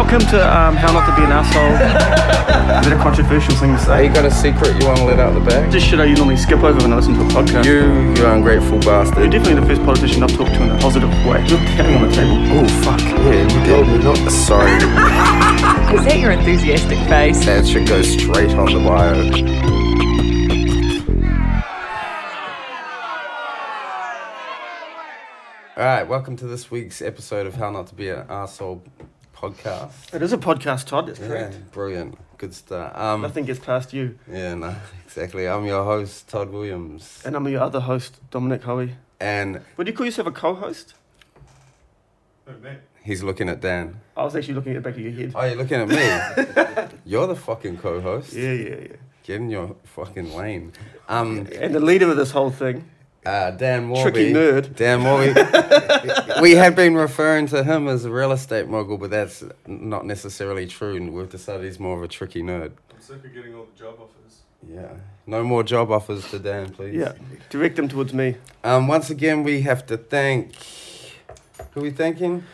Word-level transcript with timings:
welcome 0.00 0.20
to 0.30 0.40
um, 0.40 0.74
How 0.76 0.92
Not 0.92 1.04
to 1.10 1.14
Be 1.14 1.24
an 1.24 1.30
Asshole. 1.32 1.76
a 2.80 2.80
bit 2.82 2.92
of 2.94 3.00
controversial 3.00 3.54
thing 3.56 3.76
to 3.76 3.78
Hey, 3.80 3.84
say. 3.84 4.06
you 4.06 4.12
got 4.14 4.24
a 4.24 4.30
secret 4.30 4.80
you 4.80 4.86
want 4.88 4.98
to 4.98 5.04
let 5.04 5.20
out 5.20 5.34
the 5.34 5.40
bag? 5.40 5.70
Just 5.70 5.86
shit 5.86 6.00
I 6.00 6.10
normally 6.14 6.38
skip 6.38 6.60
over 6.60 6.78
when 6.80 6.92
I 6.92 6.96
listen 6.96 7.12
to 7.14 7.20
a 7.20 7.24
podcast. 7.28 7.66
You, 7.66 8.14
you 8.16 8.26
ungrateful 8.26 8.78
bastard. 8.80 9.18
You're 9.18 9.28
definitely 9.28 9.60
the 9.60 9.66
first 9.66 9.82
politician 9.84 10.22
I've 10.22 10.32
talked 10.34 10.54
to 10.54 10.62
in 10.62 10.70
a 10.70 10.78
positive 10.78 11.10
way. 11.26 11.42
Look, 11.48 11.60
getting 11.76 11.96
on 11.96 12.08
the 12.08 12.14
table. 12.14 12.38
Oh 12.56 12.66
fuck 12.82 13.00
yeah, 13.00 13.42
you 13.44 13.66
told 13.66 13.88
me 13.88 13.98
not. 14.02 14.16
Sorry, 14.32 14.72
Is 15.94 16.04
that 16.06 16.18
your 16.18 16.30
enthusiastic 16.30 16.98
face? 17.10 17.44
that 17.44 17.66
should 17.66 17.86
go 17.86 18.00
straight 18.00 18.50
on 18.56 18.72
the 18.72 18.80
bio. 18.80 19.20
All 25.76 25.86
right, 25.86 26.02
welcome 26.06 26.36
to 26.36 26.46
this 26.46 26.70
week's 26.70 27.00
episode 27.00 27.46
of 27.46 27.54
How 27.54 27.70
Not 27.70 27.86
to 27.88 27.94
Be 27.94 28.08
an 28.10 28.26
Arsehole 28.26 28.82
podcast. 29.40 30.14
It 30.14 30.22
is 30.22 30.32
a 30.32 30.38
podcast, 30.38 30.86
Todd. 30.86 31.06
That's 31.08 31.20
Yeah, 31.20 31.28
correct. 31.28 31.72
brilliant, 31.72 32.18
good 32.38 32.52
start. 32.54 32.94
Um, 32.96 33.22
Nothing 33.22 33.46
gets 33.46 33.58
past 33.58 33.92
you. 33.92 34.18
yeah, 34.30 34.54
no, 34.54 34.74
exactly. 35.06 35.46
I'm 35.48 35.64
your 35.64 35.84
host 35.84 36.28
Todd 36.28 36.50
Williams, 36.50 37.22
And 37.24 37.34
I'm 37.36 37.48
your 37.48 37.62
other 37.62 37.80
host, 37.80 38.20
Dominic 38.30 38.62
Hoey. 38.64 38.94
and 39.18 39.60
Would 39.76 39.86
you 39.86 39.92
call 39.94 40.06
yourself 40.06 40.28
a 40.28 40.32
co-host? 40.32 40.94
he's 43.04 43.22
looking 43.22 43.48
at 43.48 43.60
Dan. 43.60 44.00
I 44.16 44.24
was 44.24 44.34
actually 44.36 44.54
looking 44.54 44.74
at 44.76 44.82
the 44.82 44.88
back 44.90 44.98
of 44.98 45.00
your 45.00 45.12
head. 45.12 45.32
Oh, 45.34 45.44
you're 45.44 45.56
looking 45.56 45.80
at 45.80 45.88
me. 45.88 46.98
You're 47.06 47.26
the 47.28 47.36
fucking 47.36 47.76
co-host. 47.78 48.32
Yeah, 48.32 48.52
yeah, 48.52 48.74
yeah. 48.80 48.96
Get 49.22 49.36
in 49.36 49.50
your 49.50 49.76
fucking 49.84 50.34
lane. 50.34 50.72
Um, 51.08 51.46
And 51.58 51.72
the 51.74 51.80
leader 51.80 52.10
of 52.10 52.16
this 52.16 52.32
whole 52.32 52.50
thing, 52.50 52.84
uh, 53.26 53.50
Dan 53.52 53.88
Morby. 53.88 54.02
tricky 54.02 54.32
nerd. 54.32 54.76
Dan 54.76 55.00
Morby. 55.00 56.40
we 56.42 56.52
had 56.52 56.74
been 56.74 56.94
referring 56.94 57.46
to 57.48 57.62
him 57.62 57.88
as 57.88 58.04
a 58.04 58.10
real 58.10 58.32
estate 58.32 58.68
mogul, 58.68 58.98
but 58.98 59.10
that's 59.10 59.44
not 59.66 60.06
necessarily 60.06 60.66
true. 60.66 60.96
And 60.96 61.12
we've 61.12 61.28
decided 61.28 61.64
he's 61.64 61.78
more 61.78 61.96
of 61.96 62.02
a 62.02 62.08
tricky 62.08 62.42
nerd. 62.42 62.72
I'm 62.92 63.00
sick 63.00 63.24
of 63.24 63.34
getting 63.34 63.54
all 63.54 63.66
the 63.72 63.78
job 63.78 63.94
offers. 64.00 64.40
Yeah. 64.66 64.92
No 65.26 65.44
more 65.44 65.62
job 65.62 65.90
offers 65.90 66.28
to 66.30 66.38
Dan, 66.38 66.70
please. 66.70 66.94
Yeah, 66.94 67.12
direct 67.50 67.76
them 67.76 67.88
towards 67.88 68.12
me. 68.12 68.36
Um, 68.64 68.88
once 68.88 69.10
again, 69.10 69.44
we 69.44 69.60
have 69.62 69.86
to 69.86 69.96
thank. 69.96 70.54
Who 71.72 71.80
are 71.80 71.82
we 71.84 71.90
thanking? 71.90 72.44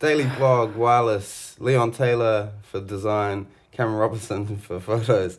Daily 0.00 0.24
Blog, 0.36 0.74
Wireless, 0.74 1.54
Leon 1.60 1.92
Taylor 1.92 2.50
for 2.62 2.80
design, 2.80 3.46
Cameron 3.74 3.98
Robertson 3.98 4.56
for 4.66 4.80
photos, 4.80 5.36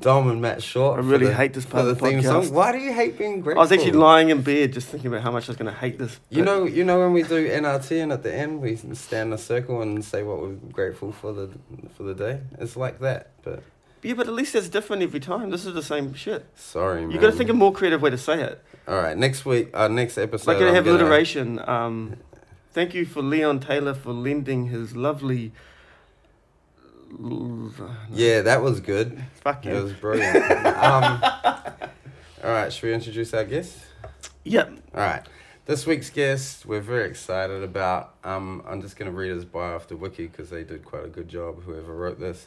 Dom 0.00 0.30
and 0.30 0.40
Matt 0.40 0.62
Short. 0.62 0.98
I 0.98 1.02
really 1.02 1.26
the- 1.26 1.34
hate 1.34 1.52
this 1.54 1.66
part 1.66 1.86
of 1.86 1.98
the 1.98 2.04
theme 2.08 2.20
podcast. 2.20 2.46
song. 2.46 2.54
Why 2.54 2.72
do 2.72 2.78
you 2.78 2.92
hate 2.92 3.18
being 3.18 3.40
grateful? 3.40 3.60
I 3.60 3.64
was 3.64 3.72
actually 3.72 3.92
lying 3.92 4.30
in 4.30 4.42
bed 4.42 4.72
just 4.72 4.88
thinking 4.88 5.08
about 5.08 5.22
how 5.22 5.30
much 5.32 5.48
I 5.48 5.50
was 5.52 5.56
going 5.56 5.72
to 5.72 5.78
hate 5.78 5.98
this. 5.98 6.18
You 6.30 6.42
know, 6.42 6.64
you 6.64 6.84
know 6.84 7.00
when 7.00 7.12
we 7.12 7.22
do 7.22 7.48
NRT 7.48 8.02
and 8.02 8.12
at 8.12 8.22
the 8.22 8.34
end 8.34 8.60
we 8.60 8.76
stand 8.76 9.28
in 9.28 9.32
a 9.32 9.38
circle 9.38 9.82
and 9.82 10.04
say 10.04 10.22
what 10.22 10.40
we're 10.40 10.52
grateful 10.72 11.12
for 11.12 11.32
the 11.32 11.50
for 11.96 12.04
the 12.04 12.14
day. 12.14 12.40
It's 12.58 12.76
like 12.76 13.00
that, 13.00 13.30
but 13.42 13.62
Yeah, 14.02 14.14
but 14.14 14.26
at 14.28 14.34
least 14.34 14.54
it's 14.54 14.68
different 14.68 15.02
every 15.02 15.20
time. 15.20 15.50
This 15.50 15.66
is 15.66 15.74
the 15.74 15.82
same 15.82 16.14
shit. 16.14 16.46
sorry, 16.54 17.02
man. 17.02 17.10
You 17.10 17.18
got 17.18 17.30
to 17.30 17.36
think 17.36 17.50
of 17.50 17.56
a 17.56 17.58
more 17.58 17.72
creative 17.72 18.00
way 18.02 18.10
to 18.10 18.18
say 18.18 18.40
it. 18.42 18.62
All 18.86 18.96
right, 19.00 19.16
next 19.16 19.44
week, 19.44 19.70
uh, 19.74 19.88
next 19.88 20.18
episode. 20.18 20.46
Like, 20.46 20.58
going 20.58 20.72
to 20.72 20.78
I'm 20.78 20.84
have 20.84 20.94
alliteration. 20.94 21.58
Um, 21.66 22.16
thank 22.72 22.92
you 22.94 23.06
for 23.06 23.22
Leon 23.22 23.60
Taylor 23.60 23.94
for 23.94 24.12
lending 24.12 24.66
his 24.66 24.94
lovely. 24.94 25.52
Yeah, 28.12 28.42
that 28.42 28.62
was 28.62 28.80
good. 28.80 29.22
Fuck 29.42 29.66
It 29.66 29.82
was 29.82 29.92
brilliant. 29.92 30.36
um, 30.66 31.20
all 32.42 32.50
right, 32.50 32.72
should 32.72 32.86
we 32.86 32.94
introduce 32.94 33.32
our 33.34 33.44
guest? 33.44 33.78
Yep. 34.44 34.70
All 34.94 35.00
right. 35.00 35.22
This 35.66 35.86
week's 35.86 36.10
guest, 36.10 36.66
we're 36.66 36.82
very 36.82 37.08
excited 37.08 37.62
about. 37.62 38.16
Um, 38.22 38.62
I'm 38.68 38.82
just 38.82 38.96
going 38.96 39.10
to 39.10 39.16
read 39.16 39.30
his 39.30 39.46
bio 39.46 39.76
off 39.76 39.88
the 39.88 39.96
wiki 39.96 40.26
because 40.26 40.50
they 40.50 40.62
did 40.62 40.84
quite 40.84 41.06
a 41.06 41.08
good 41.08 41.28
job, 41.28 41.62
whoever 41.62 41.94
wrote 41.94 42.20
this. 42.20 42.46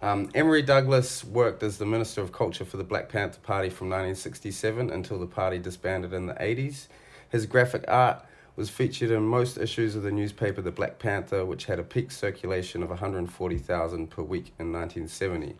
Um, 0.00 0.30
Emery 0.34 0.62
Douglas 0.62 1.24
worked 1.24 1.62
as 1.62 1.76
the 1.76 1.84
Minister 1.84 2.22
of 2.22 2.32
Culture 2.32 2.64
for 2.64 2.78
the 2.78 2.84
Black 2.84 3.10
Panther 3.10 3.40
Party 3.40 3.68
from 3.68 3.88
1967 3.90 4.88
until 4.90 5.18
the 5.18 5.26
party 5.26 5.58
disbanded 5.58 6.14
in 6.14 6.24
the 6.26 6.34
80s. 6.34 6.86
His 7.28 7.44
graphic 7.44 7.84
art 7.86 8.24
was 8.56 8.70
featured 8.70 9.10
in 9.10 9.22
most 9.22 9.58
issues 9.58 9.96
of 9.96 10.02
the 10.02 10.10
newspaper 10.12 10.62
The 10.62 10.70
Black 10.70 10.98
Panther, 10.98 11.44
which 11.44 11.64
had 11.64 11.78
a 11.78 11.82
peak 11.82 12.10
circulation 12.10 12.82
of 12.82 12.90
140,000 12.90 14.10
per 14.10 14.22
week 14.22 14.52
in 14.58 14.72
1970. 14.72 15.56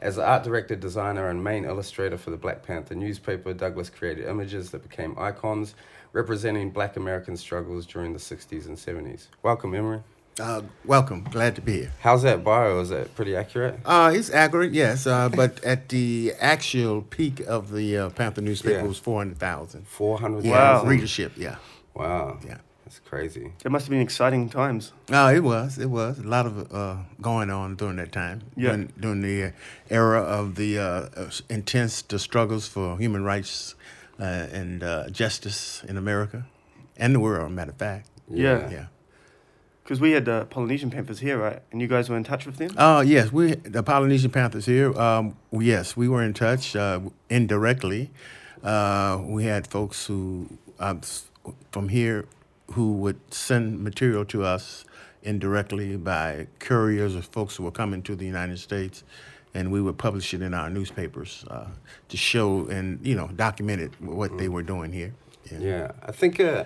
As 0.00 0.16
the 0.16 0.24
art 0.26 0.42
director, 0.44 0.76
designer, 0.76 1.30
and 1.30 1.42
main 1.42 1.64
illustrator 1.64 2.18
for 2.18 2.30
the 2.30 2.36
Black 2.36 2.62
Panther 2.62 2.94
newspaper, 2.94 3.54
Douglas 3.54 3.88
created 3.88 4.26
images 4.26 4.70
that 4.72 4.82
became 4.88 5.14
icons 5.18 5.74
representing 6.12 6.70
black 6.70 6.96
American 6.96 7.36
struggles 7.36 7.86
during 7.86 8.12
the 8.12 8.18
60s 8.18 8.66
and 8.66 8.76
70s. 8.76 9.28
Welcome, 9.42 9.74
Emery. 9.74 10.00
Uh, 10.38 10.62
welcome. 10.84 11.22
Glad 11.30 11.54
to 11.54 11.62
be 11.62 11.72
here. 11.72 11.92
How's 12.00 12.22
that 12.24 12.42
bio? 12.44 12.80
Is 12.80 12.88
that 12.90 13.14
pretty 13.14 13.34
accurate? 13.36 13.78
Uh, 13.84 14.12
it's 14.14 14.30
accurate, 14.30 14.72
yes, 14.72 15.06
uh, 15.06 15.28
but 15.28 15.62
at 15.64 15.88
the 15.88 16.32
actual 16.40 17.02
peak 17.02 17.40
of 17.40 17.70
the 17.72 17.96
uh, 17.96 18.10
Panther 18.10 18.42
newspaper 18.42 18.78
Yeah. 18.78 18.82
was 18.82 18.98
400,000. 18.98 19.86
400,000? 19.86 20.50
Yeah, 20.50 20.82
Wow. 20.82 20.84
readership, 20.84 21.32
yeah. 21.36 21.56
Wow. 21.94 22.38
Yeah. 22.46 22.58
That's 22.84 22.98
crazy. 23.00 23.52
It 23.64 23.70
must 23.72 23.86
have 23.86 23.90
been 23.90 24.00
exciting 24.02 24.50
times. 24.50 24.92
Uh, 25.10 25.32
it 25.34 25.40
was, 25.42 25.78
it 25.78 25.88
was. 25.88 26.18
A 26.18 26.22
lot 26.22 26.44
of 26.44 26.70
uh, 26.72 26.96
going 27.22 27.48
on 27.50 27.76
during 27.76 27.96
that 27.96 28.12
time. 28.12 28.42
Yeah. 28.56 28.70
During, 28.72 28.92
during 29.00 29.20
the 29.22 29.44
uh, 29.44 29.50
era 29.88 30.20
of 30.20 30.56
the 30.56 30.78
uh, 30.78 30.82
uh, 31.16 31.30
intense 31.48 32.02
the 32.02 32.18
struggles 32.18 32.68
for 32.68 32.98
human 32.98 33.24
rights 33.24 33.74
uh, 34.20 34.24
and 34.52 34.82
uh, 34.82 35.08
justice 35.08 35.82
in 35.88 35.96
America 35.96 36.44
and 36.96 37.14
the 37.14 37.20
world, 37.20 37.52
matter 37.52 37.70
of 37.70 37.78
fact. 37.78 38.10
Yeah. 38.28 38.70
Yeah. 38.70 38.86
Because 39.82 40.00
we 40.00 40.12
had 40.12 40.24
the 40.26 40.46
Polynesian 40.50 40.90
Panthers 40.90 41.20
here, 41.20 41.38
right? 41.38 41.60
And 41.72 41.80
you 41.80 41.88
guys 41.88 42.08
were 42.10 42.16
in 42.16 42.24
touch 42.24 42.44
with 42.46 42.56
them? 42.56 42.70
Uh, 42.76 43.02
yes, 43.06 43.32
we 43.32 43.54
the 43.54 43.82
Polynesian 43.82 44.30
Panthers 44.30 44.64
here. 44.66 44.98
Um, 44.98 45.36
yes, 45.52 45.94
we 45.96 46.08
were 46.08 46.22
in 46.22 46.32
touch 46.34 46.74
uh, 46.76 47.00
indirectly. 47.30 48.10
Uh, 48.62 49.20
we 49.24 49.44
had 49.44 49.66
folks 49.66 50.06
who 50.06 50.48
uh, 50.80 50.94
s- 51.02 51.28
from 51.70 51.88
here 51.88 52.26
who 52.72 52.92
would 52.94 53.20
send 53.32 53.80
material 53.82 54.24
to 54.26 54.42
us 54.42 54.84
indirectly 55.22 55.96
by 55.96 56.46
couriers 56.58 57.16
or 57.16 57.22
folks 57.22 57.56
who 57.56 57.64
were 57.64 57.70
coming 57.70 58.02
to 58.02 58.14
the 58.14 58.26
United 58.26 58.58
States, 58.58 59.04
and 59.54 59.72
we 59.72 59.80
would 59.80 59.98
publish 59.98 60.34
it 60.34 60.42
in 60.42 60.54
our 60.54 60.68
newspapers 60.68 61.44
uh, 61.48 61.66
to 62.08 62.16
show 62.16 62.66
and 62.66 63.04
you 63.06 63.14
know 63.14 63.28
document 63.28 63.80
it 63.80 63.92
what 64.00 64.36
they 64.38 64.48
were 64.48 64.62
doing 64.62 64.92
here. 64.92 65.14
Yeah, 65.58 65.92
I 66.02 66.12
think 66.12 66.40
uh, 66.40 66.64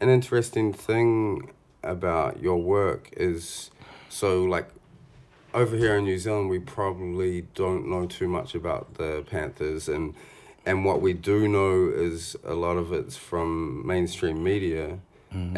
an 0.00 0.08
interesting 0.08 0.72
thing 0.72 1.50
about 1.82 2.40
your 2.42 2.56
work 2.56 3.10
is 3.16 3.70
so 4.08 4.44
like 4.44 4.68
over 5.54 5.76
here 5.76 5.96
in 5.96 6.04
New 6.04 6.18
Zealand, 6.18 6.50
we 6.50 6.58
probably 6.58 7.42
don't 7.54 7.88
know 7.88 8.06
too 8.06 8.28
much 8.28 8.54
about 8.54 8.94
the 8.94 9.24
Panthers, 9.28 9.88
and 9.88 10.14
and 10.68 10.84
what 10.84 10.98
we 11.06 11.12
do 11.30 11.48
know 11.48 11.74
is 12.08 12.36
a 12.44 12.54
lot 12.54 12.76
of 12.82 12.92
it's 12.92 13.16
from 13.16 13.48
mainstream 13.86 14.38
media, 14.52 14.98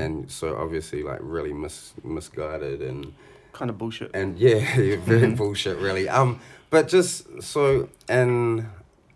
and 0.03 0.31
so 0.31 0.56
obviously 0.56 1.03
like 1.10 1.21
really 1.37 1.53
mis- 1.53 1.94
misguided 2.03 2.81
and 2.91 3.12
Kind 3.53 3.70
of 3.70 3.76
bullshit. 3.78 4.10
and 4.15 4.38
yeah, 4.38 4.60
very 5.12 5.31
bullshit, 5.41 5.76
really. 5.78 6.09
Um, 6.09 6.38
but 6.70 6.88
just 6.88 7.43
so, 7.43 7.88
and 8.09 8.66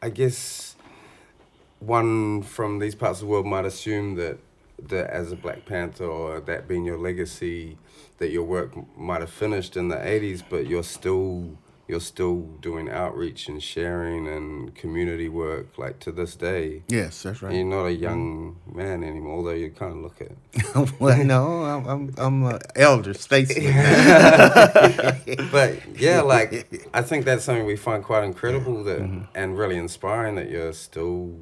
I 0.02 0.10
guess 0.10 0.74
one 1.80 2.42
from 2.42 2.78
these 2.78 2.94
parts 2.94 3.20
of 3.20 3.26
the 3.26 3.30
world 3.32 3.46
might 3.46 3.64
assume 3.64 4.16
that 4.16 4.38
that 4.88 5.08
as 5.10 5.32
a 5.32 5.36
Black 5.36 5.64
Panther 5.66 6.04
or 6.04 6.40
that 6.40 6.66
being 6.68 6.84
your 6.84 6.98
legacy, 6.98 7.78
that 8.18 8.30
your 8.30 8.42
work 8.44 8.70
might 8.98 9.20
have 9.20 9.30
finished 9.30 9.76
in 9.76 9.88
the 9.88 9.96
'80s, 9.96 10.42
but 10.48 10.66
you're 10.66 10.82
still 10.98 11.56
you're 11.86 12.00
still 12.00 12.40
doing 12.60 12.88
outreach 12.88 13.48
and 13.48 13.62
sharing 13.62 14.26
and 14.26 14.74
community 14.74 15.28
work 15.28 15.76
like 15.76 16.00
to 16.00 16.12
this 16.12 16.34
day. 16.34 16.82
Yes, 16.88 17.22
that's 17.22 17.42
right. 17.42 17.54
You're 17.54 17.64
not 17.64 17.86
a 17.86 17.90
mm-hmm. 17.90 18.02
young 18.02 18.56
man 18.72 19.04
anymore, 19.04 19.36
although 19.36 19.50
you 19.50 19.70
kind 19.70 19.92
of 19.92 19.98
look 19.98 20.20
it. 20.20 20.36
well, 21.00 21.24
no, 21.24 21.64
I'm 21.64 21.86
I'm, 21.86 22.14
I'm 22.16 22.44
an 22.44 22.58
elder 22.74 23.14
statesman. 23.14 23.64
but 25.52 25.78
yeah, 25.98 26.20
like 26.24 26.88
I 26.94 27.02
think 27.02 27.24
that's 27.24 27.44
something 27.44 27.66
we 27.66 27.76
find 27.76 28.02
quite 28.02 28.24
incredible 28.24 28.82
that 28.84 29.00
mm-hmm. 29.00 29.24
and 29.34 29.58
really 29.58 29.76
inspiring 29.76 30.36
that 30.36 30.50
you're 30.50 30.72
still 30.72 31.34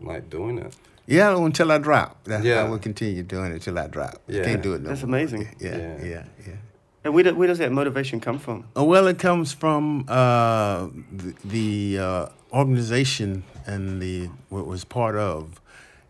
like 0.00 0.28
doing 0.28 0.58
it. 0.58 0.74
Yeah, 1.06 1.36
until 1.36 1.70
I 1.70 1.78
drop. 1.78 2.24
That, 2.24 2.44
Yeah. 2.44 2.62
I 2.62 2.68
will 2.68 2.78
continue 2.78 3.22
doing 3.22 3.50
it 3.52 3.54
until 3.54 3.78
I 3.78 3.88
drop. 3.88 4.22
Yeah. 4.26 4.44
Can't 4.44 4.62
do 4.62 4.74
it 4.74 4.82
no 4.82 4.88
That's 4.88 5.02
more. 5.02 5.10
amazing. 5.10 5.54
Yeah, 5.60 5.76
Yeah. 5.76 5.96
yeah, 6.02 6.24
yeah. 6.46 6.54
And 7.04 7.12
where, 7.14 7.22
do, 7.24 7.34
where 7.34 7.46
does 7.48 7.58
that 7.58 7.70
motivation 7.70 8.18
come 8.18 8.38
from? 8.38 8.64
Uh, 8.76 8.82
well, 8.84 9.06
it 9.06 9.18
comes 9.18 9.52
from 9.52 10.06
uh, 10.08 10.88
the, 11.12 11.34
the 11.44 11.98
uh, 11.98 12.26
organization 12.52 13.44
and 13.66 14.00
the 14.00 14.30
what 14.48 14.66
was 14.66 14.84
part 14.84 15.16
of, 15.16 15.60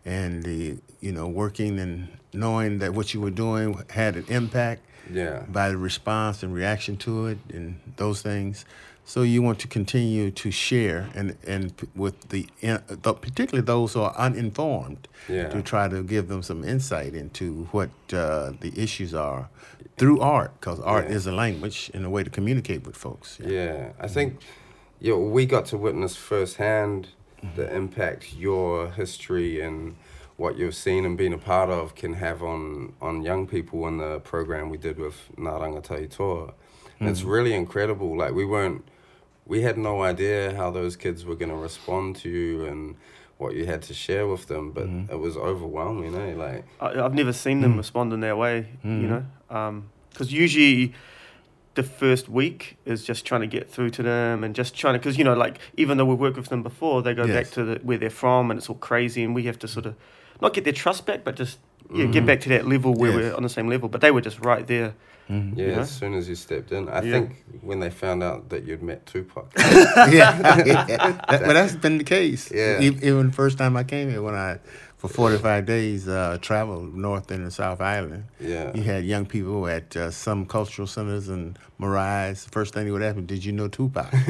and 0.05 0.43
the 0.43 0.77
you 1.01 1.11
know 1.11 1.27
working 1.27 1.79
and 1.79 2.07
knowing 2.33 2.79
that 2.79 2.93
what 2.93 3.13
you 3.13 3.19
were 3.19 3.29
doing 3.31 3.81
had 3.89 4.15
an 4.15 4.25
impact 4.29 4.81
Yeah. 5.11 5.43
by 5.49 5.69
the 5.69 5.77
response 5.77 6.43
and 6.43 6.53
reaction 6.53 6.97
to 6.97 7.27
it 7.27 7.37
and 7.53 7.79
those 7.97 8.21
things. 8.21 8.65
So 9.07 9.21
you 9.21 9.41
want 9.43 9.59
to 9.59 9.67
continue 9.67 10.31
to 10.31 10.49
share 10.51 11.09
and 11.13 11.35
and 11.45 11.73
with 11.95 12.29
the, 12.29 12.47
the 12.61 13.13
particularly 13.13 13.65
those 13.65 13.93
who 13.93 14.01
are 14.01 14.15
uninformed 14.17 15.07
Yeah. 15.29 15.49
to 15.49 15.61
try 15.61 15.87
to 15.89 16.03
give 16.03 16.27
them 16.29 16.41
some 16.41 16.63
insight 16.63 17.13
into 17.15 17.67
what 17.71 17.89
uh, 18.13 18.53
the 18.61 18.71
issues 18.75 19.13
are 19.13 19.49
through 19.97 20.19
art, 20.19 20.59
because 20.59 20.79
art 20.81 21.05
Yeah. 21.05 21.15
is 21.15 21.27
a 21.27 21.31
language 21.31 21.91
and 21.93 22.05
a 22.05 22.09
way 22.09 22.23
to 22.23 22.29
communicate 22.29 22.85
with 22.85 22.95
folks. 22.95 23.39
Yeah, 23.39 23.91
I 23.99 24.07
think 24.07 24.33
mm-hmm. 24.33 25.05
yeah, 25.07 25.15
we 25.15 25.45
got 25.45 25.65
to 25.67 25.77
witness 25.77 26.15
firsthand 26.15 27.09
the 27.55 27.73
impact 27.73 28.33
your 28.33 28.89
history 28.89 29.61
and 29.61 29.95
what 30.37 30.57
you've 30.57 30.75
seen 30.75 31.05
and 31.05 31.17
been 31.17 31.33
a 31.33 31.37
part 31.37 31.69
of 31.69 31.95
can 31.95 32.13
have 32.13 32.43
on, 32.43 32.93
on 33.01 33.21
young 33.21 33.47
people 33.47 33.87
in 33.87 33.97
the 33.97 34.19
program 34.19 34.69
we 34.69 34.77
did 34.77 34.97
with 34.97 35.15
Ngā 35.37 35.61
Rangatahi 35.61 36.09
Toa. 36.09 36.53
And 36.99 37.09
it's 37.09 37.21
mm-hmm. 37.21 37.29
really 37.29 37.53
incredible. 37.53 38.17
Like 38.17 38.33
we 38.33 38.45
weren't 38.45 38.83
we 39.45 39.61
had 39.61 39.77
no 39.77 40.01
idea 40.01 40.55
how 40.55 40.71
those 40.71 40.95
kids 40.95 41.23
were 41.23 41.35
gonna 41.35 41.55
respond 41.55 42.15
to 42.17 42.29
you 42.29 42.65
and 42.65 42.95
what 43.37 43.53
you 43.55 43.65
had 43.65 43.81
to 43.83 43.93
share 43.93 44.27
with 44.27 44.47
them, 44.47 44.71
but 44.71 44.87
mm. 44.87 45.09
it 45.11 45.19
was 45.19 45.35
overwhelming, 45.35 46.15
eh? 46.15 46.35
Like 46.35 46.65
I, 46.79 47.01
I've 47.01 47.13
never 47.13 47.33
seen 47.33 47.61
them 47.61 47.73
mm. 47.73 47.77
respond 47.77 48.13
in 48.13 48.21
that 48.21 48.37
way, 48.37 48.67
you 48.83 48.89
mm. 48.89 49.09
know, 49.09 49.25
um, 49.55 49.89
because 50.09 50.31
usually 50.31 50.93
the 51.75 51.83
first 51.83 52.29
week 52.29 52.77
is 52.85 53.03
just 53.03 53.25
trying 53.25 53.41
to 53.41 53.47
get 53.47 53.69
through 53.69 53.89
to 53.89 54.03
them 54.03 54.43
and 54.43 54.55
just 54.55 54.75
trying 54.75 54.93
to, 54.93 54.99
because 54.99 55.17
you 55.17 55.23
know, 55.23 55.33
like 55.33 55.59
even 55.75 55.97
though 55.97 56.05
we've 56.05 56.19
worked 56.19 56.37
with 56.37 56.47
them 56.47 56.63
before, 56.63 57.01
they 57.01 57.13
go 57.13 57.27
back 57.27 57.49
to 57.51 57.63
the, 57.63 57.75
where 57.83 57.97
they're 57.97 58.09
from 58.09 58.49
and 58.49 58.57
it's 58.57 58.69
all 58.69 58.77
crazy, 58.77 59.23
and 59.23 59.35
we 59.35 59.43
have 59.43 59.59
to 59.59 59.67
sort 59.67 59.85
of 59.85 59.95
not 60.41 60.53
get 60.53 60.63
their 60.63 60.73
trust 60.73 61.05
back, 61.05 61.23
but 61.23 61.35
just 61.35 61.59
yeah, 61.93 62.05
get 62.05 62.25
back 62.25 62.39
to 62.41 62.49
that 62.49 62.67
level 62.67 62.93
where 62.93 63.11
Yes. 63.11 63.19
we're 63.31 63.35
on 63.35 63.43
the 63.43 63.49
same 63.49 63.67
level. 63.67 63.89
But 63.89 64.01
they 64.01 64.11
were 64.11 64.21
just 64.21 64.39
right 64.45 64.65
there. 64.67 64.93
Mhm. 65.29 65.57
yeah, 65.57 65.65
You 65.65 65.71
know? 65.71 65.81
as 65.81 65.89
soon 65.89 66.13
as 66.13 66.29
you 66.29 66.35
stepped 66.35 66.71
in. 66.71 66.87
I 66.87 67.01
Yeah. 67.01 67.11
think 67.13 67.43
when 67.61 67.79
they 67.79 67.89
found 67.89 68.21
out 68.21 68.49
that 68.49 68.63
you'd 68.67 68.83
met 68.83 69.05
Tupac. 69.07 69.51
yeah, 69.57 70.31
That- 70.39 71.25
but 71.27 71.53
that's 71.53 71.75
been 71.75 71.97
the 71.97 72.03
case. 72.03 72.51
Yeah. 72.51 72.79
E- 72.79 72.97
Even 73.01 73.27
the 73.27 73.33
first 73.33 73.57
time 73.57 73.75
I 73.75 73.83
came 73.83 74.09
here, 74.11 74.21
when 74.21 74.35
I 74.35 74.59
for 75.07 75.13
forty 75.13 75.37
five 75.37 75.65
days 75.65 76.07
uh, 76.07 76.37
traveled 76.41 76.95
north 76.95 77.31
and 77.31 77.45
the 77.45 77.51
South 77.51 77.81
Island, 77.81 78.25
Yeah. 78.39 78.71
you 78.75 78.83
had 78.83 79.03
young 79.05 79.25
people 79.25 79.67
at 79.67 79.95
uh, 79.95 80.11
some 80.11 80.45
cultural 80.45 80.87
centers 80.87 81.29
and 81.29 81.57
marae. 81.79 82.33
The 82.33 82.49
first 82.51 82.73
thing 82.73 82.85
they 82.85 82.91
would 82.91 83.01
ask 83.01 83.15
me, 83.15 83.23
"Did 83.23 83.43
you 83.45 83.51
know 83.51 83.67
Tupac?" 83.67 84.09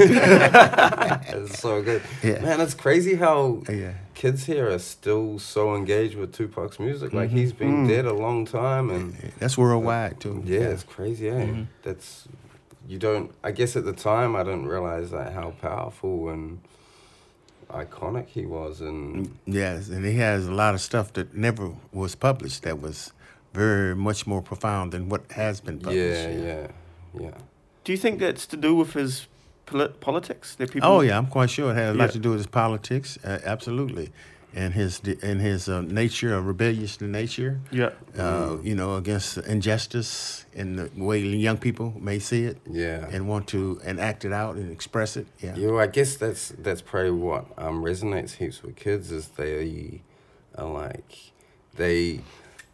It's 1.27 1.59
so 1.59 1.81
good. 1.81 2.01
Yeah. 2.23 2.41
Man, 2.41 2.61
it's 2.61 2.73
crazy 2.73 3.15
how 3.15 3.63
yeah, 3.69 3.93
kids 4.13 4.45
here 4.45 4.69
are 4.69 4.79
still 4.79 5.39
so 5.39 5.75
engaged 5.75 6.15
with 6.15 6.33
Tupac's 6.33 6.79
music. 6.79 7.13
Like 7.13 7.29
he's 7.29 7.53
been 7.53 7.87
dead 7.87 8.05
a 8.05 8.13
long 8.13 8.45
time 8.45 8.89
and 8.89 9.15
that's 9.39 9.57
worldwide 9.57 10.19
too. 10.19 10.41
yeah, 10.45 10.59
it's 10.73 10.83
crazy, 10.83 11.29
eh? 11.29 11.65
That's 11.83 12.27
you 12.87 12.99
don't 12.99 13.31
I 13.43 13.51
guess 13.51 13.75
at 13.75 13.83
the 13.85 13.93
time 13.93 14.35
I 14.35 14.43
didn't 14.43 14.67
realize 14.67 15.11
like 15.11 15.33
how 15.33 15.51
powerful 15.61 16.29
and 16.29 16.59
iconic 17.69 18.27
he 18.27 18.45
was 18.45 18.81
and 18.81 19.37
Yes, 19.45 19.89
and 19.89 20.05
he 20.05 20.13
has 20.17 20.47
a 20.47 20.51
lot 20.53 20.73
of 20.73 20.81
stuff 20.81 21.13
that 21.13 21.35
never 21.35 21.71
was 21.91 22.15
published 22.15 22.63
that 22.63 22.81
was 22.81 23.11
very 23.53 23.95
much 23.95 24.27
more 24.27 24.41
profound 24.41 24.91
than 24.91 25.09
what 25.09 25.21
has 25.31 25.61
been 25.61 25.79
published. 25.79 26.29
yeah, 26.29 26.45
yeah, 26.45 26.67
yeah. 27.19 27.31
Do 27.83 27.91
you 27.91 27.97
think 27.97 28.19
that's 28.19 28.45
to 28.47 28.57
do 28.57 28.75
with 28.75 28.93
his 28.93 29.27
polit- 29.65 29.99
politics? 30.01 30.55
That 30.55 30.71
people 30.71 30.89
Oh 30.89 31.01
yeah, 31.01 31.17
I'm 31.17 31.27
quite 31.27 31.49
sure 31.49 31.71
it 31.71 31.75
had 31.75 31.95
a 31.95 31.97
lot 31.97 32.05
Yeah. 32.05 32.11
to 32.11 32.19
do 32.19 32.29
with 32.31 32.39
his 32.39 32.47
politics, 32.47 33.17
uh, 33.23 33.39
absolutely, 33.45 34.11
and 34.55 34.73
his 34.73 35.01
and 35.21 35.41
his 35.41 35.67
uh, 35.67 35.81
nature, 35.81 36.33
a 36.33 36.41
rebellious 36.41 36.99
nature. 37.01 37.59
yeah. 37.71 37.89
Uh, 38.17 38.57
you 38.63 38.73
know, 38.73 38.95
against 38.95 39.37
injustice 39.39 40.45
and 40.55 40.79
the 40.79 40.89
way 40.95 41.19
young 41.19 41.57
people 41.57 41.93
may 41.99 42.17
see 42.19 42.45
it 42.45 42.57
Yeah. 42.71 43.05
and 43.11 43.27
want 43.27 43.47
to 43.49 43.79
and 43.83 43.99
act 43.99 44.23
it 44.25 44.31
out 44.31 44.55
and 44.55 44.71
express 44.71 45.17
it. 45.17 45.27
Yeah. 45.43 45.55
You 45.57 45.67
know, 45.67 45.79
I 45.79 45.87
guess 45.87 46.15
that's 46.15 46.49
that's 46.57 46.81
probably 46.81 47.11
what 47.11 47.45
um, 47.57 47.83
resonates 47.83 48.35
heaps 48.35 48.63
with 48.63 48.75
kids 48.77 49.11
is 49.11 49.27
they 49.29 50.01
are 50.57 50.71
like 50.71 51.31
they 51.75 52.21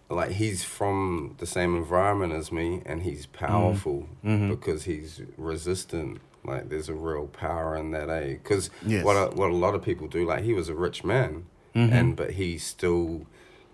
like 0.10 0.31
he's 0.31 0.63
from 0.63 1.36
the 1.39 1.45
same 1.48 1.75
environment 1.75 2.33
as 2.33 2.51
me 2.51 2.81
and 2.86 3.01
he's 3.01 3.25
powerful 3.25 4.07
because 4.24 4.83
he's 4.83 5.22
resistant. 5.38 6.22
Like 6.44 6.69
there's 6.69 6.89
a 6.89 6.94
real 6.94 7.28
power 7.28 7.75
in 7.78 7.92
that, 7.92 8.10
eh? 8.10 8.33
Because 8.33 8.69
Yes. 8.86 9.04
what 9.06 9.13
a, 9.16 9.36
what 9.36 9.50
a 9.51 9.56
lot 9.56 9.74
of 9.75 9.81
people 9.83 10.07
do, 10.07 10.25
like 10.28 10.44
he 10.44 10.54
was 10.54 10.69
a 10.69 10.75
rich 10.75 11.04
man, 11.04 11.45
and 11.73 12.15
but 12.15 12.31
he 12.31 12.57
still 12.57 13.25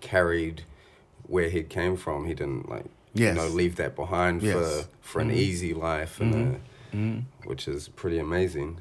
carried 0.02 0.64
where 1.24 1.50
he 1.50 1.64
came 1.64 1.96
from. 1.98 2.26
He 2.26 2.34
didn't 2.34 2.70
like 2.70 2.86
Yes. 3.14 3.36
you 3.36 3.42
know 3.42 3.48
leave 3.48 3.76
that 3.78 3.96
behind 3.96 4.42
Yes. 4.44 4.54
for 4.54 4.88
for 5.02 5.20
an 5.22 5.32
easy 5.32 5.74
life 5.74 6.20
and 6.22 6.60
a, 6.94 7.48
which 7.48 7.68
is 7.68 7.88
pretty 7.90 8.20
amazing. 8.20 8.80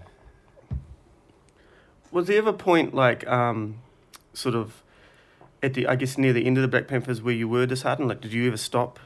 Was 2.12 2.26
there 2.26 2.38
ever 2.38 2.50
a 2.50 2.52
point 2.52 2.94
like 2.94 3.26
um, 3.26 3.78
sort 4.32 4.54
of 4.54 4.82
at 5.62 5.74
the 5.74 5.86
I 5.86 5.96
guess 5.96 6.16
near 6.18 6.32
the 6.32 6.46
end 6.46 6.56
of 6.58 6.62
the 6.62 6.68
Black 6.68 6.86
Panthers 6.88 7.20
where 7.22 7.34
you 7.34 7.48
were 7.48 7.66
disheartened? 7.66 8.08
Like, 8.08 8.20
did 8.20 8.32
you 8.32 8.46
ever 8.46 8.56
stop 8.56 8.98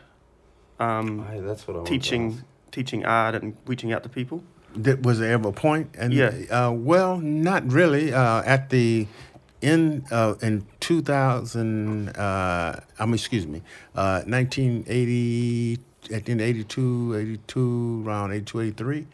um, 0.79 1.25
Hey, 1.27 1.41
that's 1.41 1.67
what 1.67 1.77
I 1.77 1.85
teaching 1.85 2.43
teaching 2.71 3.05
art 3.05 3.35
and 3.35 3.57
reaching 3.67 3.93
out 3.93 4.03
to 4.05 4.09
people? 4.09 4.43
That 4.77 5.03
was 5.03 5.19
there 5.19 5.33
ever 5.33 5.49
a 5.49 5.53
point? 5.53 5.91
And 5.99 6.13
Yeah. 6.13 6.31
Uh, 6.51 6.71
well, 6.73 7.19
not 7.19 7.71
really. 7.73 8.13
Uh, 8.13 8.43
at 8.45 8.71
the 8.71 9.09
in 9.61 10.05
uh, 10.11 10.35
in 10.43 10.67
2000, 10.81 12.09
uh, 12.11 12.81
I 12.99 13.05
mean, 13.05 13.15
excuse 13.15 13.47
me, 13.47 13.63
uh, 13.95 14.23
1980, 14.27 15.79
at 16.13 16.25
the 16.25 16.33
end 16.33 16.41
82, 16.41 17.17
82, 17.17 18.05
around 18.07 18.33
82, 18.33 18.61
83, 18.61 19.07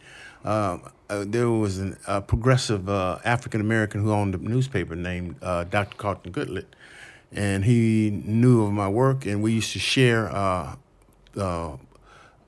uh, 0.45 0.77
uh, 1.09 1.25
there 1.27 1.49
was 1.49 1.79
an, 1.79 1.97
a 2.07 2.21
progressive 2.21 2.89
uh, 2.89 3.19
African 3.25 3.61
American 3.61 4.01
who 4.01 4.11
owned 4.11 4.35
a 4.35 4.37
newspaper 4.37 4.95
named 4.95 5.35
uh, 5.41 5.65
Dr. 5.65 5.97
Carlton 5.97 6.31
Goodlett. 6.31 6.67
And 7.31 7.65
he 7.65 8.09
knew 8.09 8.63
of 8.63 8.71
my 8.71 8.87
work, 8.87 9.25
and 9.25 9.43
we 9.43 9.51
used 9.51 9.73
to 9.73 9.79
share 9.79 10.29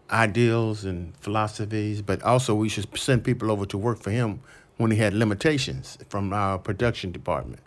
ideals 0.10 0.86
and 0.86 1.16
philosophies, 1.18 2.02
but 2.02 2.24
also 2.24 2.56
we 2.56 2.70
should 2.70 2.98
send 2.98 3.24
people 3.24 3.52
over 3.52 3.66
to 3.66 3.78
work 3.78 4.00
for 4.00 4.12
him 4.12 4.40
when 4.80 4.92
he 4.92 4.98
had 4.98 5.14
limitations 5.14 5.98
from 6.08 6.32
our 6.32 6.58
production 6.58 7.12
department. 7.12 7.62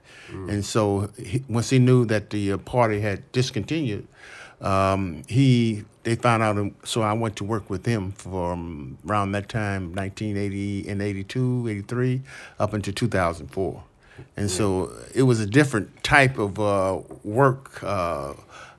And 0.48 0.64
so 0.64 1.10
he, 1.18 1.44
once 1.46 1.68
he 1.68 1.78
knew 1.78 2.06
that 2.06 2.30
the 2.30 2.52
uh, 2.52 2.56
party 2.56 3.00
had 3.00 3.30
discontinued, 3.32 4.08
um, 4.62 5.22
he 5.28 5.84
they 6.04 6.14
found 6.16 6.42
out. 6.42 6.72
So 6.84 7.02
I 7.02 7.12
went 7.12 7.36
to 7.36 7.44
work 7.44 7.68
with 7.68 7.84
him 7.84 8.12
from 8.12 8.96
around 9.06 9.32
that 9.32 9.50
time, 9.50 9.94
1980 9.94 10.88
and 10.88 11.02
82, 11.02 11.68
83, 11.68 12.22
up 12.58 12.72
until 12.72 12.94
2004. 12.94 13.84
And 14.38 14.50
so 14.50 14.90
it 15.14 15.24
was 15.24 15.38
a 15.40 15.46
different 15.46 16.02
type 16.02 16.38
of 16.38 16.58
uh, 16.58 17.00
work 17.24 17.82
uh, 17.82 18.32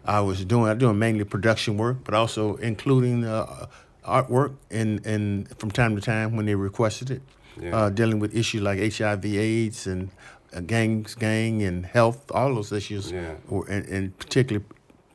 I 0.06 0.21
was 0.21 0.44
doing. 0.44 0.65
I 0.65 0.74
was 0.74 0.79
doing 0.79 0.97
mainly 0.97 1.24
production 1.24 1.77
work, 1.77 1.97
but 2.03 2.15
also 2.15 2.56
including 2.56 3.25
uh, 3.25 3.68
artwork 4.03 4.55
and, 4.72 5.05
and 5.05 5.48
from 5.60 5.69
time 5.69 5.96
to 5.96 6.01
time 6.01 6.36
when 6.36 6.46
they 6.48 6.55
requested 6.55 7.12
it, 7.12 7.22
Yeah. 7.62 7.75
uh, 7.75 7.89
dealing 7.89 8.19
with 8.19 8.36
issues 8.36 8.62
like 8.62 8.79
HIV/AIDS 8.79 9.88
and 9.88 10.10
uh, 10.55 10.60
gangs, 10.62 11.15
gang, 11.15 11.63
and 11.63 11.86
health. 11.86 12.31
All 12.31 12.53
those 12.55 12.72
issues, 12.72 13.12
Yeah. 13.12 13.36
or, 13.50 13.65
and, 13.69 13.86
and 13.88 14.17
particularly 14.17 14.65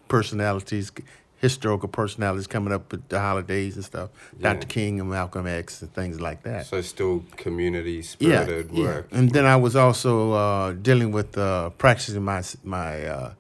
personalities, 0.09 0.91
historical 1.37 1.89
personalities 1.89 2.47
coming 2.47 2.73
up 2.73 2.91
with 2.91 3.09
the 3.09 3.21
holidays 3.21 3.77
and 3.77 3.85
stuff. 3.85 4.11
Yeah. 4.39 4.55
Dr. 4.55 4.67
King 4.67 5.01
and 5.01 5.11
Malcolm 5.11 5.47
X 5.47 5.83
and 5.83 5.93
things 5.95 6.21
like 6.21 6.43
that 6.43 6.67
So 6.67 6.81
still 6.81 7.25
community 7.37 8.03
spirited 8.03 8.73
work. 8.73 9.09
Yeah. 9.13 9.19
and 9.19 9.31
then 9.31 9.45
I 9.47 9.57
was 9.57 9.77
also 9.77 10.33
uh, 10.33 10.73
dealing 10.73 11.13
with 11.13 11.37
uh, 11.39 11.71
practicing 11.71 12.23
my 12.25 12.43
my 12.65 13.05
uh, 13.07 13.33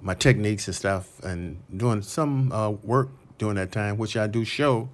my 0.00 0.14
techniques 0.14 0.68
and 0.68 0.76
stuff, 0.76 1.08
and 1.24 1.56
doing 1.76 2.02
some 2.02 2.52
uh, 2.52 2.70
work 2.70 3.08
during 3.38 3.56
that 3.56 3.72
time, 3.72 3.96
which 3.98 4.16
I 4.16 4.26
do 4.28 4.44
show 4.44 4.88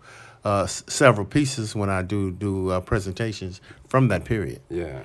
uh, 0.45 0.65
s- 0.65 0.85
several 0.87 1.27
pieces 1.27 1.75
when 1.75 1.89
I 1.91 2.03
do 2.03 2.31
do 2.31 2.71
uh, 2.71 2.81
presentations 2.81 3.61
from 3.89 4.09
that 4.09 4.25
period. 4.25 4.61
Yeah. 4.71 5.03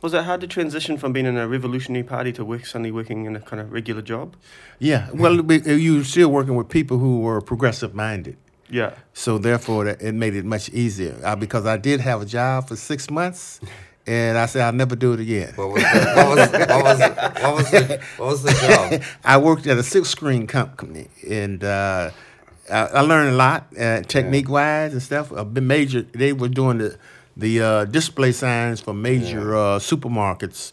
Was 0.00 0.14
it 0.14 0.22
hard 0.24 0.40
to 0.42 0.46
transition 0.46 0.96
from 0.96 1.12
being 1.12 1.26
in 1.26 1.36
a 1.36 1.48
revolutionary 1.48 2.04
party 2.04 2.32
to 2.34 2.44
work 2.44 2.64
suddenly 2.66 2.92
working 2.92 3.24
in 3.26 3.34
a 3.34 3.40
kind 3.40 3.60
of 3.60 3.72
regular 3.72 4.00
job? 4.02 4.36
Yeah, 4.78 5.08
well, 5.12 5.34
you 5.52 5.96
were 5.96 6.04
still 6.04 6.30
working 6.30 6.54
with 6.54 6.68
people 6.68 6.98
who 6.98 7.20
were 7.20 7.40
progressive 7.40 7.94
minded. 7.94 8.36
Yeah. 8.70 8.92
So 9.12 9.38
therefore, 9.38 9.86
that 9.86 10.00
it 10.02 10.12
made 10.14 10.36
it 10.36 10.44
much 10.44 10.68
easier 10.68 11.18
uh, 11.24 11.34
because 11.34 11.66
I 11.66 11.78
did 11.78 12.00
have 12.00 12.22
a 12.22 12.26
job 12.26 12.68
for 12.68 12.76
six 12.76 13.10
months, 13.10 13.60
and 14.06 14.38
I 14.38 14.46
said 14.46 14.62
I'll 14.62 14.72
never 14.72 14.94
do 14.94 15.14
it 15.14 15.20
again. 15.20 15.54
What 15.56 15.70
was 15.70 15.82
the, 15.82 15.98
what 16.16 16.36
was 16.36 16.50
what 16.68 16.84
was 16.84 17.00
what 17.42 17.54
was 17.56 17.70
the 17.70 18.00
what 18.18 18.28
was 18.28 18.42
the 18.44 18.52
job? 19.00 19.02
I 19.24 19.38
worked 19.38 19.66
at 19.66 19.78
a 19.78 19.82
silk 19.82 20.04
screen 20.06 20.46
company, 20.46 21.08
and 21.28 21.64
uh, 21.64 22.10
I, 22.70 22.86
I 22.86 23.00
learned 23.00 23.30
a 23.30 23.36
lot, 23.36 23.66
uh, 23.78 24.02
technique 24.02 24.48
wise 24.48 24.92
and 24.92 25.02
stuff. 25.02 25.30
A 25.32 25.44
major, 25.44 26.02
they 26.02 26.32
were 26.32 26.48
doing 26.48 26.78
the 26.78 26.98
the 27.36 27.60
uh, 27.62 27.84
display 27.84 28.32
signs 28.32 28.80
for 28.80 28.92
major 28.92 29.54
uh, 29.56 29.78
supermarkets, 29.78 30.72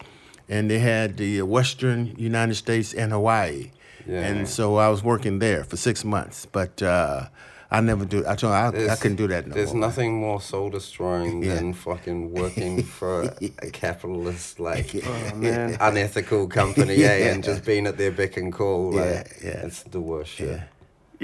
and 0.49 0.69
they 0.69 0.79
had 0.79 1.17
the 1.17 1.41
Western 1.43 2.15
United 2.17 2.55
States 2.55 2.93
and 2.93 3.11
Hawaii, 3.11 3.71
and 4.07 4.47
so 4.47 4.77
I 4.77 4.89
was 4.89 5.03
working 5.03 5.39
there 5.39 5.63
for 5.63 5.77
six 5.77 6.03
months. 6.03 6.47
But 6.51 6.81
uh, 6.81 7.27
I 7.69 7.81
never 7.81 8.03
do. 8.05 8.23
I 8.27 8.35
told 8.35 8.53
I, 8.53 8.67
I 8.67 8.71
There's- 8.71 8.99
couldn't 9.01 9.17
do 9.17 9.27
that 9.27 9.47
no 9.47 9.53
There's 9.53 9.73
more. 9.73 9.81
nothing 9.87 10.15
more 10.19 10.41
soul 10.41 10.69
destroying 10.71 11.43
Yeah. 11.43 11.55
than 11.55 11.73
fucking 11.73 12.31
working 12.33 12.83
for 12.97 13.23
a 13.61 13.69
capitalist 13.71 14.59
like 14.59 14.89
Oh 15.05 15.75
unethical 15.79 16.47
company, 16.47 16.95
yeah, 16.95 17.29
and 17.31 17.43
just 17.43 17.63
being 17.65 17.85
at 17.87 17.97
their 17.97 18.11
beck 18.11 18.37
and 18.37 18.51
call. 18.51 18.91
Like, 18.93 19.05
Yeah, 19.05 19.23
yeah. 19.49 19.65
It's 19.67 19.83
the 19.83 19.99
worst 20.01 20.31
shit. 20.31 20.49
Yeah. 20.49 20.63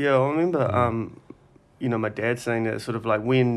Yeah, 0.01 0.17
I 0.17 0.29
remember 0.29 0.63
um, 0.73 1.19
you 1.79 1.89
know, 1.89 1.97
my 1.97 2.09
dad 2.09 2.39
saying 2.39 2.63
that 2.65 2.81
sort 2.81 2.95
of 2.95 3.05
like 3.05 3.21
when 3.21 3.51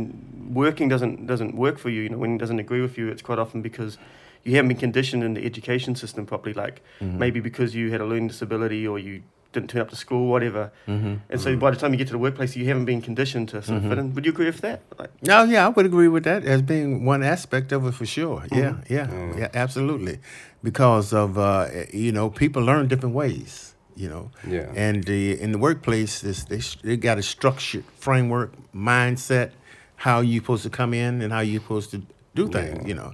working 0.53 0.89
doesn't 0.89 1.27
doesn't 1.27 1.55
work 1.55 1.79
for 1.79 1.91
you, 1.91 2.03
you 2.03 2.09
know, 2.11 2.19
when 2.19 2.35
it 2.37 2.39
doesn't 2.39 2.59
agree 2.59 2.83
with 2.83 2.99
you, 2.99 3.09
it's 3.09 3.23
quite 3.23 3.39
often 3.39 3.63
because 3.63 3.97
you 4.45 4.57
haven't 4.57 4.69
been 4.69 4.77
conditioned 4.89 5.23
in 5.25 5.33
the 5.35 5.45
education 5.45 5.95
system 5.97 6.27
properly. 6.27 6.53
Like 6.55 6.83
Mhm. 7.01 7.19
maybe 7.19 7.41
because 7.41 7.75
you 7.75 7.91
had 7.91 8.01
a 8.01 8.05
learning 8.05 8.29
disability 8.29 8.87
or 8.87 8.99
you 8.99 9.23
didn't 9.55 9.71
turn 9.71 9.81
up 9.83 9.89
to 9.91 9.97
school, 9.97 10.27
whatever. 10.35 10.71
Mhm. 10.89 11.21
And 11.31 11.41
so 11.41 11.57
by 11.57 11.71
the 11.71 11.77
time 11.77 11.93
you 11.93 11.97
get 11.99 12.09
to 12.09 12.13
the 12.13 12.19
workplace, 12.19 12.57
you 12.57 12.67
haven't 12.67 12.87
been 12.87 13.01
conditioned 13.01 13.49
to 13.51 13.63
sort 13.63 13.79
of 13.79 13.85
fit 13.89 13.99
Mhm. 13.99 14.01
in. 14.01 14.15
Would 14.15 14.25
you 14.27 14.33
agree 14.33 14.47
with 14.47 14.61
that? 14.63 14.81
Like, 14.99 15.11
No, 15.23 15.45
yeah, 15.45 15.65
I 15.67 15.69
would 15.69 15.87
agree 15.87 16.09
with 16.09 16.25
that 16.25 16.45
as 16.45 16.61
being 16.61 17.05
one 17.07 17.23
aspect 17.23 17.71
of 17.73 17.87
it 17.87 17.95
for 17.95 18.05
sure. 18.05 18.43
Yeah, 18.51 18.73
yeah, 18.91 19.07
Mm. 19.07 19.39
yeah, 19.39 19.49
absolutely. 19.55 20.19
Because 20.63 21.13
of 21.13 21.39
uh, 21.39 21.69
you 21.93 22.11
know, 22.11 22.29
people 22.31 22.63
learn 22.65 22.89
different 22.89 23.15
ways. 23.15 23.74
You 23.97 24.09
know, 24.09 24.31
Yeah. 24.49 24.73
and 24.77 25.05
the 25.05 25.41
in 25.41 25.53
the 25.53 25.59
workplace, 25.59 26.21
this 26.21 26.45
they 26.45 26.61
they 26.83 26.97
got 26.97 27.19
a 27.19 27.23
structured 27.23 27.85
framework, 27.99 28.53
mindset, 28.75 29.51
how 29.97 30.21
you 30.21 30.41
supposed 30.41 30.63
to 30.65 30.71
come 30.71 30.93
in 30.95 31.23
and 31.23 31.33
how 31.33 31.41
you 31.41 31.59
supposed 31.61 31.91
to 31.93 31.99
do 32.35 32.49
things. 32.49 32.79
Yeah. 32.81 32.89
You 32.89 32.95
know, 32.95 33.13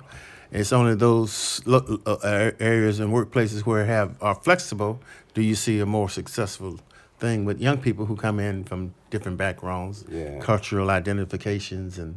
it's 0.52 0.72
only 0.72 0.94
those 0.96 1.60
lo- 1.66 1.98
uh, 2.06 2.10
uh, 2.22 2.50
areas 2.58 3.00
and 3.00 3.12
workplaces 3.12 3.60
where 3.66 3.84
have 3.84 4.10
are 4.20 4.34
flexible 4.34 4.98
do 5.34 5.42
you 5.42 5.54
see 5.54 5.80
a 5.80 5.86
more 5.86 6.08
successful 6.08 6.78
thing 7.20 7.44
with 7.46 7.60
young 7.60 7.78
people 7.78 8.06
who 8.06 8.16
come 8.16 8.40
in 8.40 8.64
from 8.64 8.92
different 9.10 9.36
backgrounds, 9.38 10.04
Yeah. 10.10 10.40
cultural 10.40 10.90
identifications, 10.90 11.98
and 11.98 12.14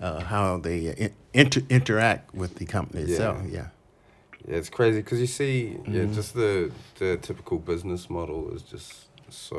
uh, 0.00 0.20
how 0.20 0.58
they 0.58 0.88
uh, 0.88 0.94
in- 1.04 1.14
inter- 1.34 1.62
interact 1.68 2.34
with 2.34 2.54
the 2.56 2.64
company 2.64 3.02
Yeah. 3.04 3.10
itself. 3.10 3.38
Yeah. 3.52 3.66
Yeah, 4.48 4.56
it's 4.56 4.68
crazy 4.70 5.00
because 5.00 5.20
you 5.20 5.26
see, 5.26 5.78
yeah, 5.88 6.04
Mhm. 6.04 6.14
just 6.14 6.34
the 6.34 6.70
the 6.98 7.16
typical 7.16 7.58
business 7.58 8.08
model 8.08 8.50
is 8.54 8.62
just 8.62 8.92
so 9.28 9.58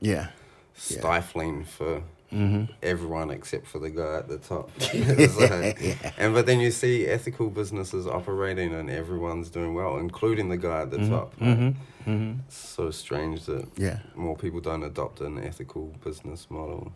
Yeah. 0.00 0.28
stifling 0.74 1.64
for 1.64 2.02
hmm 2.30 2.64
everyone 2.80 3.28
except 3.32 3.66
for 3.66 3.80
the 3.80 3.90
guy 3.90 4.18
at 4.18 4.28
the 4.28 4.38
top. 4.38 4.70
Like- 5.40 5.96
And 6.16 6.32
but 6.32 6.46
then 6.46 6.60
you 6.60 6.70
see 6.70 7.06
ethical 7.06 7.50
businesses 7.50 8.06
operating 8.06 8.72
and 8.72 8.88
everyone's 8.88 9.50
doing 9.50 9.74
well, 9.74 9.96
including 9.98 10.48
the 10.48 10.56
guy 10.56 10.82
at 10.82 10.90
the 10.92 11.08
top. 11.08 11.34
Like, 11.40 11.58
hmm 11.58 11.70
hmm 12.04 12.32
It's 12.46 12.56
so 12.56 12.90
strange 12.92 13.46
that 13.46 13.66
Yeah. 13.76 13.98
more 14.14 14.36
people 14.36 14.60
don't 14.60 14.84
adopt 14.84 15.20
an 15.20 15.38
ethical 15.42 15.92
business 16.04 16.46
model. 16.50 16.92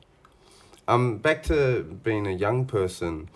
Um, 0.87 1.19
back 1.19 1.43
to 1.45 1.83
being 2.05 2.27
a 2.27 2.33
young 2.47 2.65
person. 2.67 3.29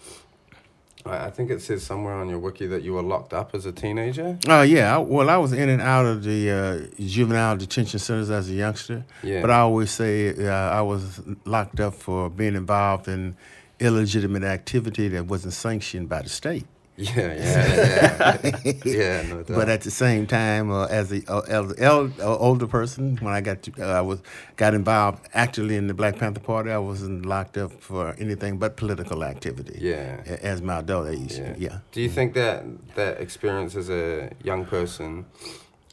I 1.08 1.26
I 1.26 1.30
think 1.30 1.50
it 1.50 1.60
says 1.62 1.82
somewhere 1.82 2.14
on 2.14 2.28
your 2.28 2.38
wiki 2.38 2.66
that 2.66 2.82
you 2.82 2.92
were 2.94 3.02
locked 3.02 3.32
up 3.32 3.54
as 3.54 3.66
a 3.66 3.72
teenager. 3.72 4.38
Oh 4.48 4.62
yeah. 4.62 4.96
I, 4.96 4.98
well, 4.98 5.28
I 5.30 5.36
was 5.36 5.52
in 5.52 5.68
and 5.68 5.82
out 5.82 6.06
of 6.06 6.22
the 6.24 6.50
uh, 6.50 7.02
juvenile 7.02 7.56
detention 7.56 7.98
centers 7.98 8.30
as 8.30 8.48
a 8.50 8.54
youngster, 8.54 9.04
Yeah. 9.22 9.40
but 9.40 9.50
I 9.50 9.58
always 9.60 9.90
say 9.90 10.34
uh, 10.46 10.50
I 10.52 10.82
was 10.82 11.20
locked 11.44 11.80
up 11.80 11.94
for 11.94 12.30
being 12.30 12.54
involved 12.54 13.08
in 13.08 13.36
illegitimate 13.80 14.42
activity 14.44 15.08
that 15.08 15.26
wasn't 15.26 15.54
sanctioned 15.54 16.08
by 16.08 16.22
the 16.22 16.28
state. 16.28 16.66
Yeah, 16.98 17.32
yeah, 17.34 18.38
yeah. 18.42 18.72
yeah, 18.84 19.22
no 19.28 19.36
doubt. 19.44 19.56
But 19.56 19.68
at 19.68 19.82
the 19.82 19.90
same 19.90 20.26
time, 20.26 20.72
uh, 20.72 20.86
as 20.86 21.12
a 21.12 21.22
uh, 21.30 21.68
uh, 21.80 22.36
older 22.38 22.66
person, 22.66 23.16
when 23.22 23.32
I 23.32 23.40
got 23.40 23.62
to, 23.62 23.72
uh, 23.80 23.98
I 23.98 24.00
was 24.00 24.20
got 24.56 24.74
involved 24.74 25.20
actually 25.32 25.76
in 25.76 25.86
the 25.86 25.94
Black 25.94 26.18
Panther 26.18 26.40
Party, 26.40 26.70
I 26.72 26.78
wasn't 26.78 27.24
locked 27.24 27.56
up 27.56 27.70
for 27.80 28.14
anything 28.18 28.58
but 28.58 28.76
political 28.76 29.22
activity. 29.22 29.78
yeah. 29.80 30.22
As 30.42 30.60
my 30.60 30.78
adult 30.80 31.08
age, 31.08 31.38
Yeah. 31.38 31.54
yeah. 31.56 31.78
Do 31.92 32.02
you 32.02 32.08
think 32.10 32.34
that 32.34 32.64
that 32.96 33.20
experience 33.20 33.76
as 33.76 33.88
a 33.90 34.30
young 34.42 34.64
person 34.66 35.26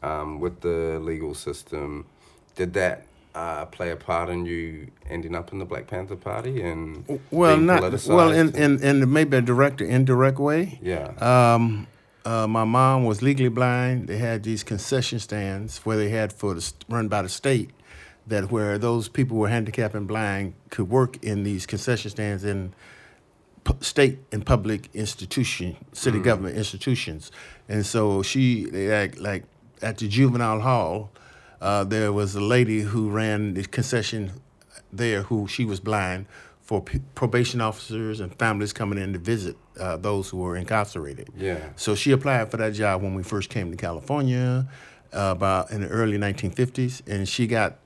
um, 0.02 0.40
with 0.40 0.62
the 0.62 1.00
legal 1.00 1.34
system 1.36 2.06
did 2.56 2.74
that 2.74 3.06
uh, 3.36 3.66
play 3.66 3.92
a 3.92 3.96
part 3.96 4.30
in 4.30 4.46
you 4.46 4.88
ending 5.10 5.36
up 5.36 5.52
in 5.52 5.60
the 5.60 5.66
Black 5.66 5.88
Panther 5.88 6.16
Party 6.16 6.62
and 6.64 7.20
Well, 7.32 7.58
not 7.58 7.82
well 8.08 8.32
in, 8.32 8.56
in 8.56 8.82
in 8.82 9.12
maybe 9.12 9.38
a 9.38 9.42
direct 9.42 9.82
or 9.82 9.86
indirect 9.86 10.40
way. 10.40 10.80
yeah 10.82 11.08
Um, 11.54 11.88
uh, 12.26 12.48
my 12.48 12.64
mom 12.64 13.04
was 13.06 13.22
legally 13.22 13.50
blind. 13.50 14.08
They 14.08 14.18
had 14.18 14.42
these 14.44 14.64
concession 14.64 15.20
stands 15.20 15.80
where 15.86 15.98
they 15.98 16.10
had 16.10 16.34
for 16.34 16.54
the 16.56 16.74
run 16.90 17.08
by 17.08 17.22
the 17.22 17.30
state 17.30 17.70
that 18.28 18.50
where 18.52 18.80
those 18.80 19.08
people 19.10 19.36
who 19.36 19.42
were 19.42 19.50
handicapped 19.50 19.94
and 19.94 20.08
blind 20.08 20.54
could 20.72 20.90
work 20.90 21.24
in 21.24 21.44
these 21.44 21.68
concession 21.68 22.10
stands 22.10 22.44
in 22.44 22.74
pu- 23.64 23.78
state 23.82 24.18
and 24.32 24.44
public 24.46 24.90
institution, 24.96 25.76
city 25.94 26.20
government 26.20 26.58
institutions. 26.58 27.32
And 27.70 27.86
so 27.86 28.24
she 28.24 28.66
like 28.72 29.20
like 29.20 29.44
at 29.82 29.98
the 29.98 30.08
juvenile 30.08 30.62
hall, 30.62 31.12
uh, 31.62 31.84
there 31.84 32.12
was 32.12 32.36
a 32.36 32.42
lady 32.42 32.82
who 32.82 33.10
ran 33.10 33.54
the 33.54 33.64
concession 33.64 34.32
there 34.92 35.24
who 35.24 35.48
she 35.48 35.66
was 35.66 35.80
blind 35.80 36.26
for 36.62 36.82
p- 36.82 37.00
probation 37.14 37.62
officers 37.62 38.20
and 38.20 38.34
families 38.40 38.74
coming 38.74 38.98
in 38.98 39.14
to 39.14 39.20
visit 39.20 39.56
uh, 39.80 39.98
those 39.98 40.30
who 40.30 40.38
were 40.38 40.56
incarcerated. 40.56 41.30
yeah 41.38 41.70
So 41.76 41.96
she 41.96 42.12
applied 42.12 42.50
for 42.52 42.58
that 42.58 42.74
job 42.74 43.02
when 43.04 43.14
we 43.14 43.24
first 43.24 43.50
came 43.50 43.70
to 43.72 43.78
California, 43.78 44.68
uh, 45.14 45.34
about 45.36 45.72
in 45.72 45.82
the 45.82 45.88
early 45.88 46.18
1950s, 46.18 47.02
and 47.08 47.28
she 47.28 47.46
got 47.48 47.78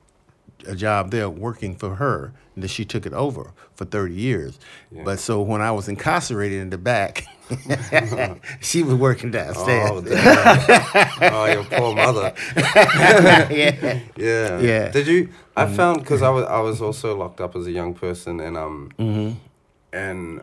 a 0.68 0.76
job 0.76 1.12
there 1.12 1.30
working 1.30 1.76
for 1.76 1.96
her, 1.96 2.34
and 2.56 2.64
then 2.64 2.68
she 2.70 2.86
took 2.86 3.06
it 3.06 3.14
over 3.14 3.54
for 3.74 3.86
30 3.86 4.14
years. 4.14 4.60
Yeah. 4.92 5.04
But 5.06 5.20
so 5.20 5.42
when 5.42 5.62
I 5.62 5.72
was 5.72 5.88
incarcerated 5.88 6.60
in 6.62 6.70
the 6.70 6.78
back, 6.78 7.28
she 8.62 8.84
was 8.84 8.96
working 8.96 9.32
downstairs. 9.32 9.90
oh 9.92 10.04
oh 11.22 11.46
your 11.46 11.64
poor 11.64 11.96
mother 11.96 12.34
yeah. 12.56 14.00
yeah 14.16 14.60
Yeah. 14.60 14.90
did 14.92 15.08
you 15.08 15.30
I 15.58 15.66
found 15.66 16.00
because 16.02 16.22
I 16.22 16.30
was 16.30 16.46
I 16.46 16.60
was 16.60 16.80
also 16.82 17.18
locked 17.18 17.42
up 17.42 17.56
as 17.56 17.66
a 17.66 17.72
young 17.72 17.94
person 17.96 18.40
and 18.40 18.56
um 18.56 18.92
hmm 18.98 19.32
and 19.92 20.42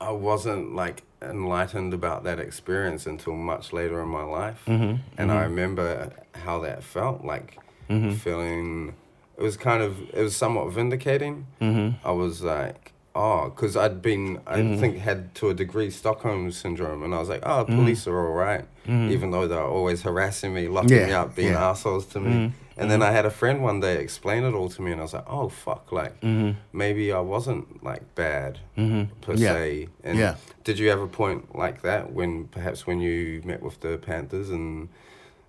I 0.00 0.10
wasn't 0.12 0.74
like 0.76 1.02
enlightened 1.22 1.92
about 1.94 2.22
that 2.24 2.38
experience 2.38 3.06
until 3.06 3.34
much 3.34 3.72
later 3.72 4.00
in 4.02 4.08
my 4.08 4.22
life. 4.24 4.62
hmm 4.66 4.94
And 5.18 5.32
I 5.32 5.42
remember 5.44 6.12
how 6.34 6.60
that 6.60 6.82
felt 6.84 7.24
like 7.24 7.58
Mhm. 7.90 8.14
feeling. 8.16 8.94
It 9.38 9.42
was 9.42 9.56
kind 9.56 9.82
of 9.82 9.92
it 10.14 10.22
was 10.22 10.36
somewhat 10.36 10.72
vindicating. 10.72 11.46
hmm 11.60 11.90
I 12.04 12.12
was 12.12 12.42
like, 12.42 12.92
oh, 13.14 13.50
because 13.50 13.76
I'd 13.76 14.00
been 14.02 14.40
I 14.46 14.58
Mhm. 14.58 14.78
think 14.80 14.98
had 14.98 15.34
to 15.36 15.48
a 15.50 15.54
degree 15.54 15.90
Stockholm 15.90 16.50
syndrome, 16.52 17.02
and 17.02 17.14
I 17.14 17.18
was 17.18 17.28
like, 17.28 17.42
oh, 17.44 17.64
Mhm. 17.64 17.76
police 17.76 18.06
are 18.06 18.18
all 18.26 18.32
right, 18.34 18.64
Mhm. 18.86 19.10
even 19.10 19.30
though 19.30 19.46
they're 19.48 19.62
always 19.78 20.02
harassing 20.02 20.52
me, 20.54 20.68
locking 20.68 21.06
me 21.06 21.12
up, 21.12 21.34
being 21.36 21.52
yeah. 21.54 21.68
assholes 21.70 22.06
to 22.06 22.20
me. 22.20 22.30
Mhm. 22.36 22.52
And 22.76 22.90
then 22.90 23.02
I 23.02 23.12
had 23.12 23.24
a 23.24 23.30
friend 23.30 23.62
one 23.62 23.78
day 23.78 23.96
explain 24.02 24.42
it 24.42 24.52
all 24.52 24.68
to 24.68 24.82
me, 24.82 24.90
and 24.92 25.00
I 25.00 25.04
was 25.04 25.14
like, 25.14 25.28
oh 25.30 25.48
fuck, 25.48 25.92
like 25.92 26.14
hmm 26.22 26.50
maybe 26.72 27.12
I 27.12 27.20
wasn't 27.20 27.84
like 27.84 28.02
bad 28.16 28.58
hmm 28.76 29.04
per 29.20 29.34
Yeah. 29.34 29.52
se. 29.54 29.88
And 30.02 30.18
Yeah. 30.18 30.34
did 30.64 30.78
you 30.80 30.88
have 30.90 31.00
a 31.00 31.06
point 31.06 31.40
like 31.56 31.82
that 31.82 32.12
when 32.12 32.46
perhaps 32.56 32.84
when 32.86 32.98
you 33.00 33.42
met 33.44 33.62
with 33.62 33.78
the 33.80 33.96
Panthers 33.98 34.50
and 34.50 34.88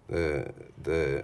the 0.07 0.51
the 0.83 1.23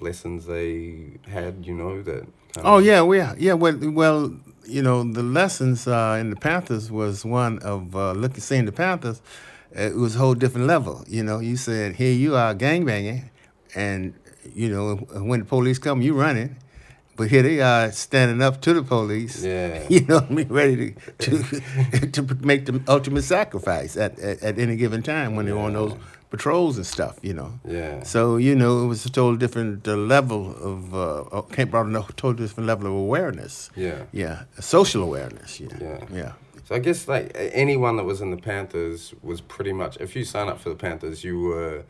lessons 0.00 0.46
they 0.46 1.18
had, 1.28 1.64
you 1.66 1.74
know, 1.74 2.02
that 2.02 2.22
kind 2.54 2.66
Oh 2.66 2.78
of- 2.78 2.84
yeah, 2.84 3.02
yeah, 3.12 3.34
yeah. 3.38 3.52
Well, 3.54 3.76
well, 3.82 4.34
you 4.66 4.82
know, 4.82 5.02
the 5.04 5.22
lessons 5.22 5.86
uh, 5.86 6.16
in 6.20 6.30
the 6.30 6.36
Panthers 6.36 6.90
was 6.90 7.24
one 7.24 7.58
of 7.60 7.94
uh, 7.96 8.12
looking, 8.12 8.40
seeing 8.40 8.66
the 8.66 8.72
Panthers. 8.72 9.20
It 9.72 9.94
was 9.96 10.16
a 10.16 10.18
whole 10.18 10.34
different 10.34 10.66
level. 10.66 11.04
You 11.08 11.22
know, 11.22 11.38
you 11.38 11.56
said, 11.56 11.96
"Here 11.96 12.12
you 12.12 12.34
are, 12.36 12.54
gangbanging," 12.54 13.30
and 13.74 14.14
you 14.54 14.68
know, 14.68 14.96
when 15.22 15.40
the 15.40 15.46
police 15.46 15.78
come, 15.78 16.02
you 16.02 16.14
running, 16.14 16.56
but 17.16 17.28
here 17.30 17.42
they 17.42 17.60
are 17.60 17.92
standing 17.92 18.42
up 18.42 18.60
to 18.62 18.74
the 18.74 18.82
police. 18.82 19.44
Yeah. 19.44 19.86
You 19.88 20.00
know, 20.06 20.16
what 20.16 20.30
I 20.30 20.34
mean, 20.34 20.48
ready 20.48 20.94
to 21.18 21.42
to 21.98 22.06
to 22.24 22.34
make 22.44 22.66
the 22.66 22.80
ultimate 22.88 23.22
sacrifice 23.22 23.96
at, 23.96 24.18
at, 24.18 24.42
at 24.42 24.58
any 24.58 24.76
given 24.76 25.02
time 25.02 25.36
when 25.36 25.46
they're 25.46 25.58
on 25.58 25.72
those 25.74 25.94
patrols 26.30 26.76
and 26.76 26.86
stuff. 26.86 27.18
You 27.22 27.34
know. 27.34 27.60
Yeah. 27.68 28.02
So 28.04 28.36
you 28.36 28.54
know, 28.54 28.84
it 28.84 28.86
was 28.86 29.04
a 29.04 29.10
total 29.10 29.36
different 29.36 29.86
uh, 29.86 29.96
level 29.96 30.54
of 30.62 30.94
uh, 30.94 31.20
uh, 31.38 31.42
came 31.42 31.68
brought 31.68 31.86
a 31.88 32.12
total 32.14 32.32
different 32.34 32.66
level 32.66 32.86
of 32.86 32.92
awareness. 32.94 33.70
Yeah. 33.76 34.04
Yeah, 34.12 34.44
social 34.60 35.02
awareness. 35.02 35.60
Yeah, 35.60 35.68
Yeah. 35.80 36.04
yeah. 36.12 36.32
So 36.64 36.76
I 36.76 36.78
guess 36.78 37.08
like 37.08 37.32
anyone 37.34 37.96
that 37.96 38.04
was 38.04 38.20
in 38.20 38.30
the 38.30 38.36
Panthers 38.36 39.12
was 39.22 39.40
pretty 39.40 39.72
much 39.72 39.96
if 40.00 40.14
you 40.14 40.24
sign 40.24 40.48
up 40.48 40.60
for 40.60 40.68
the 40.68 40.76
Panthers, 40.76 41.24
you 41.24 41.40
were 41.40 41.82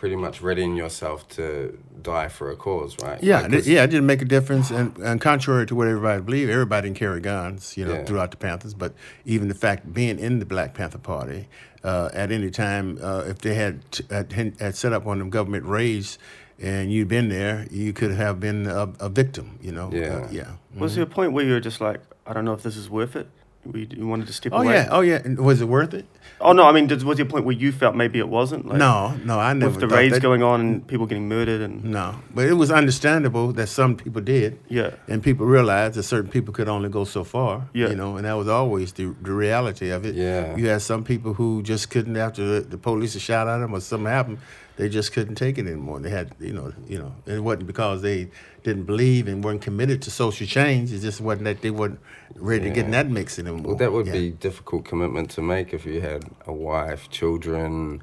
pretty 0.00 0.16
much 0.16 0.40
readying 0.40 0.76
yourself 0.76 1.28
to 1.28 1.78
die 2.00 2.26
for 2.26 2.50
a 2.50 2.56
cause, 2.56 2.96
right? 3.02 3.22
Yeah, 3.22 3.42
Like, 3.42 3.52
it- 3.52 3.66
yeah, 3.66 3.84
it 3.84 3.88
didn't 3.88 4.06
make 4.06 4.22
a 4.22 4.24
difference, 4.24 4.70
and, 4.70 4.96
and 4.96 5.20
contrary 5.20 5.66
to 5.66 5.74
what 5.74 5.86
everybody 5.88 6.22
believed, 6.22 6.50
everybody 6.50 6.88
didn't 6.88 6.96
carry 6.98 7.20
guns, 7.20 7.76
you 7.76 7.84
know, 7.84 7.92
Yeah. 7.92 8.04
throughout 8.04 8.30
the 8.30 8.38
Panthers. 8.38 8.72
But 8.72 8.94
even 9.26 9.48
the 9.48 9.54
fact 9.54 9.92
being 9.92 10.18
in 10.18 10.38
the 10.38 10.46
Black 10.46 10.72
Panther 10.72 10.96
Party, 10.96 11.48
uh, 11.84 12.08
at 12.14 12.32
any 12.32 12.50
time, 12.50 12.98
uh, 13.02 13.24
if 13.28 13.40
they 13.40 13.52
had, 13.54 13.74
t- 13.92 14.04
had 14.10 14.32
had 14.58 14.74
set 14.74 14.94
up 14.94 15.04
one 15.04 15.18
of 15.18 15.20
them 15.20 15.28
government 15.28 15.66
raids, 15.66 16.18
and 16.58 16.90
you'd 16.90 17.08
been 17.08 17.28
there, 17.28 17.66
you 17.70 17.92
could 17.92 18.12
have 18.12 18.40
been 18.40 18.66
a, 18.66 18.88
a 19.00 19.10
victim, 19.10 19.58
you 19.60 19.70
know. 19.72 19.90
Yeah. 19.92 20.14
Uh, 20.16 20.28
yeah. 20.30 20.44
Was 20.78 20.94
there 20.94 21.04
a 21.04 21.06
point 21.06 21.32
where 21.34 21.44
you 21.44 21.52
were 21.52 21.60
just 21.60 21.82
like, 21.82 22.00
I 22.26 22.32
don't 22.32 22.46
know 22.46 22.54
if 22.54 22.62
this 22.62 22.76
is 22.78 22.88
worth 22.88 23.16
it? 23.16 23.28
We 23.66 23.86
you 23.90 24.06
wanted 24.06 24.26
to 24.28 24.32
step 24.32 24.52
Oh 24.54 24.62
away. 24.62 24.68
Oh 24.68 24.72
yeah, 24.72 24.88
oh 24.90 25.00
yeah. 25.02 25.20
And 25.22 25.38
Was 25.38 25.60
it 25.60 25.68
worth 25.68 25.92
it? 25.92 26.06
Oh 26.42 26.52
no, 26.52 26.66
I 26.66 26.72
mean, 26.72 26.86
did, 26.86 27.02
was 27.02 27.18
there 27.18 27.26
a 27.26 27.28
point 27.28 27.44
where 27.44 27.54
you 27.54 27.70
felt 27.70 27.94
maybe 27.94 28.18
it 28.18 28.28
wasn't? 28.28 28.66
Like, 28.66 28.78
no, 28.78 29.14
no, 29.24 29.38
I 29.38 29.52
never. 29.52 29.72
With 29.72 29.80
the 29.80 29.88
raids 29.88 30.14
that- 30.14 30.22
going 30.22 30.42
on 30.42 30.60
and 30.60 30.86
people 30.86 31.06
getting 31.06 31.28
murdered 31.28 31.60
and 31.60 31.84
No, 31.84 32.14
but 32.34 32.46
it 32.46 32.54
was 32.54 32.70
understandable 32.70 33.52
that 33.52 33.66
some 33.68 33.94
people 33.96 34.22
did. 34.22 34.58
yeah, 34.68 34.92
and 35.06 35.22
people 35.22 35.44
realized 35.46 35.96
that 35.96 36.04
certain 36.04 36.30
people 36.30 36.54
could 36.54 36.68
only 36.68 36.88
go 36.88 37.04
so 37.04 37.24
far. 37.24 37.68
Yeah. 37.74 37.88
You 37.90 37.96
know, 37.96 38.16
and 38.16 38.24
that 38.24 38.34
was 38.34 38.48
always 38.48 38.92
the, 38.94 39.14
the 39.20 39.32
reality 39.32 39.90
of 39.90 40.06
it. 40.06 40.14
Yeah. 40.14 40.56
You 40.56 40.68
had 40.68 40.80
some 40.82 41.04
people 41.04 41.34
who 41.34 41.62
just 41.62 41.90
couldn't 41.90 42.16
after 42.16 42.42
the, 42.44 42.60
the 42.62 42.78
police 42.78 43.18
shot 43.20 43.46
at 43.46 43.58
them 43.58 43.74
or 43.74 43.80
something 43.80 44.06
happened, 44.10 44.38
they 44.80 44.88
just 44.88 45.12
couldn't 45.12 45.34
take 45.34 45.58
it 45.58 45.66
anymore. 45.66 46.00
They 46.00 46.08
had, 46.10 46.34
you 46.40 46.54
know, 46.54 46.72
you 46.88 46.98
know, 46.98 47.14
it 47.26 47.40
wasn't 47.40 47.66
because 47.66 48.00
they 48.00 48.28
didn't 48.64 48.84
believe 48.84 49.28
and 49.28 49.44
weren't 49.44 49.60
committed 49.60 50.00
to 50.02 50.10
social 50.10 50.46
change. 50.46 50.90
It 50.92 51.00
just 51.00 51.20
wasn't 51.20 51.44
that 51.44 51.60
they 51.60 51.70
weren't 51.70 52.00
ready 52.34 52.64
to 52.64 52.70
get 52.70 52.86
in 52.86 52.90
that 52.92 53.10
mix 53.10 53.38
anymore. 53.38 53.62
Well, 53.62 53.76
that 53.76 53.92
would 53.92 54.06
Yeah. 54.06 54.12
be 54.12 54.30
difficult 54.30 54.86
commitment 54.86 55.30
to 55.32 55.42
make 55.42 55.74
if 55.74 55.84
you 55.84 56.00
had 56.00 56.24
a 56.46 56.52
wife, 56.52 57.10
children. 57.10 58.02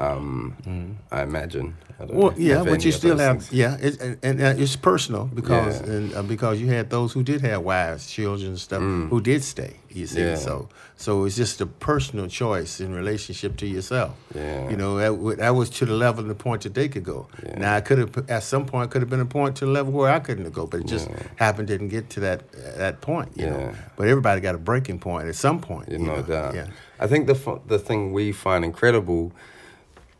Um, 0.00 0.96
I 1.12 1.22
imagine. 1.22 1.76
I 2.00 2.06
don't. 2.06 2.16
Well, 2.16 2.30
know 2.30 2.36
yeah, 2.38 2.64
but 2.64 2.82
you 2.84 2.92
still 2.92 3.18
have, 3.18 3.44
things- 3.44 3.52
yeah, 3.52 3.76
it, 3.78 4.00
and, 4.00 4.18
and 4.22 4.40
uh, 4.40 4.62
it's 4.62 4.74
personal 4.74 5.26
because 5.26 5.80
Yeah. 5.82 5.92
and 5.94 6.14
uh, 6.14 6.22
because 6.22 6.58
you 6.58 6.68
had 6.68 6.88
those 6.88 7.12
who 7.12 7.22
did 7.22 7.42
have 7.42 7.60
wives, 7.62 8.10
children, 8.10 8.48
and 8.50 8.58
stuff 8.58 8.80
who 8.80 9.20
did 9.20 9.44
stay. 9.44 9.74
You 9.90 10.06
see, 10.06 10.20
Mm. 10.20 10.28
Yeah. 10.28 10.34
so 10.36 10.68
so 10.96 11.24
it's 11.26 11.36
just 11.36 11.60
a 11.60 11.66
personal 11.66 12.28
choice 12.28 12.80
in 12.80 12.94
relationship 12.94 13.56
to 13.58 13.66
yourself. 13.66 14.14
Yeah. 14.34 14.70
you 14.70 14.76
know 14.76 14.96
that, 14.96 15.36
that 15.38 15.54
was 15.54 15.68
to 15.70 15.84
the 15.84 15.92
level 15.94 16.20
and 16.22 16.30
the 16.30 16.34
point 16.44 16.62
that 16.62 16.72
they 16.74 16.88
could 16.88 17.04
go. 17.04 17.26
Yeah. 17.44 17.58
Now 17.58 17.74
I 17.76 17.80
could 17.82 17.98
have 17.98 18.30
at 18.30 18.42
some 18.44 18.64
point 18.64 18.90
could 18.90 19.02
have 19.02 19.10
been 19.10 19.20
a 19.20 19.26
point 19.38 19.56
to 19.56 19.66
the 19.66 19.70
level 19.72 19.92
where 19.92 20.10
I 20.10 20.20
couldn't 20.20 20.48
go, 20.52 20.66
but 20.66 20.80
it 20.80 20.86
just 20.86 21.08
happened 21.36 21.68
didn't 21.68 21.88
get 21.88 22.08
to 22.10 22.20
that 22.20 22.40
that 22.78 23.00
point. 23.02 23.32
You 23.36 23.46
know, 23.50 23.72
but 23.96 24.08
everybody 24.08 24.40
got 24.40 24.54
a 24.54 24.58
breaking 24.58 24.98
point 25.00 25.28
at 25.28 25.34
some 25.36 25.60
point. 25.60 25.90
You 25.90 25.98
no 25.98 26.16
know? 26.16 26.22
doubt. 26.22 26.54
Yeah. 26.54 26.68
I 26.98 27.06
think 27.06 27.26
the 27.26 27.36
the 27.66 27.78
thing 27.78 28.14
we 28.14 28.32
find 28.32 28.64
incredible 28.64 29.32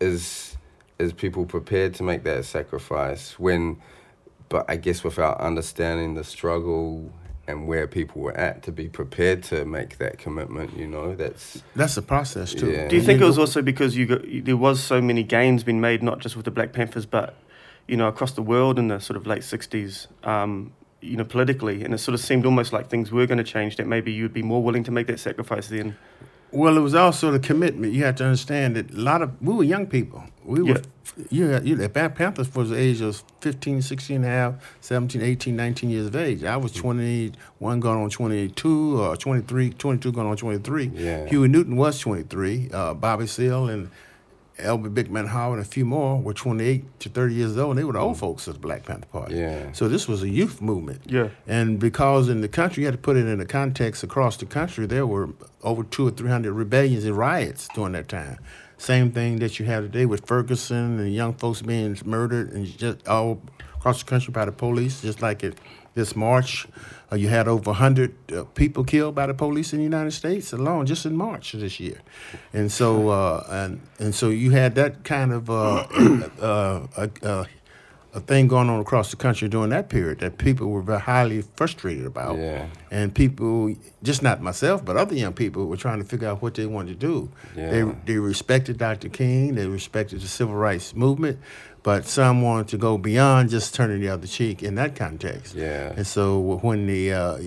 is 0.01 0.57
is 0.99 1.13
people 1.13 1.47
prepared 1.47 1.95
to 1.95 2.03
make 2.03 2.25
that 2.25 2.45
sacrifice 2.45 3.39
when, 3.39 3.81
but 4.51 4.67
I 4.69 4.77
guess 4.77 5.03
without 5.03 5.41
understanding 5.41 6.15
the 6.15 6.25
struggle 6.25 7.11
and 7.51 7.67
where 7.67 7.87
people 7.87 8.23
were 8.23 8.37
at 8.37 8.63
to 8.63 8.73
be 8.73 8.89
prepared 8.89 9.43
to 9.43 9.65
make 9.65 9.99
that 9.99 10.19
commitment. 10.19 10.77
You 10.77 10.87
know, 10.87 11.15
that's 11.15 11.63
That's 11.75 11.97
a 11.97 12.03
process 12.03 12.55
too. 12.55 12.71
Yeah. 12.71 12.89
Do 12.89 12.97
you 12.97 13.03
think 13.03 13.21
it 13.21 13.25
was 13.25 13.39
also 13.39 13.61
because 13.63 13.97
you 13.97 14.07
got 14.07 14.23
there 14.25 14.57
was 14.57 14.83
so 14.83 15.01
many 15.01 15.23
gains 15.23 15.65
being 15.65 15.81
made, 15.81 16.03
not 16.03 16.21
just 16.21 16.37
with 16.37 16.45
the 16.45 16.51
Black 16.51 16.73
Panthers, 16.73 17.07
but 17.07 17.35
you 17.89 17.97
know 17.97 18.09
across 18.09 18.33
the 18.33 18.43
world 18.43 18.79
in 18.79 18.89
the 18.89 19.01
sort 19.01 19.17
of 19.17 19.27
late 19.27 19.43
'60s, 19.43 20.07
um, 20.27 20.73
you 21.01 21.17
know, 21.17 21.25
politically, 21.25 21.83
and 21.85 21.93
it 21.93 21.99
sort 21.99 22.15
of 22.15 22.21
seemed 22.21 22.47
almost 22.47 22.73
like 22.73 22.89
things 22.89 23.11
were 23.11 23.27
going 23.27 23.39
to 23.39 23.45
change. 23.45 23.77
That 23.77 23.87
maybe 23.87 24.13
you'd 24.13 24.33
be 24.33 24.43
more 24.43 24.63
willing 24.63 24.85
to 24.85 24.91
make 24.91 25.07
that 25.09 25.21
sacrifice 25.21 25.69
then. 25.69 25.97
Well, 26.53 26.77
it 26.77 26.81
was 26.81 26.95
also 26.95 27.31
the 27.31 27.39
commitment. 27.39 27.93
You 27.93 28.05
have 28.05 28.17
to 28.17 28.25
understand 28.25 28.77
that 28.77 28.91
a 28.91 28.97
lot 28.97 29.23
of 29.23 29.41
we 29.41 29.55
were 29.55 29.65
young 29.65 29.87
people. 29.87 30.25
We 30.45 30.63
were, 30.63 30.83
you 31.29 31.47
had, 31.47 31.67
you, 31.67 31.77
the 31.77 31.89
Panthers 31.89 32.53
was 32.55 32.71
the 32.71 32.77
age 32.77 33.01
of 33.01 33.23
15, 33.41 33.83
16 33.83 34.17
and 34.17 34.25
a 34.25 34.29
half, 34.29 34.55
17, 34.81 35.23
18, 35.23 35.55
19 35.55 35.91
years 35.91 36.07
of 36.07 36.17
age. 36.17 36.45
I 36.45 36.57
was 36.57 36.73
21 36.73 37.81
going 37.81 38.03
on 38.03 38.11
22 38.11 39.01
or 39.01 39.17
23, 39.17 39.71
22 39.71 40.13
going 40.13 40.27
on 40.27 40.37
23. 40.37 40.91
Yeah. 40.95 41.27
Huey 41.27 41.49
Newton 41.49 41.77
was 41.77 41.99
23. 42.01 42.71
Uh, 42.73 42.95
Bobby 42.95 43.27
Seale 43.27 43.69
and 43.69 43.91
Elbert 44.63 44.91
Big 44.91 45.11
Man 45.11 45.27
Howard 45.27 45.59
and 45.59 45.67
a 45.67 45.71
few 45.71 45.85
more 45.85 46.21
were 46.21 46.35
28 46.35 47.01
to 47.01 47.09
30 47.09 47.35
years 47.35 47.57
old. 47.57 47.71
And 47.71 47.79
they 47.79 47.85
were 47.85 47.93
the 47.93 47.99
old 47.99 48.17
mm. 48.17 48.21
folks 48.21 48.47
of 48.47 48.55
the 48.55 48.61
Black 48.61 48.85
Panther 48.85 49.07
Party. 49.07 49.37
Yeah. 49.37 49.73
So 49.73 49.89
this 49.89 50.09
was 50.09 50.23
a 50.23 50.29
youth 50.29 50.61
movement. 50.61 51.03
Yeah. 51.07 51.29
And 51.47 51.79
because 51.79 52.29
in 52.29 52.41
the 52.41 52.49
country, 52.49 52.83
you 52.83 52.87
had 52.87 52.95
to 52.95 52.99
put 52.99 53.17
it 53.17 53.27
in 53.27 53.39
the 53.39 53.47
context 53.47 54.03
across 54.03 54.37
the 54.37 54.47
country, 54.47 54.87
there 54.87 55.07
were 55.07 55.31
over 55.63 55.83
two 55.85 56.07
or 56.07 56.11
three 56.11 56.31
hundred 56.31 56.53
rebellions 56.53 57.05
and 57.05 57.17
riots 57.17 57.69
during 57.75 57.93
that 57.93 58.09
time. 58.09 58.39
Same 58.79 59.13
thing 59.13 59.41
that 59.41 59.59
you 59.59 59.67
have 59.67 59.85
today 59.85 60.07
with 60.07 60.27
Ferguson 60.27 60.99
and 60.99 61.13
young 61.13 61.35
folks 61.35 61.61
being 61.61 61.99
murdered 62.05 62.53
and 62.53 62.67
just 62.67 63.07
all 63.07 63.43
across 63.81 64.03
the 64.03 64.09
country 64.09 64.31
by 64.31 64.45
the 64.45 64.53
police, 64.53 65.01
just 65.01 65.23
like 65.23 65.43
it, 65.43 65.57
this 65.95 66.15
March. 66.15 66.69
Uh, 67.11 67.17
you 67.17 67.29
had 67.29 67.49
over 67.49 67.71
100 67.71 68.33
uh, 68.33 68.45
people 68.55 68.85
killed 68.85 69.15
by 69.15 69.27
the 69.27 69.33
police 69.33 69.73
in 69.73 69.79
the 69.79 69.85
United 69.85 70.11
States 70.11 70.53
alone, 70.53 70.85
just 70.85 71.07
in 71.07 71.17
March 71.17 71.55
of 71.55 71.61
this 71.61 71.81
year. 71.81 71.99
And 72.53 72.71
so, 72.71 73.09
uh, 73.09 73.45
and, 73.49 73.81
and 73.99 74.15
so 74.15 74.29
you 74.29 74.51
had 74.51 74.75
that 74.75 75.03
kind 75.03 75.33
of 75.33 75.49
uh, 75.49 75.87
uh, 76.41 76.87
uh, 77.23 77.45
a 78.13 78.21
thing 78.21 78.49
going 78.49 78.69
on 78.69 78.81
across 78.81 79.11
the 79.11 79.17
country 79.17 79.49
during 79.49 79.71
that 79.71 79.89
period 79.89 80.19
that 80.19 80.39
people 80.39 80.69
were 80.69 80.83
very 80.83 81.01
highly 81.01 81.43
frustrated 81.55 82.07
about. 82.07 82.39
Yeah. 82.39 82.67
And 82.91 83.15
people, 83.15 83.75
just 84.03 84.23
not 84.23 84.43
myself, 84.43 84.85
but 84.85 84.97
other 84.97 85.15
young 85.15 85.33
people 85.33 85.67
were 85.67 85.77
trying 85.77 85.99
to 85.99 86.05
figure 86.05 86.29
out 86.29 86.43
what 86.43 86.55
they 86.55 86.67
wanted 86.67 86.99
to 87.01 87.07
do. 87.07 87.31
Yeah. 87.57 87.71
They, 87.71 87.83
they 88.07 88.19
respected 88.19 88.79
Dr. 88.79 89.09
King, 89.09 89.55
they 89.55 89.67
respected 89.67 90.21
the 90.21 90.29
civil 90.29 90.57
rights 90.57 90.95
movement, 90.95 91.39
but 91.83 92.07
some 92.07 92.43
wanted 92.43 92.69
to 92.69 92.79
go 92.79 92.99
beyond 92.99 93.51
just 93.51 93.75
turning 93.75 94.01
the 94.01 94.09
other 94.09 94.27
cheek 94.27 94.63
in 94.63 94.75
that 94.75 94.95
context. 94.95 95.55
Yeah. 95.55 95.93
And 95.97 96.07
so 96.07 96.39
when 96.39 96.87
the 96.87 97.13
uh, 97.13 97.39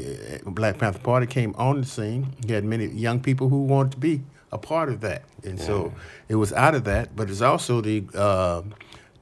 Black 0.46 0.78
Panther 0.78 1.00
Party 1.00 1.28
came 1.28 1.54
on 1.58 1.82
the 1.82 1.88
scene, 1.88 2.28
you 2.46 2.56
had 2.56 2.64
many 2.64 2.88
young 2.88 3.20
people 3.20 3.50
who 3.50 3.64
wanted 3.64 3.92
to 3.94 3.98
be 3.98 4.22
a 4.52 4.58
part 4.58 4.90
of 4.90 5.02
that. 5.02 5.24
And 5.44 5.60
so 5.60 5.94
it 6.30 6.36
was 6.36 6.54
out 6.54 6.76
of 6.76 6.84
that, 6.86 7.16
but 7.16 7.30
it's 7.30 7.42
also 7.42 7.82
the 7.82 8.06
uh, 8.16 8.62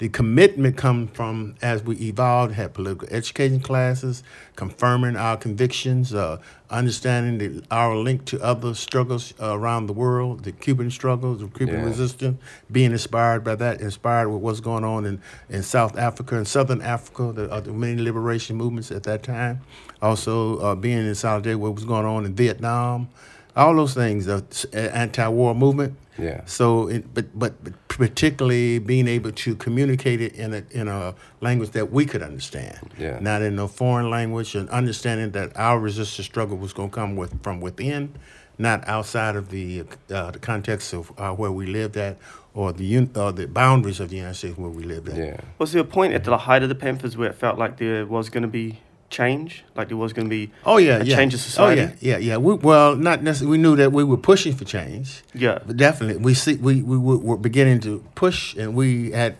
the 0.02 0.10
commitment 0.10 0.76
come 0.78 1.08
from 1.10 1.54
as 1.62 1.84
we 1.84 1.96
evolved, 1.98 2.56
had 2.56 2.74
political 2.74 3.08
education 3.12 3.60
classes, 3.60 4.24
confirming 4.56 5.16
our 5.16 5.38
convictions, 5.38 6.12
uh, 6.12 6.40
understanding 6.72 7.38
the, 7.38 7.64
our 7.70 7.96
link 7.96 8.26
to 8.26 8.42
other 8.42 8.74
struggles 8.74 9.32
uh, 9.40 9.56
around 9.56 9.86
the 9.86 9.94
world, 9.94 10.44
the 10.44 10.54
Cuban 10.54 10.90
struggles, 10.90 11.40
the 11.42 11.48
Cuban 11.50 11.76
Yeah. 11.76 11.86
resistance, 11.86 12.42
being 12.72 12.94
inspired 12.94 13.44
by 13.44 13.54
that, 13.54 13.80
inspired 13.80 14.30
with 14.30 14.42
what's 14.42 14.60
going 14.60 14.84
on 14.84 15.06
in, 15.06 15.22
in 15.52 15.62
South 15.62 15.96
Africa 15.96 16.36
and 16.36 16.48
Southern 16.48 16.82
Africa, 16.82 17.32
the, 17.32 17.52
uh, 17.52 17.60
the 17.60 17.72
many 17.72 18.02
liberation 18.02 18.56
movements 18.56 18.90
at 18.90 19.04
that 19.04 19.22
time. 19.22 19.62
Also, 20.02 20.58
uh, 20.62 20.74
being 20.74 20.98
in 20.98 21.14
solidarity 21.14 21.54
with 21.54 21.62
what 21.70 21.76
was 21.76 21.86
going 21.86 22.08
on 22.08 22.26
in 22.26 22.34
Vietnam, 22.34 23.08
all 23.56 23.76
those 23.76 23.94
things, 23.94 24.26
the 24.26 24.44
uh, 24.74 24.78
anti-war 24.78 25.54
movement. 25.56 25.98
Yeah. 26.18 26.42
So, 26.46 26.88
it, 26.88 27.14
but, 27.14 27.38
but 27.38 27.64
but 27.64 27.74
particularly 27.88 28.80
being 28.80 29.08
able 29.08 29.32
to 29.32 29.56
communicate 29.56 30.22
it 30.22 30.34
in 30.36 30.54
a 30.54 30.64
in 30.72 30.88
a 30.88 31.16
language 31.40 31.72
that 31.72 31.92
we 31.92 32.06
could 32.06 32.22
understand, 32.22 32.78
Yeah. 33.00 33.20
not 33.20 33.42
in 33.42 33.58
a 33.60 33.68
foreign 33.68 34.10
language, 34.10 34.54
and 34.56 34.70
understanding 34.70 35.32
that 35.32 35.56
our 35.58 35.80
resistance 35.80 36.26
struggle 36.28 36.58
was 36.58 36.74
going 36.74 36.90
to 36.90 36.96
come 36.96 37.16
with 37.16 37.42
from 37.42 37.62
within, 37.62 38.14
not 38.58 38.88
outside 38.88 39.36
of 39.36 39.50
the 39.50 39.84
uh, 40.14 40.32
the 40.32 40.40
context 40.40 40.94
of 40.94 41.12
uh, 41.18 41.32
where 41.34 41.52
we 41.52 41.66
lived 41.66 41.98
at 41.98 42.18
or 42.54 42.74
the 42.74 42.98
un- 42.98 43.12
or 43.16 43.32
the 43.32 43.48
boundaries 43.48 44.00
of 44.02 44.10
the 44.10 44.18
United 44.18 44.36
States 44.36 44.58
where 44.58 44.70
we 44.70 44.84
lived 44.84 45.08
at. 45.10 45.18
Yeah. 45.18 45.38
Was 45.58 45.72
there 45.72 45.82
a 45.82 45.86
point 45.86 46.14
at 46.14 46.24
the 46.26 46.38
height 46.38 46.62
of 46.62 46.70
the 46.70 46.76
Panthers 46.76 47.16
where 47.18 47.30
it 47.30 47.36
felt 47.36 47.58
like 47.58 47.78
there 47.78 48.06
was 48.06 48.30
going 48.30 48.44
to 48.44 48.50
be 48.50 48.80
change, 49.12 49.63
like 49.76 49.89
there 49.89 49.97
was 49.97 50.13
going 50.13 50.26
to 50.26 50.30
be 50.30 50.52
Oh 50.65 50.78
yeah, 50.78 50.97
a 50.97 51.04
yeah. 51.04 51.15
change 51.15 51.34
of 51.36 51.39
society? 51.41 51.82
Oh 51.82 51.86
yeah, 51.86 51.93
yeah, 52.00 52.17
yeah. 52.17 52.38
We, 52.38 52.56
well, 52.56 52.95
not 52.95 53.21
necessarily. 53.21 53.58
We 53.58 53.62
knew 53.62 53.76
that 53.76 53.91
we 53.91 54.04
were 54.04 54.17
pushing 54.17 54.56
for 54.56 54.65
change. 54.65 55.21
Yeah. 55.36 55.60
But 55.67 55.78
definitely, 55.78 56.24
we 56.24 56.34
see 56.34 56.56
we, 56.56 56.82
we 56.82 56.97
were, 56.97 57.38
beginning 57.38 57.82
to 57.82 58.04
push, 58.15 58.56
and 58.56 58.74
we 58.74 59.12
had 59.12 59.36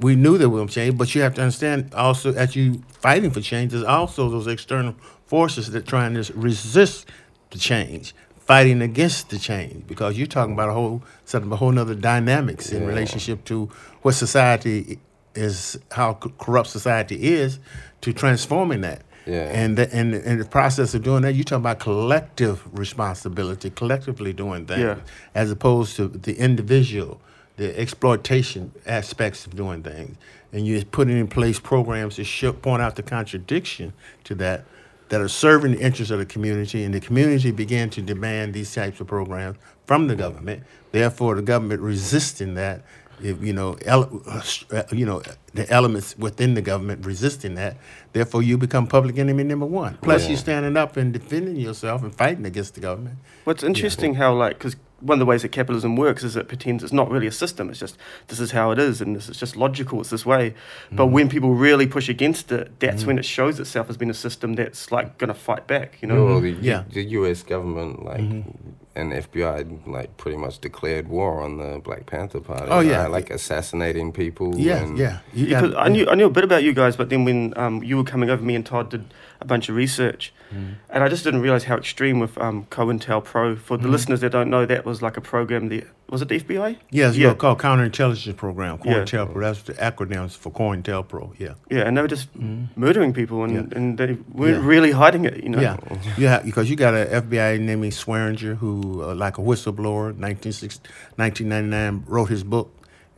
we 0.00 0.16
knew 0.16 0.38
that 0.38 0.48
we 0.48 0.58
were 0.60 0.66
change. 0.66 0.96
But 0.96 1.14
you 1.14 1.20
have 1.22 1.34
to 1.34 1.42
understand 1.42 1.92
also, 1.94 2.32
as 2.32 2.56
you 2.56 2.82
fighting 2.88 3.30
for 3.30 3.40
change, 3.42 3.72
there's 3.72 3.84
also 3.84 4.28
those 4.30 4.46
external 4.46 4.94
forces 5.26 5.70
that 5.72 5.86
trying 5.86 6.14
to 6.14 6.32
resist 6.34 7.06
the 7.50 7.58
change, 7.58 8.14
fighting 8.38 8.80
against 8.82 9.30
the 9.30 9.38
change, 9.38 9.86
because 9.86 10.16
you're 10.16 10.26
talking 10.26 10.54
about 10.54 10.68
a 10.70 10.72
whole 10.72 11.02
set 11.24 11.42
of 11.42 11.50
a 11.52 11.56
whole 11.56 11.76
other 11.78 11.94
dynamics 11.94 12.70
in 12.72 12.82
Yeah. 12.82 12.88
relationship 12.88 13.44
to 13.44 13.68
what 14.02 14.14
society 14.14 14.98
is, 15.34 15.78
how 15.92 16.14
corrupt 16.38 16.68
society 16.68 17.16
is, 17.32 17.58
to 18.02 18.12
transforming 18.12 18.82
that. 18.82 19.02
Yeah. 19.26 19.44
And 19.44 19.78
the, 19.78 19.92
and 19.94 20.14
in 20.14 20.38
the 20.38 20.44
process 20.44 20.94
of 20.94 21.02
doing 21.02 21.22
that, 21.22 21.34
you 21.34 21.44
talk 21.44 21.58
about 21.58 21.78
collective 21.78 22.62
responsibility, 22.76 23.70
collectively 23.70 24.32
doing 24.32 24.66
things, 24.66 24.80
Yeah. 24.80 24.96
as 25.34 25.50
opposed 25.50 25.96
to 25.96 26.08
the 26.08 26.34
individual, 26.34 27.20
the 27.56 27.78
exploitation 27.78 28.72
aspects 28.84 29.46
of 29.46 29.54
doing 29.54 29.82
things. 29.82 30.16
And 30.52 30.66
you're 30.66 30.84
putting 30.84 31.16
in 31.16 31.28
place 31.28 31.60
programs 31.60 32.16
to 32.16 32.24
show, 32.24 32.52
point 32.52 32.82
out 32.82 32.96
the 32.96 33.02
contradiction 33.02 33.92
to 34.24 34.34
that, 34.36 34.64
that 35.08 35.20
are 35.20 35.28
serving 35.28 35.72
the 35.72 35.80
interests 35.80 36.10
of 36.10 36.18
the 36.18 36.26
community, 36.26 36.82
and 36.82 36.92
the 36.92 37.00
community 37.00 37.52
began 37.52 37.90
to 37.90 38.02
demand 38.02 38.54
these 38.54 38.74
types 38.74 38.98
of 39.00 39.06
programs 39.06 39.56
from 39.86 40.08
the 40.08 40.16
government. 40.16 40.64
Therefore, 40.90 41.36
the 41.36 41.42
government 41.42 41.80
resisting 41.80 42.54
that, 42.54 42.82
if, 43.20 43.42
you 43.42 43.52
know, 43.52 43.76
ele- 43.84 44.22
uh, 44.26 44.82
you 44.92 45.04
know, 45.06 45.22
the 45.54 45.68
elements 45.70 46.16
within 46.18 46.54
the 46.54 46.62
government 46.62 47.04
resisting 47.04 47.54
that. 47.56 47.76
Therefore, 48.12 48.42
you 48.42 48.56
become 48.58 48.86
public 48.86 49.18
enemy 49.18 49.44
number 49.44 49.66
one. 49.66 49.98
Plus, 50.02 50.22
Yeah. 50.22 50.28
you're 50.30 50.38
standing 50.38 50.76
up 50.76 50.96
and 50.96 51.12
defending 51.12 51.56
yourself 51.56 52.02
and 52.02 52.14
fighting 52.14 52.46
against 52.46 52.74
the 52.74 52.80
government. 52.80 53.16
What's 53.44 53.62
interesting 53.62 54.14
how 54.14 54.34
like 54.34 54.58
because 54.58 54.76
one 55.02 55.16
of 55.16 55.18
the 55.18 55.26
ways 55.26 55.42
that 55.42 55.50
capitalism 55.50 55.96
works 55.96 56.22
is 56.22 56.36
it 56.36 56.48
pretends 56.48 56.82
it's 56.84 56.92
not 56.92 57.10
really 57.10 57.26
a 57.26 57.32
system. 57.32 57.68
It's 57.70 57.80
just 57.80 57.96
this 58.28 58.38
is 58.40 58.52
how 58.52 58.70
it 58.70 58.78
is, 58.78 59.00
and 59.00 59.16
this 59.16 59.28
is 59.28 59.36
just 59.36 59.56
logical. 59.56 60.00
It's 60.00 60.10
this 60.10 60.24
way. 60.24 60.54
But 60.90 61.06
mm. 61.06 61.10
when 61.10 61.28
people 61.28 61.54
really 61.54 61.86
push 61.86 62.08
against 62.08 62.52
it, 62.52 62.78
that's 62.78 63.02
mm. 63.02 63.08
when 63.08 63.18
it 63.18 63.24
shows 63.24 63.58
itself 63.58 63.90
as 63.90 63.96
being 63.96 64.10
a 64.10 64.14
system 64.14 64.54
that's 64.54 64.92
like 64.92 65.18
going 65.18 65.28
to 65.28 65.34
fight 65.34 65.66
back. 65.66 66.00
You 66.00 66.08
know. 66.08 66.24
Well, 66.24 66.40
the, 66.40 66.52
mm-hmm. 66.52 66.64
Yeah. 66.64 66.84
the 66.90 67.02
U.S. 67.02 67.42
government, 67.42 68.04
like, 68.04 68.20
mm-hmm. 68.20 68.70
and 68.94 69.12
FBI, 69.12 69.86
like, 69.86 70.16
pretty 70.16 70.36
much 70.36 70.60
declared 70.60 71.08
war 71.08 71.42
on 71.42 71.56
the 71.56 71.80
Black 71.82 72.06
Panther 72.06 72.40
Party. 72.40 72.68
Oh, 72.70 72.80
yeah. 72.80 73.02
right? 73.02 73.10
like 73.10 73.30
assassinating 73.30 74.12
people. 74.12 74.56
Yeah, 74.56 74.82
and, 74.82 74.98
yeah. 74.98 75.18
You 75.32 75.46
Yeah, 75.46 75.60
'cause 75.60 75.74
I 75.76 75.88
knew 75.88 76.08
I 76.08 76.14
knew 76.14 76.26
a 76.26 76.30
bit 76.30 76.44
about 76.44 76.62
you 76.62 76.72
guys, 76.72 76.96
but 76.96 77.08
then 77.10 77.24
when 77.24 77.52
um, 77.56 77.82
you 77.82 77.96
were 77.96 78.04
coming 78.04 78.30
over, 78.30 78.42
me 78.42 78.54
and 78.54 78.64
Todd 78.64 78.90
did 78.90 79.12
a 79.42 79.44
bunch 79.44 79.68
of 79.68 79.74
research, 79.76 80.32
and 80.50 81.04
I 81.04 81.08
just 81.08 81.24
didn't 81.24 81.40
realize 81.40 81.64
how 81.64 81.76
extreme 81.76 82.18
with 82.20 82.38
um, 82.38 82.66
COINTELPRO. 82.70 83.58
For 83.58 83.76
the 83.76 83.88
listeners 83.88 84.20
that 84.20 84.30
don't 84.32 84.48
know, 84.50 84.64
that 84.66 84.84
was 84.84 85.02
like 85.02 85.16
a 85.16 85.20
program. 85.20 85.68
The 85.68 85.84
was 86.08 86.20
it 86.22 86.28
the 86.28 86.38
FBI? 86.38 86.76
Yeah, 86.90 87.08
it's 87.08 87.16
Yeah. 87.16 87.34
called 87.34 87.58
Counterintelligence 87.58 88.36
Program, 88.36 88.78
Yeah. 88.84 88.92
COINTELPRO. 88.92 89.40
That's 89.40 89.62
the 89.62 89.72
acronyms 89.74 90.36
for 90.36 90.50
COINTELPRO. 90.52 91.34
Yeah. 91.38 91.54
Yeah, 91.70 91.86
and 91.86 91.96
they 91.96 92.02
were 92.02 92.08
just 92.16 92.28
murdering 92.76 93.12
people, 93.12 93.42
and, 93.44 93.52
Yeah. 93.54 93.76
and 93.78 93.98
they 93.98 94.16
weren't 94.32 94.62
Yeah. 94.62 94.68
really 94.74 94.92
hiding 94.92 95.24
it. 95.24 95.42
You 95.42 95.48
know. 95.50 95.60
Yeah, 95.60 95.76
yeah, 96.18 96.38
because 96.44 96.70
you 96.70 96.76
got 96.76 96.94
an 96.94 97.08
FBI 97.10 97.58
named 97.58 97.92
Swearingen 97.94 98.56
who, 98.56 99.02
uh, 99.02 99.14
like 99.14 99.38
a 99.38 99.42
whistleblower, 99.42 100.14
1960 100.16 100.88
1999, 101.16 102.04
wrote 102.06 102.28
his 102.30 102.44
book 102.44 102.68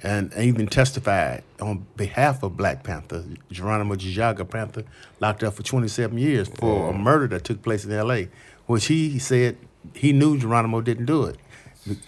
and 0.03 0.33
even 0.39 0.67
testified 0.67 1.43
on 1.61 1.87
behalf 1.97 2.43
of 2.43 2.57
Black 2.57 2.83
Panther. 2.83 3.25
Geronimo 3.51 3.95
Jaga 3.95 4.49
Panther 4.49 4.85
locked 5.21 5.43
up 5.43 5.55
for 5.55 5.63
27 5.63 6.19
years 6.19 6.49
for 6.49 6.91
a 6.91 6.93
murder 6.93 7.27
that 7.29 7.45
took 7.45 7.63
place 7.63 7.85
in 7.85 7.93
L.A., 7.93 8.29
which 8.67 8.87
he 8.87 9.19
said 9.19 9.57
he 9.95 10.13
knew 10.13 10.39
Geronimo 10.39 10.81
didn't 10.81 11.07
do 11.07 11.25
it, 11.25 11.37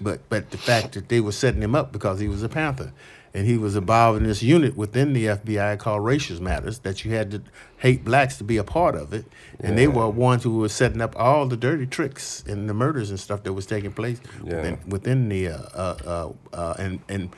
but 0.01 0.29
but 0.29 0.51
the 0.51 0.59
fact 0.59 0.93
that 0.95 1.09
they 1.09 1.21
were 1.21 1.33
setting 1.33 1.63
him 1.63 1.75
up 1.75 1.93
because 1.93 2.21
he 2.21 2.29
was 2.29 2.43
a 2.43 2.49
Panther. 2.49 2.93
And 3.35 3.45
he 3.47 3.59
was 3.59 3.77
involved 3.77 4.17
in 4.17 4.27
this 4.27 4.43
unit 4.43 4.79
within 4.79 5.13
the 5.13 5.27
FBI 5.27 5.79
called 5.79 6.03
Racial 6.03 6.43
Matters 6.43 6.79
that 6.79 7.05
you 7.05 7.11
had 7.13 7.31
to 7.33 7.43
hate 7.77 8.03
blacks 8.03 8.39
to 8.39 8.45
be 8.45 8.57
a 8.57 8.65
part 8.65 8.95
of 8.95 9.13
it. 9.13 9.27
And 9.61 9.77
they 9.77 9.87
were 9.89 10.09
ones 10.09 10.43
who 10.43 10.57
were 10.57 10.71
setting 10.71 11.03
up 11.03 11.15
all 11.19 11.45
the 11.47 11.57
dirty 11.59 11.85
tricks 11.87 12.43
and 12.47 12.67
the 12.67 12.73
murders 12.73 13.11
and 13.11 13.21
stuff 13.21 13.43
that 13.43 13.53
was 13.53 13.67
taking 13.67 13.93
place 13.93 14.21
Yeah. 14.43 14.55
within, 14.57 14.79
within 14.89 15.29
the 15.29 15.49
uh, 15.49 15.59
uh, 15.75 15.97
uh, 16.07 16.33
uh, 16.57 16.75
and 16.79 17.01
and 17.11 17.29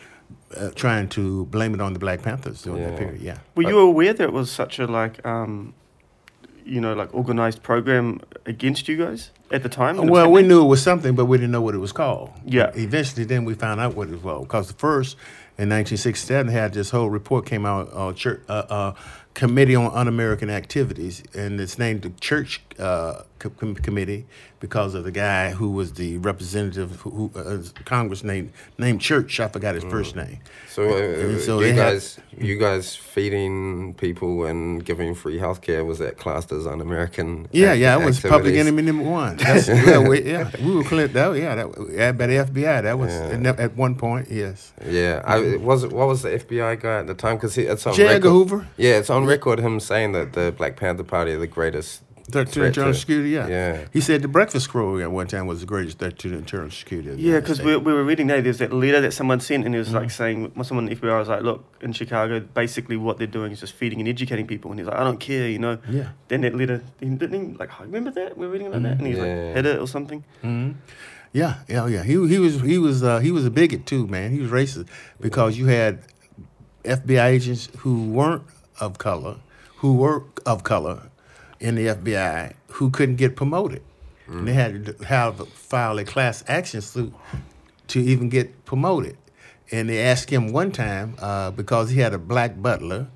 uh, 0.57 0.71
trying 0.75 1.09
to 1.11 1.45
blame 1.47 1.75
it 1.75 1.81
on 1.81 1.93
the 1.93 1.99
Black 1.99 2.23
Panthers 2.23 2.63
during 2.63 2.83
that 2.83 2.99
period. 2.99 3.21
Yeah. 3.21 3.39
Were 3.55 3.65
you 3.65 3.79
aware 3.79 4.13
that 4.13 4.25
it 4.25 4.33
was 4.33 4.51
such 4.51 4.79
a 4.79 4.87
like, 4.87 5.25
um, 5.27 5.75
you 6.65 6.81
know, 6.81 6.95
like 6.95 7.15
organized 7.15 7.63
program 7.63 8.21
against 8.47 8.89
you 8.89 8.97
guys 8.97 9.31
at 9.51 9.63
the 9.63 9.69
time? 9.69 9.97
when 9.97 10.09
it 10.09 10.13
Well, 10.13 10.31
we 10.31 10.43
knew 10.43 10.63
it 10.63 10.69
was 10.69 10.83
something, 10.83 11.15
but 11.15 11.27
we 11.27 11.39
didn't 11.39 11.53
know 11.53 11.63
what 11.63 11.75
it 11.75 11.79
was 11.79 11.93
called. 11.93 12.33
Yeah. 12.45 12.73
Eventually, 12.75 13.25
then 13.25 13.45
we 13.45 13.55
found 13.55 13.81
out 13.81 13.95
what 13.95 14.09
it 14.09 14.23
was 14.23 14.43
because 14.43 14.69
the 14.69 14.75
first 14.75 15.17
in 15.59 15.69
1967 15.71 16.53
had 16.53 16.73
this 16.73 16.91
whole 16.91 17.11
report 17.11 17.45
came 17.45 17.67
out, 17.67 17.91
uh, 17.93 18.13
church, 18.13 18.41
uh, 18.49 18.65
uh, 18.69 18.95
Committee 19.35 19.77
on 19.77 19.93
Un-American 19.95 20.51
Activities, 20.51 21.23
and 21.35 21.61
it's 21.61 21.79
named 21.79 22.03
the 22.03 22.11
Church 22.21 22.61
uh, 22.79 23.23
com- 23.38 23.75
Committee 23.77 24.27
because 24.61 24.95
of 24.95 25.05
the 25.05 25.12
guy 25.12 25.51
who 25.53 25.71
was 25.71 25.93
the 25.93 26.19
representative 26.19 26.97
who, 27.03 27.29
who 27.29 27.38
uh, 27.38 27.62
Congress 27.85 28.25
named 28.25 28.51
named 28.79 29.01
Church. 29.01 29.38
I 29.38 29.47
forgot 29.47 29.77
his 29.77 29.85
first 29.85 30.17
name. 30.17 30.38
So, 30.69 30.83
uh, 30.88 31.38
so 31.38 31.61
you 31.61 31.67
had- 31.69 31.77
guys, 31.77 32.19
you 32.37 32.59
guys 32.59 32.97
feeding 32.97 33.95
people 33.95 34.45
and 34.47 34.85
giving 34.85 35.14
free 35.14 35.38
healthcare 35.38 35.87
was 35.87 35.99
that 36.01 36.19
classed 36.19 36.51
as 36.51 36.67
un-American? 36.67 37.47
Yeah, 37.53 37.73
ac- 37.73 37.81
yeah, 37.83 38.01
it 38.01 38.05
was 38.05 38.19
public 38.21 38.57
enemy 38.57 38.83
number 38.83 39.05
one. 39.05 39.37
That's, 39.37 39.69
yeah, 39.69 39.99
we, 39.99 40.23
yeah, 40.23 40.51
we 40.61 40.75
were 40.77 40.85
clear. 40.85 41.07
That, 41.09 41.37
yeah, 41.37 41.55
that, 41.55 41.91
yeah, 41.93 42.11
by 42.12 42.27
the 42.27 42.35
FBI. 42.35 42.83
That 42.83 42.99
was 42.99 43.12
Yeah. 43.12 43.51
at, 43.51 43.61
at 43.61 43.77
one 43.77 43.95
point. 43.95 44.29
Yes. 44.31 44.73
Yeah, 44.85 45.23
I, 45.25 45.57
was 45.57 45.87
what 45.87 46.09
was 46.09 46.23
the 46.23 46.31
FBI 46.31 46.81
guy 46.81 46.99
at 47.01 47.07
the 47.07 47.14
time? 47.14 47.37
Because 47.37 47.57
it's 47.57 47.87
on 47.87 47.95
J. 47.95 48.03
Edgar 48.09 48.14
record. 48.14 48.31
Hoover. 48.31 48.67
Yeah, 48.77 48.99
it's 48.99 49.11
on 49.11 49.17
record 49.26 49.59
him 49.61 49.81
saying 49.81 50.12
that 50.12 50.33
the 50.35 50.52
Black 50.57 50.76
Panther 50.76 51.04
Party 51.04 51.33
are 51.33 51.38
the 51.38 51.46
greatest. 51.46 52.02
Threat 52.31 52.48
to 52.48 52.52
threat 52.52 52.66
internal 52.68 52.92
to- 52.92 52.98
security, 52.98 53.31
yeah. 53.31 53.46
yeah. 53.48 53.85
He 53.90 54.02
said 54.02 54.20
the 54.20 54.28
Breakfast 54.28 54.68
Crew 54.68 55.00
at 55.00 55.11
one 55.11 55.26
time 55.28 55.46
was 55.46 55.61
the 55.61 55.66
greatest 55.66 55.98
threat 55.98 56.18
to 56.18 56.28
the 56.28 56.37
internal 56.37 56.70
security. 56.70 57.14
Yeah, 57.22 57.40
because 57.40 57.62
we, 57.62 57.74
we 57.78 57.90
were 57.90 58.04
reading 58.04 58.26
there. 58.26 58.42
There's 58.42 58.59
that 58.59 58.70
letter 58.70 59.00
that 59.00 59.12
someone 59.12 59.40
sent, 59.40 59.64
and 59.64 59.74
it 59.74 59.78
was 59.78 59.88
Mm-hmm. 59.88 59.96
like 59.96 60.11
saying, 60.11 60.52
well, 60.54 60.62
someone 60.64 60.87
in 60.88 60.90
the 60.94 61.00
FBI 61.00 61.18
was 61.18 61.28
like, 61.28 61.40
"Look, 61.40 61.64
in 61.81 61.94
Chicago, 61.94 62.40
basically 62.40 62.98
what 62.98 63.16
they're 63.16 63.26
doing 63.26 63.50
is 63.52 63.61
just 63.61 63.72
feeding 63.72 63.98
and 64.00 64.07
educating 64.07 64.46
people." 64.46 64.70
And 64.70 64.78
he's 64.78 64.87
like, 64.87 64.98
"I 64.98 65.04
don't 65.04 65.18
care," 65.18 65.48
you 65.48 65.59
know. 65.59 65.78
Yeah. 65.88 66.09
Then 66.28 66.42
that 66.42 66.54
letter, 66.54 66.83
he 67.00 67.07
didn't 67.09 67.52
he, 67.52 67.57
like 67.57 67.70
I 67.81 67.85
remember 67.85 68.11
that 68.11 68.37
we 68.37 68.44
were 68.46 68.52
reading 68.52 68.66
about 68.66 68.83
that, 68.83 68.98
and 68.98 69.07
he's 69.07 69.16
Yeah. 69.16 69.22
like, 69.22 69.54
"Hit 69.57 69.64
it" 69.64 69.78
or 69.81 69.88
something. 69.88 70.22
Yeah, 71.33 71.54
yeah, 71.66 71.87
yeah. 71.87 72.02
He 72.02 72.12
he 72.28 72.38
was 72.38 72.61
he 72.61 72.76
was 72.76 73.02
uh, 73.02 73.20
he 73.20 73.31
was 73.31 73.46
a 73.46 73.50
bigot 73.50 73.87
too, 73.87 74.07
man. 74.07 74.33
He 74.33 74.40
was 74.40 74.50
racist 74.50 74.87
because 75.18 75.57
you 75.57 75.64
had 75.66 76.00
FBI 76.85 77.24
agents 77.24 77.70
who 77.78 78.04
weren't 78.11 78.42
of 78.81 78.99
color, 78.99 79.37
who 79.77 79.95
were 79.95 80.25
of 80.47 80.64
color 80.64 81.11
in 81.61 81.75
the 81.75 81.87
FBI 81.87 82.55
who 82.73 82.91
couldn't 82.91 83.17
get 83.17 83.37
promoted. 83.37 83.83
And 84.27 84.47
they 84.47 84.53
had 84.53 84.85
to 84.85 85.05
have 85.05 85.49
file 85.49 85.99
a 85.99 86.05
class 86.05 86.45
action 86.47 86.83
suit 86.83 87.14
to 87.88 87.99
even 87.99 88.29
get 88.29 88.67
promoted. 88.67 89.17
And 89.73 89.88
they 89.88 90.03
asked 90.03 90.29
him 90.29 90.53
one 90.53 90.71
time 90.71 91.17
uh, 91.19 91.51
because 91.51 91.91
he 91.91 92.01
had 92.01 92.12
a 92.12 92.19
black 92.19 92.61
butler, 92.61 93.09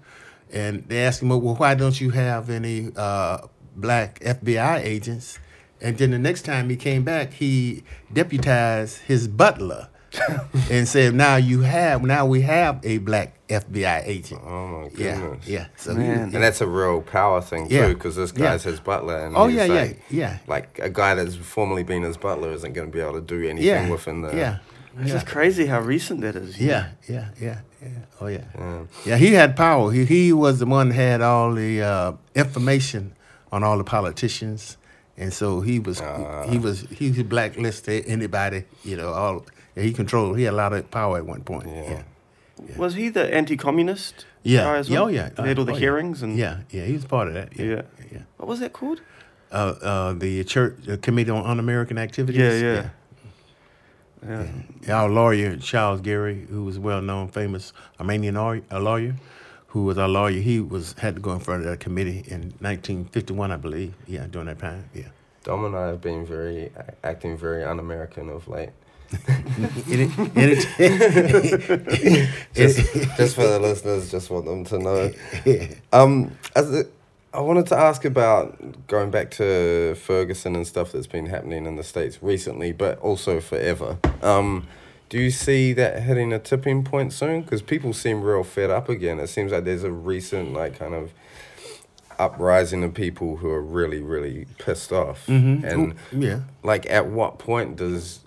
and 0.51 0.85
they 0.89 1.05
asked 1.05 1.21
him, 1.21 1.29
"Well, 1.29 1.55
why 1.55 1.75
don't 1.75 2.01
you 2.01 2.11
have 2.11 2.49
any 2.49 2.93
uh, 2.97 3.47
black 3.77 4.21
FBI 4.21 4.83
agents?" 4.83 5.39
And 5.83 5.99
then 5.99 6.13
the 6.13 6.19
next 6.19 6.43
time 6.43 6.71
he 6.71 6.77
came 6.77 7.05
back, 7.05 7.35
he 7.35 7.85
deputized 8.13 9.03
his 9.03 9.29
butler 9.29 9.89
and 10.71 10.87
said, 10.87 11.15
"Now 11.15 11.37
you 11.37 11.61
have, 11.61 12.03
now 12.03 12.27
we 12.27 12.43
have 12.43 12.81
a 12.85 12.99
black 12.99 13.35
FBI 13.49 14.03
agent." 14.07 14.41
Oh 14.45 14.67
my 14.69 14.89
goodness. 14.89 15.47
yeah. 15.47 15.61
yeah. 15.61 15.67
So 15.77 15.95
Man. 15.95 16.31
he, 16.31 16.35
And 16.35 16.45
that's 16.45 16.61
a 16.61 16.67
real 16.67 17.03
power 17.03 17.41
thing 17.41 17.69
too, 17.69 17.95
because 17.95 18.17
this 18.17 18.33
Yeah. 18.37 18.45
guy's 18.51 18.63
his 18.65 18.81
butler. 18.81 19.19
And 19.25 19.37
Oh, 19.37 19.47
he's 19.47 19.57
yeah, 19.57 19.65
yeah, 19.65 19.75
like, 19.81 20.03
yeah. 20.11 20.39
Like 20.47 20.79
a 20.83 20.91
guy 20.91 21.15
that's 21.15 21.35
formerly 21.37 21.83
been 21.83 22.03
his 22.03 22.17
butler 22.17 22.51
isn't 22.53 22.73
going 22.73 22.89
to 22.91 22.93
be 22.93 23.01
able 23.01 23.15
to 23.15 23.21
do 23.21 23.43
anything 23.49 23.67
yeah, 23.69 23.89
within 23.91 24.23
the. 24.23 24.37
yeah, 24.37 24.59
It's 24.99 25.09
yeah. 25.09 25.15
just 25.15 25.27
crazy 25.27 25.67
how 25.67 25.81
recent 25.81 26.21
that 26.21 26.37
is. 26.37 26.59
you? 26.61 26.69
Yeah, 26.69 26.89
yeah, 27.09 27.29
yeah, 27.41 27.59
yeah. 27.83 27.89
Oh 28.21 28.27
yeah. 28.27 28.45
Yeah. 28.59 28.83
Yeah, 29.07 29.17
he 29.17 29.33
had 29.35 29.57
power. 29.57 29.91
He 29.93 30.05
he 30.05 30.33
was 30.33 30.59
the 30.59 30.67
one 30.67 30.89
that 30.91 30.95
had 30.95 31.21
all 31.23 31.55
the 31.55 31.83
uh, 31.83 32.13
information 32.35 33.15
on 33.51 33.63
all 33.65 33.77
the 33.79 33.85
politicians, 33.85 34.77
and 35.17 35.33
so 35.33 35.61
he 35.63 35.79
was 35.79 36.01
he 36.49 36.59
was 36.59 36.83
he 36.91 37.11
blacklisted 37.23 38.05
anybody. 38.07 38.65
You 38.85 38.97
know, 38.97 39.13
all 39.13 39.45
yeah, 39.77 39.83
he 39.83 39.93
controlled. 39.93 40.39
He 40.39 40.45
had 40.45 40.55
a 40.55 40.57
lot 40.57 40.73
of 40.73 40.91
power 40.91 41.19
at 41.19 41.27
one 41.27 41.43
point. 41.43 41.67
Yeah. 41.69 42.03
Yeah, 42.69 42.77
Was 42.79 42.95
he 42.95 43.09
the 43.09 43.33
anti-communist? 43.35 44.27
yeah, 44.45 44.65
guy 44.65 44.77
as 44.77 44.89
yeah. 44.89 44.99
well? 44.99 45.05
Oh 45.05 45.09
yeah. 45.09 45.31
He 45.37 45.49
had 45.49 45.59
all 45.59 45.65
the 45.65 45.73
oh, 45.73 45.75
yeah. 45.75 45.81
hearings 45.81 46.23
and 46.23 46.37
Yeah, 46.37 46.59
yeah. 46.71 46.85
He 46.85 46.93
was 46.93 47.05
part 47.05 47.29
of 47.29 47.35
that. 47.35 47.57
Yeah, 47.57 47.65
Yeah. 47.65 47.83
yeah. 48.13 48.19
What 48.37 48.49
was 48.49 48.61
that 48.61 48.73
called? 48.73 49.01
Uh, 49.51 49.75
uh, 49.83 50.13
the 50.15 50.45
church 50.45 50.89
uh, 50.89 50.97
committee 50.99 51.31
on 51.31 51.45
un-American 51.45 51.99
activities. 51.99 52.41
Yeah, 52.41 52.89
yeah. 54.25 54.47
Yeah. 54.87 54.95
Our 54.97 55.09
lawyer 55.11 55.57
Charles 55.57 56.01
Garry, 56.01 56.47
who 56.49 56.65
was 56.65 56.79
well 56.79 57.03
known, 57.03 57.29
famous 57.29 57.73
Armenian 57.99 58.37
law- 58.37 58.61
a 58.71 58.79
lawyer, 58.79 59.17
who 59.69 59.83
was 59.85 59.99
our 59.99 60.09
lawyer. 60.09 60.41
He 60.41 60.61
was 60.61 60.95
had 60.99 61.17
to 61.17 61.21
go 61.21 61.33
in 61.33 61.41
front 61.41 61.65
of 61.65 61.71
that 61.71 61.81
committee 61.81 62.23
in 62.29 62.55
1951, 62.61 63.51
I 63.51 63.57
believe. 63.57 63.95
Yeah, 64.07 64.27
during 64.31 64.47
that 64.47 64.61
time. 64.61 64.89
Yeah. 64.95 65.09
Dom 65.43 65.65
and 65.65 65.75
I 65.75 65.89
have 65.89 66.01
been 66.01 66.25
very 66.25 66.71
acting 67.03 67.37
very 67.37 67.65
un-American 67.65 68.29
of 68.29 68.47
late. 68.47 68.71
Any- 69.91 70.11
any- 70.37 70.55
Just, 72.55 72.95
just 73.17 73.35
for 73.35 73.47
the 73.47 73.59
listeners, 73.61 74.11
just 74.11 74.31
want 74.31 74.45
them 74.47 74.65
to 74.67 74.79
know. 74.79 75.11
Um, 75.93 76.33
as 76.57 76.73
it, 76.73 76.93
I 77.35 77.41
wanted 77.41 77.67
to 77.69 77.77
ask 77.77 78.05
about 78.05 78.87
going 78.87 79.11
back 79.11 79.31
to 79.33 79.95
Ferguson 79.95 80.55
and 80.57 80.67
stuff 80.67 80.93
that's 80.93 81.07
been 81.07 81.27
happening 81.27 81.67
in 81.67 81.77
the 81.77 81.83
states 81.85 82.23
recently, 82.23 82.73
but 82.73 82.99
also 83.01 83.41
forever. 83.41 83.99
Um, 84.23 84.67
do 85.09 85.19
you 85.19 85.31
see 85.31 85.73
that 85.75 86.03
hitting 86.03 86.33
a 86.33 86.39
tipping 86.39 86.85
point 86.85 87.13
soon? 87.13 87.43
Because 87.43 87.61
people 87.63 87.93
seem 87.93 88.23
real 88.23 88.43
fed 88.45 88.71
up 88.71 88.89
again. 88.89 89.21
It 89.21 89.29
seems 89.29 89.53
like 89.53 89.65
there's 89.65 89.85
a 89.85 89.91
recent 89.93 90.53
like 90.55 90.79
kind 90.79 90.95
of 90.95 91.13
uprising 92.19 92.85
of 92.85 92.95
people 92.95 93.37
who 93.39 93.51
are 93.51 93.63
really 93.63 94.01
really 94.01 94.47
pissed 94.59 94.93
off, 94.93 95.27
Mhm. 95.27 95.65
and 95.65 95.95
yeah. 96.13 96.41
like 96.63 96.89
at 96.91 97.07
what 97.07 97.39
point 97.39 97.77
does 97.77 98.21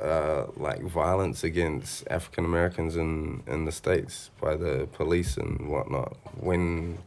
uh, 0.00 0.46
like 0.56 0.82
violence 0.82 1.44
against 1.44 2.06
African 2.10 2.44
Americans 2.44 2.96
in, 2.96 3.42
in 3.46 3.64
the 3.66 3.72
states 3.72 4.30
by 4.40 4.56
the 4.56 4.88
police 4.92 5.36
and 5.36 5.68
whatnot 5.68 6.16
when 6.38 6.98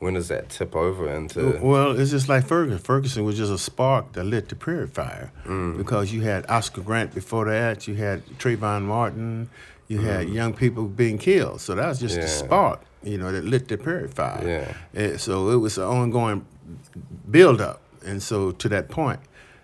when 0.00 0.14
does 0.14 0.28
that 0.28 0.48
tip 0.48 0.76
over 0.76 1.12
into 1.12 1.58
Well, 1.60 1.98
it's 1.98 2.12
just 2.12 2.28
like 2.28 2.46
Ferguson. 2.46 2.78
Ferguson 2.78 3.24
was 3.24 3.36
just 3.36 3.50
a 3.50 3.58
spark 3.58 4.12
that 4.12 4.22
lit 4.24 4.48
the 4.48 4.54
prairie 4.54 4.86
fire 4.86 5.32
because 5.76 6.12
you 6.12 6.20
had 6.22 6.46
Oscar 6.48 6.82
Grant 6.82 7.12
before 7.14 7.46
that, 7.46 7.88
you 7.88 7.94
had 7.96 8.24
Trayvon 8.38 8.82
Martin, 8.82 9.50
you 9.88 9.98
had 10.00 10.28
young 10.28 10.54
people 10.54 10.84
being 10.86 11.18
killed. 11.18 11.60
So 11.60 11.74
that 11.74 11.88
was 11.88 11.98
just 11.98 12.14
Yeah. 12.14 12.22
the 12.22 12.28
spark, 12.28 12.80
you 13.02 13.18
know, 13.18 13.32
that 13.32 13.44
lit 13.44 13.66
the 13.66 13.76
prairie 13.76 14.06
fire. 14.06 14.44
Yeah. 14.46 14.72
And 14.94 15.20
so 15.20 15.50
it 15.50 15.56
was 15.56 15.78
an 15.78 15.84
ongoing 15.84 16.46
build 17.30 17.60
up. 17.60 17.80
And 18.06 18.22
so 18.22 18.52
to 18.52 18.68
that 18.68 18.88
point. 18.88 19.20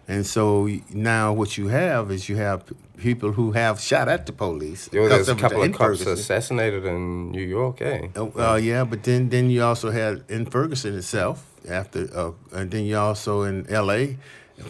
And 0.09 0.27
so 0.27 0.69
now 0.93 1.33
what 1.33 1.57
you 1.57 1.69
have 1.69 2.11
is 2.11 2.29
you 2.29 2.37
have 2.37 2.63
people 2.99 3.33
who 3.33 3.53
have 3.53 3.81
shot 3.81 4.09
at 4.09 4.27
the 4.27 4.33
police. 4.33 4.89
Yo, 4.93 5.09
there's 5.09 5.29
a 5.29 5.35
couple 5.35 5.63
of 5.63 5.73
cops 5.73 5.99
Ferguson. 6.01 6.13
assassinated 6.13 6.85
in 6.85 7.31
New 7.31 7.43
York, 7.43 7.81
eh? 7.81 8.09
Oh, 8.17 8.33
uh, 8.39 8.57
yeah, 8.57 8.85
but 8.85 9.03
then 9.03 9.29
then 9.31 9.51
you 9.51 9.63
also 9.63 9.91
had 9.91 10.23
in 10.29 10.47
Ferguson 10.47 10.97
itself 10.97 11.39
after, 11.69 12.09
uh, 12.15 12.33
and 12.53 12.71
then 12.71 12.85
you 12.85 12.99
also 12.99 13.43
in 13.43 13.67
L.A. 13.71 14.17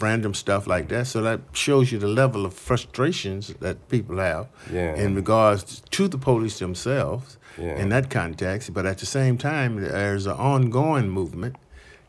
random 0.01 0.33
stuff 0.35 0.66
like 0.66 0.88
that. 0.88 1.07
So 1.07 1.20
that 1.23 1.40
shows 1.53 1.92
you 1.92 1.99
the 1.99 2.09
level 2.09 2.47
of 2.47 2.55
frustrations 2.55 3.53
that 3.61 3.77
people 3.88 4.16
have 4.18 4.47
Yeah. 4.73 4.94
in 5.05 5.14
regards 5.14 5.83
to 5.90 6.09
the 6.09 6.16
police 6.18 6.59
themselves 6.59 7.37
Yeah. 7.59 7.77
in 7.83 7.88
that 7.90 8.09
context. 8.09 8.73
But 8.73 8.87
at 8.87 8.97
the 8.99 9.07
same 9.07 9.37
time, 9.37 9.81
there's 9.83 10.27
an 10.27 10.37
ongoing 10.38 11.11
movement. 11.11 11.57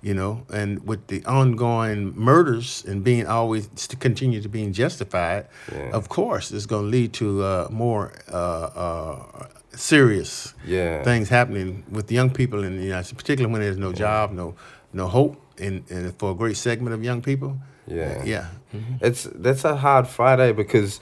You 0.08 0.14
know, 0.14 0.44
and 0.54 0.86
with 0.88 1.08
the 1.08 1.26
ongoing 1.26 2.14
murders 2.16 2.86
and 2.88 3.04
being 3.04 3.26
always 3.26 3.68
to 3.88 3.96
continue 3.96 4.40
to 4.42 4.50
being 4.50 4.72
justified, 4.72 5.44
Yeah. 5.72 5.98
of 5.98 6.10
course, 6.10 6.52
it's 6.56 6.68
going 6.68 6.86
to 6.86 6.98
lead 6.98 7.12
to 7.14 7.28
uh, 7.44 7.68
more 7.72 8.12
uh, 8.32 8.70
uh, 8.86 9.48
serious 9.76 10.54
Yeah. 10.68 11.04
things 11.04 11.30
happening 11.30 11.84
with 11.90 12.12
young 12.12 12.30
people 12.30 12.64
in 12.64 12.78
the 12.78 12.84
United 12.84 13.06
States, 13.06 13.22
particularly 13.24 13.52
when 13.54 13.62
there's 13.62 13.80
no 13.88 13.92
job, 13.94 14.32
no 14.32 14.54
no 14.94 15.08
hope, 15.08 15.36
and, 15.66 15.84
and 15.90 16.14
for 16.20 16.32
a 16.32 16.36
great 16.36 16.58
segment 16.58 16.94
of 16.94 17.04
young 17.04 17.22
people. 17.24 17.58
Yeah. 17.88 18.24
yeah, 18.26 18.46
It's 19.02 19.24
that's 19.46 19.66
a 19.66 19.76
hard 19.76 20.06
eh? 20.40 20.52
Because 20.54 21.00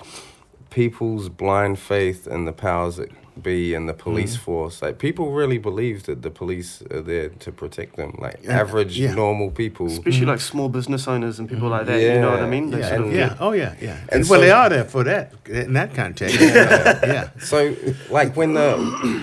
people's 0.70 1.28
blind 1.30 1.78
faith 1.78 2.26
in 2.28 2.46
the 2.46 2.54
powers 2.54 2.96
that 2.96 3.10
be 3.42 3.74
and 3.74 3.90
the 3.90 3.94
police 3.94 4.34
Mm-hmm. 4.36 4.44
force, 4.44 4.82
like 4.82 5.00
people 5.00 5.32
really 5.32 5.58
believe 5.58 6.04
that 6.04 6.22
the 6.22 6.30
police 6.30 6.82
are 6.92 7.02
there 7.02 7.30
to 7.30 7.52
protect 7.52 7.96
them, 7.96 8.16
like 8.20 8.40
Yeah, 8.44 8.60
average 8.60 8.98
yeah. 8.98 9.14
normal 9.16 9.50
people. 9.52 9.88
Especially 9.88 10.26
like 10.26 10.40
small 10.42 10.70
business 10.70 11.08
owners 11.08 11.40
and 11.40 11.50
people 11.50 11.70
like 11.70 11.86
that. 11.88 12.00
You 12.02 12.20
know 12.22 12.32
what 12.32 12.42
I 12.44 12.48
mean? 12.48 12.70
They 12.72 12.80
yeah, 12.80 12.96
and- 12.96 13.12
yeah, 13.14 13.38
oh 13.40 13.54
yeah, 13.54 13.76
yeah. 13.82 13.98
And 14.10 14.28
well, 14.30 14.40
they 14.42 14.52
are 14.52 14.70
there 14.70 14.86
for 14.86 15.04
that 15.06 15.34
in 15.48 15.74
that 15.74 15.94
context. 15.96 16.40
yeah, 16.40 17.30
So, 17.40 17.76
like 18.10 18.36
when 18.36 18.54
the 18.54 18.78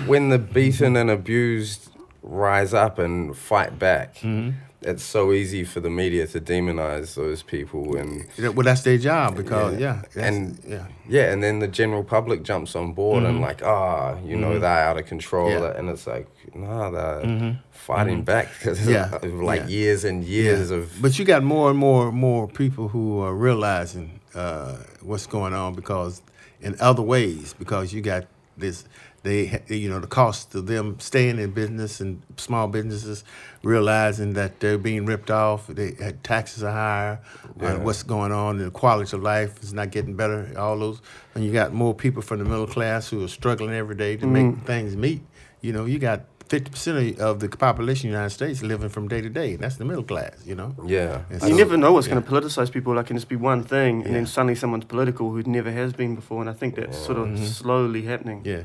when 0.07 0.29
the 0.31 0.39
beaten 0.39 0.97
and 0.97 1.11
abused 1.11 1.89
rise 2.23 2.75
up 2.75 2.99
and 2.99 3.37
fight 3.37 3.79
back, 3.79 4.17
Mm-hmm. 4.17 4.51
It's 4.83 5.03
so 5.03 5.33
easy 5.33 5.63
for 5.65 5.81
the 5.81 5.91
media 5.91 6.27
to 6.27 6.41
demonize 6.41 7.15
those 7.15 7.43
people 7.43 7.97
and 7.97 8.25
well, 8.39 8.65
that's 8.65 8.81
their 8.83 8.97
job 8.99 9.37
because 9.37 9.79
yeah, 9.79 10.03
that's- 10.15 10.35
and 10.35 10.59
yeah, 10.67 10.87
yeah, 11.09 11.31
and 11.33 11.43
then 11.43 11.59
the 11.59 11.69
general 11.69 12.03
public 12.03 12.43
jumps 12.43 12.75
on 12.75 12.93
board 12.95 13.25
and 13.25 13.41
like, 13.43 13.63
ah, 13.63 14.17
you 14.25 14.37
know, 14.37 14.59
they're 14.59 14.85
out 14.89 14.97
of 14.99 15.07
control, 15.07 15.51
Mm-hmm. 15.51 15.63
Yeah. 15.63 15.71
Mm-hmm. 15.71 15.79
and 15.81 15.89
it's 15.91 16.07
like, 16.07 16.29
nah, 16.55 16.91
they're 16.91 17.59
fighting 17.71 18.23
back 18.25 18.49
because 18.59 18.87
Yeah, 18.89 19.19
like 19.23 19.61
yeah. 19.63 19.67
years 19.69 20.05
and 20.05 20.25
years 20.25 20.71
yeah. 20.71 20.77
of 20.79 21.03
But 21.03 21.19
you 21.19 21.25
got 21.25 21.43
more 21.43 21.69
and 21.71 21.79
more 21.79 22.11
more 22.13 22.49
people 22.49 22.89
who 22.89 23.21
are 23.21 23.35
realizing 23.35 24.21
uh, 24.35 24.77
what's 25.03 25.27
going 25.27 25.53
on 25.55 25.75
because 25.75 26.23
in 26.63 26.75
other 26.81 27.03
ways 27.03 27.55
because 27.59 27.93
you 27.93 28.01
got 28.01 28.25
this 28.57 28.85
they 29.23 29.63
you 29.69 29.89
know 29.91 30.01
the 30.01 30.07
cost 30.07 30.55
of 30.55 30.67
them 30.67 30.99
staying 30.99 31.39
in 31.39 31.51
business 31.51 32.01
and 32.01 32.23
small 32.37 32.67
businesses 32.69 33.23
realizing 33.63 34.33
that 34.33 34.61
they're 34.61 34.79
being 34.79 35.05
ripped 35.05 35.31
off 35.31 35.67
they 35.67 35.93
had 36.01 36.23
taxes 36.25 36.63
are 36.63 36.73
higher 36.73 37.21
Yeah. 37.61 37.75
uh, 37.75 37.79
what's 37.81 38.03
going 38.03 38.33
on 38.33 38.59
the 38.59 38.71
quality 38.71 39.15
of 39.17 39.23
life 39.23 39.63
is 39.63 39.73
not 39.75 39.91
getting 39.91 40.15
better 40.15 40.51
all 40.57 40.79
those 40.79 41.03
and 41.35 41.45
you 41.45 41.53
got 41.53 41.73
more 41.75 41.95
people 41.95 42.23
from 42.23 42.39
the 42.39 42.45
middle 42.45 42.67
class 42.67 43.09
who 43.09 43.23
are 43.25 43.29
struggling 43.29 43.75
every 43.75 43.95
day 43.95 44.17
to 44.17 44.27
make 44.27 44.57
things 44.65 44.97
meet 44.97 45.21
you 45.61 45.73
know 45.73 45.85
you 45.85 45.99
got 45.99 46.21
50% 46.51 47.19
of 47.21 47.39
the 47.39 47.49
population 47.49 48.09
of 48.09 48.13
the 48.13 48.19
United 48.19 48.31
States 48.31 48.61
living 48.61 48.89
from 48.89 49.07
day 49.07 49.21
to 49.21 49.31
day. 49.31 49.55
And 49.55 49.61
that's 49.61 49.77
the 49.77 49.85
middle 49.85 50.03
class, 50.03 50.33
you 50.45 50.57
know? 50.57 50.75
yeah. 50.85 51.23
And 51.31 51.41
You 51.43 51.49
so- 51.51 51.57
never 51.57 51.77
know 51.77 51.93
what's 51.93 52.09
yeah. 52.09 52.15
going 52.15 52.25
to 52.25 52.31
politicize 52.31 52.73
people. 52.73 52.93
Like, 52.93 53.07
can 53.07 53.17
just 53.17 53.29
be 53.29 53.37
one 53.37 53.63
thing, 53.63 53.99
and 53.99 54.07
Yeah. 54.07 54.13
then 54.15 54.27
suddenly 54.27 54.57
someone's 54.57 54.85
political 54.85 55.31
who 55.31 55.43
never 55.45 55.71
has 55.71 55.93
been 55.93 56.17
before. 56.17 56.41
And 56.41 56.51
I 56.51 56.53
think 56.53 56.75
that's 56.75 56.99
sort 56.99 57.19
of 57.19 57.29
mm-hmm. 57.29 57.45
slowly 57.45 58.03
happening. 58.03 58.43
Yeah. 58.45 58.63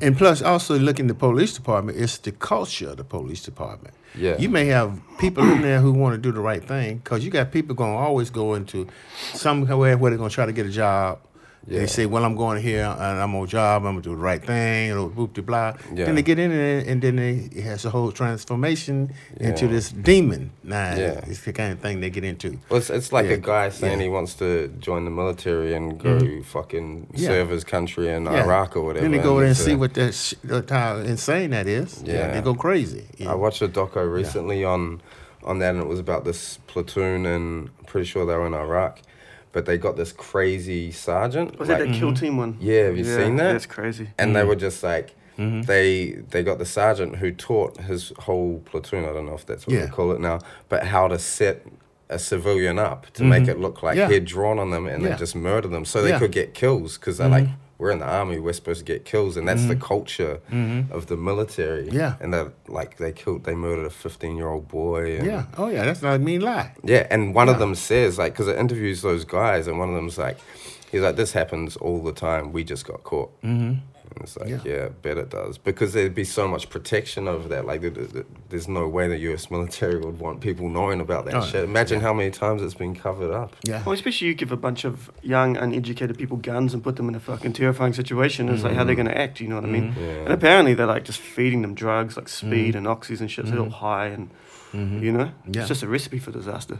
And 0.00 0.16
plus, 0.16 0.40
also 0.40 0.78
looking 0.78 1.08
the 1.08 1.14
police 1.14 1.52
department, 1.52 1.98
it's 1.98 2.16
the 2.16 2.32
culture 2.32 2.88
of 2.88 2.96
the 2.96 3.04
police 3.04 3.42
department. 3.42 3.94
Yeah. 4.14 4.38
You 4.38 4.48
may 4.48 4.66
have 4.66 4.98
people 5.18 5.44
in 5.44 5.60
there 5.60 5.80
who 5.80 5.92
want 5.92 6.14
to 6.14 6.18
do 6.18 6.32
the 6.32 6.40
right 6.40 6.64
thing 6.64 6.98
because 6.98 7.22
you 7.22 7.30
got 7.30 7.52
people 7.52 7.74
going 7.74 7.92
to 7.92 7.98
always 7.98 8.30
go 8.30 8.54
into 8.54 8.88
somewhere 9.34 9.76
where 9.98 10.10
they're 10.10 10.18
going 10.18 10.30
to 10.30 10.34
try 10.34 10.46
to 10.46 10.52
get 10.52 10.64
a 10.66 10.70
job. 10.70 11.18
Yeah. 11.66 11.80
They 11.80 11.86
say, 11.86 12.06
well, 12.06 12.24
I'm 12.24 12.36
going 12.36 12.60
here 12.62 12.84
and 12.84 13.20
I'm 13.20 13.34
on 13.34 13.46
job, 13.46 13.84
I'm 13.84 13.92
going 13.92 14.02
to 14.02 14.08
do 14.10 14.16
the 14.16 14.22
right 14.22 14.42
thing, 14.42 14.90
and 14.92 15.14
whoop 15.14 15.34
de 15.34 15.42
blah. 15.42 15.74
Yeah. 15.94 16.06
Then 16.06 16.14
they 16.14 16.22
get 16.22 16.38
in 16.38 16.50
there 16.50 16.82
and 16.86 17.02
then 17.02 17.16
they, 17.16 17.50
it 17.52 17.62
has 17.64 17.84
a 17.84 17.90
whole 17.90 18.12
transformation 18.12 19.12
into 19.36 19.68
this 19.68 19.90
demon. 19.92 20.50
Nah, 20.64 20.94
Yeah. 20.94 21.20
it's 21.26 21.42
the 21.42 21.52
kind 21.52 21.72
of 21.72 21.80
thing 21.80 22.00
they 22.00 22.10
get 22.10 22.24
into. 22.24 22.58
Well, 22.68 22.78
it's, 22.78 22.90
it's 22.90 23.12
like 23.12 23.26
Yeah. 23.26 23.32
a 23.32 23.36
guy 23.38 23.68
saying 23.68 23.98
Yeah. 23.98 24.04
he 24.04 24.10
wants 24.10 24.34
to 24.34 24.68
join 24.80 25.04
the 25.04 25.10
military 25.10 25.74
and 25.74 25.98
mm-hmm. 25.98 26.38
go 26.38 26.42
fucking 26.42 27.08
Yeah. 27.14 27.28
serve 27.28 27.50
his 27.50 27.64
country 27.64 28.08
in 28.08 28.24
Yeah. 28.24 28.42
Iraq 28.44 28.76
or 28.76 28.82
whatever. 28.82 29.02
Then 29.04 29.12
they 29.12 29.18
go 29.22 29.38
there 29.38 29.48
and 29.48 29.56
see 29.56 29.74
what 29.74 29.94
that 29.94 30.14
sh- 30.14 30.34
how 30.68 30.96
insane 30.96 31.50
that 31.50 31.66
is. 31.66 32.02
Yeah. 32.04 32.32
they 32.32 32.40
go 32.40 32.54
crazy. 32.54 33.04
I 33.26 33.34
watched 33.34 33.60
a 33.62 33.68
doco 33.68 34.10
recently 34.10 34.64
on 34.64 35.02
on 35.42 35.58
that, 35.60 35.74
and 35.74 35.82
it 35.82 35.86
was 35.88 35.98
about 35.98 36.24
this 36.24 36.58
platoon, 36.66 37.24
and 37.24 37.70
I'm 37.78 37.84
pretty 37.86 38.06
sure 38.06 38.26
they 38.26 38.34
were 38.34 38.46
in 38.46 38.52
Iraq, 38.52 39.00
but 39.52 39.66
they 39.66 39.78
got 39.78 39.96
this 39.96 40.12
crazy 40.12 40.90
sergeant. 40.90 41.58
Was 41.58 41.68
that 41.68 41.80
like- 41.80 41.90
that 41.90 41.98
kill 41.98 42.08
mm-hmm. 42.08 42.24
team 42.24 42.36
one? 42.36 42.56
Yeah, 42.60 42.84
have 42.84 42.96
you 42.96 43.04
seen 43.04 43.36
that? 43.36 43.52
That's 43.52 43.66
crazy. 43.66 44.08
and 44.18 44.34
they 44.34 44.42
mm. 44.42 44.48
were 44.48 44.56
just 44.56 44.82
like 44.82 45.14
mm-hmm. 45.38 45.62
they 45.62 46.22
they 46.30 46.42
got 46.42 46.58
the 46.58 46.66
sergeant 46.66 47.16
who 47.16 47.32
taught 47.32 47.78
his 47.78 48.12
whole 48.20 48.60
platoon. 48.64 49.04
I 49.04 49.12
don't 49.12 49.26
know 49.26 49.34
if 49.34 49.46
that's 49.46 49.66
what 49.66 49.74
Yeah. 49.74 49.86
they 49.86 49.90
call 49.90 50.12
it 50.12 50.20
now, 50.20 50.40
but 50.68 50.84
how 50.86 51.08
to 51.08 51.18
set 51.18 51.66
a 52.08 52.18
civilian 52.18 52.78
up 52.78 53.06
to 53.12 53.22
make 53.22 53.42
mm-hmm. 53.42 53.50
it 53.50 53.60
look 53.60 53.82
like 53.82 53.96
Yeah. 53.96 54.08
he'd 54.08 54.24
drawn 54.24 54.58
on 54.58 54.70
them 54.70 54.86
and 54.86 55.02
Yeah. 55.02 55.10
then 55.10 55.18
just 55.18 55.36
murder 55.36 55.68
them 55.68 55.84
so 55.84 56.02
they 56.02 56.10
Yeah. 56.10 56.18
could 56.18 56.32
get 56.32 56.54
kills 56.54 56.98
because 56.98 57.18
they're 57.18 57.28
like 57.28 57.46
we're 57.80 57.90
in 57.90 57.98
the 57.98 58.06
army 58.20 58.38
we're 58.38 58.52
supposed 58.52 58.78
to 58.78 58.84
get 58.84 59.04
kills 59.04 59.36
and 59.38 59.48
that's 59.48 59.64
the 59.66 59.74
culture 59.76 60.38
of 60.96 61.06
the 61.06 61.16
military 61.16 61.88
Yeah. 61.90 62.14
and 62.20 62.32
that 62.34 62.52
like 62.68 62.98
they 62.98 63.10
killed 63.12 63.44
they 63.44 63.54
murdered 63.54 63.86
a 63.86 63.90
15 63.90 64.36
year 64.36 64.48
old 64.48 64.68
boy 64.68 65.16
and 65.16 65.26
Yeah. 65.26 65.46
Oh 65.56 65.68
yeah, 65.68 65.84
that's 65.86 66.02
not 66.02 66.14
a 66.14 66.18
mean 66.18 66.42
lie. 66.42 66.74
yeah, 66.84 67.06
and 67.10 67.34
one 67.34 67.48
of 67.48 67.58
them 67.58 67.74
says 67.74 68.18
like 68.18 68.32
because 68.34 68.48
it 68.48 68.58
interviews 68.58 69.00
those 69.02 69.24
guys, 69.24 69.66
and 69.66 69.78
one 69.78 69.88
of 69.88 69.94
them's 69.94 70.18
like, 70.18 70.38
he's 70.92 71.00
like, 71.00 71.16
this 71.16 71.32
happens 71.32 71.76
all 71.76 72.02
the 72.02 72.12
time. 72.12 72.52
We 72.52 72.62
just 72.64 72.84
got 72.86 73.02
caught. 73.02 73.30
Mm-hmm. 73.42 73.80
And 74.14 74.24
it's 74.24 74.36
like, 74.36 74.48
Yeah. 74.48 74.58
yeah. 74.64 74.88
bet 75.02 75.18
it 75.18 75.30
does 75.30 75.56
because 75.58 75.92
there'd 75.92 76.14
be 76.14 76.24
so 76.24 76.48
much 76.48 76.68
protection 76.68 77.28
over 77.28 77.48
that. 77.48 77.64
Like, 77.64 77.80
there- 77.80 77.90
there- 77.90 78.24
there's 78.48 78.66
no 78.68 78.88
way 78.88 79.06
the 79.08 79.18
U.S. 79.30 79.50
military 79.50 79.98
would 79.98 80.18
want 80.18 80.40
people 80.40 80.68
knowing 80.68 81.00
about 81.00 81.26
that 81.26 81.34
Oh, 81.34 81.42
shit. 81.42 81.64
Imagine 81.64 81.98
yeah. 82.00 82.06
how 82.06 82.14
many 82.14 82.30
times 82.30 82.60
it's 82.62 82.74
been 82.74 82.94
covered 82.96 83.30
up. 83.32 83.54
Yeah. 83.62 83.82
Well, 83.84 83.92
especially 83.92 84.26
you 84.28 84.34
give 84.34 84.50
a 84.50 84.56
bunch 84.56 84.84
of 84.84 85.10
young, 85.22 85.56
uneducated 85.56 86.18
people 86.18 86.36
guns 86.38 86.74
and 86.74 86.82
put 86.82 86.96
them 86.96 87.08
in 87.08 87.14
a 87.14 87.20
fucking 87.20 87.52
terrifying 87.52 87.92
situation. 87.92 88.48
It's 88.48 88.64
like 88.64 88.74
how 88.74 88.82
they're 88.84 88.94
mm-hmm. 88.96 89.04
going 89.06 89.14
to 89.14 89.20
act. 89.20 89.40
You 89.40 89.48
know 89.48 89.54
what 89.56 89.64
I 89.64 89.68
mean? 89.68 89.92
Mm-hmm. 89.92 90.00
Yeah. 90.00 90.24
And 90.24 90.32
apparently 90.32 90.74
they're 90.74 90.86
like 90.86 91.04
just 91.04 91.20
feeding 91.20 91.62
them 91.62 91.74
drugs 91.74 92.16
like 92.16 92.28
speed 92.28 92.74
mm-hmm. 92.74 92.86
and 92.86 92.86
oxys 92.86 93.20
and 93.20 93.30
shit. 93.30 93.46
So 93.46 93.52
they're 93.52 93.60
all 93.60 93.70
high 93.70 94.06
and 94.06 94.30
you 94.72 95.12
know, 95.12 95.30
Yeah. 95.50 95.60
it's 95.60 95.68
just 95.68 95.82
a 95.82 95.88
recipe 95.88 96.18
for 96.18 96.30
disaster. 96.32 96.78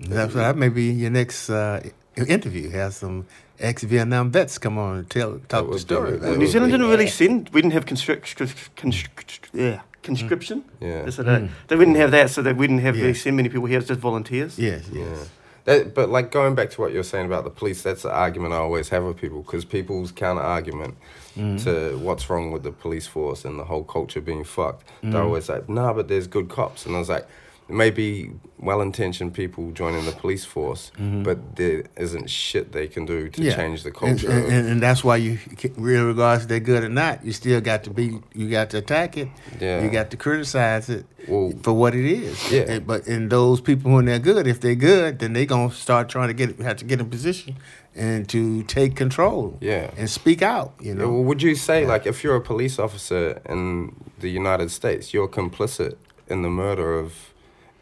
That's 0.00 0.34
that 0.34 0.56
may 0.56 0.68
be 0.68 0.84
your 0.92 1.10
next 1.10 1.50
uh, 1.50 1.80
interview. 2.26 2.70
Have 2.70 2.94
some 2.94 3.26
ex-Vietnam 3.60 4.30
vets 4.30 4.58
come 4.58 4.78
on 4.78 4.98
and 4.98 5.10
tell 5.10 5.40
talk 5.48 5.70
the 5.70 5.78
story. 5.78 6.10
that 6.12 6.16
about 6.16 6.28
would 6.28 6.36
it. 6.36 6.38
New 6.38 6.46
Zealand 6.46 6.72
didn't 6.72 6.88
really 6.88 7.08
send. 7.08 7.48
We 7.50 7.60
didn't 7.62 7.74
have 7.74 7.86
constrict, 7.86 8.36
constrict, 8.76 9.50
yeah, 9.52 9.80
conscription. 10.02 10.64
Mm. 10.80 11.04
Yeah. 11.04 11.10
So 11.10 11.22
that, 11.22 11.48
They 11.68 11.76
didn't 11.76 11.94
uh, 11.94 11.98
mm. 11.98 12.00
have 12.00 12.10
that, 12.12 12.30
so 12.30 12.42
that 12.42 12.56
we 12.56 12.66
didn't 12.66 12.82
have 12.82 12.96
Yeah. 12.96 13.02
really 13.02 13.14
send 13.14 13.36
many 13.36 13.48
people 13.48 13.66
here. 13.66 13.78
It's 13.78 13.88
just 13.88 14.00
volunteers. 14.00 14.58
Yes, 14.58 14.84
yes. 14.92 15.06
Yeah. 15.06 15.24
That, 15.64 15.94
but 15.94 16.08
like 16.08 16.30
going 16.30 16.54
back 16.54 16.70
to 16.70 16.80
what 16.80 16.92
you're 16.92 17.02
saying 17.02 17.26
about 17.26 17.44
the 17.44 17.50
police, 17.50 17.82
that's 17.82 18.02
the 18.02 18.10
argument 18.10 18.54
I 18.54 18.56
always 18.56 18.88
have 18.88 19.04
with 19.04 19.18
people 19.18 19.42
because 19.42 19.66
people's 19.66 20.12
counter 20.12 20.40
argument 20.40 20.96
mm. 21.36 21.62
to 21.64 21.98
what's 21.98 22.30
wrong 22.30 22.52
with 22.52 22.62
the 22.62 22.72
police 22.72 23.06
force 23.06 23.44
and 23.44 23.58
the 23.58 23.64
whole 23.64 23.84
culture 23.84 24.22
being 24.22 24.44
fucked, 24.44 24.88
they're 25.02 25.22
always 25.22 25.50
like, 25.50 25.68
nah, 25.68 25.92
but 25.92 26.08
there's 26.08 26.26
good 26.26 26.48
cops. 26.48 26.86
And 26.86 26.96
I 26.96 26.98
was 26.98 27.10
like, 27.10 27.26
maybe 27.68 28.30
well 28.58 28.80
intentioned 28.80 29.34
people 29.34 29.70
joining 29.72 30.04
the 30.04 30.12
police 30.12 30.44
force, 30.44 30.90
mm-hmm. 30.96 31.22
but 31.22 31.56
there 31.56 31.84
isn't 31.96 32.28
shit 32.28 32.72
they 32.72 32.88
can 32.88 33.04
do 33.06 33.28
to 33.28 33.42
Yeah. 33.42 33.54
change 33.56 33.82
the 33.82 33.90
culture. 33.90 34.30
and, 34.30 34.46
and, 34.52 34.68
and 34.68 34.82
that's 34.82 35.04
why 35.04 35.16
you, 35.16 35.38
real 35.76 36.06
regards 36.06 36.46
they're 36.46 36.60
good 36.60 36.82
or 36.82 36.88
not, 36.88 37.24
you 37.24 37.32
still 37.32 37.60
got 37.60 37.84
to 37.84 37.90
be, 37.90 38.18
you 38.34 38.48
got 38.50 38.70
to 38.70 38.78
attack 38.78 39.16
it. 39.16 39.28
Yeah. 39.60 39.82
You 39.82 39.90
got 39.90 40.10
to 40.10 40.16
criticize 40.16 40.88
it 40.88 41.06
Well- 41.28 41.52
for 41.62 41.72
what 41.72 41.94
it 41.94 42.04
is. 42.04 42.50
Yeah. 42.50 42.62
And- 42.68 42.86
but 42.86 43.06
in 43.06 43.28
those 43.28 43.60
people 43.60 43.92
when 43.92 44.06
they're 44.06 44.18
good, 44.18 44.46
if 44.46 44.60
they're 44.60 44.74
good, 44.74 45.18
then 45.18 45.34
they 45.34 45.46
gonna 45.46 45.70
start 45.72 46.08
trying 46.08 46.28
to 46.28 46.34
get 46.34 46.58
have 46.60 46.78
to 46.78 46.84
get 46.84 47.00
in 47.00 47.08
position 47.10 47.56
and 47.94 48.28
to 48.30 48.62
take 48.64 48.96
control. 48.96 49.58
Yeah. 49.60 49.90
And 49.96 50.08
speak 50.10 50.40
out. 50.42 50.72
You 50.80 50.88
Yeah, 50.88 50.94
know. 50.94 51.10
well, 51.10 51.24
would 51.24 51.42
you 51.42 51.54
say, 51.54 51.84
like, 51.86 52.06
if 52.06 52.24
you're 52.24 52.36
a 52.36 52.40
police 52.40 52.78
officer 52.78 53.40
in 53.48 53.94
the 54.20 54.30
United 54.30 54.70
States, 54.70 55.12
you're 55.12 55.28
complicit 55.28 55.96
in 56.28 56.42
the 56.42 56.50
murder 56.50 56.98
of 56.98 57.27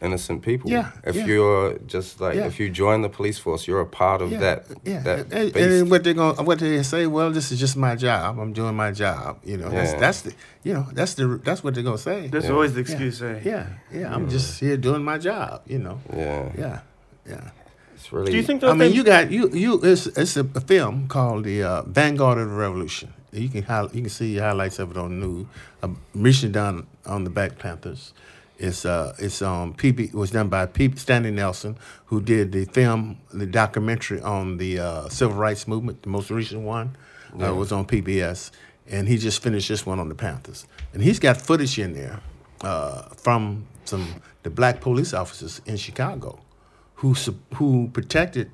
innocent 0.01 0.41
people? 0.43 0.69
Yeah, 0.69 0.91
If 1.03 1.15
yeah. 1.15 1.25
you're 1.25 1.77
just 1.87 2.21
like, 2.21 2.35
Yeah. 2.35 2.45
if 2.47 2.59
you 2.59 2.69
join 2.69 3.01
the 3.01 3.09
police 3.09 3.39
force, 3.39 3.67
you're 3.67 3.81
a 3.81 3.85
part 3.85 4.21
of 4.21 4.31
yeah, 4.31 4.39
that. 4.39 4.65
yeah. 4.83 4.99
That 5.01 5.19
and, 5.19 5.33
and 5.33 5.53
beast. 5.53 5.69
then 5.69 5.89
what 5.89 6.03
they're 6.03 6.13
going 6.13 6.45
what 6.45 6.59
they 6.59 6.83
say? 6.83 7.07
Well, 7.07 7.31
this 7.31 7.51
is 7.51 7.59
just 7.59 7.75
my 7.77 7.95
job. 7.95 8.37
I'm 8.39 8.53
doing 8.53 8.75
my 8.75 8.91
job. 8.91 9.39
You 9.43 9.57
know, 9.57 9.69
that's 9.69 9.93
Yeah. 9.93 9.99
that's 9.99 10.21
the 10.21 10.33
you 10.63 10.73
know 10.75 10.85
that's 10.93 11.13
the 11.15 11.39
that's 11.43 11.63
what 11.63 11.73
they're 11.73 11.83
gonna 11.83 11.97
say. 11.97 12.27
That's 12.27 12.45
Yeah. 12.45 12.51
always 12.53 12.73
the 12.73 12.81
yeah. 12.81 12.87
excuse. 12.87 13.21
eh? 13.21 13.39
Yeah, 13.43 13.65
yeah. 13.91 14.13
I'm 14.13 14.29
just 14.29 14.59
here 14.59 14.77
doing 14.77 15.03
my 15.03 15.17
job. 15.17 15.61
You 15.67 15.79
know. 15.79 15.99
yeah. 16.13 16.51
Yeah, 16.57 16.79
yeah. 17.27 17.49
It's 17.95 18.13
really. 18.13 18.31
Do 18.31 18.37
you 18.37 18.43
think 18.43 18.63
I 18.63 18.73
mean, 18.73 18.93
you 18.93 19.03
got 19.03 19.31
you 19.31 19.49
you. 19.49 19.81
It's 19.83 20.05
it's 20.05 20.37
a, 20.37 20.45
a 20.55 20.61
film 20.61 21.07
called 21.07 21.43
the 21.45 21.63
uh, 21.63 21.81
Vanguard 21.83 22.37
of 22.37 22.49
the 22.49 22.55
Revolution. 22.55 23.13
You 23.31 23.49
can 23.49 23.63
hi- 23.63 23.89
you 23.93 24.01
can 24.01 24.09
see 24.09 24.37
highlights 24.37 24.77
of 24.79 24.91
it 24.91 24.97
on 24.97 25.09
the 25.19 25.25
news. 25.27 25.45
Uh, 25.83 25.89
recently 26.13 26.53
done 26.53 26.85
on 27.05 27.23
the 27.23 27.29
Black 27.31 27.57
Panthers. 27.57 28.13
It's 28.59 28.85
uh 28.85 29.15
it's 29.19 29.41
um 29.41 29.73
PB 29.75 29.99
it 30.09 30.13
was 30.13 30.31
done 30.31 30.49
by 30.49 30.65
P, 30.65 30.91
Stanley 30.95 31.31
Nelson 31.31 31.77
who 32.05 32.21
did 32.21 32.51
the 32.51 32.65
film 32.65 33.17
the 33.31 33.45
documentary 33.45 34.21
on 34.21 34.57
the 34.57 34.79
uh, 34.79 35.09
civil 35.09 35.37
rights 35.37 35.67
movement. 35.67 36.01
The 36.03 36.09
most 36.09 36.31
recent 36.31 36.61
one 36.61 36.95
uh, 37.41 37.53
was 37.53 37.71
on 37.71 37.85
PBS, 37.85 38.49
and 38.89 39.07
he 39.07 39.17
just 39.17 39.43
finished 39.43 39.69
this 39.69 39.85
one 39.85 39.99
on 39.99 40.09
the 40.09 40.15
Panthers. 40.15 40.65
And 40.93 41.03
he's 41.03 41.19
got 41.19 41.37
footage 41.37 41.77
in 41.77 41.93
there 41.93 42.19
uh, 42.61 43.03
from 43.17 43.65
some 43.85 44.21
the 44.43 44.49
black 44.49 44.81
police 44.81 45.13
officers 45.13 45.61
in 45.65 45.77
Chicago 45.77 46.39
who 46.95 47.13
who 47.55 47.89
protected 47.93 48.49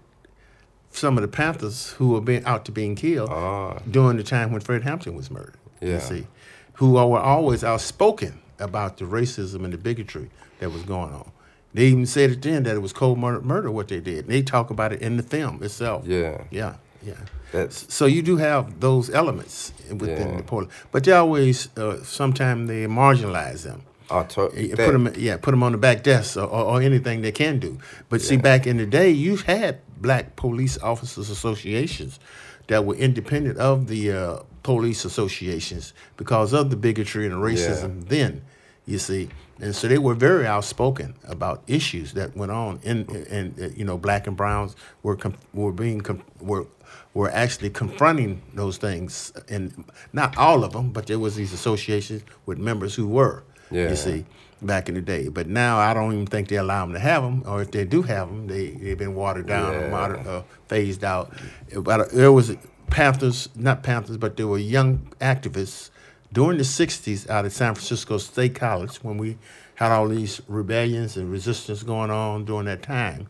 some 0.91 1.17
of 1.17 1.21
the 1.21 1.27
Panthers 1.29 1.91
who 1.91 2.09
were 2.09 2.21
being 2.21 2.43
out 2.45 2.65
to 2.65 2.71
being 2.71 2.95
killed 2.95 3.29
Ah. 3.31 3.79
during 3.89 4.17
the 4.17 4.23
time 4.23 4.51
when 4.51 4.59
Fred 4.61 4.83
Hampton 4.83 5.15
was 5.15 5.31
murdered. 5.31 5.55
Yeah. 5.81 5.93
You 5.95 5.99
see, 6.01 6.27
who 6.73 6.91
were 6.91 7.19
always 7.19 7.63
outspoken 7.63 8.39
about 8.59 8.97
the 8.97 9.05
racism 9.05 9.63
and 9.63 9.73
the 9.73 9.77
bigotry 9.77 10.29
that 10.59 10.71
was 10.71 10.83
going 10.83 11.13
on. 11.13 11.31
They 11.73 11.85
even 11.87 12.05
said 12.05 12.29
it 12.31 12.41
then 12.41 12.63
that 12.63 12.75
it 12.75 12.79
was 12.81 12.93
cold 12.93 13.17
murder, 13.17 13.41
murder 13.41 13.71
what 13.71 13.87
they 13.87 13.99
did. 13.99 14.27
They 14.27 14.41
talk 14.43 14.69
about 14.69 14.93
it 14.93 15.01
in 15.01 15.17
the 15.17 15.23
film 15.23 15.63
itself. 15.63 16.05
Yeah. 16.05 16.43
yeah, 16.51 16.75
yeah. 17.03 17.15
That's 17.51 17.91
So 17.93 18.05
you 18.05 18.21
do 18.21 18.37
have 18.37 18.79
those 18.79 19.09
elements 19.09 19.73
within 19.89 20.29
Yeah. 20.29 20.37
the 20.37 20.43
Portland, 20.43 20.71
but 20.91 21.03
they 21.03 21.11
always 21.11 21.75
uh, 21.77 22.03
sometimes 22.03 22.67
they 22.67 22.85
marginalize 22.85 23.63
them. 23.63 23.81
to, 24.09 24.51
Yeah, 24.55 24.75
that- 24.75 24.85
put 24.85 24.91
them, 24.91 25.13
yeah, 25.17 25.37
put 25.37 25.51
them 25.51 25.63
on 25.63 25.71
the 25.71 25.77
back 25.79 26.03
desk 26.03 26.37
or, 26.37 26.41
or, 26.43 26.63
or 26.65 26.81
anything 26.81 27.21
they 27.23 27.31
can 27.31 27.57
do. 27.59 27.79
But 28.09 28.21
see, 28.21 28.37
back 28.37 28.67
in 28.67 28.77
the 28.77 28.85
day, 28.85 29.09
you 29.09 29.37
had 29.37 29.79
black 29.99 30.35
police 30.35 30.77
officers 30.77 31.29
associations 31.31 32.19
that 32.67 32.85
were 32.85 32.95
independent 32.95 33.57
of 33.57 33.87
the 33.87 34.11
uh, 34.11 34.37
police 34.63 35.05
associations 35.05 35.93
because 36.17 36.53
of 36.53 36.69
the 36.69 36.75
bigotry 36.75 37.25
and 37.25 37.35
racism 37.35 38.07
then. 38.07 38.41
You 38.85 38.97
see, 38.99 39.29
and 39.61 39.73
so 39.73 39.87
they 39.87 39.97
were 39.97 40.13
very 40.13 40.45
outspoken 40.45 41.15
about 41.23 41.63
issues 41.67 42.13
that 42.13 42.35
went 42.35 42.51
on, 42.51 42.79
in 42.83 43.05
and 43.29 43.57
uh, 43.57 43.69
you 43.77 43.85
know, 43.85 43.97
black 43.97 44.27
and 44.27 44.35
browns 44.35 44.75
were 45.03 45.15
com- 45.15 45.35
were 45.53 45.71
being 45.71 46.01
com- 46.01 46.21
were 46.41 46.65
were 47.13 47.31
actually 47.31 47.69
confronting 47.69 48.41
those 48.53 48.75
things, 48.77 49.31
and 49.47 49.85
not 50.11 50.35
all 50.37 50.65
of 50.65 50.73
them, 50.73 50.91
but 50.91 51.05
there 51.07 51.17
was 51.19 51.35
these 51.37 51.53
associations 51.53 52.23
with 52.45 52.57
members 52.57 52.93
who 52.95 53.07
were. 53.07 53.43
Yeah. 53.71 53.89
You 53.89 53.95
see, 53.95 54.25
back 54.61 54.89
in 54.89 54.95
the 54.95 55.01
day. 55.01 55.29
But 55.29 55.47
now 55.47 55.77
I 55.79 55.93
don't 55.93 56.11
even 56.11 56.25
think 56.27 56.49
they 56.49 56.57
allow 56.57 56.85
them 56.85 56.93
to 56.93 56.99
have 56.99 57.23
them, 57.23 57.43
or 57.45 57.61
if 57.61 57.71
they 57.71 57.85
do 57.85 58.01
have 58.01 58.27
them, 58.27 58.47
they 58.47 58.71
they've 58.71 58.97
been 58.97 59.15
watered 59.15 59.47
down 59.47 59.73
or 59.75 59.89
moder- 59.89 60.29
uh, 60.29 60.43
phased 60.67 61.05
out. 61.05 61.31
But 61.73 62.01
uh, 62.01 62.05
there 62.11 62.33
was 62.33 62.51
Panthers, 62.93 63.49
not 63.55 63.83
Panthers, 63.83 64.17
but 64.17 64.37
they 64.37 64.43
were 64.43 64.57
young 64.57 65.11
activists 65.19 65.89
during 66.31 66.57
the 66.57 66.63
'60s 66.63 67.29
out 67.29 67.45
of 67.45 67.51
San 67.51 67.73
Francisco 67.75 68.17
State 68.17 68.55
College 68.55 68.97
when 68.97 69.17
we 69.17 69.37
had 69.75 69.91
all 69.91 70.07
these 70.07 70.41
rebellions 70.47 71.17
and 71.17 71.31
resistance 71.31 71.83
going 71.83 72.11
on 72.11 72.45
during 72.45 72.65
that 72.65 72.83
time, 72.83 73.27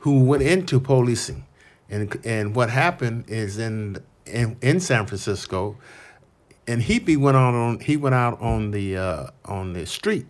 who 0.00 0.24
went 0.24 0.42
into 0.42 0.80
policing, 0.80 1.44
and 1.88 2.18
and 2.24 2.54
what 2.56 2.70
happened 2.70 3.24
is 3.28 3.58
in 3.58 3.98
in, 4.26 4.56
in 4.62 4.80
San 4.80 5.06
Francisco 5.06 5.76
and 6.66 6.82
he 6.82 7.16
went 7.16 7.36
on, 7.36 7.54
on 7.54 7.80
he 7.80 7.96
went 7.96 8.14
out 8.14 8.40
on 8.40 8.70
the 8.70 8.96
uh, 8.96 9.26
on 9.44 9.72
the 9.72 9.86
street 9.86 10.26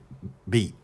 beat, 0.49 0.75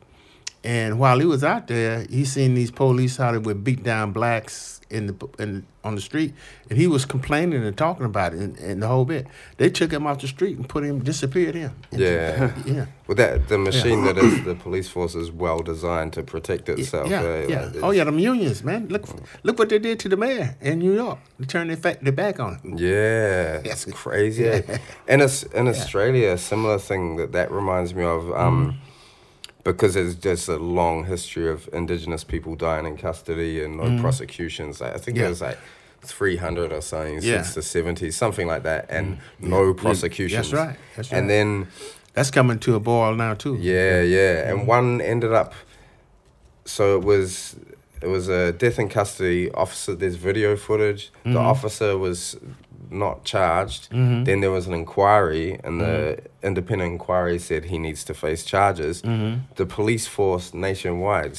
and 0.64 0.98
while 0.98 1.18
he 1.18 1.26
was 1.26 1.42
out 1.42 1.66
there, 1.68 2.06
he 2.10 2.24
seen 2.24 2.54
these 2.54 2.70
police 2.70 3.16
how 3.16 3.32
they 3.32 3.38
would 3.38 3.64
beat 3.64 3.82
down 3.82 4.12
blacks 4.12 4.80
in 4.90 5.06
the 5.06 5.28
in 5.38 5.64
on 5.84 5.94
the 5.94 6.00
street, 6.00 6.34
and 6.68 6.78
he 6.78 6.86
was 6.86 7.06
complaining 7.06 7.64
and 7.64 7.76
talking 7.78 8.04
about 8.04 8.34
it 8.34 8.40
and, 8.40 8.58
and 8.58 8.82
the 8.82 8.88
whole 8.88 9.04
bit. 9.06 9.26
They 9.56 9.70
took 9.70 9.90
him 9.92 10.06
off 10.06 10.20
the 10.20 10.26
street 10.28 10.58
and 10.58 10.68
put 10.68 10.84
him 10.84 10.98
disappeared 10.98 11.54
him. 11.54 11.72
Yeah. 11.92 12.52
yeah. 12.66 12.86
Well, 13.06 13.14
that 13.16 13.48
the 13.48 13.56
machine 13.56 14.04
that 14.04 14.18
is 14.26 14.44
the 14.44 14.54
police 14.56 14.88
force 14.88 15.14
is 15.14 15.30
well 15.30 15.60
designed 15.60 16.12
to 16.14 16.22
protect 16.22 16.68
itself. 16.68 17.08
Yeah, 17.08 17.22
right? 17.24 17.48
yeah. 17.48 17.64
Like, 17.66 17.82
oh 17.82 17.90
yeah, 17.92 18.04
them 18.04 18.18
unions, 18.18 18.62
man. 18.62 18.88
Look, 18.88 19.06
look 19.44 19.58
what 19.58 19.68
they 19.70 19.78
did 19.78 20.00
to 20.00 20.08
the 20.08 20.16
mayor 20.16 20.56
in 20.60 20.80
New 20.80 20.92
York. 20.94 21.18
They 21.38 21.46
turned 21.46 21.70
their, 21.70 21.76
fa- 21.78 21.98
their 22.02 22.12
back 22.12 22.38
on 22.40 22.56
him. 22.58 22.76
Yeah, 22.76 23.58
that's 23.58 23.84
crazy. 23.92 24.46
eh? 24.48 24.78
And 25.08 25.22
it's 25.22 25.44
in 25.44 25.68
Australia, 25.68 26.32
a 26.32 26.38
similar 26.38 26.78
thing 26.78 27.16
that 27.16 27.32
that 27.32 27.50
reminds 27.50 27.94
me 27.94 28.04
of, 28.04 28.30
um, 28.32 28.78
because 29.64 29.94
there's 29.94 30.14
just 30.14 30.48
a 30.48 30.56
long 30.56 31.04
history 31.04 31.50
of 31.50 31.68
Indigenous 31.72 32.24
people 32.24 32.56
dying 32.56 32.86
in 32.86 32.96
custody 32.96 33.62
and 33.62 33.76
no 33.76 34.00
prosecutions. 34.00 34.80
Like, 34.80 34.94
I 34.94 34.98
think 34.98 35.16
Yeah. 35.18 35.26
it 35.26 35.30
was 35.30 35.40
like. 35.42 35.58
300 36.02 36.72
or 36.72 36.80
something 36.80 37.16
Yeah. 37.20 37.42
since 37.42 37.52
the 37.52 37.60
70s, 37.60 38.16
something 38.16 38.46
like 38.46 38.62
that, 38.62 38.86
and 38.88 39.18
no 39.38 39.74
prosecutions. 39.74 40.50
That's 40.50 40.54
right, 40.68 40.76
that's 40.96 41.12
right. 41.12 41.18
And 41.18 41.28
then 41.28 41.66
That's 42.14 42.30
coming 42.30 42.58
to 42.60 42.74
a 42.74 42.80
boil 42.80 43.14
now 43.14 43.34
too. 43.34 43.58
Yeah, 43.60 44.00
yeah, 44.00 44.44
Mm-hmm. 44.44 44.58
and 44.60 44.66
one 44.66 45.00
ended 45.02 45.34
up. 45.34 45.52
So 46.64 46.96
it 46.96 47.04
was, 47.04 47.54
it 48.00 48.06
was 48.08 48.28
a 48.30 48.52
death 48.52 48.78
in 48.78 48.88
custody 48.88 49.50
officer. 49.52 49.94
There's 49.94 50.14
video 50.16 50.56
footage. 50.56 51.10
Mm-hmm. 51.18 51.34
The 51.34 51.38
officer 51.40 51.98
was 51.98 52.38
not 52.90 53.24
charged. 53.24 53.90
Mm-hmm. 53.90 54.24
Then 54.24 54.40
there 54.40 54.50
was 54.50 54.66
an 54.66 54.74
inquiry, 54.74 55.58
and 55.62 55.80
the 55.80 56.18
independent 56.42 56.92
inquiry 56.92 57.38
said 57.38 57.66
he 57.66 57.78
needs 57.78 58.04
to 58.04 58.14
face 58.14 58.44
charges. 58.44 59.02
Mm-hmm. 59.02 59.40
The 59.56 59.66
police 59.66 60.06
force 60.06 60.52
nationwide. 60.54 61.38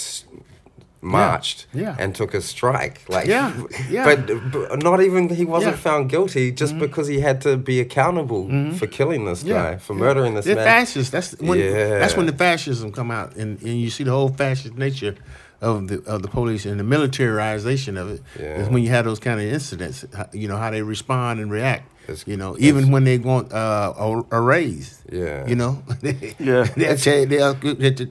Marched 1.04 1.66
yeah. 1.74 1.96
and 1.98 2.14
took 2.14 2.36
a 2.36 2.42
strike, 2.42 3.02
like 3.10 3.26
Yeah, 3.26 3.52
yeah. 3.90 4.06
but, 4.06 4.52
but 4.52 4.84
not 4.84 5.02
even 5.02 5.30
he 5.30 5.46
wasn't 5.46 5.72
Yeah. 5.72 5.74
Mm-hmm. 5.74 5.82
found 5.82 6.10
guilty 6.12 6.52
just 6.52 6.78
because 6.78 7.08
he 7.08 7.20
had 7.20 7.42
to 7.42 7.58
be 7.58 7.80
accountable 7.80 8.48
for 8.74 8.86
killing 8.86 9.26
this 9.26 9.42
guy, 9.42 9.78
for 9.78 9.94
yeah. 9.94 10.00
murdering 10.00 10.36
this 10.36 10.46
They're 10.46 10.54
man. 10.54 10.64
fascists. 10.64 11.10
That's 11.10 11.36
when 11.40 11.58
yeah. 11.58 11.98
that's 11.98 12.16
when 12.16 12.28
the 12.28 12.34
fascism 12.34 12.92
come 12.92 13.10
out, 13.10 13.36
and, 13.36 13.60
and 13.64 13.82
you 13.82 13.90
see 13.90 14.04
the 14.04 14.12
whole 14.12 14.30
fascist 14.30 14.78
nature 14.78 15.16
of 15.62 15.88
the 15.88 16.02
of 16.06 16.22
the 16.24 16.28
police 16.28 16.66
and 16.66 16.80
the 16.80 16.84
militarization 16.84 17.98
of 17.98 18.10
it. 18.10 18.22
Is 18.36 18.42
Yeah. 18.42 18.68
when 18.70 18.84
you 18.84 18.90
have 18.90 19.06
those 19.06 19.20
kind 19.20 19.40
of 19.40 19.46
incidents, 19.46 20.06
how- 20.16 20.30
you 20.34 20.48
know 20.48 20.58
how 20.58 20.72
they 20.72 20.82
respond 20.82 21.40
and 21.40 21.52
react. 21.52 21.88
It's- 22.04 22.24
you 22.28 22.36
know, 22.36 22.56
even 22.60 22.92
when 22.92 23.04
they 23.04 23.18
want 23.20 23.54
uh, 23.54 23.94
a, 23.98 24.24
a 24.32 24.42
raise. 24.42 25.02
Yeah. 25.12 25.46
You 25.48 25.56
know. 25.56 25.84
Yeah. 26.40 26.64
they'll, 26.76 26.98
tell- 26.98 27.26
they'll, 27.28 27.54
they'll, 27.54 28.08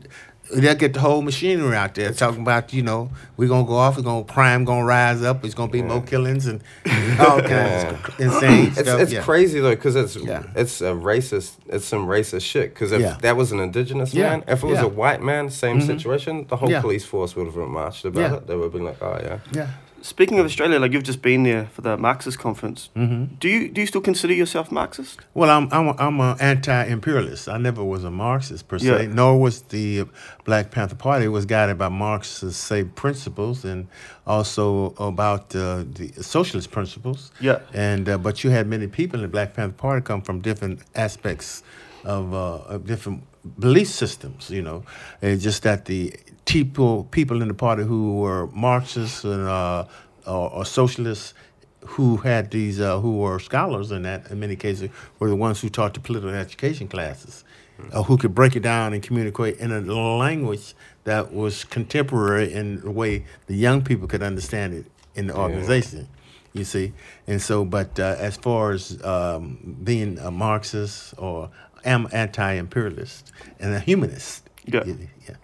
they'll 0.55 0.75
get 0.75 0.95
the 0.95 1.01
whole 1.01 1.23
machinery 1.23 1.77
out 1.77 1.95
there 1.95 2.13
talking 2.13 2.43
about 2.43 2.73
you 2.73 2.83
know 2.83 3.11
we're 3.37 3.49
gonna 3.49 3.67
go 3.67 3.75
off, 3.75 3.97
we're 3.97 4.03
gonna 4.03 4.25
crime 4.25 4.65
gonna 4.65 4.85
rise 4.85 5.23
up, 5.23 5.45
it's 5.45 5.55
gonna 5.55 5.71
be 5.71 5.83
more 5.83 6.03
killings 6.03 6.47
and 6.47 6.63
all 7.21 7.41
kinds 7.41 7.85
of 7.93 8.21
insane 8.21 8.67
It's, 8.69 8.81
stuff. 8.81 9.01
it's 9.01 9.13
yeah. 9.13 9.23
crazy 9.23 9.61
though 9.61 9.75
because 9.75 9.97
it's 9.97 10.17
Yeah. 10.17 10.43
it's 10.55 10.81
a 10.81 10.93
racist 10.93 11.53
it's 11.69 11.85
some 11.85 12.07
racist 12.07 12.43
shit 12.43 12.75
because 12.75 12.93
if 12.93 13.01
Yeah. 13.01 13.17
that 13.23 13.37
was 13.37 13.53
an 13.53 13.61
indigenous 13.61 14.13
Yeah, 14.15 14.31
man 14.31 14.45
if 14.49 14.63
it 14.63 14.67
was 14.67 14.79
yeah. 14.79 14.85
a 14.85 14.89
white 14.89 15.23
man 15.23 15.51
same 15.51 15.79
mm-hmm. 15.79 15.87
situation 15.87 16.47
the 16.49 16.57
whole 16.57 16.71
Yeah. 16.71 16.81
police 16.81 17.05
force 17.05 17.37
would 17.37 17.47
have 17.47 17.57
marched 17.57 18.05
about 18.05 18.21
Yeah. 18.21 18.37
it 18.37 18.47
they 18.47 18.55
would 18.57 18.65
have 18.65 18.73
been 18.73 18.85
like 18.85 19.01
oh 19.03 19.19
yeah 19.23 19.39
Yeah. 19.53 19.69
Speaking 20.03 20.39
of 20.39 20.47
Australia, 20.47 20.79
like 20.79 20.93
you've 20.93 21.03
just 21.03 21.21
been 21.23 21.43
there 21.43 21.67
for 21.67 21.83
the 21.83 21.97
Marxist 21.97 22.39
conference. 22.39 22.89
Mm-hmm. 22.97 23.35
Do 23.37 23.49
you 23.49 23.69
do 23.69 23.81
you 23.81 23.87
still 23.87 24.01
consider 24.01 24.33
yourself 24.33 24.71
Marxist? 24.73 25.21
Well, 25.35 25.51
I'm 25.51 25.69
I'm 25.73 25.89
a, 25.89 25.95
I'm 25.99 26.21
an 26.21 26.37
anti-imperialist. 26.41 27.49
I 27.49 27.59
never 27.59 27.85
was 27.85 28.05
a 28.05 28.11
Marxist 28.11 28.67
per 28.69 28.79
se, 28.79 28.87
Yeah. 28.87 29.13
nor 29.15 29.39
was 29.39 29.63
the 29.63 30.05
Black 30.45 30.71
Panther 30.71 30.97
Party. 30.97 31.27
It 31.27 31.29
was 31.29 31.45
guided 31.47 31.77
by 31.79 31.89
Marxist 31.89 32.61
say 32.65 32.85
principles 32.85 33.65
and 33.65 33.89
also 34.27 34.95
about 34.99 35.55
uh, 35.55 35.85
the 35.95 36.13
socialist 36.23 36.71
principles. 36.71 37.31
Yeah. 37.41 37.61
And 37.75 38.09
uh, 38.09 38.19
but 38.19 38.43
you 38.43 38.51
had 38.51 38.67
many 38.67 38.87
people 38.87 39.19
in 39.19 39.23
the 39.23 39.29
Black 39.29 39.55
Panther 39.55 39.77
Party 39.77 40.03
come 40.03 40.23
from 40.23 40.41
different 40.41 40.81
aspects 40.95 41.63
of, 42.05 42.33
uh, 42.33 42.75
of 42.75 42.87
different 42.87 43.25
belief 43.59 43.89
systems. 43.89 44.51
You 44.51 44.63
know, 44.63 44.85
it's 45.21 45.43
just 45.43 45.63
that 45.65 45.85
the 45.85 46.15
people 46.51 47.05
people 47.05 47.43
in 47.43 47.49
the 47.49 47.55
party 47.55 47.85
who 47.85 48.17
were 48.17 48.49
Marxists 48.49 49.25
and 49.25 49.47
uh, 49.47 49.85
or, 50.27 50.51
or 50.51 50.65
socialists 50.65 51.35
who 51.87 52.17
had 52.19 52.51
these 52.51 52.81
uh, 52.81 52.99
who 53.01 53.19
were 53.19 53.39
scholars 53.39 53.91
in 53.91 54.03
that 54.03 54.31
in 54.31 54.41
many 54.41 54.57
cases 54.57 54.91
were 55.19 55.29
the 55.29 55.37
ones 55.37 55.61
who 55.61 55.69
taught 55.69 55.95
the 55.95 56.01
political 56.01 56.31
education 56.31 56.89
classes 56.89 57.45
uh, 57.93 58.03
who 58.03 58.17
could 58.17 58.35
break 58.35 58.57
it 58.57 58.61
down 58.61 58.93
and 58.93 59.03
communicate 59.03 59.57
in 59.59 59.71
a 59.73 59.81
language 59.81 60.75
that 61.05 61.33
was 61.33 61.65
contemporary 61.65 62.53
in 62.53 62.81
the 62.81 62.91
way 62.91 63.25
the 63.47 63.55
young 63.55 63.83
people 63.83 64.07
could 64.07 64.23
understand 64.23 64.75
it 64.75 64.87
in 65.15 65.29
the 65.29 65.37
organization 65.37 66.09
you 66.53 66.65
see? 66.65 66.93
And 67.27 67.41
so 67.41 67.65
but 67.65 67.99
uh, 67.99 68.17
as 68.19 68.37
far 68.37 68.73
as 68.73 69.03
um, 69.05 69.77
being 69.85 70.19
a 70.19 70.31
marxist 70.31 71.15
or 71.17 71.51
am 71.85 72.09
anti-imperialist 72.13 73.33
and 73.59 73.73
a 73.73 73.81
humanist 73.81 74.51
Yeah. 74.67 74.85
yeah 75.29 75.37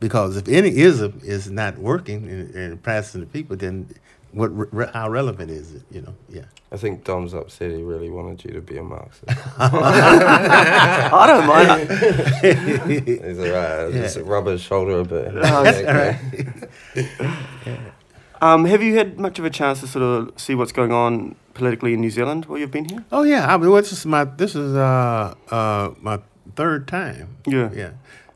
because 0.00 0.36
if 0.36 0.48
any 0.48 0.76
ism 0.78 1.20
is 1.22 1.50
not 1.50 1.78
working 1.78 2.28
and, 2.28 2.54
and 2.54 2.82
practicing 2.82 3.20
the 3.20 3.26
people 3.26 3.56
then 3.56 3.88
what 4.32 4.48
re- 4.72 4.88
how 4.92 5.08
relevant 5.10 5.50
is 5.50 5.74
it 5.74 5.82
you 5.90 6.00
know 6.00 6.14
yeah 6.28 6.44
I 6.72 6.76
think 6.76 7.02
Dom's 7.04 7.34
upset 7.34 7.70
he 7.72 7.82
really 7.82 8.10
wanted 8.10 8.44
you 8.44 8.52
to 8.52 8.60
be 8.60 8.76
a 8.78 8.82
Marxist 8.82 9.24
I 9.58 11.26
don't 11.26 11.46
mind. 11.46 11.90
he's 13.26 13.38
alright 13.38 13.92
just 13.92 14.18
rub 14.18 14.46
his 14.46 14.60
shoulder 14.60 15.00
a 15.00 15.04
bit 15.04 15.34
that's 15.34 15.78
Okay. 15.78 16.18
Um, 18.42 18.64
have 18.64 18.82
you 18.82 18.96
had 18.96 19.18
much 19.20 19.38
of 19.38 19.44
a 19.44 19.50
chance 19.50 19.80
to 19.80 19.86
sort 19.86 20.02
of 20.02 20.32
see 20.40 20.54
what's 20.54 20.72
going 20.72 20.92
on 20.92 21.34
politically 21.52 21.92
in 21.92 22.00
New 22.00 22.08
Zealand 22.08 22.46
while 22.46 22.58
you've 22.58 22.70
been 22.70 22.86
here? 22.88 23.04
Oh 23.12 23.22
yeah, 23.22 23.52
I 23.52 23.58
mean, 23.58 23.68
well, 23.70 23.82
this 23.82 23.92
is 23.92 24.06
my 24.06 24.24
this 24.24 24.54
is 24.54 24.74
uh 24.74 25.34
uh 25.50 25.90
my 26.00 26.20
third 26.56 26.88
time. 26.88 27.36
Yeah. 27.46 27.68
Yeah. 27.74 27.90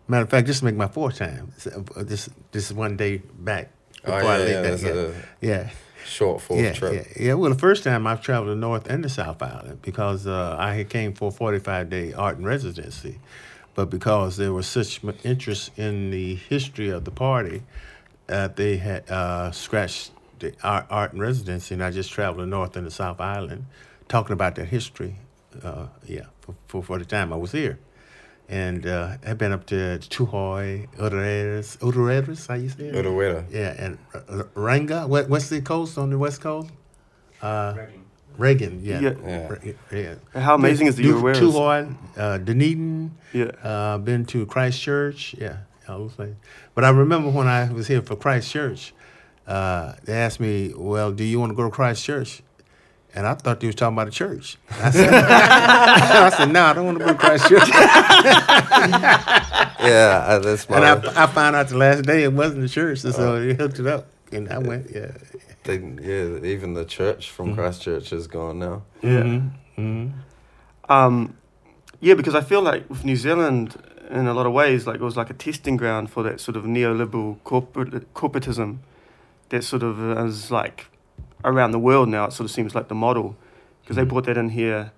Matter 0.07 0.25
of 0.25 0.31
fact, 0.31 0.47
this 0.47 0.61
will 0.61 0.67
make 0.67 0.77
my 0.77 0.89
fourth 0.89 1.17
time. 1.19 1.53
Uh, 1.67 2.03
This 2.03 2.29
this 2.53 2.71
is 2.71 2.75
one 2.75 2.97
day 2.97 3.23
back. 3.39 3.71
Oh, 4.05 4.13
before 4.13 4.31
I 4.31 4.39
yeah, 4.39 4.45
leave 4.45 4.83
yeah, 4.83 4.93
that, 4.93 5.15
yeah. 5.41 5.71
short 6.05 6.43
fourth 6.43 6.61
yeah, 6.61 6.73
trip. 6.75 6.93
yeah, 7.17 7.23
yeah. 7.27 7.35
Well, 7.35 7.51
the 7.51 7.59
first 7.59 7.85
time 7.85 8.07
I've 8.07 8.21
traveled 8.21 8.51
the 8.51 8.57
North 8.61 8.87
and 8.91 9.03
the 9.03 9.09
South 9.09 9.41
Island 9.43 9.81
because 9.81 10.27
uh, 10.27 10.57
I 10.59 10.85
came 10.85 11.15
for 11.15 11.29
a 11.29 11.31
45 11.31 11.89
day 11.89 12.13
art 12.13 12.37
and 12.37 12.45
residency, 12.47 13.19
but 13.75 13.89
because 13.89 14.37
there 14.37 14.53
was 14.53 14.67
such 14.67 15.01
interest 15.25 15.71
in 15.79 16.11
the 16.11 16.35
history 16.35 16.91
of 16.91 17.05
the 17.07 17.11
party, 17.11 17.63
uh, 18.29 18.49
they 18.49 18.77
had 18.77 19.11
uh, 19.11 19.51
scratched 19.53 20.11
the 20.39 20.53
art, 20.63 20.85
art 20.91 21.13
and 21.13 21.23
residency, 21.23 21.73
and 21.75 21.83
I 21.83 21.91
just 21.91 22.13
traveled 22.13 22.43
the 22.43 22.47
North 22.47 22.77
and 22.77 22.87
the 22.87 22.91
South 22.91 23.21
Island, 23.21 23.65
talking 24.09 24.35
about 24.35 24.55
that 24.57 24.67
history. 24.67 25.17
Uh, 25.63 25.87
yeah, 26.07 26.27
for, 26.41 26.55
for 26.69 26.83
for 26.83 26.99
the 26.99 27.05
time 27.07 27.33
I 27.33 27.37
was 27.37 27.53
here. 27.53 27.79
And 28.49 28.87
uh, 28.87 29.17
I've 29.27 29.39
been 29.39 29.53
up 29.53 29.65
to 29.67 29.75
Tūhoe, 29.75 30.87
Urueras, 30.99 31.79
Urueras, 31.79 32.47
how 32.47 32.55
you 32.55 32.69
say 32.69 32.85
it? 32.89 32.95
Urewera. 32.95 33.45
Yeah, 33.51 33.75
and 33.79 33.99
uh, 34.15 34.45
Ranga, 34.55 35.07
what, 35.07 35.29
what's 35.31 35.49
the 35.49 35.63
coast 35.63 35.97
on 35.97 36.11
the 36.11 36.19
west 36.19 36.41
coast? 36.43 36.71
Uh, 37.41 37.75
Reagan, 38.37 38.81
yeah. 38.83 39.01
Yeah. 39.01 39.15
Yeah. 39.63 39.73
Yeah. 40.35 40.41
How 40.41 40.57
amazing 40.57 40.89
is 40.89 40.97
the 40.97 41.05
Du- 41.05 41.15
Urueras? 41.15 41.39
Tūhoe, 41.39 41.95
uh, 42.19 42.39
Dunedin, 42.39 43.13
Yeah. 43.33 43.45
uh, 43.63 43.99
been 43.99 44.27
to 44.27 44.45
Christchurch, 44.45 45.35
yeah, 45.39 45.59
all 45.89 46.01
those 46.01 46.13
things. 46.13 46.37
But 46.75 46.85
I 46.85 46.91
remember 46.91 47.31
when 47.31 47.47
I 47.47 47.73
was 47.73 47.87
here 47.87 48.03
for 48.03 48.15
Christchurch, 48.17 48.93
uh, 49.47 49.95
they 50.05 50.15
asked 50.15 50.41
me, 50.41 50.73
well, 50.77 51.13
do 51.13 51.25
you 51.25 51.41
want 51.41 51.51
to 51.51 51.57
go 51.57 51.65
to 51.65 51.71
Christchurch? 51.71 52.43
And 53.17 53.27
I 53.29 53.35
thought 53.35 53.61
they 53.61 53.67
was 53.69 53.77
talking 53.77 53.95
about 53.95 54.09
a 54.09 54.11
church. 54.11 54.57
I 54.71 54.91
said, 54.91 55.15
I 55.15 56.31
said 56.31 56.51
no, 56.53 56.65
I 56.65 56.73
don't 56.73 56.87
want 56.87 56.99
to 56.99 57.05
go 57.05 57.13
to 57.13 57.19
Christchurch. 57.19 57.69
Yeah, 59.85 60.25
uh, 60.27 60.39
that's 60.39 60.69
my. 60.71 60.77
And 60.77 60.85
I, 61.09 61.25
I 61.25 61.27
found 61.27 61.57
out 61.57 61.69
the 61.69 61.77
last 61.77 62.05
day 62.05 62.23
it 62.23 62.33
wasn't 62.33 62.65
a 62.65 62.69
church, 62.69 63.01
so 63.01 63.39
they 63.45 63.53
hooked 63.55 63.79
it 63.79 63.87
up. 63.87 64.07
And 64.33 64.49
I 64.51 64.57
went, 64.59 64.91
yeah. 64.91 65.11
they, 65.65 65.77
yeah, 65.77 66.43
even 66.43 66.73
the 66.73 66.87
church 66.87 67.31
from 67.31 67.49
Mm-hmm. 67.49 67.57
Christchurch 67.57 68.11
is 68.13 68.27
gone 68.27 68.59
now. 68.61 68.83
Yeah. 69.03 69.41
Um, 70.89 71.37
yeah, 72.01 72.15
because 72.15 72.35
I 72.35 72.41
feel 72.41 72.63
like 72.63 72.89
with 72.89 73.05
New 73.05 73.17
Zealand, 73.17 73.77
in 74.11 74.27
a 74.27 74.33
lot 74.35 74.47
of 74.47 74.53
ways, 74.53 74.87
like 74.87 74.97
it 74.97 75.03
was 75.03 75.17
like 75.19 75.29
a 75.31 75.35
testing 75.35 75.77
ground 75.77 76.11
for 76.11 76.23
that 76.23 76.41
sort 76.41 76.57
of 76.57 76.65
neoliberal 76.65 77.43
corporate 77.45 78.13
corporatism 78.15 78.79
that 79.51 79.65
sort 79.65 79.83
of 79.83 80.01
is 80.27 80.51
like 80.51 80.87
around 81.45 81.71
the 81.73 81.79
world 81.79 82.09
now. 82.09 82.25
It 82.27 82.33
sort 82.33 82.47
of 82.47 82.51
seems 82.51 82.75
like 82.75 82.89
the 82.89 82.95
model 82.95 83.37
because 83.83 83.97
they 83.97 84.05
brought 84.05 84.25
that 84.25 84.37
in 84.39 84.49
here, 84.51 84.93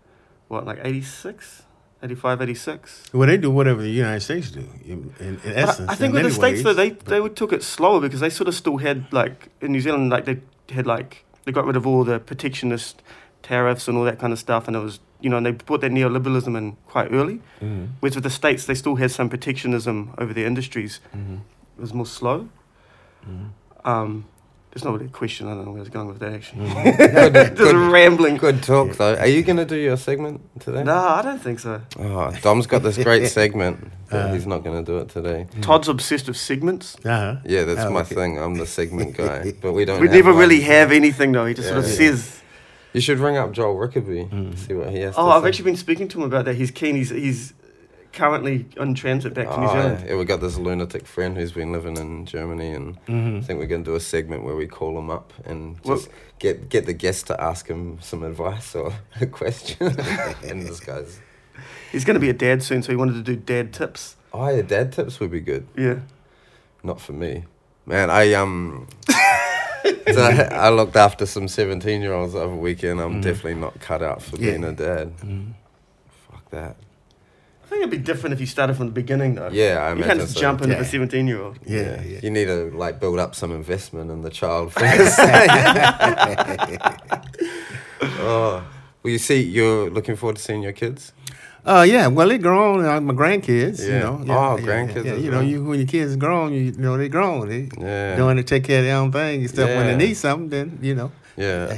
what 0.49 0.65
like 0.65 0.79
86, 0.83 1.63
85, 2.03 2.43
86. 2.43 3.03
Well, 3.13 3.27
they 3.27 3.37
do 3.37 3.51
whatever 3.51 3.83
the 3.83 3.91
United 3.91 4.21
States 4.21 4.51
do, 4.51 4.61
in, 4.85 5.13
in, 5.19 5.41
in 5.45 5.53
essence. 5.55 5.89
I, 5.89 5.93
I 5.93 5.97
think 5.97 6.15
in 6.15 6.23
with 6.23 6.25
the 6.25 6.31
states 6.31 6.63
though, 6.63 6.75
they 6.75 6.91
they 6.91 7.27
took 7.29 7.53
it 7.53 7.63
slower 7.63 8.01
because 8.01 8.21
they 8.21 8.31
sort 8.31 8.49
of 8.49 8.55
still 8.55 8.77
had 8.79 9.13
like 9.13 9.49
in 9.61 9.73
New 9.73 9.81
Zealand, 9.81 10.11
like 10.11 10.25
they 10.25 10.39
had 10.75 10.87
like 10.87 11.25
they 11.45 11.53
got 11.53 11.65
rid 11.67 11.77
of 11.77 11.87
all 11.87 12.05
the 12.05 12.19
protectionist 12.21 13.03
tariffs 13.43 13.89
and 13.89 13.97
all 13.99 14.05
that 14.05 14.19
kind 14.19 14.33
of 14.33 14.39
stuff, 14.39 14.67
and 14.69 14.77
it 14.77 14.81
was 14.81 15.01
you 15.21 15.31
know 15.31 15.37
and 15.39 15.47
they 15.47 15.51
brought 15.53 15.81
that 15.81 15.91
neoliberalism 15.91 16.57
in 16.57 16.77
quite 16.87 17.13
early. 17.13 17.41
Mhm. 17.61 17.89
Whereas 18.01 18.15
with 18.15 18.25
the 18.25 18.31
states, 18.31 18.67
they 18.67 18.75
still 18.75 18.97
had 18.97 19.11
some 19.11 19.29
protectionism 19.29 20.13
over 20.19 20.33
their 20.33 20.47
industries. 20.47 21.01
Mhm. 21.15 21.41
It 21.77 21.81
was 21.81 21.93
more 21.93 22.07
slow. 22.07 22.49
Mm-hmm. 23.29 23.89
Um, 23.89 24.25
there's 24.77 24.85
not 24.85 24.93
really 24.93 25.07
a 25.07 25.09
question. 25.09 25.47
I 25.49 25.55
don't 25.55 25.65
know 25.65 25.71
where 25.71 25.79
I 25.79 25.81
was 25.81 25.89
going 25.89 26.07
with 26.09 26.19
that 26.19 26.35
actually. 26.35 26.67
Mm-hmm. 26.69 27.33
good, 27.33 27.57
Just 27.57 27.75
rambling. 27.75 28.37
good 28.37 28.63
talk 28.63 28.93
though. 28.99 29.15
Are 29.17 29.27
you 29.27 29.43
gonna 29.43 29.65
do 29.65 29.75
your 29.77 29.97
segment 29.97 30.43
today? 30.61 30.85
No, 30.85 30.95
I 30.95 31.23
don't 31.23 31.39
think 31.41 31.61
so. 31.61 31.81
Oh, 31.99 32.31
Dom's 32.43 32.67
got 32.67 32.83
this 32.83 32.99
great 32.99 33.27
segment, 33.39 33.91
but 34.11 34.27
Uh. 34.27 34.33
he's 34.35 34.47
not 34.47 34.63
gonna 34.65 34.83
do 34.83 34.99
it 34.99 35.09
today. 35.09 35.47
Todd's 35.63 35.89
obsessed 35.89 36.29
with 36.29 36.37
segments. 36.37 36.95
Uh-huh. 37.07 37.37
Yeah, 37.47 37.65
that's 37.65 37.81
Oh, 37.81 37.91
my 37.91 38.01
okay. 38.03 38.15
thing. 38.15 38.39
I'm 38.39 38.57
the 38.57 38.67
segment 38.67 39.17
guy, 39.17 39.55
but 39.63 39.73
we 39.73 39.87
don't. 39.87 39.99
We 39.99 40.09
never 40.09 40.33
one. 40.33 40.41
really 40.41 40.61
have 40.61 40.93
anything 40.93 41.33
though. 41.33 41.47
He 41.47 41.55
just 41.55 41.69
sort 41.69 41.79
of 41.79 41.87
Yeah. 41.89 41.97
says. 41.97 42.43
You 42.93 43.01
should 43.01 43.19
ring 43.19 43.39
up 43.39 43.53
Joel 43.53 43.77
Rickaby, 43.77 44.29
Mm. 44.31 44.59
see 44.59 44.75
what 44.75 44.91
he 44.91 45.01
has. 45.01 45.15
Oh, 45.17 45.25
to 45.27 45.33
I've 45.33 45.43
say. 45.43 45.49
actually 45.49 45.65
been 45.71 45.77
speaking 45.77 46.09
to 46.09 46.19
him 46.19 46.25
about 46.25 46.45
that. 46.45 46.55
He's 46.57 46.71
keen. 46.71 46.97
He's 46.97 47.09
he's 47.11 47.55
currently 48.17 48.67
on 48.81 48.95
transit 48.95 49.35
back 49.35 49.49
to 49.49 49.61
New 49.61 49.67
Oh, 49.67 49.73
Zealand. 49.73 50.05
yeah, 50.09 50.17
we 50.17 50.25
got 50.25 50.41
this 50.41 50.57
lunatic 50.59 51.07
friend 51.07 51.37
who's 51.37 51.53
been 51.53 51.71
living 51.71 51.97
in 51.97 52.27
Germany, 52.27 52.73
and 52.73 52.97
Mhm. 53.07 53.39
I 53.39 53.41
think 53.43 53.61
we're 53.61 53.67
going 53.67 53.85
to 53.85 53.91
do 53.91 53.95
a 53.95 54.01
segment 54.01 54.43
where 54.43 54.57
we 54.57 54.67
call 54.67 54.99
him 54.99 55.11
up 55.11 55.33
and 55.45 55.77
Well- 55.85 56.01
get 56.39 56.69
get 56.69 56.87
the 56.87 56.93
guest 56.95 57.27
to 57.29 57.41
ask 57.41 57.69
him 57.69 57.99
some 58.01 58.23
advice 58.25 58.75
or 58.75 58.93
a 59.21 59.27
question. 59.27 59.77
and 60.49 60.63
this 60.63 60.81
guy's, 60.81 61.21
He's 61.93 62.05
going 62.05 62.15
to 62.15 62.21
be 62.21 62.29
a 62.31 62.35
dad 62.35 62.63
soon, 62.63 62.83
so 62.83 62.91
he 62.93 62.97
wanted 62.97 63.15
to 63.15 63.23
do 63.23 63.37
dad 63.37 63.73
tips. 63.73 64.17
oh 64.33 64.49
yeah, 64.49 64.63
dad 64.63 64.93
tips 64.93 65.21
would 65.21 65.31
be 65.31 65.41
good. 65.41 65.67
Yeah. 65.77 66.01
Not 66.83 67.01
for 67.01 67.13
me, 67.13 67.45
man. 67.87 68.11
I 68.11 68.33
um, 68.35 68.87
so 69.09 70.23
I, 70.23 70.49
I 70.53 70.69
looked 70.71 70.97
after 70.97 71.27
some 71.27 71.49
seventeen-year-olds 71.49 72.35
over 72.35 72.55
the 72.55 72.61
weekend. 72.61 73.01
I'm 73.01 73.21
definitely 73.21 73.55
not 73.61 73.81
cut 73.81 74.03
out 74.03 74.23
for 74.23 74.37
Mm-hmm. 74.37 74.45
Yeah. 74.45 74.51
being 74.53 74.65
a 74.65 74.73
dad. 74.73 75.17
Mhm. 75.19 75.53
Fuck 76.31 76.51
that. 76.51 76.77
I 77.67 77.69
think 77.69 77.81
it'd 77.83 77.91
be 77.91 77.99
different 77.99 78.33
if 78.33 78.41
you 78.41 78.47
started 78.47 78.77
from 78.77 78.87
the 78.87 78.93
beginning, 78.93 79.35
though. 79.35 79.49
Yeah, 79.53 79.79
I 79.83 79.89
You 79.89 79.93
imagine 79.97 80.05
can't 80.09 80.21
just 80.21 80.35
so. 80.35 80.41
jump 80.41 80.63
into 80.63 80.75
Yeah. 80.75 80.83
the 80.83 80.89
17 80.89 81.27
year 81.27 81.43
old. 81.43 81.59
Yeah, 81.67 82.01
yeah. 82.03 82.21
You 82.23 82.31
need 82.31 82.47
to 82.47 82.71
like 82.77 83.01
build 83.01 83.19
up 83.19 83.35
some 83.35 83.51
investment 83.53 84.11
in 84.11 84.23
the 84.23 84.31
child 84.31 84.73
first. 84.73 85.19
oh, 88.21 88.63
well, 89.03 89.13
you 89.13 89.19
see, 89.19 89.43
you're 89.43 89.91
looking 89.91 90.17
forward 90.17 90.37
to 90.37 90.43
seeing 90.43 90.63
your 90.63 90.73
kids. 90.73 91.13
Uh, 91.65 91.85
yeah. 91.89 92.07
Well, 92.07 92.29
they 92.29 92.39
grown. 92.39 92.85
Uh, 92.85 93.01
my 93.01 93.15
grandkids. 93.15 93.83
You 93.85 93.93
Yeah. 93.95 93.99
know. 94.01 94.25
Oh, 94.29 94.57
yeah, 94.57 94.65
grandkids 94.65 95.05
Yeah, 95.05 95.13
as 95.15 95.23
you 95.25 95.31
know, 95.33 95.39
well. 95.39 95.47
you 95.47 95.65
when 95.65 95.79
your 95.81 95.89
kids 95.89 96.15
grown, 96.15 96.53
you, 96.53 96.61
you 96.61 96.73
know 96.79 96.97
they 96.97 97.09
grown. 97.09 97.49
They 97.49 97.69
Yeah. 97.81 98.15
doing 98.17 98.37
to 98.37 98.45
take 98.45 98.63
care 98.65 98.79
of 98.79 98.85
their 98.85 98.97
own 98.97 99.11
thing. 99.11 99.43
Except 99.43 99.69
when 99.71 99.87
Yeah. 99.87 99.97
they 99.97 100.07
need 100.07 100.15
something, 100.15 100.49
then 100.51 100.79
you 100.83 100.95
know. 100.95 101.11
Yeah. 101.37 101.77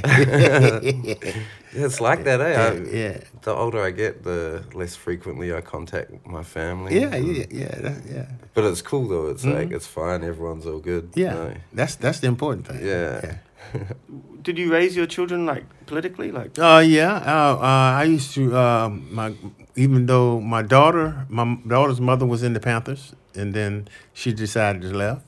Yeah, 1.75 1.85
it's 1.85 1.99
like 2.01 2.23
that, 2.23 2.39
eh? 2.41 2.51
Yeah, 2.51 2.69
I- 2.69 2.95
yeah. 2.97 3.17
The 3.41 3.51
older 3.53 3.81
I 3.81 3.91
get, 3.91 4.23
the 4.23 4.63
less 4.73 4.95
frequently 4.95 5.53
I 5.53 5.61
contact 5.61 6.11
my 6.25 6.43
family. 6.43 6.99
Yeah, 6.99 7.15
yeah, 7.15 7.45
yeah, 7.51 7.75
that- 7.81 8.01
yeah. 8.15 8.25
But 8.53 8.63
it's 8.65 8.81
cool 8.81 9.07
though. 9.07 9.27
It's 9.31 9.45
Mhm. 9.45 9.53
like 9.55 9.71
it's 9.71 9.87
fine. 9.87 10.23
Everyone's 10.23 10.65
all 10.65 10.79
good. 10.79 11.09
Yeah, 11.15 11.33
No. 11.33 11.53
that's 11.73 11.95
that's 11.95 12.19
the 12.19 12.27
important 12.27 12.67
thing. 12.67 12.85
Yeah. 12.85 13.35
Did 14.41 14.57
you 14.57 14.71
raise 14.71 14.95
your 14.95 15.05
children 15.05 15.45
like 15.45 15.65
politically? 15.85 16.31
Like, 16.31 16.57
Uh, 16.57 16.79
yeah. 16.85 17.15
Uh, 17.17 17.55
uh, 17.61 18.01
I 18.01 18.03
used 18.15 18.33
to. 18.35 18.55
Um, 18.57 19.07
my 19.11 19.33
even 19.75 20.05
though 20.07 20.39
my 20.41 20.61
daughter, 20.61 21.25
my 21.29 21.57
daughter's 21.67 22.01
mother 22.01 22.25
was 22.25 22.41
in 22.43 22.53
the 22.53 22.59
Panthers, 22.59 23.13
and 23.35 23.53
then 23.53 23.87
she 24.13 24.33
decided 24.33 24.81
to 24.81 24.91
left. 24.97 25.21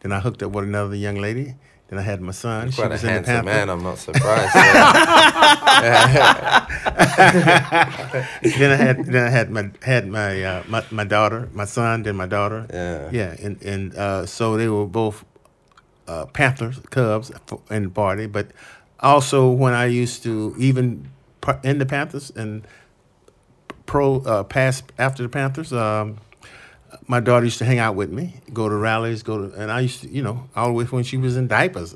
Then 0.00 0.12
I 0.12 0.20
hooked 0.20 0.42
up 0.42 0.52
with 0.52 0.64
another 0.64 0.96
young 0.96 1.16
lady. 1.16 1.54
Then 1.94 2.02
I 2.02 2.06
had 2.06 2.20
my 2.20 2.32
son. 2.32 2.72
she 2.72 2.82
Quite 2.82 2.90
a 2.90 2.98
handsome 2.98 3.44
man. 3.44 3.70
I'm 3.70 3.84
not 3.84 3.98
surprised. 3.98 4.52
then 8.58 8.72
I 8.72 8.76
had 8.76 9.06
then 9.06 9.24
I 9.24 9.30
had 9.30 9.50
my 9.50 9.70
had 9.82 10.08
my 10.08 10.42
uh, 10.42 10.64
my, 10.66 10.84
my 10.90 11.04
daughter, 11.04 11.48
my 11.52 11.66
son, 11.66 12.02
then 12.02 12.16
my 12.16 12.26
daughter. 12.26 12.66
Yeah. 12.72 13.10
Yeah, 13.12 13.36
and 13.40 13.62
and 13.62 13.94
uh, 13.94 14.26
so 14.26 14.56
they 14.56 14.68
were 14.68 14.86
both 14.86 15.24
uh, 16.08 16.26
Panthers, 16.26 16.80
Cubs 16.90 17.30
in 17.70 17.84
the 17.84 17.90
party. 17.90 18.26
But 18.26 18.48
also 18.98 19.48
when 19.48 19.72
I 19.72 19.84
used 19.86 20.24
to 20.24 20.56
even 20.58 21.10
in 21.62 21.78
the 21.78 21.86
Panthers 21.86 22.32
and 22.34 22.66
pro 23.86 24.16
uh, 24.22 24.42
pass 24.42 24.82
after 24.98 25.22
the 25.22 25.28
Panthers. 25.28 25.72
Um, 25.72 26.16
my 27.06 27.20
daughter 27.20 27.44
used 27.44 27.58
to 27.58 27.64
hang 27.64 27.78
out 27.78 27.94
with 27.94 28.10
me, 28.10 28.40
go 28.52 28.68
to 28.68 28.74
rallies, 28.74 29.22
go 29.22 29.48
to, 29.48 29.60
and 29.60 29.70
I 29.70 29.80
used 29.80 30.02
to, 30.02 30.08
you 30.08 30.22
know, 30.22 30.48
all 30.56 30.68
the 30.68 30.72
way 30.72 30.84
when 30.84 31.04
she 31.04 31.16
was 31.16 31.36
in 31.36 31.46
diapers. 31.48 31.94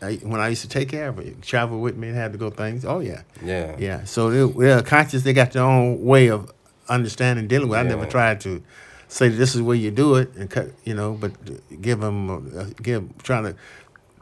I, 0.00 0.14
when 0.22 0.40
I 0.40 0.48
used 0.48 0.62
to 0.62 0.68
take 0.68 0.88
care 0.88 1.08
of 1.08 1.16
her, 1.16 1.24
travel 1.42 1.80
with 1.80 1.96
me 1.96 2.08
and 2.08 2.16
had 2.16 2.32
to 2.32 2.38
go 2.38 2.50
things. 2.50 2.84
Oh 2.84 3.00
yeah, 3.00 3.22
Yeah. 3.42 3.76
yeah. 3.78 4.04
So 4.04 4.30
they, 4.30 4.52
they're 4.66 4.82
conscious. 4.82 5.22
They 5.24 5.32
got 5.32 5.52
their 5.52 5.64
own 5.64 6.02
way 6.04 6.28
of 6.28 6.50
understanding 6.88 7.48
dealing 7.48 7.68
with. 7.68 7.78
it. 7.78 7.82
I 7.82 7.88
never 7.88 8.06
tried 8.06 8.40
to 8.42 8.62
say 9.08 9.28
this 9.28 9.54
is 9.54 9.60
where 9.62 9.76
you 9.76 9.90
do 9.90 10.14
it 10.14 10.34
and 10.36 10.48
cut, 10.48 10.68
you 10.84 10.94
know, 10.94 11.12
but 11.14 11.32
give 11.82 12.00
them, 12.00 12.30
uh, 12.56 12.66
give 12.80 13.08
trying 13.22 13.44
to 13.44 13.56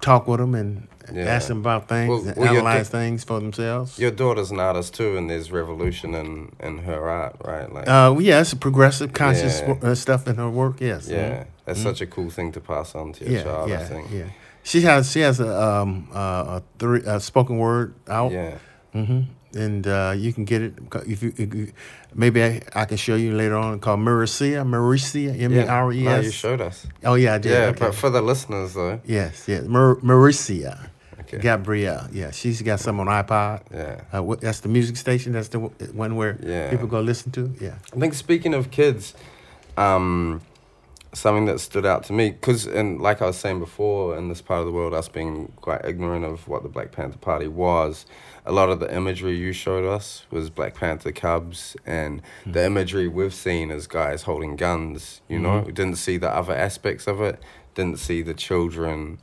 talk 0.00 0.26
with 0.28 0.40
them 0.40 0.54
and 0.54 0.86
Yeah. 1.12 1.24
ask 1.24 1.48
them 1.48 1.58
about 1.58 1.88
things, 1.88 2.08
Well- 2.08 2.28
and 2.28 2.36
well, 2.36 2.48
analyze 2.54 2.88
things 2.88 3.24
for 3.24 3.40
themselves. 3.40 3.98
Your 3.98 4.10
daughter's 4.12 4.50
an 4.50 4.60
artist 4.60 4.94
too, 4.94 5.16
and 5.16 5.28
there's 5.28 5.50
revolution 5.50 6.14
in, 6.14 6.52
in 6.60 6.78
her 6.78 7.08
art, 7.08 7.36
right? 7.44 7.72
Like, 7.72 7.88
Uh, 7.88 8.14
yeah, 8.20 8.40
it's 8.40 8.52
a 8.52 8.56
progressive, 8.56 9.12
conscious 9.12 9.60
Yeah. 9.60 9.72
wo- 9.72 9.78
uh, 9.90 9.94
stuff 9.94 10.26
in 10.28 10.36
her 10.36 10.48
work. 10.50 10.80
Yes. 10.80 11.08
yeah, 11.08 11.30
Mhm. 11.30 11.46
that's 11.64 11.82
such 11.82 12.00
a 12.00 12.06
cool 12.06 12.30
thing 12.30 12.52
to 12.52 12.60
pass 12.60 12.94
on 12.94 13.12
to 13.14 13.24
your 13.24 13.32
Yeah, 13.34 13.42
child. 13.42 13.70
yeah, 13.70 13.80
I 13.80 13.84
think. 13.84 14.06
yeah. 14.12 14.24
She 14.62 14.82
has 14.82 15.10
she 15.10 15.20
has 15.20 15.40
a 15.40 15.48
um 15.48 16.08
uh, 16.14 16.60
a 16.60 16.62
three 16.78 17.02
a 17.06 17.18
spoken 17.18 17.58
word 17.58 17.94
out. 18.08 18.30
Yeah. 18.32 18.58
hmm 18.92 19.22
And 19.52 19.84
uh, 19.88 20.12
you 20.16 20.32
can 20.32 20.44
get 20.44 20.62
it 20.62 20.74
if 21.08 21.22
you, 21.24 21.32
if 21.36 21.52
you 21.54 21.72
maybe 22.14 22.42
I, 22.42 22.60
I 22.74 22.84
can 22.84 22.96
show 22.96 23.14
you 23.16 23.34
later 23.34 23.56
on 23.56 23.80
called 23.80 24.00
Mauricia, 24.00 24.64
Mauricia, 24.64 25.38
M 25.40 25.52
E 25.52 25.60
R 25.66 25.92
E 25.92 26.02
No, 26.04 26.20
you 26.20 26.30
showed 26.30 26.60
us. 26.60 26.86
Oh 27.04 27.14
yeah, 27.14 27.34
I 27.34 27.38
did. 27.38 27.52
Yeah, 27.52 27.58
okay. 27.66 27.78
but 27.86 27.94
for 27.94 28.10
the 28.10 28.20
listeners 28.22 28.74
though. 28.74 29.00
yes, 29.04 29.44
yes, 29.48 29.64
Mar- 29.64 29.96
Mauricia, 30.02 30.90
Okay. 31.20 31.38
Gabrielle. 31.38 32.08
Yeah, 32.12 32.30
she's 32.32 32.60
got 32.62 32.80
some 32.80 32.98
on 33.00 33.06
iPod. 33.06 33.62
Yeah. 33.72 34.00
Uh, 34.12 34.34
that's 34.40 34.60
the 34.60 34.68
music 34.68 34.96
station. 34.96 35.32
That's 35.32 35.48
the 35.48 35.60
w- 35.60 35.92
one 35.92 36.16
where 36.16 36.36
Yeah. 36.42 36.70
people 36.70 36.88
go 36.88 37.00
listen 37.00 37.30
to. 37.32 37.52
Yeah. 37.60 37.74
I 37.94 38.00
think 38.00 38.14
speaking 38.14 38.52
of 38.54 38.70
kids, 38.72 39.14
um, 39.76 40.40
something 41.12 41.44
that 41.46 41.60
stood 41.60 41.86
out 41.86 42.04
to 42.04 42.12
me, 42.12 42.30
because, 42.30 42.66
and 42.66 43.00
like 43.00 43.22
I 43.22 43.26
was 43.26 43.36
saying 43.36 43.58
before, 43.60 44.16
in 44.16 44.28
this 44.28 44.40
part 44.40 44.60
of 44.60 44.66
the 44.66 44.72
world, 44.72 44.92
us 44.94 45.08
being 45.08 45.52
quite 45.60 45.84
ignorant 45.84 46.24
of 46.24 46.46
what 46.48 46.62
the 46.62 46.68
Black 46.68 46.90
Panther 46.92 47.18
Party 47.18 47.48
was, 47.48 48.06
a 48.46 48.52
lot 48.52 48.70
of 48.70 48.80
the 48.80 48.94
imagery 48.94 49.36
you 49.36 49.52
showed 49.52 49.86
us 49.88 50.24
was 50.30 50.50
Black 50.50 50.74
Panther 50.74 51.12
cubs, 51.12 51.76
and 51.84 52.22
the 52.46 52.64
imagery 52.64 53.08
we've 53.08 53.34
seen 53.34 53.70
is 53.70 53.86
guys 53.86 54.22
holding 54.22 54.56
guns, 54.56 55.20
you 55.28 55.38
know? 55.38 55.60
We 55.66 55.72
didn't 55.72 55.96
see 55.96 56.16
the 56.16 56.30
other 56.30 56.54
aspects 56.54 57.06
of 57.06 57.20
it, 57.20 57.40
didn't 57.74 57.98
see 57.98 58.22
the 58.22 58.34
children, 58.34 59.18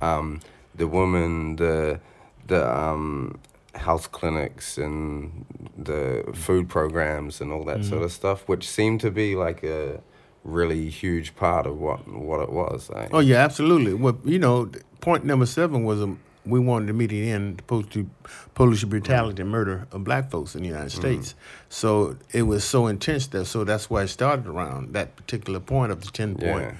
um, 0.00 0.40
the 0.74 0.86
women, 0.88 1.56
the, 1.56 2.00
the, 2.46 2.68
um, 2.76 3.38
health 3.74 4.10
clinics 4.10 4.76
and 4.76 5.44
the 5.76 6.24
food 6.34 6.68
programs 6.68 7.40
and 7.40 7.52
all 7.52 7.64
that 7.64 7.84
sort 7.84 8.02
of 8.02 8.10
stuff, 8.10 8.48
which 8.48 8.68
seemed 8.68 9.00
to 9.00 9.10
be 9.10 9.36
like 9.36 9.62
a 9.62 10.00
really 10.44 10.88
huge 10.88 11.36
part 11.36 11.66
of 11.66 11.78
what 11.78 12.06
what 12.08 12.40
it 12.40 12.50
was. 12.50 12.90
Like, 12.90 13.10
Oh 13.12 13.20
yeah, 13.20 13.36
absolutely. 13.36 13.94
Well, 13.94 14.18
you 14.24 14.38
know, 14.38 14.70
point 15.00 15.24
number 15.24 15.46
seven 15.46 15.84
was 15.84 16.02
um, 16.02 16.18
we 16.48 16.58
wanted 16.60 16.86
to 16.86 16.92
meet 16.92 17.10
the 17.10 17.30
end 17.30 17.60
opposed 17.60 17.90
to 17.92 18.08
police 18.54 18.84
brutality 18.84 19.42
and 19.42 19.50
murder 19.50 19.86
of 19.92 20.04
black 20.04 20.30
folks 20.30 20.54
in 20.54 20.62
the 20.62 20.68
United 20.68 20.90
States. 20.90 21.34
So 21.68 22.16
it 22.32 22.42
was 22.42 22.64
so 22.64 22.86
intense 22.86 23.26
that 23.28 23.44
so 23.46 23.64
that's 23.64 23.88
why 23.90 24.02
it 24.02 24.08
started 24.08 24.46
around 24.46 24.94
that 24.94 25.16
particular 25.16 25.60
point 25.60 25.92
of 25.92 26.00
the 26.04 26.10
ten 26.10 26.34
point 26.34 26.74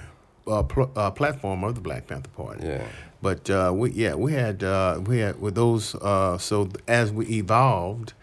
uh, 0.47 0.63
pl- 0.63 0.91
uh, 0.95 1.11
platform 1.11 1.63
of 1.63 1.75
the 1.75 1.81
Black 1.81 2.07
Panther 2.07 2.29
Party. 2.31 2.67
Yeah. 2.67 2.83
But 3.21 3.49
uh, 3.49 3.71
we 3.75 3.91
yeah 3.91 4.15
we 4.15 4.33
had 4.33 4.63
uh, 4.63 5.01
we 5.05 5.19
had 5.19 5.39
with 5.41 5.55
those 5.55 5.95
uh, 5.95 6.37
so 6.37 6.69
as 6.87 7.11
we 7.11 7.25
evolved 7.27 8.13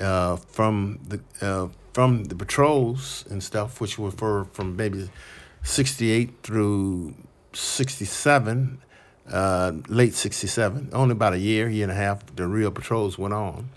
uh, 0.00 0.36
from 0.36 0.98
the 1.06 1.20
uh, 1.40 1.68
from 1.92 2.24
the 2.24 2.34
patrols 2.34 3.24
and 3.30 3.42
stuff, 3.42 3.80
which 3.80 3.98
were 3.98 4.10
for 4.10 4.46
from 4.52 4.76
maybe 4.76 5.08
sixty 5.62 6.10
eight 6.10 6.30
through 6.42 7.14
sixty 7.52 8.04
seven, 8.04 8.80
uh, 9.32 9.72
late 9.88 10.14
sixty 10.14 10.46
seven, 10.46 10.88
only 10.92 11.12
about 11.12 11.32
a 11.34 11.38
year 11.38 11.68
year 11.68 11.84
and 11.84 11.92
a 11.92 11.94
half. 11.94 12.24
The 12.36 12.46
real 12.46 12.70
patrols 12.70 13.18
went 13.18 13.34
on, 13.34 13.68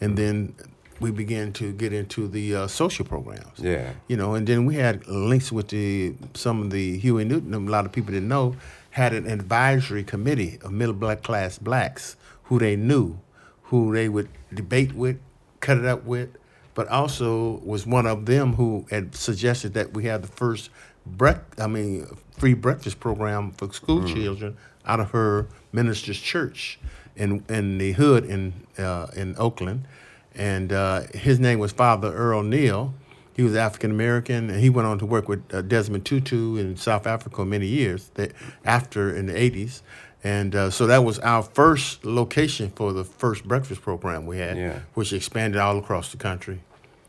and 0.00 0.16
then 0.16 0.54
we 1.00 1.10
began 1.10 1.50
to 1.54 1.72
get 1.72 1.92
into 1.94 2.28
the 2.28 2.54
uh, 2.54 2.66
social 2.66 3.06
programs 3.06 3.58
Yeah. 3.58 3.92
you 4.06 4.18
know, 4.18 4.34
and 4.34 4.46
then 4.46 4.66
we 4.66 4.74
had 4.74 5.06
links 5.08 5.50
with 5.50 5.68
the 5.68 6.14
some 6.34 6.60
of 6.62 6.70
the 6.70 6.98
Huey 6.98 7.24
Newton. 7.24 7.54
A 7.54 7.58
lot 7.58 7.86
of 7.86 7.92
people 7.92 8.12
didn't 8.12 8.28
know 8.28 8.56
had 8.90 9.14
an 9.14 9.26
advisory 9.26 10.04
committee 10.04 10.58
of 10.62 10.72
middle 10.72 10.94
black 10.94 11.22
class 11.22 11.58
blacks 11.58 12.16
who 12.44 12.58
they 12.58 12.76
knew, 12.76 13.16
who 13.64 13.94
they 13.94 14.08
would 14.08 14.28
debate 14.52 14.92
with, 14.94 15.16
cut 15.60 15.78
it 15.78 15.84
up 15.86 16.04
with, 16.04 16.28
but 16.74 16.88
also 16.88 17.60
was 17.64 17.86
one 17.86 18.04
of 18.06 18.26
them 18.26 18.54
who 18.54 18.84
had 18.90 19.14
suggested 19.14 19.72
that 19.74 19.94
we 19.94 20.04
have 20.04 20.20
the 20.22 20.28
first 20.28 20.68
brec- 21.08 21.58
I 21.58 21.66
mean, 21.68 22.06
free 22.36 22.54
breakfast 22.54 22.98
program 23.00 23.52
for 23.52 23.72
school 23.72 24.04
children 24.06 24.56
out 24.86 25.00
of 25.00 25.10
her 25.10 25.46
minister's 25.72 26.18
church 26.20 26.78
in 27.16 27.44
in 27.48 27.78
the 27.78 27.92
hood 27.92 28.24
in 28.24 28.52
uh, 28.78 29.06
in 29.16 29.34
Oakland, 29.38 29.86
and 30.34 30.72
uh, 30.72 31.02
his 31.14 31.38
name 31.40 31.58
was 31.58 31.72
Father 31.72 32.12
Earl 32.12 32.42
Neil. 32.42 32.94
He 33.34 33.42
was 33.42 33.56
African 33.56 33.90
American, 33.90 34.50
and 34.50 34.60
he 34.60 34.68
went 34.70 34.86
on 34.86 34.98
to 34.98 35.06
work 35.06 35.28
with 35.28 35.42
uh, 35.54 35.62
Desmond 35.62 36.04
Tutu 36.04 36.56
in 36.56 36.76
South 36.76 37.06
Africa 37.06 37.44
many 37.44 37.66
years 37.66 38.10
that, 38.14 38.32
after 38.64 39.14
in 39.14 39.26
the 39.26 39.32
80s. 39.32 39.80
And 40.22 40.54
uh, 40.54 40.68
so 40.70 40.86
that 40.88 41.04
was 41.04 41.18
our 41.20 41.42
first 41.42 42.04
location 42.04 42.70
for 42.76 42.92
the 42.92 43.04
first 43.04 43.44
breakfast 43.44 43.80
program 43.80 44.26
we 44.26 44.36
had, 44.38 44.58
Yeah. 44.58 44.80
which 44.92 45.14
expanded 45.14 45.58
all 45.58 45.78
across 45.78 46.10
the 46.10 46.18
country 46.18 46.60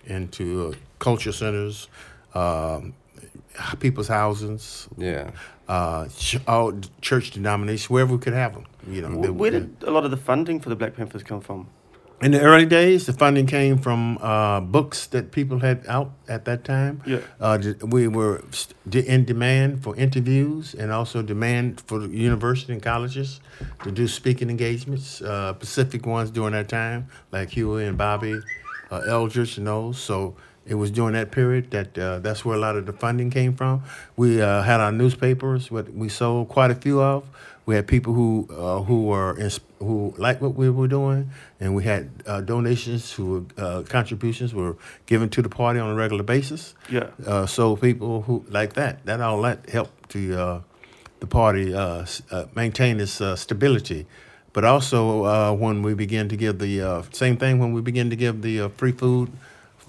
into 0.06 0.68
uh, 0.68 0.74
culture 1.00 1.34
centers, 1.34 1.90
um, 2.34 2.94
people's 3.80 4.08
houses, 4.08 4.88
Yeah. 4.98 5.32
Uh, 5.68 6.08
all 6.48 6.74
church 7.02 7.32
denominations, 7.32 7.90
wherever 7.90 8.14
we 8.14 8.20
could 8.20 8.34
have 8.34 8.54
them. 8.54 8.66
You 8.88 9.02
know, 9.04 9.10
Wh- 9.10 9.36
Where 9.38 9.52
did 9.52 9.76
a 9.84 9.92
lot 9.92 10.06
of 10.06 10.12
the 10.12 10.18
funding 10.18 10.60
for 10.60 10.70
the 10.70 10.76
Black 10.76 10.96
Panthers 10.96 11.24
come 11.24 11.42
from? 11.42 11.68
In 12.22 12.32
the 12.34 12.42
early 12.42 12.68
days, 12.68 13.08
the 13.08 13.14
funding 13.14 13.48
came 13.48 13.80
from 13.80 14.20
uh, 14.22 14.60
books 14.60 15.08
that 15.08 15.32
people 15.32 15.58
had 15.60 15.84
out 15.88 16.12
at 16.28 16.46
that 16.46 16.64
time. 16.64 17.02
Yeah. 17.04 17.18
Uh, 17.40 17.58
we 17.82 18.08
were 18.08 18.44
in 18.94 19.26
demand 19.26 19.82
for 19.82 19.96
interviews 19.96 20.76
and 20.76 20.92
also 20.92 21.24
demand 21.24 21.82
for 21.82 22.06
university 22.06 22.74
and 22.74 22.82
colleges 22.84 23.42
to 23.84 23.92
do 23.92 24.08
speaking 24.08 24.52
engagements, 24.52 25.24
uh, 25.24 25.54
Pacific 25.54 26.06
ones 26.06 26.30
during 26.30 26.52
that 26.54 26.70
time, 26.70 27.08
like 27.32 27.50
Huey 27.50 27.88
and 27.88 27.98
Bobby, 27.98 28.40
uh, 28.92 29.02
Eldridge 29.08 29.58
and 29.58 29.66
those. 29.66 29.98
So 29.98 30.36
it 30.66 30.76
was 30.76 30.92
during 30.92 31.14
that 31.14 31.32
period 31.32 31.72
that 31.72 31.98
uh, 31.98 32.20
that's 32.20 32.46
where 32.46 32.56
a 32.56 32.60
lot 32.60 32.76
of 32.76 32.86
the 32.86 32.94
funding 32.94 33.30
came 33.30 33.54
from. 33.54 33.84
We 34.16 34.42
uh, 34.42 34.62
had 34.62 34.80
our 34.80 34.92
newspapers, 34.92 35.72
what 35.72 35.92
we 35.94 36.10
sold 36.10 36.50
quite 36.50 36.72
a 36.72 36.76
few 36.76 37.02
of. 37.02 37.28
We 37.66 37.76
had 37.76 37.88
people 37.88 38.14
who 38.14 38.48
uh, 38.52 38.82
who 38.84 39.06
were 39.06 39.38
ins- 39.40 39.60
who 39.80 40.14
liked 40.18 40.42
what 40.42 40.56
we 40.56 40.70
were 40.70 40.88
doing, 40.88 41.30
and 41.60 41.76
we 41.76 41.84
had 41.84 42.10
uh, 42.26 42.42
donations 42.42 43.12
who 43.14 43.46
uh, 43.58 43.84
contributions 43.88 44.54
were 44.54 44.78
given 45.06 45.30
to 45.30 45.42
the 45.42 45.50
party 45.50 45.80
on 45.80 45.90
a 45.90 45.96
regular 45.96 46.24
basis. 46.24 46.74
Yeah. 46.90 47.08
Uh, 47.26 47.46
so 47.46 47.76
people 47.76 48.24
who 48.24 48.44
like 48.50 48.74
that, 48.74 49.06
that 49.06 49.22
all 49.22 49.42
that 49.44 49.70
helped 49.70 50.10
the 50.14 50.40
uh, 50.40 50.60
the 51.20 51.28
party 51.28 51.74
uh, 51.74 52.06
uh, 52.32 52.46
maintain 52.56 53.00
its 53.00 53.22
uh, 53.22 53.36
stability. 53.36 54.06
But 54.54 54.66
also 54.66 55.24
uh, 55.24 55.54
when 55.54 55.82
we 55.82 55.94
began 55.94 56.28
to 56.30 56.36
give 56.36 56.60
the 56.60 56.82
uh, 56.82 57.04
same 57.12 57.38
thing 57.38 57.60
when 57.60 57.74
we 57.74 57.82
began 57.82 58.10
to 58.10 58.16
give 58.16 58.42
the 58.42 58.62
uh, 58.62 58.70
free 58.70 58.92
food 58.92 59.32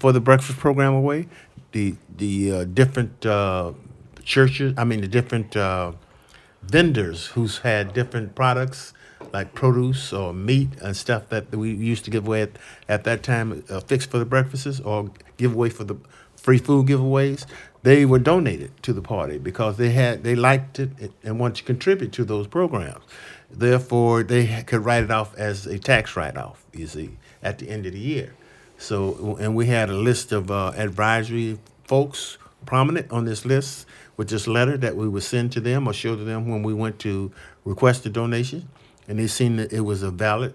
for 0.03 0.11
the 0.11 0.19
breakfast 0.19 0.59
program 0.59 0.93
away, 0.93 1.29
the 1.71 1.95
the 2.17 2.51
uh, 2.51 2.63
different 2.65 3.25
uh, 3.25 3.71
churches, 4.25 4.73
I 4.77 4.83
mean 4.83 4.99
the 4.99 5.07
different 5.07 5.55
uh, 5.55 5.93
vendors 6.61 7.27
who's 7.27 7.59
had 7.59 7.93
different 7.93 8.35
products 8.35 8.91
like 9.31 9.53
produce 9.53 10.11
or 10.11 10.33
meat 10.33 10.67
and 10.81 10.93
stuff 10.97 11.29
that 11.29 11.55
we 11.55 11.71
used 11.71 12.03
to 12.03 12.11
give 12.11 12.27
away 12.27 12.41
at, 12.41 12.51
at 12.89 13.05
that 13.05 13.23
time, 13.23 13.63
uh, 13.69 13.79
fixed 13.79 14.11
for 14.11 14.19
the 14.19 14.25
breakfasts 14.25 14.81
or 14.81 15.09
give 15.37 15.53
away 15.53 15.69
for 15.69 15.85
the 15.85 15.95
free 16.35 16.57
food 16.57 16.87
giveaways. 16.87 17.45
They 17.83 18.05
were 18.05 18.19
donated 18.19 18.71
to 18.83 18.91
the 18.91 19.01
party 19.01 19.37
because 19.37 19.77
they 19.77 19.91
had 19.91 20.25
they 20.25 20.35
liked 20.35 20.79
it 20.79 21.13
and 21.23 21.39
wanted 21.39 21.55
to 21.55 21.63
contribute 21.63 22.11
to 22.11 22.25
those 22.25 22.47
programs. 22.47 23.05
Therefore, 23.49 24.21
they 24.23 24.63
could 24.63 24.83
write 24.83 25.05
it 25.05 25.11
off 25.11 25.33
as 25.37 25.65
a 25.65 25.79
tax 25.79 26.17
write-off. 26.17 26.65
You 26.73 26.87
see, 26.87 27.11
at 27.41 27.59
the 27.59 27.69
end 27.69 27.85
of 27.85 27.93
the 27.93 27.99
year. 27.99 28.33
So, 28.83 29.37
and 29.39 29.55
we 29.55 29.67
had 29.67 29.89
a 29.89 29.95
list 29.95 30.33
of 30.33 30.51
uh, 30.51 30.73
advisory 30.75 31.57
folks 31.85 32.37
prominent 32.65 33.09
on 33.11 33.23
this 33.23 33.45
list 33.45 33.85
with 34.17 34.27
this 34.27 34.45
letter 34.45 34.75
that 34.75 34.97
we 34.97 35.07
would 35.07 35.23
send 35.23 35.53
to 35.53 35.61
them 35.61 35.87
or 35.87 35.93
show 35.93 36.17
to 36.17 36.23
them 36.25 36.49
when 36.49 36.63
we 36.63 36.73
went 36.73 36.99
to 36.99 37.31
request 37.63 38.05
a 38.05 38.09
donation. 38.09 38.67
And 39.07 39.19
they 39.19 39.27
seen 39.27 39.55
that 39.55 39.71
it 39.71 39.81
was 39.81 40.03
a 40.03 40.11
valid 40.11 40.53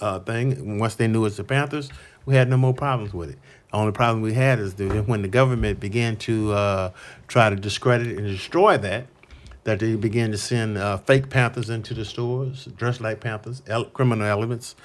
uh, 0.00 0.20
thing. 0.20 0.52
And 0.52 0.78
once 0.78 0.94
they 0.94 1.08
knew 1.08 1.22
it 1.22 1.22
was 1.24 1.36
the 1.36 1.42
Panthers, 1.42 1.90
we 2.26 2.36
had 2.36 2.48
no 2.48 2.56
more 2.56 2.74
problems 2.74 3.12
with 3.12 3.30
it. 3.30 3.38
The 3.72 3.76
only 3.76 3.92
problem 3.92 4.22
we 4.22 4.34
had 4.34 4.60
is 4.60 4.74
that 4.74 5.08
when 5.08 5.22
the 5.22 5.28
government 5.28 5.80
began 5.80 6.16
to 6.18 6.52
uh, 6.52 6.90
try 7.26 7.50
to 7.50 7.56
discredit 7.56 8.18
and 8.18 8.26
destroy 8.28 8.78
that, 8.78 9.08
that 9.64 9.80
they 9.80 9.96
began 9.96 10.30
to 10.30 10.38
send 10.38 10.78
uh, 10.78 10.96
fake 10.96 11.28
Panthers 11.28 11.68
into 11.68 11.92
the 11.92 12.04
stores, 12.04 12.66
dressed 12.76 13.00
like 13.00 13.20
Panthers, 13.20 13.62
el- 13.66 13.86
criminal 13.86 14.26
elements, 14.26 14.76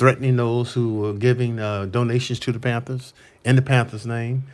threatening 0.00 0.36
those 0.36 0.72
who 0.72 0.94
were 0.94 1.12
giving 1.12 1.58
uh, 1.60 1.84
donations 1.84 2.40
to 2.40 2.50
the 2.52 2.58
Panthers 2.58 3.12
in 3.44 3.54
the 3.56 3.60
Panthers' 3.60 4.06
name, 4.06 4.44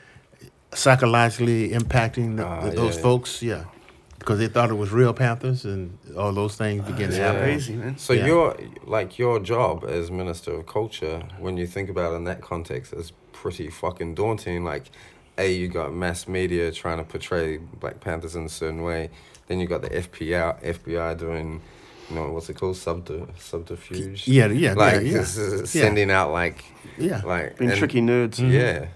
psychologically 0.74 1.70
impacting 1.70 2.36
the, 2.36 2.44
Ah, 2.44 2.64
the- 2.64 2.70
those 2.72 2.97
yeah. 2.97 3.03
folks, 3.03 3.42
yeah, 3.42 3.64
because 4.18 4.40
they 4.40 4.49
thought 4.49 4.70
it 4.70 4.74
was 4.74 4.90
real 4.90 5.12
Panthers 5.12 5.64
and 5.64 5.97
all 6.18 6.32
those 6.32 6.57
things 6.57 6.84
began 6.84 7.11
to 7.11 7.16
Yeah. 7.16 7.26
happen. 7.26 7.42
Crazy, 7.42 7.74
man. 7.74 7.97
So 7.97 8.12
Yeah. 8.12 8.26
your 8.26 8.57
like 8.84 9.20
your 9.20 9.38
job 9.38 9.84
as 9.88 10.11
minister 10.11 10.53
of 10.55 10.66
culture, 10.66 11.22
when 11.38 11.57
you 11.57 11.66
think 11.68 11.88
about 11.88 12.12
it 12.12 12.16
in 12.16 12.24
that 12.24 12.40
context, 12.40 12.92
is 12.92 13.12
pretty 13.32 13.70
fucking 13.70 14.16
daunting. 14.16 14.64
Like, 14.64 14.90
a 15.38 15.53
you 15.53 15.68
got 15.68 15.94
mass 15.94 16.26
media 16.26 16.72
trying 16.72 16.99
to 16.99 17.05
portray 17.05 17.59
Black 17.59 18.01
Panthers 18.01 18.34
in 18.34 18.44
a 18.47 18.49
certain 18.49 18.82
way. 18.82 19.11
Then 19.47 19.61
you 19.61 19.68
got 19.68 19.82
the 19.82 19.90
FBI 19.90 20.57
FBI 20.64 21.14
doing, 21.14 21.61
you 22.11 22.16
know, 22.16 22.30
what's 22.32 22.48
it 22.48 22.54
called, 22.54 22.76
Subter, 22.76 23.26
subterfuge. 23.38 24.28
Yeah, 24.28 24.46
yeah, 24.48 24.74
like 24.74 24.94
yeah, 24.94 25.00
yeah. 25.00 25.12
this 25.18 25.36
is 25.38 25.74
Yeah. 25.74 25.82
sending 25.82 26.11
out 26.11 26.30
like, 26.32 26.64
Yeah. 26.98 27.20
like 27.24 27.59
Being 27.59 27.70
and- 27.70 27.78
tricky 27.78 28.00
nerds. 28.00 28.36
Mm-hmm. 28.36 28.50
Yeah, 28.52 28.86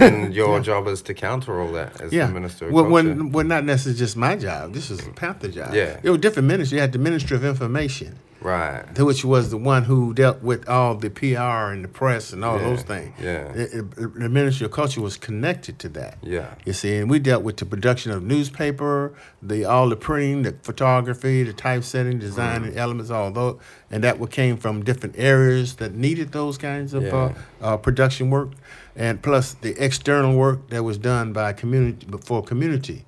and 0.06 0.34
your 0.34 0.60
job 0.60 0.86
is 0.86 1.02
to 1.02 1.14
counter 1.14 1.60
all 1.60 1.72
that 1.72 2.00
as 2.00 2.12
Yeah. 2.12 2.26
the 2.26 2.32
minister 2.34 2.66
of 2.66 2.72
well, 2.72 2.84
culture. 2.84 3.14
when, 3.14 3.32
well, 3.32 3.46
not 3.46 3.64
necessarily 3.64 3.98
just 3.98 4.16
my 4.16 4.36
job. 4.36 4.74
This 4.74 4.90
is 4.90 5.06
a 5.06 5.10
Panther 5.10 5.48
job. 5.48 5.72
Yeah. 5.74 5.98
It 6.02 6.10
was 6.10 6.20
different 6.20 6.48
ministry. 6.48 6.76
You 6.76 6.82
had 6.82 6.92
the 6.92 6.98
Ministry 6.98 7.36
of 7.36 7.44
Information. 7.44 8.18
Right. 8.40 8.84
which 8.98 9.24
was 9.24 9.50
the 9.50 9.56
one 9.56 9.84
who 9.84 10.14
dealt 10.14 10.42
with 10.42 10.68
all 10.68 10.94
the 10.94 11.10
PR 11.10 11.72
and 11.72 11.82
the 11.84 11.88
press 11.88 12.32
and 12.32 12.44
all 12.44 12.58
Yeah, 12.58 12.64
those 12.68 12.82
things. 12.82 13.12
yeah. 13.20 13.52
It- 13.52 13.74
it- 13.74 14.14
the 14.20 14.28
Ministry 14.28 14.64
of 14.66 14.72
Culture 14.72 15.00
was 15.00 15.16
connected 15.16 15.78
to 15.80 15.88
that. 15.90 16.18
Yeah. 16.22 16.46
You 16.64 16.72
see, 16.72 16.96
and 16.96 17.10
we 17.10 17.18
dealt 17.18 17.42
with 17.42 17.56
the 17.56 17.66
production 17.66 18.12
of 18.12 18.22
newspaper, 18.22 19.12
the 19.42 19.64
all 19.64 19.88
the 19.88 19.96
printing, 19.96 20.42
the 20.42 20.54
photography, 20.62 21.42
the 21.42 21.52
typesetting, 21.52 22.18
design, 22.18 22.62
Mm. 22.62 22.68
and 22.68 22.76
elements, 22.78 23.10
all 23.10 23.30
those, 23.30 23.56
and 23.90 24.04
that 24.04 24.18
came 24.30 24.56
from 24.56 24.84
different 24.84 25.14
areas 25.18 25.74
that 25.76 25.94
needed 25.94 26.32
those 26.32 26.58
kinds 26.58 26.94
of 26.94 27.04
uh, 27.12 27.30
uh, 27.60 27.76
production 27.76 28.30
work, 28.30 28.50
and 28.94 29.20
plus 29.22 29.54
the 29.60 29.74
external 29.82 30.36
work 30.36 30.70
that 30.70 30.84
was 30.84 30.96
done 30.98 31.32
by 31.32 31.52
community 31.52 32.06
for 32.24 32.42
community 32.42 33.04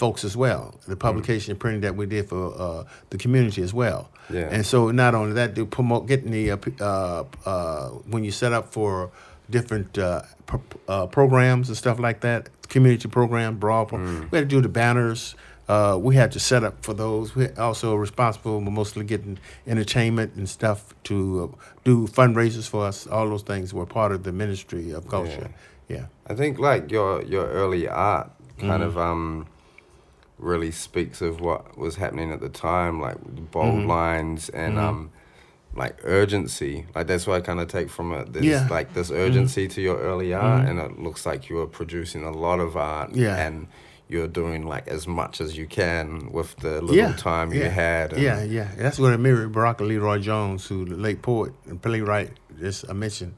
folks 0.00 0.24
as 0.24 0.34
well. 0.36 0.62
The 0.88 0.96
publication 0.96 1.50
and 1.52 1.60
printing 1.60 1.82
that 1.86 1.94
we 2.00 2.06
did 2.06 2.24
for 2.28 2.42
uh, 2.64 2.84
the 3.10 3.18
community 3.18 3.62
as 3.62 3.72
well. 3.74 4.02
Yeah. 4.30 4.48
And 4.54 4.64
so 4.64 4.90
not 4.90 5.14
only 5.14 5.32
that, 5.34 5.54
to 5.56 5.66
promote 5.66 6.02
getting 6.08 6.30
the 6.38 6.44
uh, 6.52 6.56
uh, 6.80 7.24
uh, 7.52 7.88
when 8.12 8.24
you 8.24 8.32
set 8.32 8.52
up 8.58 8.72
for 8.72 9.10
different 9.50 9.98
uh, 9.98 10.22
pro- 10.46 10.62
uh, 10.88 11.06
programs 11.06 11.68
and 11.68 11.76
stuff 11.76 11.98
like 11.98 12.20
that, 12.20 12.48
community 12.68 13.08
program, 13.08 13.58
broad. 13.58 13.88
Pro- 13.88 13.98
We 14.30 14.38
had 14.38 14.48
to 14.48 14.56
do 14.56 14.60
the 14.62 14.68
banners. 14.82 15.34
Uh, 15.68 15.96
we 16.08 16.16
had 16.16 16.30
to 16.32 16.40
set 16.40 16.62
up 16.64 16.74
for 16.86 16.94
those. 16.94 17.36
We're 17.36 17.54
also 17.58 17.94
responsible 17.94 18.58
for 18.64 18.70
mostly 18.72 19.04
getting 19.04 19.38
entertainment 19.66 20.30
and 20.36 20.48
stuff 20.48 20.80
to 21.04 21.16
uh, 21.54 21.56
do 21.84 22.06
fundraisers 22.08 22.66
for 22.68 22.86
us. 22.88 23.06
All 23.06 23.28
those 23.28 23.42
things 23.44 23.72
were 23.72 23.86
part 23.86 24.12
of 24.12 24.22
the 24.22 24.32
Ministry 24.32 24.90
of 24.94 25.02
Culture. 25.08 25.50
Yeah. 25.88 26.06
I 26.30 26.34
think 26.34 26.58
like 26.58 26.90
your 26.92 27.22
your 27.32 27.46
early 27.60 27.86
art 27.88 28.30
kind 28.58 28.82
Mm-hmm. 28.82 28.82
of 28.82 28.98
um 28.98 29.46
really 30.40 30.70
speaks 30.70 31.20
of 31.20 31.40
what 31.40 31.76
was 31.78 31.96
happening 31.96 32.32
at 32.32 32.40
the 32.40 32.48
time, 32.48 33.00
like 33.00 33.18
bold 33.50 33.74
Mm-hmm. 33.80 33.88
lines 33.88 34.48
and 34.48 34.78
um 34.78 35.10
like 35.74 35.96
urgency. 36.02 36.86
Like 36.94 37.06
that's 37.06 37.26
what 37.26 37.36
I 37.36 37.40
kind 37.42 37.60
of 37.60 37.68
take 37.68 37.90
from 37.90 38.12
it. 38.12 38.32
There's 38.32 38.44
Yeah. 38.44 38.60
Mm-hmm. 38.62 38.72
like 38.72 38.94
this 38.94 39.10
urgency 39.10 39.68
to 39.68 39.80
your 39.80 39.98
early 39.98 40.34
art, 40.34 40.66
and 40.68 40.78
it 40.80 40.98
looks 40.98 41.24
like 41.26 41.48
you 41.48 41.56
were 41.56 41.66
producing 41.66 42.24
a 42.24 42.32
lot 42.32 42.58
of 42.60 42.76
art. 42.76 43.14
Yeah. 43.14 43.36
and 43.36 43.68
you're 44.08 44.26
doing 44.26 44.66
like 44.66 44.88
as 44.88 45.06
much 45.06 45.40
as 45.40 45.56
you 45.56 45.66
can 45.68 46.32
with 46.32 46.56
the 46.56 46.80
little 46.80 46.96
yeah, 46.96 47.12
time 47.12 47.52
you 47.54 47.60
yeah, 47.60 47.68
had. 47.68 48.12
and- 48.12 48.20
Yeah, 48.20 48.42
yeah. 48.42 48.68
That's 48.76 48.98
what 48.98 49.12
I 49.12 49.16
mirrored 49.16 49.52
Baraka 49.52 49.84
LeRoi 49.84 50.20
Jones, 50.20 50.66
who 50.66 50.84
the 50.84 50.96
late 50.96 51.22
poet 51.22 51.52
and 51.68 51.80
playwright, 51.80 52.32
just 52.58 52.84
I 52.90 52.92
mentioned 52.92 53.34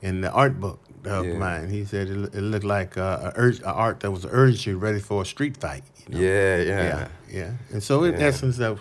in 0.00 0.20
the 0.20 0.30
art 0.30 0.60
book 0.60 0.78
of 1.04 1.26
Yeah. 1.26 1.34
mine. 1.34 1.68
He 1.70 1.84
said 1.84 2.08
it, 2.08 2.34
it 2.34 2.40
looked 2.42 2.64
like 2.64 2.96
uh, 2.96 3.32
a, 3.36 3.52
a 3.64 3.72
art 3.72 4.00
that 4.00 4.10
was 4.10 4.24
urgency 4.26 4.74
ready 4.74 5.00
for 5.00 5.22
a 5.22 5.24
street 5.24 5.56
fight. 5.56 5.84
You 6.08 6.14
know? 6.14 6.20
yeah, 6.20 6.56
yeah, 6.56 6.82
yeah, 6.84 7.08
yeah. 7.30 7.50
And 7.72 7.82
so 7.82 8.04
in 8.04 8.12
Yeah. 8.14 8.26
essence, 8.26 8.56
that 8.58 8.76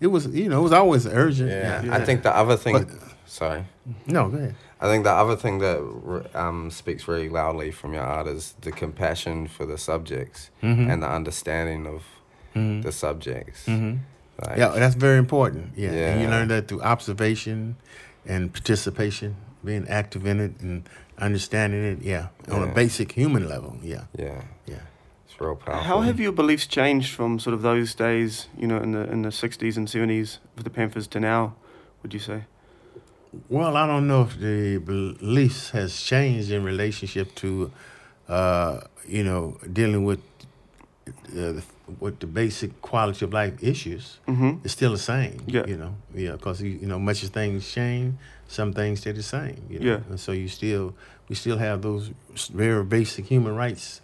it 0.00 0.08
was 0.08 0.26
you 0.26 0.48
know 0.48 0.60
it 0.60 0.62
was 0.62 0.72
always 0.72 1.06
urgent. 1.06 1.50
Yeah. 1.50 1.82
I 1.98 2.04
think 2.04 2.22
the 2.22 2.34
other 2.36 2.56
thing. 2.56 2.74
But- 2.74 2.88
sorry. 3.26 3.64
no, 4.06 4.28
go 4.28 4.36
ahead. 4.38 4.54
I 4.80 4.86
think 4.88 5.04
the 5.04 5.10
other 5.12 5.36
thing 5.36 5.58
that 5.60 5.78
um, 6.34 6.70
speaks 6.70 7.02
very 7.04 7.28
loudly 7.30 7.70
from 7.70 7.94
your 7.94 8.02
art 8.02 8.26
is 8.26 8.54
the 8.60 8.70
compassion 8.72 9.46
for 9.48 9.64
the 9.66 9.78
subjects 9.78 10.50
Mm-hmm. 10.62 10.90
and 10.90 11.02
the 11.02 11.08
understanding 11.08 11.86
of 11.86 12.02
the 12.84 12.92
subjects. 12.92 13.66
Like, 13.68 14.58
Yeah, 14.58 14.68
that's 14.76 14.94
very 14.94 15.18
important. 15.18 15.72
Yeah. 15.76 15.90
and 15.90 16.20
you 16.22 16.28
learn 16.28 16.48
that 16.48 16.68
through 16.68 16.82
observation 16.82 17.76
and 18.26 18.52
participation, 18.52 19.36
being 19.64 19.86
active 19.88 20.26
in 20.26 20.40
it 20.40 20.60
and 20.60 20.82
understanding 21.18 21.84
it. 21.84 22.02
Yeah, 22.02 22.28
on 22.50 22.62
a 22.62 22.72
basic 22.72 23.12
human 23.12 23.48
level. 23.48 23.76
Yeah, 23.82 24.04
yeah, 24.18 24.42
yeah. 24.66 24.76
it's 25.26 25.40
real 25.40 25.56
powerful. 25.56 25.84
How 25.84 26.00
have 26.00 26.20
your 26.20 26.32
beliefs 26.32 26.66
changed 26.66 27.14
from 27.14 27.38
sort 27.38 27.54
of 27.54 27.62
those 27.62 27.94
days, 27.94 28.48
you 28.56 28.66
know, 28.66 28.78
in 28.78 28.92
the 28.92 29.10
in 29.10 29.22
the 29.22 29.32
sixties 29.32 29.76
and 29.76 29.88
seventies 29.88 30.38
with 30.54 30.64
the 30.64 30.70
Panthers 30.70 31.06
to 31.08 31.20
now? 31.20 31.54
Would 32.02 32.14
you 32.14 32.20
say? 32.20 32.44
Well, 33.48 33.76
I 33.76 33.86
don't 33.86 34.06
know 34.06 34.22
if 34.22 34.38
the 34.38 34.78
beliefs 34.78 35.70
has 35.70 36.00
changed 36.00 36.50
in 36.50 36.64
relationship 36.64 37.34
to, 37.36 37.70
uh, 38.28 38.80
you 39.06 39.24
know, 39.24 39.58
dealing 39.70 40.04
with 40.04 40.20
uh, 41.08 41.52
the, 41.52 41.62
with 42.00 42.18
the 42.20 42.26
basic 42.26 42.80
quality 42.80 43.24
of 43.26 43.32
life 43.32 43.62
issues. 43.62 44.20
Mm-hmm. 44.26 44.64
It's 44.64 44.72
still 44.72 44.92
the 44.92 44.98
same. 44.98 45.42
Yeah. 45.46 45.66
You 45.66 45.76
know, 45.76 45.94
yeah, 46.14 46.32
because 46.32 46.62
you, 46.62 46.70
you 46.70 46.86
know, 46.86 46.98
much 46.98 47.22
as 47.24 47.28
things 47.28 47.70
change, 47.70 48.16
some 48.48 48.72
things 48.72 49.00
stay 49.00 49.12
the 49.12 49.22
same. 49.22 49.62
You 49.68 49.78
know? 49.80 49.86
Yeah. 49.86 50.00
And 50.08 50.20
so 50.20 50.32
you 50.32 50.48
still, 50.48 50.94
we 51.28 51.34
still 51.34 51.58
have 51.58 51.82
those 51.82 52.10
very 52.52 52.84
basic 52.84 53.26
human 53.26 53.54
rights, 53.54 54.00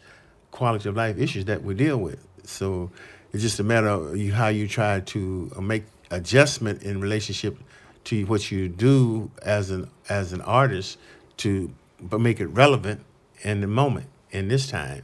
quality 0.51 0.88
of 0.88 0.97
life 0.97 1.18
issues 1.18 1.45
that 1.47 1.62
we 1.62 1.74
deal 1.74 1.99
with. 1.99 2.26
So 2.45 2.90
it's 3.32 3.43
just 3.43 3.61
a 3.61 3.64
matter 3.64 3.88
of 3.88 4.16
you, 4.16 4.32
how 4.32 4.49
you 4.49 4.68
try 4.68 5.01
to 5.01 5.53
uh, 5.57 5.61
make 5.61 5.84
adjustment 6.11 6.82
in 6.82 7.01
relationship 7.01 7.57
to 8.05 8.24
what 8.26 8.51
you 8.51 8.68
do 8.68 9.30
as 9.43 9.70
an 9.70 9.88
as 10.09 10.32
an 10.32 10.40
artist 10.43 10.99
to 11.38 11.70
but 12.01 12.20
make 12.20 12.40
it 12.40 12.47
relevant 12.49 13.01
in 13.43 13.61
the 13.61 13.66
moment 13.66 14.07
in 14.30 14.49
this 14.49 14.68
time 14.68 15.03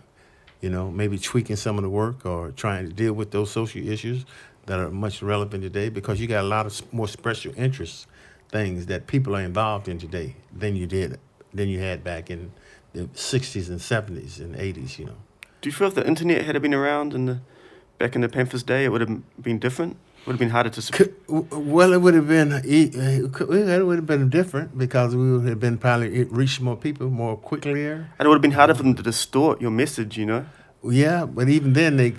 you 0.60 0.68
know 0.68 0.90
maybe 0.90 1.18
tweaking 1.18 1.56
some 1.56 1.78
of 1.78 1.82
the 1.82 1.88
work 1.88 2.26
or 2.26 2.50
trying 2.50 2.86
to 2.86 2.92
deal 2.92 3.12
with 3.12 3.30
those 3.30 3.50
social 3.50 3.86
issues 3.88 4.26
that 4.66 4.78
are 4.78 4.90
much 4.90 5.22
relevant 5.22 5.62
today 5.62 5.88
because 5.88 6.20
you 6.20 6.26
got 6.26 6.44
a 6.44 6.46
lot 6.46 6.66
of 6.66 6.92
more 6.92 7.08
special 7.08 7.52
interest 7.56 8.06
things 8.48 8.86
that 8.86 9.06
people 9.06 9.36
are 9.36 9.42
involved 9.42 9.88
in 9.88 9.98
today 9.98 10.36
than 10.52 10.76
you 10.76 10.86
did 10.86 11.18
than 11.52 11.68
you 11.68 11.78
had 11.80 12.02
back 12.04 12.30
in 12.30 12.50
the 12.92 13.02
60s 13.14 13.68
and 13.68 13.80
70s 13.80 14.38
and 14.38 14.54
80s 14.54 14.98
you 14.98 15.06
know 15.06 15.16
Do 15.60 15.68
you 15.68 15.72
feel 15.74 15.88
if 15.88 15.94
the 15.94 16.06
internet 16.06 16.44
had 16.44 16.60
been 16.62 16.74
around 16.74 17.14
in 17.14 17.26
the 17.26 17.40
back 17.98 18.14
in 18.14 18.20
the 18.20 18.28
Panthers 18.28 18.62
day, 18.62 18.84
it 18.84 18.90
would 18.92 19.00
have 19.00 19.42
been 19.42 19.58
different? 19.58 19.96
Would 20.24 20.34
have 20.34 20.38
been 20.38 20.50
harder 20.50 20.70
to. 20.70 20.92
Could, 20.92 21.14
well, 21.28 21.92
it 21.92 22.00
would 22.00 22.14
have 22.14 22.28
been 22.28 22.50
e- 22.64 22.92
uh, 22.94 23.26
it 23.54 23.86
would 23.86 23.98
have 23.98 24.06
been 24.06 24.28
different 24.30 24.76
because 24.78 25.16
we 25.16 25.32
would 25.32 25.48
have 25.48 25.58
been 25.58 25.78
probably 25.78 26.14
it 26.20 26.30
reached 26.30 26.60
more 26.60 26.76
people 26.76 27.08
more 27.10 27.36
quickly. 27.36 27.86
and 27.86 28.06
it 28.20 28.26
would 28.28 28.34
have 28.34 28.42
been 28.42 28.52
harder 28.52 28.74
for 28.74 28.82
them 28.84 28.94
to 28.94 29.02
distort 29.02 29.60
your 29.60 29.70
message, 29.70 30.16
you 30.16 30.26
know. 30.26 30.46
Yeah, 30.82 31.26
but 31.26 31.48
even 31.48 31.72
then 31.72 31.96
they 31.96 32.10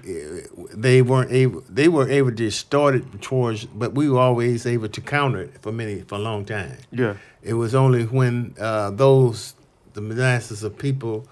they 0.74 1.02
weren't 1.02 1.32
able 1.32 1.64
they 1.70 1.88
were 1.88 2.10
able 2.10 2.30
to 2.30 2.36
distort 2.36 2.96
it 2.96 3.22
towards, 3.22 3.66
but 3.66 3.94
we 3.96 4.10
were 4.10 4.20
always 4.20 4.66
able 4.66 4.90
to 4.90 5.02
counter 5.02 5.42
it 5.44 5.62
for 5.62 5.72
many 5.72 6.02
for 6.02 6.16
a 6.16 6.20
long 6.20 6.44
time. 6.46 6.78
Yeah. 6.92 7.16
It 7.42 7.54
was 7.54 7.74
only 7.74 8.04
when 8.04 8.54
uh, 8.60 8.92
those 8.92 9.54
the 9.94 10.02
masses 10.02 10.62
of 10.64 10.78
people, 10.78 11.26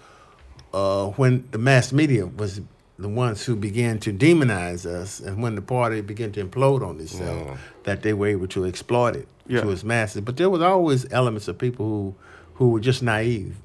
uh, 0.73 1.07
when 1.11 1.47
the 1.51 1.57
mass 1.57 1.91
media 1.91 2.25
was 2.25 2.61
the 2.97 3.09
ones 3.09 3.45
who 3.45 3.55
began 3.55 3.99
to 3.99 4.11
demonize 4.13 4.85
us, 4.85 5.19
and 5.19 5.43
when 5.43 5.53
the 5.55 5.61
party 5.61 6.01
began 6.01 6.31
to 6.31 6.43
implode 6.43 6.81
on 6.81 6.99
itself, 6.99 7.45
Yeah. 7.45 7.57
that 7.83 8.01
they 8.01 8.13
were 8.13 8.27
able 8.27 8.47
to 8.47 8.65
exploit 8.65 9.15
it 9.17 9.27
Yeah. 9.47 9.61
to 9.61 9.69
its 9.69 9.83
masses. 9.83 10.21
But 10.21 10.37
there 10.37 10.49
was 10.49 10.61
always 10.61 11.05
elements 11.11 11.47
of 11.49 11.57
people 11.57 11.85
who 11.85 12.15
who 12.55 12.69
were 12.69 12.79
just 12.79 13.03
naive 13.03 13.55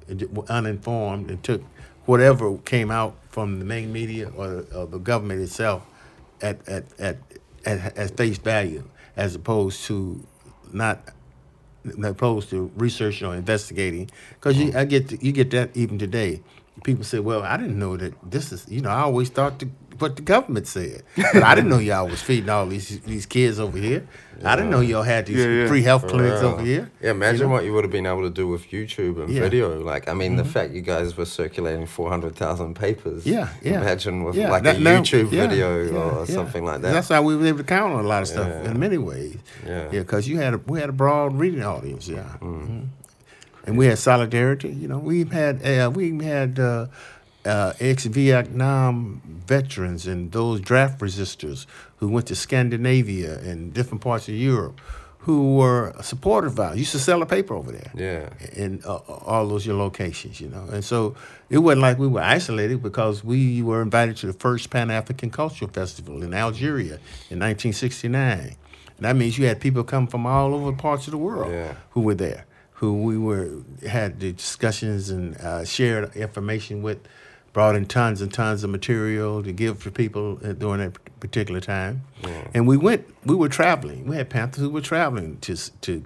uninformed 0.48 1.30
and 1.30 1.42
took 1.42 1.62
whatever 2.04 2.58
came 2.58 2.90
out 2.90 3.14
from 3.32 3.58
the 3.58 3.64
main 3.64 3.92
media 3.92 4.30
or, 4.36 4.64
or 4.74 4.86
the 4.86 4.98
government 4.98 5.40
itself 5.40 5.82
at 6.40 6.68
at, 6.68 6.84
at 7.00 7.16
at 7.64 7.96
at 7.96 8.16
face 8.16 8.38
value, 8.38 8.84
as 9.16 9.34
opposed 9.34 9.84
to 9.86 10.24
not 10.72 11.00
opposed 12.04 12.50
to 12.50 12.70
researching 12.76 13.26
or 13.26 13.34
investigating. 13.34 14.10
Because 14.34 14.56
you, 14.56 14.68
mm-hmm. 14.68 14.78
I 14.78 14.84
get 14.84 15.22
you 15.22 15.32
get 15.32 15.50
that 15.50 15.76
even 15.76 15.98
today. 15.98 16.42
People 16.84 17.04
say, 17.04 17.18
"Well, 17.18 17.42
I 17.42 17.56
didn't 17.56 17.78
know 17.78 17.96
that 17.96 18.14
this 18.22 18.52
is." 18.52 18.68
You 18.68 18.82
know, 18.82 18.90
I 18.90 19.00
always 19.00 19.30
thought 19.30 19.58
the, 19.58 19.68
what 20.02 20.16
the 20.16 20.22
government 20.22 20.66
said, 20.66 21.02
but 21.32 21.42
I 21.42 21.54
didn't 21.54 21.70
know 21.70 21.78
y'all 21.78 22.08
was 22.08 22.20
feeding 22.20 22.50
all 22.50 22.66
these 22.66 23.00
these 23.00 23.24
kids 23.26 23.58
over 23.58 23.78
here. 23.78 24.06
I 24.44 24.56
didn't 24.56 24.70
know 24.72 24.80
y'all 24.80 25.04
had 25.04 25.26
these 25.26 25.36
Yeah, 25.36 25.46
yeah. 25.46 25.66
free 25.68 25.82
health 25.84 26.08
clinics 26.08 26.40
real. 26.40 26.50
over 26.50 26.62
here. 26.64 26.90
Yeah, 27.00 27.12
imagine 27.12 27.42
You 27.42 27.46
know? 27.46 27.52
what 27.52 27.64
you 27.64 27.72
would 27.74 27.84
have 27.84 27.92
been 27.92 28.06
able 28.06 28.22
to 28.22 28.30
do 28.30 28.48
with 28.48 28.64
YouTube 28.72 29.22
and 29.22 29.28
Yeah. 29.30 29.34
Mm-hmm. 29.36 29.50
video. 29.50 29.80
Like, 29.80 30.08
I 30.08 30.14
mean, 30.14 30.34
the 30.34 30.44
fact 30.44 30.72
you 30.72 30.80
guys 30.80 31.16
were 31.16 31.26
circulating 31.26 31.86
400,000 31.86 32.74
papers. 32.74 33.24
Yeah, 33.24 33.50
yeah. 33.62 33.80
Imagine 33.80 34.24
with 34.24 34.34
Yeah, 34.34 34.50
like 34.50 34.64
that- 34.64 34.76
a 34.76 34.80
now- 34.80 35.00
YouTube 35.00 35.30
yeah, 35.30 35.46
video 35.46 35.84
yeah, 35.84 35.92
or 35.96 36.18
yeah. 36.26 36.34
something 36.34 36.64
like 36.64 36.80
that. 36.82 36.92
That's 36.92 37.08
how 37.08 37.22
we 37.22 37.36
were 37.36 37.46
able 37.46 37.58
to 37.58 37.64
count 37.64 37.92
on 37.94 38.04
a 38.04 38.08
lot 38.08 38.22
of 38.22 38.28
stuff 38.28 38.48
Yeah. 38.48 38.70
in 38.72 38.80
many 38.80 38.98
ways. 38.98 39.36
Yeah. 39.64 39.84
yeah, 39.92 40.00
because 40.00 40.26
you 40.26 40.38
had 40.38 40.54
a, 40.54 40.60
we 40.66 40.80
had 40.80 40.88
a 40.88 40.92
broad 41.04 41.38
reading 41.38 41.62
audience. 41.62 42.08
Yeah, 42.08 42.24
Mhm. 42.40 42.86
and 43.66 43.78
we 43.78 43.86
had 43.86 43.98
solidarity. 43.98 44.70
You 44.70 44.88
know, 44.88 44.98
we 44.98 45.22
had 45.24 45.64
uh, 45.64 45.88
we 45.94 46.18
had 46.24 46.58
uh, 46.58 46.86
uh, 47.44 47.72
ex-Vietnam 47.80 49.20
veterans 49.46 50.06
and 50.06 50.30
those 50.32 50.60
draft 50.60 51.00
resistors 51.00 51.66
who 51.96 52.08
went 52.08 52.26
to 52.26 52.34
Scandinavia 52.34 53.38
and 53.40 53.72
different 53.74 54.00
parts 54.02 54.28
of 54.28 54.34
Europe 54.34 54.80
who 55.20 55.54
were 55.54 55.94
supportive 56.02 56.58
of. 56.58 56.76
Used 56.76 56.90
to 56.92 56.98
sell 56.98 57.22
a 57.22 57.26
paper 57.26 57.54
over 57.54 57.70
there 57.70 57.92
yeah. 57.94 58.30
in 58.54 58.82
uh, 58.84 58.96
all 58.96 59.46
those 59.46 59.64
your 59.64 59.76
locations, 59.76 60.40
you 60.40 60.48
know. 60.48 60.66
And 60.72 60.84
so 60.84 61.14
it 61.48 61.58
wasn't 61.58 61.82
like 61.82 61.96
we 61.98 62.08
were 62.08 62.20
isolated 62.20 62.82
because 62.82 63.22
we 63.22 63.62
were 63.62 63.82
invited 63.82 64.16
to 64.18 64.26
the 64.26 64.32
first 64.32 64.70
Pan 64.70 64.90
African 64.90 65.30
Cultural 65.30 65.70
Festival 65.70 66.24
in 66.24 66.34
Algeria 66.34 66.94
in 67.30 67.38
1969. 67.38 68.38
And 68.38 68.56
that 68.98 69.14
means 69.14 69.38
you 69.38 69.46
had 69.46 69.60
people 69.60 69.84
come 69.84 70.08
from 70.08 70.26
all 70.26 70.54
over 70.54 70.72
parts 70.72 71.06
of 71.06 71.12
the 71.12 71.18
world 71.18 71.52
Yeah. 71.52 71.74
who 71.90 72.00
were 72.00 72.14
there, 72.16 72.44
who 72.72 73.02
we 73.02 73.16
were 73.16 73.62
had 73.88 74.18
the 74.18 74.32
discussions 74.32 75.08
and 75.10 75.36
uh, 75.36 75.64
shared 75.64 76.16
information 76.16 76.82
with, 76.82 76.98
brought 77.52 77.76
in 77.76 77.86
tons 77.86 78.20
and 78.22 78.32
tons 78.32 78.64
of 78.64 78.70
material 78.70 79.42
to 79.42 79.52
give 79.52 79.82
to 79.84 79.90
people 79.90 80.36
during 80.36 80.80
that 80.80 81.20
particular 81.20 81.60
time, 81.60 82.02
and 82.54 82.66
we 82.66 82.76
went. 82.76 83.06
We 83.24 83.34
were 83.34 83.48
traveling. 83.48 84.06
We 84.06 84.16
had 84.16 84.30
Panthers 84.30 84.62
who 84.62 84.70
were 84.70 84.80
traveling 84.80 85.38
to 85.40 85.56
to. 85.82 86.04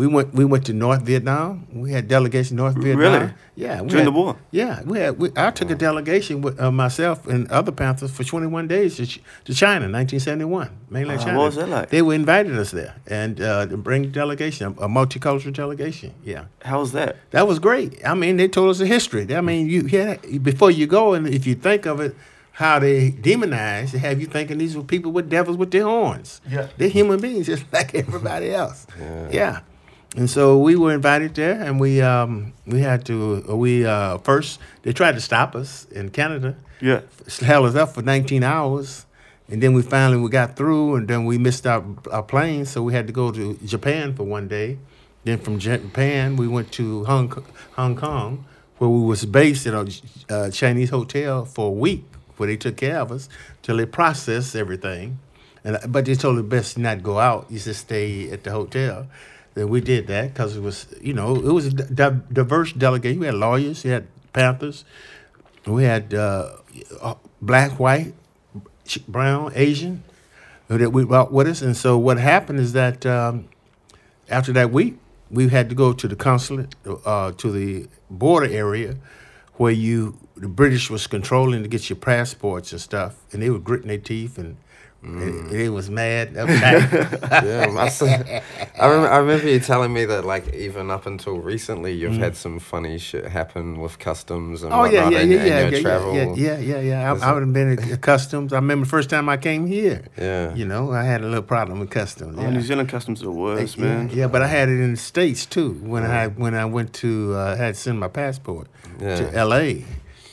We 0.00 0.06
went. 0.06 0.32
We 0.32 0.44
went 0.46 0.64
to 0.66 0.72
North 0.72 1.02
Vietnam. 1.02 1.66
We 1.84 1.92
had 1.92 2.08
delegation 2.08 2.56
North 2.56 2.74
Vietnam. 2.76 2.98
Really? 3.12 3.32
Yeah. 3.54 3.82
we 3.82 3.88
During 3.90 4.04
had- 4.06 4.14
the 4.14 4.18
war? 4.18 4.36
Yeah, 4.50 4.80
we 4.90 4.98
had. 4.98 5.18
We, 5.20 5.28
I 5.36 5.50
took 5.50 5.70
a 5.70 5.74
delegation 5.74 6.40
with 6.40 6.58
uh, 6.58 6.70
myself 6.72 7.26
and 7.26 7.50
other 7.50 7.70
Panthers 7.72 8.10
for 8.10 8.24
21 8.24 8.66
days 8.66 8.96
to, 8.96 9.04
Ch- 9.06 9.20
to 9.44 9.52
China, 9.54 9.84
1971, 9.92 10.70
mainland 10.88 11.20
Ah, 11.20 11.24
China. 11.24 11.38
what 11.38 11.44
was 11.44 11.56
that 11.56 11.68
like? 11.68 11.90
They 11.90 12.00
were 12.00 12.14
invited 12.14 12.56
us 12.58 12.70
there 12.70 12.94
and 13.08 13.40
uh, 13.42 13.66
to 13.66 13.76
bring 13.76 14.04
a 14.06 14.08
delegation, 14.08 14.66
a, 14.78 14.84
a 14.86 14.88
multicultural 14.88 15.52
delegation. 15.52 16.14
Yeah. 16.24 16.44
How 16.62 16.80
was 16.80 16.92
that? 16.92 17.16
That 17.32 17.46
was 17.46 17.58
great. 17.58 18.00
I 18.06 18.14
mean, 18.14 18.38
they 18.38 18.48
told 18.48 18.70
us 18.70 18.78
the 18.78 18.86
history. 18.86 19.24
I 19.36 19.42
mean, 19.42 19.68
you 19.68 19.80
yeah, 19.82 20.16
before 20.42 20.70
you 20.70 20.86
go, 20.86 21.12
and 21.12 21.28
if 21.28 21.46
you 21.46 21.54
think 21.54 21.84
of 21.86 22.00
it, 22.00 22.14
how 22.52 22.78
they 22.78 23.10
demonize, 23.12 23.92
they 23.92 23.98
have 23.98 24.20
you 24.20 24.26
thinking 24.26 24.58
these 24.58 24.76
were 24.76 24.82
people 24.82 25.12
with 25.12 25.28
devils 25.30 25.56
with 25.58 25.70
their 25.70 25.84
horns. 25.84 26.40
Yeah. 26.48 26.68
they're 26.78 26.88
human 26.88 27.20
beings 27.20 27.46
just 27.46 27.64
like 27.72 27.94
everybody 27.94 28.50
else. 28.52 28.86
Yeah. 29.30 29.60
And 30.16 30.28
so 30.28 30.58
we 30.58 30.74
were 30.74 30.92
invited 30.92 31.34
there, 31.36 31.60
and 31.62 31.78
we 31.78 32.00
um, 32.02 32.52
we 32.66 32.80
had 32.80 33.04
to 33.06 33.42
we 33.54 33.86
uh, 33.86 34.18
first 34.18 34.58
they 34.82 34.92
tried 34.92 35.14
to 35.14 35.20
stop 35.20 35.54
us 35.54 35.86
in 35.92 36.10
Canada, 36.10 36.56
Yeah. 36.80 37.02
held 37.40 37.66
us 37.66 37.74
up 37.76 37.94
for 37.94 38.02
19 38.02 38.42
hours, 38.42 39.06
and 39.48 39.62
then 39.62 39.72
we 39.72 39.82
finally 39.82 40.18
we 40.18 40.28
got 40.28 40.56
through, 40.56 40.96
and 40.96 41.06
then 41.06 41.26
we 41.26 41.38
missed 41.38 41.64
our 41.64 41.84
our 42.10 42.24
plane, 42.24 42.64
so 42.64 42.82
we 42.82 42.92
had 42.92 43.06
to 43.06 43.12
go 43.12 43.30
to 43.30 43.54
Japan 43.64 44.14
for 44.14 44.24
one 44.24 44.48
day. 44.48 44.78
Then 45.22 45.38
from 45.38 45.58
Japan 45.60 46.36
we 46.36 46.48
went 46.48 46.72
to 46.72 47.04
Hong 47.04 47.28
Kong, 47.28 47.44
Hong 47.76 47.94
Kong, 47.94 48.44
where 48.78 48.90
we 48.90 49.02
was 49.06 49.24
based 49.24 49.64
at 49.68 49.74
a 49.74 49.86
uh, 50.28 50.50
Chinese 50.50 50.90
hotel 50.90 51.44
for 51.44 51.68
a 51.68 51.70
week, 51.86 52.04
where 52.36 52.48
they 52.48 52.56
took 52.56 52.76
care 52.76 52.98
of 52.98 53.12
us 53.12 53.28
till 53.62 53.76
they 53.76 53.86
processed 53.86 54.56
everything. 54.56 55.20
And 55.62 55.78
but 55.86 56.04
they 56.06 56.16
told 56.16 56.36
us 56.38 56.44
best 56.46 56.78
not 56.78 57.04
go 57.04 57.20
out, 57.20 57.46
you 57.48 57.60
just 57.60 57.82
stay 57.82 58.28
at 58.32 58.42
the 58.42 58.50
hotel. 58.50 59.06
Then 59.54 59.68
we 59.68 59.80
did 59.80 60.06
that 60.06 60.32
because 60.32 60.56
it 60.56 60.62
was 60.62 60.86
you 61.00 61.12
know 61.12 61.34
it 61.36 61.52
was 61.52 61.66
a 61.66 61.70
di- 61.72 62.20
diverse 62.32 62.72
delegation. 62.72 63.20
We 63.20 63.26
had 63.26 63.34
lawyers, 63.34 63.84
we 63.84 63.90
had 63.90 64.06
Panthers, 64.32 64.84
we 65.66 65.84
had 65.84 66.14
uh, 66.14 66.56
uh, 67.00 67.14
black, 67.42 67.78
white, 67.78 68.14
brown, 69.08 69.52
Asian 69.54 70.04
that 70.68 70.90
we 70.90 71.04
brought 71.04 71.32
with 71.32 71.48
us. 71.48 71.62
And 71.62 71.76
so 71.76 71.98
what 71.98 72.18
happened 72.18 72.60
is 72.60 72.72
that 72.74 73.04
um, 73.04 73.48
after 74.28 74.52
that 74.52 74.70
week, 74.70 74.98
we 75.30 75.48
had 75.48 75.68
to 75.68 75.74
go 75.74 75.92
to 75.92 76.08
the 76.08 76.16
consulate, 76.16 76.74
uh, 77.04 77.32
to 77.32 77.50
the 77.50 77.88
border 78.08 78.46
area 78.46 78.96
where 79.54 79.72
you 79.72 80.16
the 80.36 80.48
British 80.48 80.88
was 80.88 81.06
controlling 81.06 81.62
to 81.62 81.68
get 81.68 81.90
your 81.90 81.96
passports 81.96 82.72
and 82.72 82.80
stuff, 82.80 83.16
and 83.32 83.42
they 83.42 83.50
were 83.50 83.58
gritting 83.58 83.88
their 83.88 83.98
teeth 83.98 84.38
and. 84.38 84.56
And 85.02 85.48
They 85.50 85.68
was 85.68 85.88
mad, 85.88 86.34
uptight. 86.34 87.42
yeah, 87.44 87.66
must 87.68 88.02
I, 88.02 88.86
rem- 88.88 89.12
I 89.12 89.16
remember 89.18 89.48
you 89.48 89.58
telling 89.60 89.92
me 89.92 90.04
that 90.04 90.24
like 90.24 90.52
even 90.54 90.90
up 90.90 91.06
until 91.06 91.38
recently 91.38 91.92
you've 91.92 92.16
had 92.18 92.36
some 92.36 92.58
funny 92.58 92.98
shit 92.98 93.26
happen 93.26 93.80
with 93.80 93.98
customs 93.98 94.62
and 94.62 94.72
Mm. 94.72 94.76
Oh 94.76 94.84
yeah, 94.84 95.04
whatnot 95.04 95.12
yeah, 95.12 95.18
and, 95.20 95.30
yeah, 95.32 95.38
and 95.38 95.46
yeah, 95.48 95.60
your 95.60 95.70
yeah, 95.72 95.80
travel. 95.82 96.14
yeah, 96.16 96.34
yeah, 96.34 96.58
yeah, 96.58 96.80
yeah. 96.80 97.12
I, 97.12 97.28
I 97.28 97.32
would 97.32 97.42
have 97.42 97.52
been 97.52 97.78
at 97.92 98.00
customs. 98.00 98.52
I 98.52 98.56
remember 98.56 98.84
the 98.84 98.90
first 98.90 99.10
time 99.10 99.28
I 99.28 99.36
came 99.36 99.66
here. 99.66 100.04
Yeah. 100.18 100.54
You 100.54 100.66
know, 100.66 100.92
I 100.92 101.02
had 101.02 101.22
a 101.22 101.26
little 101.26 101.42
problem 101.42 101.80
with 101.80 101.90
customs. 101.90 102.36
Oh, 102.38 102.42
yeah. 102.42 102.50
New 102.50 102.60
Zealand 102.62 102.88
customs 102.88 103.22
are 103.22 103.26
the 103.26 103.30
worst, 103.32 103.76
yeah, 103.78 103.84
man. 103.84 104.10
Yeah, 104.12 104.26
but 104.28 104.42
I 104.42 104.46
had 104.48 104.68
it 104.68 104.80
in 104.80 104.90
the 104.92 104.96
states 104.98 105.46
too. 105.46 105.72
When 105.82 106.04
I 106.04 106.28
when 106.28 106.54
I 106.54 106.64
went 106.66 106.92
to 106.94 107.34
uh, 107.34 107.56
had 107.56 107.74
to 107.74 107.80
send 107.80 107.98
my 107.98 108.08
passport 108.08 108.68
Yeah. 109.00 109.16
to 109.16 109.34
L.A. 109.34 109.84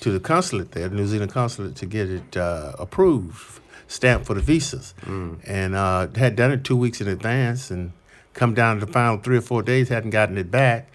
to 0.02 0.12
the 0.12 0.20
consulate 0.20 0.72
there, 0.74 0.90
the 0.90 0.96
New 0.96 1.08
Zealand 1.08 1.32
consulate, 1.32 1.76
to 1.78 1.86
get 1.86 2.10
it 2.10 2.38
uh, 2.38 2.74
approved, 2.78 3.60
stamped 3.88 4.26
for 4.26 4.34
the 4.34 4.42
visas, 4.42 4.94
Mm. 5.06 5.38
and 5.46 5.76
uh, 5.76 6.08
had 6.16 6.36
done 6.36 6.52
it 6.52 6.64
two 6.64 6.76
weeks 6.78 7.00
in 7.02 7.08
advance, 7.08 7.72
and 7.72 7.92
come 8.34 8.54
down 8.54 8.80
to 8.80 8.86
the 8.86 8.92
final 8.92 9.18
three 9.18 9.38
or 9.38 9.42
four 9.42 9.62
days, 9.64 9.90
hadn't 9.90 10.12
gotten 10.12 10.38
it 10.38 10.52
back, 10.52 10.90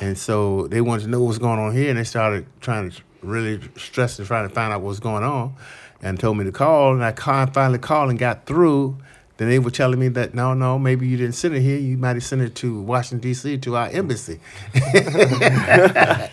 and 0.00 0.16
so 0.18 0.66
they 0.68 0.80
wanted 0.80 1.04
to 1.04 1.08
know 1.10 1.20
what 1.20 1.28
was 1.28 1.38
going 1.38 1.58
on 1.58 1.72
here, 1.74 1.88
and 1.90 1.98
they 1.98 2.04
started 2.04 2.46
trying 2.60 2.90
to 2.90 3.00
really 3.22 3.60
stress 3.76 4.18
and 4.18 4.26
trying 4.26 4.48
to 4.48 4.54
find 4.54 4.72
out 4.72 4.80
what 4.80 4.88
was 4.88 5.00
going 5.00 5.22
on, 5.24 5.54
and 6.02 6.18
told 6.18 6.36
me 6.36 6.44
to 6.44 6.52
call, 6.52 6.92
and 6.92 7.04
I 7.04 7.12
finally 7.46 7.78
called 7.78 8.10
and 8.10 8.18
got 8.18 8.46
through. 8.46 8.96
Then 9.38 9.48
they 9.48 9.58
were 9.58 9.70
telling 9.70 9.98
me 9.98 10.08
that 10.08 10.34
no, 10.34 10.52
no, 10.52 10.78
maybe 10.78 11.06
you 11.08 11.16
didn't 11.16 11.34
send 11.34 11.54
it 11.56 11.62
here. 11.62 11.78
You 11.78 11.96
might 11.96 12.16
have 12.16 12.22
sent 12.22 12.42
it 12.42 12.54
to 12.56 12.80
Washington 12.82 13.20
D.C. 13.20 13.56
to 13.58 13.76
our 13.76 13.88
embassy. 13.88 14.40
and 14.74 16.30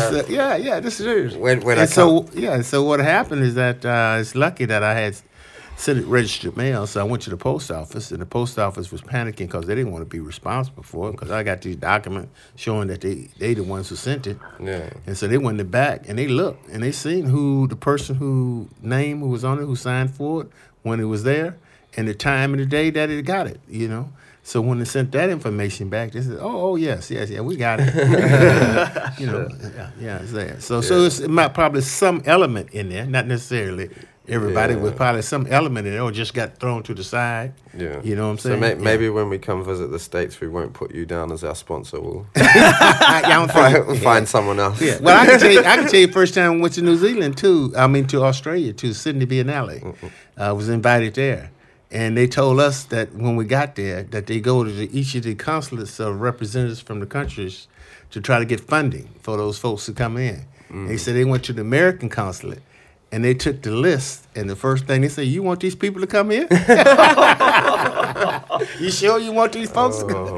so, 0.00 0.24
yeah, 0.28 0.56
yeah, 0.56 0.80
this 0.80 1.00
is 1.00 1.06
serious. 1.06 1.34
When- 1.34 1.60
when 1.62 1.78
I 1.78 1.82
and 1.82 1.90
so 1.90 2.26
yeah, 2.34 2.60
so 2.62 2.82
what 2.82 3.00
happened 3.00 3.42
is 3.42 3.54
that 3.54 3.84
uh, 3.84 4.18
it's 4.20 4.34
lucky 4.34 4.64
that 4.66 4.82
I 4.82 4.94
had 4.94 5.16
sent 5.76 5.98
it 5.98 6.06
registered 6.06 6.56
mail. 6.56 6.86
So 6.86 7.00
I 7.00 7.04
went 7.04 7.22
to 7.24 7.30
the 7.30 7.36
post 7.36 7.70
office, 7.70 8.10
and 8.10 8.20
the 8.20 8.26
post 8.26 8.58
office 8.58 8.90
was 8.90 9.02
panicking 9.02 9.46
because 9.46 9.66
they 9.66 9.74
didn't 9.74 9.92
want 9.92 10.02
to 10.02 10.08
be 10.08 10.20
responsible 10.20 10.82
for 10.82 11.10
it 11.10 11.12
because 11.12 11.30
I 11.30 11.42
got 11.42 11.62
these 11.62 11.76
documents 11.76 12.32
showing 12.56 12.88
that 12.88 13.02
they 13.02 13.28
they 13.38 13.54
the 13.54 13.62
ones 13.62 13.88
who 13.88 13.96
sent 13.96 14.26
it. 14.26 14.38
Yeah. 14.60 14.90
And 15.06 15.16
so 15.16 15.28
they 15.28 15.38
went 15.38 15.60
in 15.60 15.66
the 15.66 15.70
back 15.70 16.08
and 16.08 16.18
they 16.18 16.28
looked 16.28 16.68
and 16.68 16.82
they 16.82 16.92
seen 16.92 17.26
who 17.26 17.68
the 17.68 17.76
person 17.76 18.16
who 18.16 18.68
name 18.82 19.20
who 19.20 19.28
was 19.28 19.44
on 19.44 19.58
it, 19.58 19.66
who 19.66 19.76
signed 19.76 20.14
for 20.14 20.42
it 20.42 20.48
when 20.82 20.98
it 20.98 21.04
was 21.04 21.24
there, 21.24 21.56
and 21.96 22.08
the 22.08 22.14
time 22.14 22.52
and 22.52 22.60
the 22.60 22.66
day 22.66 22.90
that 22.90 23.10
it 23.10 23.24
got 23.24 23.46
it. 23.46 23.60
You 23.68 23.88
know. 23.88 24.10
So 24.42 24.60
when 24.60 24.78
they 24.78 24.84
sent 24.84 25.10
that 25.10 25.28
information 25.28 25.88
back, 25.88 26.12
they 26.12 26.22
said, 26.22 26.38
"Oh, 26.40 26.70
oh 26.70 26.76
yes, 26.76 27.10
yes, 27.10 27.30
yeah, 27.30 27.40
we 27.40 27.56
got 27.56 27.80
it." 27.82 27.92
you 29.18 29.26
know, 29.26 29.48
yeah, 29.74 29.90
yeah, 29.98 30.18
it's 30.22 30.30
there. 30.30 30.60
So, 30.60 30.80
so 30.80 31.02
it's 31.02 31.18
it 31.18 31.30
might 31.30 31.52
probably 31.52 31.80
some 31.80 32.22
element 32.24 32.70
in 32.70 32.88
there, 32.88 33.06
not 33.06 33.26
necessarily 33.26 33.90
everybody, 34.28 34.74
Yeah. 34.74 34.80
but 34.80 34.96
probably 34.96 35.22
some 35.22 35.46
element 35.48 35.86
in 35.86 35.92
there, 35.94 36.02
or 36.02 36.10
just 36.10 36.34
got 36.34 36.58
thrown 36.58 36.82
to 36.84 36.94
the 36.94 37.04
side. 37.04 37.52
Yeah. 37.76 38.00
You 38.02 38.16
know 38.16 38.24
what 38.26 38.32
I'm 38.32 38.38
So 38.38 38.48
saying? 38.50 38.60
may- 38.60 38.68
Yeah. 38.70 38.74
maybe 38.90 39.08
when 39.08 39.28
we 39.28 39.38
come 39.38 39.64
visit 39.64 39.90
the 39.90 39.98
states, 39.98 40.40
we 40.40 40.48
won't 40.48 40.72
put 40.72 40.94
you 40.94 41.06
down 41.06 41.32
as 41.32 41.44
our 41.44 41.54
sponsor. 41.54 42.00
We'll 42.00 42.26
I 42.36 43.22
don't 43.28 43.50
think- 43.50 43.86
find, 43.86 43.98
find 44.02 44.28
someone 44.28 44.58
else. 44.60 44.80
Yeah. 44.80 44.98
Well, 45.00 45.18
I 45.20 45.26
can 45.26 45.38
tell 45.38 45.50
you, 45.50 45.60
I 45.60 45.76
can 45.76 45.88
tell 45.88 46.00
you, 46.00 46.08
first 46.12 46.34
time 46.34 46.52
I 46.52 46.56
went 46.60 46.74
to 46.74 46.82
New 46.82 46.96
Zealand 46.96 47.36
too. 47.36 47.72
I 47.76 47.86
mean, 47.86 48.06
to 48.08 48.22
Australia, 48.24 48.72
to 48.72 48.92
Sydney 48.94 49.26
Biennale. 49.26 49.94
I 50.36 50.52
was 50.52 50.68
invited 50.68 51.14
there, 51.14 51.50
and 51.90 52.16
they 52.16 52.26
told 52.26 52.60
us 52.60 52.84
that 52.84 53.14
when 53.14 53.36
we 53.36 53.44
got 53.44 53.74
there, 53.76 54.02
that 54.04 54.26
they 54.26 54.40
go 54.40 54.64
to 54.64 54.70
the, 54.70 54.98
each 54.98 55.14
of 55.14 55.22
the 55.22 55.34
consulates 55.34 55.98
of 56.00 56.20
representatives 56.20 56.80
from 56.80 57.00
the 57.00 57.06
countries 57.06 57.68
to 58.10 58.20
try 58.20 58.38
to 58.38 58.44
get 58.44 58.60
funding 58.60 59.08
for 59.22 59.36
those 59.36 59.58
folks 59.58 59.86
to 59.86 59.92
come 59.92 60.16
in. 60.16 60.44
They 60.68 60.74
mm. 60.76 60.98
said 61.00 61.14
they 61.14 61.24
went 61.24 61.44
to 61.44 61.52
the 61.52 61.60
American 61.62 62.08
consulate. 62.08 62.60
And 63.12 63.24
they 63.24 63.34
took 63.34 63.62
the 63.62 63.70
list, 63.70 64.25
and 64.36 64.48
the 64.50 64.56
first 64.56 64.86
thing 64.86 65.02
they 65.02 65.08
say, 65.08 65.24
"You 65.24 65.42
want 65.42 65.60
these 65.60 65.74
people 65.74 66.00
to 66.00 66.06
come 66.06 66.30
here? 66.30 66.46
you 68.80 68.90
sure 68.90 69.18
you 69.18 69.32
want 69.32 69.52
these 69.52 69.70
folks?" 69.70 69.98
to 69.98 70.06
come?" 70.06 70.36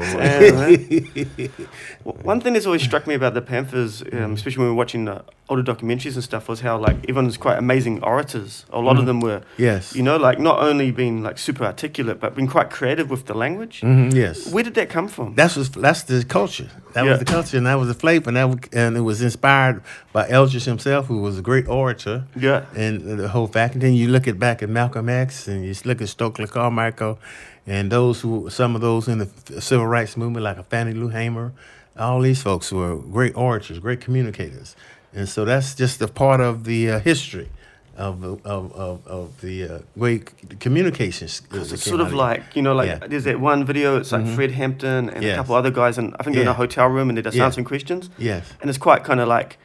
Well, 2.03 2.15
One 2.23 2.41
thing 2.41 2.53
that's 2.53 2.65
always 2.65 2.81
struck 2.83 3.07
me 3.07 3.15
about 3.15 3.33
the 3.33 3.41
Panthers, 3.41 4.03
um, 4.13 4.33
especially 4.33 4.59
when 4.59 4.67
we 4.67 4.71
were 4.71 4.77
watching 4.77 5.05
the 5.05 5.23
older 5.49 5.63
documentaries 5.63 6.13
and 6.15 6.23
stuff, 6.23 6.47
was 6.47 6.61
how 6.61 6.77
like 6.77 6.97
everyone's 7.09 7.37
quite 7.37 7.57
amazing 7.57 8.03
orators. 8.03 8.65
A 8.71 8.79
lot 8.79 8.97
of 8.99 9.05
them 9.05 9.19
were, 9.19 9.41
Yes. 9.57 9.95
you 9.95 10.03
know, 10.03 10.17
like 10.17 10.39
not 10.39 10.61
only 10.61 10.91
being 10.91 11.23
like 11.23 11.37
super 11.37 11.63
articulate, 11.65 12.19
but 12.19 12.35
being 12.35 12.47
quite 12.47 12.69
creative 12.69 13.09
with 13.09 13.25
the 13.25 13.33
language. 13.33 13.81
Mhm, 13.81 14.13
yes. 14.13 14.51
Where 14.51 14.63
did 14.63 14.75
that 14.75 14.89
come 14.89 15.07
from? 15.07 15.33
That's 15.35 15.55
was 15.55 15.69
that's 15.71 16.03
the 16.03 16.23
culture. 16.23 16.69
That 16.93 17.05
Yeah. 17.05 17.11
was 17.11 17.19
the 17.19 17.25
culture, 17.25 17.57
and 17.57 17.65
that 17.67 17.75
was 17.79 17.87
the 17.87 17.93
flavor, 17.93 18.29
and 18.29 18.37
that 18.37 18.49
was, 18.49 18.57
and 18.73 18.97
it 18.97 19.01
was 19.01 19.21
inspired 19.21 19.81
by 20.13 20.27
Eldridge 20.29 20.65
himself, 20.65 21.07
who 21.07 21.19
was 21.21 21.37
a 21.37 21.41
great 21.41 21.67
orator. 21.67 22.23
Yeah. 22.35 22.61
And 22.75 23.19
the 23.19 23.27
whole 23.27 23.47
fact. 23.47 23.79
And 23.89 23.95
then 23.95 24.01
you 24.05 24.09
look 24.11 24.27
at 24.27 24.37
back 24.37 24.61
at 24.61 24.69
Malcolm 24.69 25.09
X, 25.09 25.47
and 25.47 25.65
you 25.65 25.73
look 25.83 25.99
at 25.99 26.09
Stokely 26.09 26.45
Carmichael, 26.45 27.17
and 27.65 27.91
those 27.91 28.21
who 28.21 28.47
some 28.51 28.75
of 28.75 28.81
those 28.81 29.07
in 29.07 29.17
the 29.17 29.61
civil 29.61 29.87
rights 29.87 30.15
movement, 30.15 30.43
like 30.43 30.57
a 30.59 30.63
Fannie 30.63 30.93
Lou 30.93 31.07
Hamer, 31.09 31.53
all 31.97 32.21
these 32.21 32.39
folks 32.43 32.71
were 32.71 32.97
great 32.97 33.35
orators, 33.35 33.79
great 33.79 33.99
communicators, 33.99 34.75
and 35.11 35.27
so 35.27 35.43
that's 35.43 35.73
just 35.73 35.99
a 36.03 36.07
part 36.07 36.39
of 36.39 36.65
the 36.65 36.91
uh, 36.91 36.99
history. 36.99 37.49
Of, 37.97 38.23
of, 38.23 38.45
of, 38.45 39.05
of 39.07 39.41
the 39.41 39.63
uh, 39.65 39.79
great 39.97 40.59
communications. 40.61 41.41
It's 41.51 41.83
sort 41.83 41.99
of 41.99 42.13
like, 42.13 42.55
you 42.55 42.61
know, 42.61 42.73
like 42.73 42.87
Yeah. 42.87 43.07
there's 43.07 43.25
that 43.25 43.41
one 43.41 43.65
video, 43.65 43.97
it's 43.97 44.13
like 44.13 44.25
Fred 44.25 44.51
Hampton 44.51 45.09
and 45.09 45.21
Yes. 45.21 45.33
a 45.33 45.35
couple 45.35 45.55
other 45.55 45.69
guys, 45.69 45.97
and 45.97 46.15
I 46.17 46.23
think 46.23 46.35
they're 46.35 46.43
in 46.43 46.47
a 46.47 46.53
hotel 46.53 46.87
room 46.87 47.09
and 47.09 47.17
they're 47.17 47.23
just 47.29 47.35
Yeah. 47.35 47.43
answering 47.43 47.65
questions. 47.65 48.09
Yes. 48.17 48.45
And 48.61 48.69
it's 48.69 48.77
quite 48.79 49.03
kind 49.03 49.19
of 49.19 49.27
like, 49.27 49.57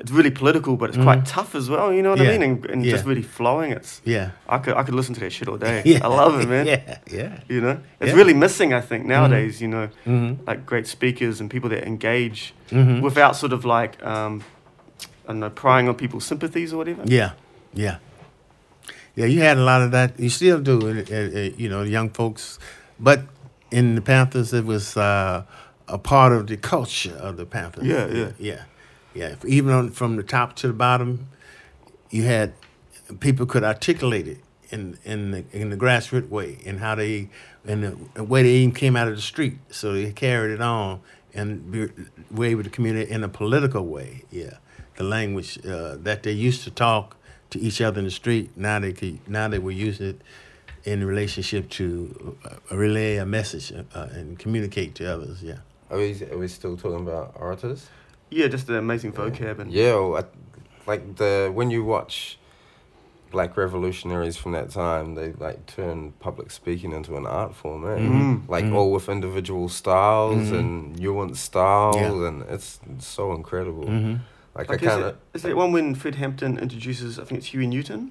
it's 0.00 0.10
really 0.10 0.30
political, 0.30 0.76
but 0.76 0.88
it's 0.90 0.98
quite 0.98 1.26
tough 1.26 1.54
as 1.54 1.68
well, 1.68 1.92
you 1.92 2.00
know 2.02 2.10
what 2.10 2.18
Yeah. 2.20 2.30
I 2.30 2.38
mean? 2.38 2.42
And, 2.42 2.66
and 2.72 2.84
just 2.84 3.04
really 3.04 3.22
flowing. 3.22 3.70
It's 3.72 4.00
Yeah. 4.04 4.30
I 4.48 4.58
could 4.58 4.74
I 4.74 4.82
could 4.82 4.94
listen 4.94 5.14
to 5.14 5.20
that 5.20 5.30
shit 5.32 5.46
all 5.48 5.58
day. 5.58 5.82
Yeah. 5.92 6.04
I 6.06 6.08
love 6.08 6.40
it, 6.40 6.48
man. 6.48 6.66
Yeah, 6.72 6.98
yeah. 7.18 7.40
You 7.48 7.60
know, 7.60 7.70
it's 7.70 7.82
Yeah. 7.82 8.06
Mm-hmm. 8.08 8.16
really 8.18 8.34
missing. 8.34 8.72
I 8.72 8.80
think 8.80 9.04
nowadays, 9.06 9.60
you 9.60 9.68
know, 9.68 9.88
like 10.48 10.64
great 10.66 10.86
speakers 10.86 11.40
and 11.40 11.50
people 11.50 11.68
that 11.70 11.84
engage 11.86 12.54
Mm-hmm. 12.70 13.00
without 13.02 13.34
sort 13.36 13.52
of 13.52 13.64
like, 13.64 13.92
um, 14.02 14.42
I 15.26 15.32
don't 15.32 15.40
know, 15.40 15.50
prying 15.50 15.88
on 15.88 15.94
people's 15.96 16.24
sympathies 16.24 16.72
or 16.72 16.76
whatever. 16.78 17.02
Yeah, 17.04 17.30
yeah, 17.74 17.96
yeah. 19.16 19.26
You 19.26 19.40
had 19.40 19.58
a 19.58 19.64
lot 19.64 19.82
of 19.82 19.90
that. 19.90 20.18
You 20.18 20.28
still 20.30 20.60
do, 20.60 20.78
uh, 20.78 20.92
uh, 20.92 21.16
uh, 21.16 21.50
you 21.56 21.68
know, 21.68 21.82
young 21.82 22.10
folks. 22.10 22.58
But 22.98 23.20
in 23.70 23.94
the 23.96 24.00
Panthers, 24.00 24.52
it 24.52 24.64
was 24.64 24.96
uh, 24.96 25.42
a 25.88 25.98
part 25.98 26.32
of 26.32 26.46
the 26.46 26.56
culture 26.56 27.16
of 27.20 27.36
the 27.36 27.44
Panthers. 27.46 27.84
Yeah, 27.84 28.06
yeah. 28.06 28.30
yeah, 28.38 28.62
yeah. 29.14 29.36
Even 29.46 29.72
on, 29.72 29.90
from 29.90 30.16
the 30.16 30.22
top 30.22 30.56
to 30.56 30.68
the 30.68 30.72
bottom, 30.72 31.28
you 32.10 32.24
had 32.24 32.52
people 33.20 33.46
could 33.46 33.64
articulate 33.64 34.28
it 34.28 34.38
in 34.70 34.98
in 35.04 35.30
the 35.32 35.44
in 35.52 35.70
the 35.70 35.76
grassroots 35.76 36.28
way, 36.28 36.58
and 36.64 36.80
how 36.80 36.94
they 36.94 37.28
and 37.64 38.08
the, 38.14 38.24
way 38.24 38.42
they 38.42 38.50
even 38.50 38.72
came 38.72 38.96
out 38.96 39.08
of 39.08 39.16
the 39.16 39.22
street. 39.22 39.58
So 39.70 39.92
they 39.92 40.12
carried 40.12 40.52
it 40.52 40.60
on 40.60 41.00
and 41.34 41.70
be, 41.70 41.88
were 42.30 42.46
able 42.46 42.64
to 42.64 42.70
communicate 42.70 43.08
in 43.08 43.24
a 43.24 43.28
political 43.28 43.86
way. 43.86 44.24
Yeah, 44.30 44.58
the 44.96 45.04
language 45.04 45.58
uh, 45.66 45.96
that 45.98 46.22
they 46.22 46.32
used 46.32 46.64
to 46.64 46.70
talk 46.70 47.16
to 47.50 47.58
each 47.58 47.80
other 47.80 47.98
in 47.98 48.04
the 48.04 48.10
street. 48.10 48.56
Now 48.56 48.78
they 48.78 48.92
could 48.92 49.28
now 49.28 49.48
they 49.48 49.58
were 49.58 49.72
using 49.72 50.08
it 50.08 50.20
in 50.84 51.04
relationship 51.04 51.68
to 51.68 52.36
uh, 52.44 52.76
relay 52.76 53.16
a 53.16 53.26
message 53.26 53.72
uh, 53.72 54.06
and 54.12 54.38
communicate 54.38 54.94
to 54.96 55.12
others. 55.12 55.42
Yeah. 55.42 55.58
Are 55.90 55.98
we, 55.98 56.22
are 56.30 56.38
we 56.38 56.48
still 56.48 56.76
talking 56.76 57.00
about 57.00 57.34
orators? 57.36 57.88
Yeah, 58.30 58.46
just 58.48 58.66
the 58.66 58.78
amazing 58.78 59.12
vocab 59.12 59.58
and 59.58 59.72
Yeah, 59.72 59.94
well, 59.94 60.16
I, 60.18 60.24
like 60.86 61.16
the 61.16 61.50
when 61.52 61.70
you 61.70 61.84
watch 61.84 62.38
black 63.30 63.56
revolutionaries 63.56 64.36
from 64.36 64.52
that 64.52 64.70
time, 64.70 65.14
they 65.14 65.32
like 65.32 65.66
turned 65.66 66.18
public 66.18 66.50
speaking 66.50 66.92
into 66.92 67.16
an 67.16 67.26
art 67.26 67.54
form, 67.54 67.84
eh? 67.84 67.98
Mhm. 67.98 68.48
Like 68.48 68.64
Mhm. 68.64 68.74
all 68.74 68.90
with 68.92 69.08
individual 69.08 69.68
styles 69.68 70.48
Mhm. 70.50 70.58
and 70.58 70.96
nuanced 70.96 71.36
styles, 71.36 71.96
Yeah. 71.96 72.26
and 72.28 72.42
it's, 72.50 72.80
it's 72.92 73.06
so 73.06 73.32
incredible. 73.32 73.84
Mm-hmm. 73.84 74.14
Like, 74.56 74.68
Like 74.68 74.82
I 74.82 74.86
is, 74.86 74.88
kind 74.90 75.04
of 75.04 75.16
is 75.32 75.42
that 75.42 75.56
one 75.56 75.70
when 75.70 75.94
Fred 75.94 76.16
Hampton 76.16 76.58
introduces, 76.58 77.20
I 77.20 77.24
think 77.24 77.38
it's 77.38 77.46
Huey 77.54 77.66
Newton, 77.68 78.10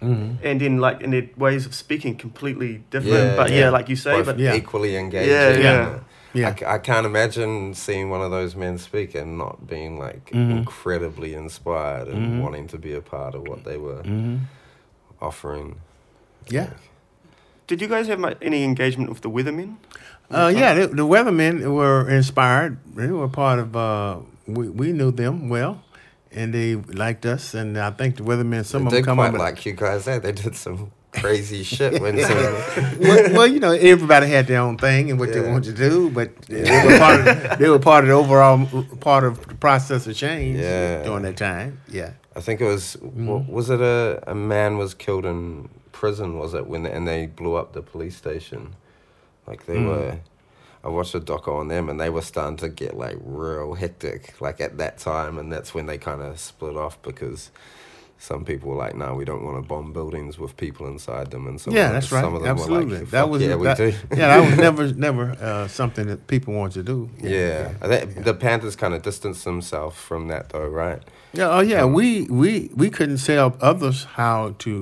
Mm-hmm. 0.00 0.46
and 0.46 0.60
then 0.60 0.78
like 0.78 1.00
in 1.02 1.10
their 1.10 1.28
ways 1.36 1.66
of 1.66 1.74
speaking 1.74 2.14
completely 2.16 2.82
different, 2.90 3.12
Yeah, 3.32 3.36
but 3.36 3.50
yeah, 3.50 3.58
yeah. 3.58 3.70
like 3.70 3.88
you 3.88 3.96
say, 3.96 4.12
both 4.18 4.26
but 4.26 4.38
Yeah. 4.38 4.54
equally 4.54 4.96
engaging. 4.96 5.30
Yeah, 5.30 5.58
yeah. 5.58 5.98
And 6.34 6.44
I, 6.44 6.48
Yeah. 6.48 6.54
c- 6.56 6.64
I 6.66 6.78
can't 6.78 7.06
imagine 7.06 7.74
seeing 7.74 8.10
one 8.10 8.22
of 8.22 8.30
those 8.30 8.54
men 8.56 8.78
speak 8.78 9.14
and 9.14 9.36
not 9.38 9.66
being 9.66 9.98
like 9.98 10.30
Mhm. 10.30 10.50
incredibly 10.58 11.34
inspired 11.34 12.08
and 12.08 12.22
Mhm. 12.38 12.42
wanting 12.42 12.66
to 12.68 12.78
be 12.78 12.94
a 12.94 13.00
part 13.00 13.34
of 13.34 13.42
what 13.48 13.64
they 13.64 13.76
were 13.76 14.02
Mm-hmm. 14.02 14.36
offering. 15.20 15.76
Yeah. 16.48 16.62
Like, 16.62 16.70
did 17.66 17.80
you 17.80 17.88
guys 17.88 18.08
have 18.08 18.18
mu- 18.18 18.34
any 18.42 18.64
engagement 18.64 19.10
with 19.10 19.20
the 19.20 19.30
Weathermen? 19.30 19.76
Uh, 20.30 20.52
yeah, 20.54 20.74
the, 20.74 20.86
the 20.88 21.06
Weathermen 21.06 21.72
were 21.74 22.08
inspired. 22.08 22.78
They 22.94 23.08
were 23.08 23.28
part 23.28 23.58
of. 23.58 23.74
Uh, 23.76 24.18
we 24.46 24.68
we 24.68 24.92
knew 24.92 25.10
them 25.10 25.48
well, 25.48 25.82
and 26.32 26.54
they 26.54 26.76
liked 26.76 27.26
us. 27.26 27.54
And 27.54 27.76
I 27.76 27.90
think 27.90 28.16
the 28.16 28.22
Weathermen, 28.22 28.64
some 28.64 28.82
they 28.84 28.86
of 28.86 28.92
them 28.92 29.04
come 29.04 29.16
quite 29.18 29.26
up. 29.28 29.32
with- 29.32 29.40
like 29.42 29.66
you 29.66 29.72
guys 29.72 30.04
said. 30.04 30.22
They 30.22 30.32
did 30.32 30.54
some 30.54 30.92
crazy 31.12 31.62
shit 31.62 32.00
when 32.00 32.18
some, 32.20 32.36
well, 33.00 33.32
well, 33.34 33.46
you 33.46 33.60
know, 33.60 33.72
everybody 33.72 34.28
had 34.28 34.46
their 34.46 34.60
own 34.60 34.76
thing 34.78 35.10
and 35.10 35.18
what 35.18 35.32
they 35.32 35.40
wanted 35.40 35.76
to 35.76 35.88
do, 35.90 36.10
but 36.10 36.34
they 36.42 36.62
were 36.86 36.98
part 36.98 37.20
of. 37.26 37.58
They 37.58 37.68
were 37.68 37.78
part 37.80 38.04
of 38.04 38.08
the 38.08 38.14
overall 38.14 38.66
part 39.00 39.24
of 39.24 39.46
the 39.46 39.54
process 39.54 40.06
of 40.06 40.14
change 40.16 40.58
Yeah. 40.60 41.02
during 41.02 41.22
that 41.24 41.36
time. 41.36 41.80
Yeah. 41.88 42.12
I 42.36 42.40
think 42.40 42.60
it 42.60 42.66
was 42.66 42.96
Mm-hmm. 42.96 43.50
was 43.52 43.70
it 43.70 43.80
a, 43.80 44.22
a 44.26 44.34
man 44.34 44.78
was 44.78 44.94
killed 44.94 45.26
in 45.26 45.68
prison 45.92 46.38
was 46.38 46.54
it 46.54 46.66
when 46.66 46.86
and 46.86 47.06
they 47.06 47.26
blew 47.26 47.54
up 47.56 47.72
the 47.74 47.82
police 47.82 48.16
station 48.16 48.74
like 49.46 49.66
they 49.66 49.76
Mm. 49.76 49.86
were 49.88 50.18
I 50.82 50.88
watched 50.88 51.14
a 51.14 51.20
doco 51.20 51.58
on 51.60 51.68
them 51.68 51.90
and 51.90 52.00
they 52.00 52.08
were 52.08 52.22
starting 52.22 52.56
to 52.58 52.68
get 52.70 52.96
like 52.96 53.18
real 53.20 53.74
hectic 53.74 54.40
like 54.40 54.60
at 54.62 54.78
that 54.78 54.96
time 54.98 55.36
and 55.38 55.52
that's 55.52 55.74
when 55.74 55.84
they 55.86 55.98
kind 55.98 56.22
of 56.22 56.38
split 56.40 56.76
off 56.76 57.02
because 57.02 57.50
some 58.22 58.44
people 58.44 58.68
were 58.70 58.76
like 58.76 58.94
no 58.94 59.14
we 59.14 59.24
don't 59.24 59.42
want 59.42 59.56
to 59.56 59.66
bomb 59.66 59.94
buildings 59.94 60.38
with 60.38 60.54
people 60.58 60.86
inside 60.86 61.30
them 61.30 61.46
and 61.46 61.58
some 61.58 61.72
yeah, 61.74 61.90
that's 61.90 62.12
right. 62.12 62.20
some 62.22 62.34
of 62.34 62.42
them 62.42 62.50
Absolutely. 62.50 62.92
were 62.94 63.00
like 63.00 63.10
that 63.10 63.28
was 63.30 63.40
yeah 63.42 63.54
we 63.56 63.64
that, 63.64 63.76
do 63.78 63.84
yeah, 64.14 64.28
that 64.38 64.46
was 64.46 64.58
never 64.66 64.92
never 64.92 65.36
uh, 65.40 65.66
something 65.68 66.06
that 66.06 66.26
people 66.26 66.52
wanted 66.54 66.74
to 66.74 66.82
do. 66.82 67.08
yeah, 67.18 67.72
I 67.80 67.88
think 67.88 68.24
the 68.24 68.34
Panthers 68.34 68.76
kind 68.76 68.92
of 68.92 69.00
distanced 69.02 69.44
themselves 69.44 69.96
from 69.96 70.28
that 70.28 70.50
though 70.50 70.68
right 70.68 71.02
Yeah, 71.32 71.48
oh 71.56 71.60
yeah, 71.60 71.82
Um, 71.84 71.94
we 71.94 72.26
we 72.28 72.70
we 72.74 72.90
couldn't 72.90 73.24
tell 73.24 73.56
others 73.60 74.04
how 74.18 74.54
to 74.64 74.72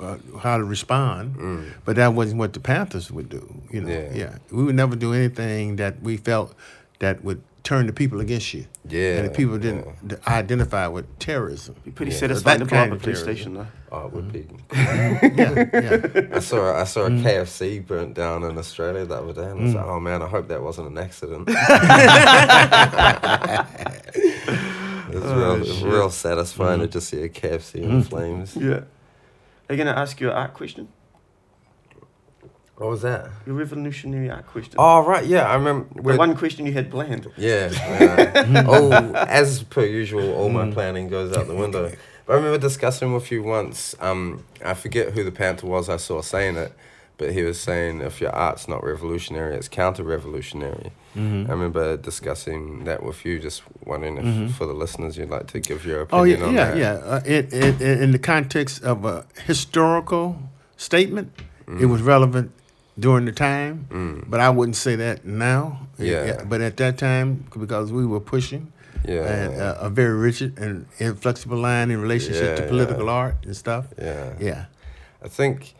uh, 0.00 0.18
how 0.44 0.56
to 0.58 0.64
respond, 0.64 1.36
Mm. 1.36 1.62
but 1.84 1.94
that 1.96 2.14
wasn't 2.14 2.38
what 2.42 2.52
the 2.52 2.60
Panthers 2.60 3.12
would 3.12 3.28
do. 3.28 3.44
You 3.70 3.80
know, 3.82 3.92
Yeah. 3.92 4.10
yeah, 4.22 4.32
we 4.50 4.62
would 4.64 4.74
never 4.74 4.96
do 4.96 5.12
anything 5.12 5.76
that 5.76 5.94
we 6.02 6.16
felt 6.16 6.54
that 6.98 7.22
would 7.22 7.40
turn 7.68 7.86
the 7.86 7.92
people 7.92 8.18
against 8.26 8.48
you. 8.54 8.64
yeah 8.88 9.16
and 9.18 9.24
the 9.28 9.34
people 9.40 9.58
didn't 9.58 9.84
d- 10.10 10.16
identify 10.26 10.86
with 10.96 11.06
terrorism. 11.18 11.74
Be 11.84 11.90
pretty 11.98 12.12
Yeah. 12.12 12.18
satisfying 12.24 12.60
to 12.60 12.64
That 12.64 12.70
blow 12.70 12.78
up 12.82 12.88
kind 12.88 13.00
a 13.00 13.04
police 13.04 13.20
station, 13.28 13.50
though. 13.58 13.66
oh 13.92 14.06
it 14.06 14.12
would 14.14 14.32
be 14.32 14.42
yeah, 14.72 15.68
yeah. 15.74 16.36
I 16.38 16.40
saw 16.50 16.60
I 16.82 16.84
saw 16.92 17.02
Mm. 17.08 17.20
a 17.20 17.22
KFC 17.24 17.60
burnt 17.90 18.12
down 18.22 18.38
in 18.48 18.56
Australia 18.64 19.04
the 19.04 19.16
other 19.22 19.34
day, 19.40 19.48
and 19.52 19.58
I 19.60 19.62
was 19.64 19.74
like, 19.74 19.88
"Oh 19.94 20.00
man, 20.08 20.20
I 20.22 20.28
hope 20.34 20.46
that 20.52 20.62
wasn't 20.68 20.86
an 20.92 20.98
accident." 21.06 21.44
it's 25.14 25.26
real, 25.38 25.54
it's 25.62 25.82
real 25.82 26.10
satisfying 26.10 26.78
Mm. 26.80 26.84
to 26.84 26.88
just 26.96 27.08
see 27.10 27.22
a 27.22 27.28
KFC 27.28 27.72
in 27.82 28.02
flames. 28.02 28.56
Yeah. 28.56 28.80
Are 29.68 29.74
you 29.74 29.76
going 29.82 29.86
to 29.94 29.98
ask 29.98 30.20
your 30.20 30.32
art 30.32 30.54
question? 30.54 30.88
What 32.78 32.90
was 32.90 33.02
that? 33.02 33.28
Your 33.44 33.56
revolutionary 33.56 34.30
art 34.30 34.46
question? 34.46 34.74
Oh 34.78 35.04
right, 35.04 35.26
yeah, 35.26 35.48
I 35.50 35.54
remember. 35.56 35.86
the 36.00 36.16
one 36.16 36.36
question 36.36 36.64
you 36.64 36.72
had 36.72 36.90
planned. 36.90 37.26
Yeah. 37.36 37.70
yeah. 37.72 38.64
oh, 38.68 38.92
as 39.14 39.64
per 39.64 39.84
usual, 39.84 40.32
all 40.34 40.48
Mm. 40.48 40.52
my 40.52 40.70
planning 40.70 41.08
goes 41.08 41.36
out 41.36 41.48
the 41.48 41.54
window. 41.56 41.90
But 42.24 42.32
I 42.34 42.36
remember 42.36 42.58
discussing 42.58 43.12
with 43.12 43.32
you 43.32 43.42
once. 43.42 43.96
Um, 44.00 44.44
I 44.64 44.74
forget 44.74 45.12
who 45.12 45.24
the 45.24 45.32
Panther 45.32 45.66
was 45.66 45.88
I 45.88 45.96
saw 45.96 46.20
saying 46.22 46.56
it, 46.56 46.72
but 47.16 47.32
he 47.32 47.42
was 47.42 47.58
saying 47.60 48.00
if 48.00 48.20
your 48.20 48.30
art's 48.30 48.68
not 48.68 48.84
revolutionary, 48.84 49.56
it's 49.56 49.66
counter-revolutionary. 49.68 50.92
Mhm. 51.16 51.48
I 51.48 51.52
remember 51.52 51.96
discussing 51.96 52.84
that 52.84 53.02
with 53.02 53.24
you. 53.24 53.40
Just 53.40 53.62
wondering 53.84 54.18
if, 54.18 54.24
Mhm. 54.24 54.50
for 54.52 54.66
the 54.66 54.72
listeners, 54.74 55.16
you'd 55.16 55.30
like 55.30 55.48
to 55.48 55.58
give 55.58 55.84
your 55.84 56.00
Oh 56.12 56.20
opinion 56.22 56.40
yeah, 56.40 56.46
on 56.46 56.54
yeah, 56.54 56.64
that. 56.70 56.76
yeah. 56.76 56.92
Uh, 57.12 57.20
it, 57.24 57.52
it, 57.52 57.80
it, 57.80 58.00
in 58.02 58.12
the 58.12 58.18
context 58.20 58.84
of 58.84 59.04
a 59.04 59.24
historical 59.46 60.36
statement, 60.76 61.32
it 61.80 61.86
was 61.86 62.00
relevant 62.02 62.52
during 62.98 63.24
the 63.26 63.32
time, 63.32 63.86
Mm. 63.90 64.24
but 64.28 64.40
I 64.40 64.50
wouldn't 64.50 64.76
say 64.76 64.96
that 64.96 65.24
now. 65.24 65.86
Yeah. 65.98 66.42
But 66.48 66.60
at 66.60 66.76
that 66.78 66.98
time, 66.98 67.44
because 67.58 67.92
we 67.92 68.04
were 68.06 68.20
pushing 68.20 68.72
Yeah. 69.04 69.22
and, 69.22 69.60
uh, 69.60 69.76
a 69.80 69.88
very 69.90 70.14
rigid 70.14 70.58
and 70.58 70.86
inflexible 70.98 71.58
line 71.58 71.90
in 71.90 72.00
relationship 72.00 72.56
to 72.56 72.62
political 72.66 73.06
yeah. 73.06 73.12
art 73.12 73.36
and 73.44 73.56
stuff. 73.56 73.84
yeah. 73.98 74.32
Yeah. 74.40 74.64
I 75.24 75.28
think, 75.28 75.74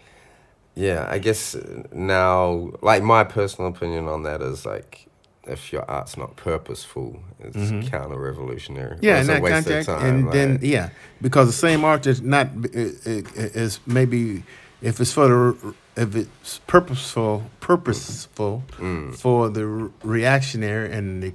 yeah, 0.75 1.07
I 1.09 1.19
guess 1.19 1.57
now, 1.93 2.71
like 2.83 3.03
my 3.03 3.25
personal 3.25 3.71
opinion 3.71 4.07
on 4.09 4.23
that 4.25 4.41
is 4.43 4.65
like, 4.67 5.07
if 5.47 5.73
your 5.73 5.85
art's 5.91 6.17
not 6.17 6.37
purposeful, 6.37 7.21
it's 7.41 7.57
Mhm. 7.57 7.91
counter-revolutionary. 7.91 8.99
Yeah, 9.01 9.15
in 9.15 9.21
it's 9.21 9.29
a 9.29 9.33
that 9.33 9.43
waste 9.43 9.57
of 9.59 9.65
context, 9.65 9.89
time, 9.89 10.05
and 10.05 10.33
then 10.33 10.59
yeah, 10.61 10.91
because 11.23 11.47
the 11.49 11.53
same 11.69 11.85
art 11.85 12.07
is 12.07 12.21
not 12.21 12.49
is 12.75 13.81
maybe 13.87 14.43
if 14.83 15.01
it's 15.01 15.13
for 15.13 15.27
the 15.29 15.75
if 15.99 16.15
it's 16.17 16.61
purposeful 16.67 17.43
purposeful 17.61 18.63
Mm. 18.79 19.15
for 19.15 19.49
the 19.51 19.67
re- 19.67 19.91
reactionary 20.03 20.93
and 20.93 21.23
the, 21.23 21.33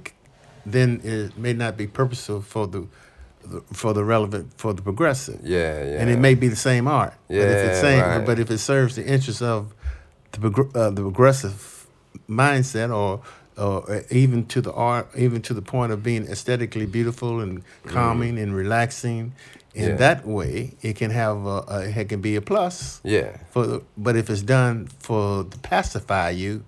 then 0.66 1.00
it 1.04 1.36
may 1.38 1.52
not 1.52 1.76
be 1.76 1.86
purposeful 1.86 2.40
for 2.40 2.66
the, 2.66 2.86
the 3.44 3.60
for 3.72 3.92
the 3.92 4.02
relevant 4.04 4.46
for 4.56 4.72
the 4.72 4.82
progressive 4.82 5.40
Yeah, 5.44 5.84
yeah. 5.84 6.00
and 6.00 6.08
it 6.10 6.18
may 6.18 6.34
be 6.34 6.48
the 6.48 6.56
same 6.70 6.88
art 6.88 7.14
but 7.28 7.36
if 7.36 7.42
it's 7.68 7.76
Yeah, 7.76 7.80
same 7.90 8.00
right. 8.00 8.26
but 8.26 8.38
if 8.38 8.50
it 8.50 8.58
serves 8.58 8.96
the 8.96 9.04
interests 9.04 9.42
of 9.42 9.74
the 10.32 10.38
progr- 10.38 10.74
uh, 10.76 10.90
the 10.90 11.02
progressive 11.02 11.86
mindset 12.28 12.90
or 12.94 13.20
or 13.56 14.02
even 14.10 14.44
to 14.46 14.60
the 14.60 14.72
art 14.72 15.06
even 15.16 15.40
to 15.42 15.54
the 15.54 15.62
point 15.62 15.92
of 15.92 16.02
being 16.02 16.26
aesthetically 16.26 16.86
beautiful 16.86 17.40
and 17.40 17.62
calming 17.86 18.38
and 18.38 18.54
relaxing 18.56 19.32
in 19.74 19.84
Mm. 19.84 19.88
Yeah. 19.88 19.96
that 19.96 20.26
way 20.26 20.74
it 20.82 20.94
can 20.96 21.10
have 21.10 21.44
a, 21.46 21.64
a 21.68 22.00
it 22.00 22.08
can 22.08 22.20
be 22.20 22.36
a 22.36 22.40
plus 22.40 23.00
Yeah, 23.04 23.36
for 23.50 23.66
the, 23.66 23.82
but 23.96 24.14
if 24.16 24.30
it's 24.30 24.42
done 24.42 24.86
for 25.00 25.44
to 25.44 25.58
pacify 25.58 26.30
you 26.30 26.62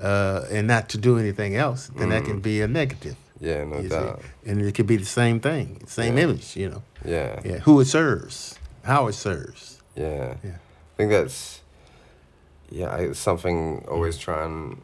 uh, 0.00 0.44
and 0.50 0.66
not 0.66 0.88
to 0.90 0.98
do 0.98 1.18
anything 1.18 1.56
else 1.56 1.90
then 1.98 2.08
that 2.10 2.24
can 2.24 2.40
be 2.40 2.60
a 2.62 2.68
negative 2.68 3.16
yeah, 3.40 3.64
no 3.64 3.76
you 3.78 3.88
see? 3.88 3.96
doubt. 3.96 4.20
and 4.46 4.62
it 4.62 4.74
could 4.76 4.86
be 4.86 4.96
the 4.96 5.04
same 5.22 5.40
thing 5.40 5.82
same 5.86 6.16
Yeah. 6.16 6.24
image 6.24 6.56
you 6.56 6.68
know 6.70 6.82
Yeah, 7.04 7.40
yeah 7.44 7.58
who 7.66 7.80
it 7.80 7.86
serves 7.86 8.58
how 8.84 9.08
it 9.08 9.14
serves 9.14 9.78
yeah. 9.96 10.34
Yeah. 10.44 10.58
I 10.92 10.94
think 10.96 11.10
that's, 11.10 11.60
yeah, 12.70 12.88
I, 12.96 12.98
it's 13.10 13.18
something 13.18 13.82
I 13.86 13.90
always 13.90 14.16
try 14.18 14.44
and 14.44 14.78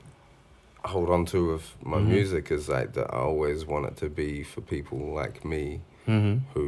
hold 0.84 1.10
on 1.10 1.24
to 1.26 1.52
with 1.52 1.66
my 1.82 1.98
Mhm. 1.98 2.06
music 2.08 2.50
is 2.50 2.68
like 2.68 2.92
that 2.94 3.06
I 3.14 3.18
always 3.18 3.64
want 3.66 3.86
it 3.86 3.96
to 3.98 4.08
be 4.08 4.42
for 4.42 4.60
people 4.62 4.98
like 5.22 5.44
me 5.44 5.80
mm-hmm. 6.06 6.36
who 6.54 6.64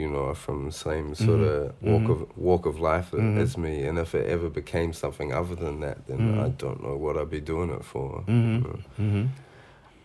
you 0.00 0.08
know 0.12 0.24
are 0.30 0.34
from 0.46 0.58
the 0.64 0.72
same 0.86 1.06
sort 1.26 1.40
of 1.52 1.56
Mhm. 1.82 1.90
walk 1.90 2.02
Mhm. 2.02 2.10
of 2.14 2.20
walk 2.48 2.64
of 2.66 2.76
life 2.90 3.08
a- 3.12 3.16
Mhm. 3.16 3.38
as 3.42 3.56
me 3.66 3.74
and 3.88 3.98
if 3.98 4.14
it 4.14 4.26
ever 4.36 4.48
became 4.60 4.90
something 4.92 5.28
other 5.40 5.56
than 5.64 5.80
that 5.80 5.98
then 6.08 6.18
Mhm. 6.18 6.44
I 6.46 6.48
don't 6.62 6.80
know 6.84 6.96
what 7.04 7.16
I'd 7.18 7.30
be 7.38 7.40
doing 7.52 7.70
it 7.78 7.84
for 7.92 8.22
you 8.28 8.34
know. 8.34 8.78
Mm-hmm. 9.00 9.24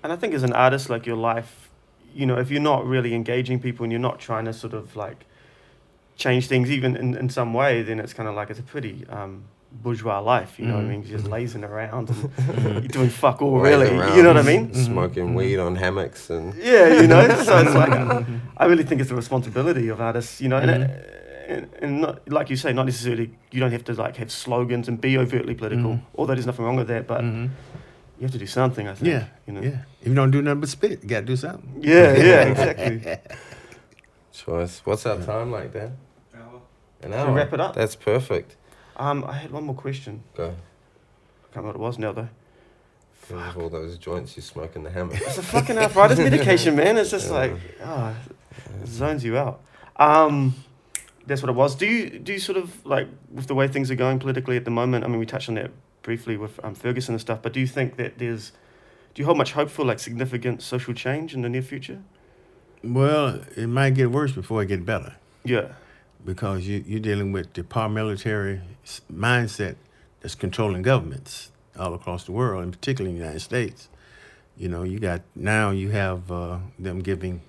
And 0.04 0.10
I 0.14 0.18
think 0.18 0.34
as 0.34 0.44
an 0.44 0.54
artist, 0.54 0.90
like 0.90 1.06
your 1.12 1.16
life, 1.34 1.70
you 2.20 2.26
know, 2.26 2.38
if 2.44 2.48
you're 2.52 2.68
not 2.74 2.82
really 2.86 3.14
engaging 3.14 3.58
people 3.66 3.82
and 3.86 3.92
you're 3.94 4.08
not 4.10 4.20
trying 4.20 4.46
to 4.46 4.54
sort 4.64 4.74
of 4.74 4.96
like 5.06 5.20
change 6.24 6.48
things 6.48 6.70
even 6.70 6.96
in, 6.96 7.16
in 7.16 7.30
some 7.30 7.54
way, 7.54 7.82
then 7.84 8.00
it's 8.00 8.14
kind 8.14 8.28
of 8.30 8.36
like 8.36 8.50
it's 8.52 8.60
a 8.60 8.64
pretty 8.74 9.06
um, 9.10 9.44
bourgeois 9.82 10.20
life, 10.20 10.60
you 10.60 10.66
know 10.66 10.76
what 10.76 10.84
I 10.84 10.88
Mhm. 10.88 10.90
mean? 10.90 11.04
Just 11.04 11.26
Mhm. 11.26 11.32
lazing 11.32 11.64
around 11.64 12.10
and 12.10 12.32
you're 12.84 12.88
doing 12.98 13.10
fuck 13.10 13.42
all, 13.42 13.60
really. 13.60 13.90
around, 13.90 14.16
You 14.16 14.24
know 14.24 14.30
what 14.34 14.38
I 14.38 14.44
mean? 14.44 14.74
Smoking 14.74 15.30
Mhm. 15.30 15.36
weed 15.36 15.58
on 15.60 15.76
hammocks 15.76 16.30
and 16.30 16.54
Yeah, 16.56 17.02
you 17.02 17.08
know. 17.08 17.28
So 17.44 17.58
it's 17.58 17.76
like 17.76 17.92
uh, 17.92 18.22
I 18.58 18.66
really 18.66 18.84
think 18.84 19.02
it's 19.02 19.12
a 19.12 19.16
responsibility 19.16 19.90
of 19.90 20.00
artists, 20.00 20.40
you 20.42 20.48
know, 20.50 20.58
and, 20.58 20.70
Mhm. 20.72 20.90
uh, 20.90 21.54
and, 21.54 21.68
and 21.82 22.02
not 22.02 22.30
like 22.30 22.50
you 22.50 22.56
say, 22.56 22.72
not 22.72 22.86
necessarily 22.86 23.32
you 23.52 23.60
don't 23.60 23.72
have 23.72 23.84
to 23.86 23.94
like 23.94 24.16
have 24.18 24.32
slogans 24.32 24.88
and 24.88 25.02
be 25.02 25.18
overtly 25.18 25.56
political. 25.56 25.92
Mhm. 25.94 26.02
Although 26.18 26.36
there's 26.36 26.46
nothing 26.48 26.66
wrong 26.66 26.78
with 26.78 26.88
that, 26.88 27.06
but 27.08 27.22
you 27.24 27.50
have 28.22 28.32
to 28.32 28.38
do 28.38 28.48
something. 28.48 28.88
I 28.88 28.94
think. 28.94 29.08
Yeah, 29.12 29.24
You 29.48 29.54
know. 29.54 29.62
yeah. 29.62 29.80
If 30.02 30.08
you 30.08 30.16
don't 30.16 30.32
do 30.32 30.42
nothing 30.42 30.62
but 30.62 30.70
spit, 30.70 31.04
you 31.04 31.10
got 31.10 31.22
to 31.22 31.26
do 31.26 31.36
something. 31.36 31.70
Yeah. 31.82 32.16
Yeah. 32.16 32.44
Exactly. 32.52 33.18
Choice. 34.32 34.82
What's 34.86 35.06
our 35.06 35.18
time 35.18 35.52
like, 35.52 35.74
Dan? 35.74 35.92
Hour. 36.36 36.62
An 37.04 37.12
Should 37.12 37.20
hour. 37.20 37.28
we 37.32 37.34
wrap 37.38 37.54
it 37.54 37.60
up? 37.60 37.76
That's 37.76 37.96
perfect. 37.96 38.56
Um, 38.98 39.24
I 39.24 39.34
had 39.34 39.52
one 39.52 39.64
more 39.64 39.76
question. 39.76 40.24
Go. 40.36 40.46
I 40.46 41.54
can't 41.54 41.66
remember 41.66 41.68
what 41.80 41.84
it 41.86 41.88
was 41.88 42.00
now 42.00 42.12
though. 42.12 42.30
Full 43.14 43.40
of 43.40 43.58
all 43.58 43.70
those 43.70 43.98
joints 43.98 44.36
you 44.36 44.42
smoke 44.42 44.76
in 44.76 44.84
the 44.84 44.90
hammock. 44.90 45.16
It's 45.22 45.38
a 45.38 45.44
fucking 45.44 45.78
arthritis 45.78 46.18
medication, 46.20 46.76
man. 46.76 46.98
It's 46.98 47.10
just 47.12 47.28
Yeah. 47.32 47.34
like, 47.38 47.54
ah, 47.84 48.14
it 48.82 48.88
zones 48.88 49.24
you 49.24 49.38
out. 49.38 49.62
Um, 49.96 50.56
that's 51.26 51.42
what 51.42 51.50
it 51.50 51.54
was. 51.56 51.76
Do 51.76 51.86
you 51.86 52.20
do 52.20 52.34
you 52.34 52.40
sort 52.40 52.58
of 52.58 52.86
like 52.86 53.08
with 53.32 53.48
the 53.48 53.56
way 53.56 53.68
things 53.68 53.90
are 53.92 53.96
going 53.96 54.20
politically 54.20 54.58
at 54.58 54.66
the 54.66 54.72
moment? 54.72 55.06
I 55.06 55.08
mean, 55.08 55.20
we 55.20 55.26
touched 55.26 55.48
on 55.50 55.56
that 55.56 55.72
briefly 56.02 56.36
with 56.36 56.60
um, 56.66 56.76
Ferguson 56.76 57.14
and 57.14 57.22
stuff. 57.22 57.42
But 57.42 57.54
do 57.54 57.60
you 57.62 57.68
think 57.68 57.96
that 57.96 58.18
there's 58.18 58.52
do 59.14 59.22
you 59.22 59.26
hold 59.26 59.38
much 59.38 59.54
hope 59.54 59.70
for 59.70 59.86
like 59.86 60.00
significant 60.00 60.62
social 60.62 60.94
change 60.94 61.34
in 61.34 61.44
the 61.44 61.50
near 61.50 61.62
future? 61.62 62.02
Well, 62.84 63.40
it 63.56 63.68
might 63.68 63.92
get 63.94 64.12
worse 64.12 64.34
before 64.34 64.62
it 64.64 64.66
get 64.66 64.86
better 64.86 65.16
Yeah. 65.46 65.70
Because 66.26 66.68
you, 66.68 66.84
you're 66.86 67.00
dealing 67.00 67.32
with 67.32 67.54
the 67.54 67.64
paramilitary 67.64 68.62
mindset 69.12 69.76
that's 70.22 70.36
controlling 70.36 70.82
governments 70.82 71.52
all 71.78 71.94
across 71.94 72.24
the 72.26 72.32
world, 72.32 72.64
and 72.64 72.72
particularly 72.74 73.12
in 73.12 73.18
the 73.18 73.24
United 73.26 73.42
States. 73.42 73.90
You 74.58 74.70
know, 74.70 74.84
you 74.84 75.00
got 75.00 75.22
now 75.36 75.72
you 75.72 75.90
have 75.90 76.32
uh, 76.32 76.60
them 76.78 77.00
giving 77.00 77.42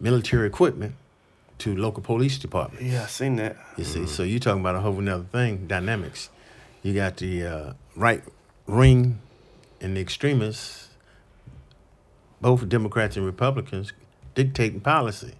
military 0.00 0.46
equipment 0.46 0.94
to 1.58 1.76
local 1.76 2.02
police 2.02 2.38
departments. 2.38 2.84
Yeah, 2.84 3.02
I've 3.02 3.10
seen 3.10 3.36
that. 3.36 3.56
You 3.76 3.84
see, 3.84 4.06
so 4.06 4.22
you're 4.22 4.40
talking 4.40 4.60
about 4.60 4.74
a 4.74 4.80
whole 4.80 4.98
another 4.98 5.24
thing, 5.24 5.66
dynamics. 5.66 6.30
You 6.82 6.94
got 6.94 7.16
the 7.18 7.44
uh, 7.44 7.72
right 7.94 8.22
wing 8.66 9.20
and 9.80 9.96
the 9.96 10.00
extremists, 10.00 10.88
both 12.40 12.68
Democrats 12.68 13.16
and 13.16 13.26
Republicans, 13.26 13.92
dictating 14.34 14.80
policy 14.80 15.34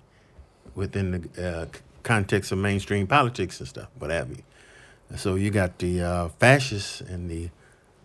within 0.75 1.11
the 1.13 1.49
uh, 1.49 1.67
c- 1.67 1.81
context 2.07 2.53
of 2.53 2.59
mainstream 2.59 3.07
politics 3.07 3.59
and 3.61 3.69
stuff, 3.69 3.89
what 3.99 4.11
have 4.11 4.31
you. 4.31 4.43
And 5.11 5.19
so 5.21 5.35
you 5.35 5.51
got 5.51 5.79
the 5.79 6.01
uh, 6.03 6.29
fascists 6.41 7.01
and 7.01 7.29
the 7.31 7.51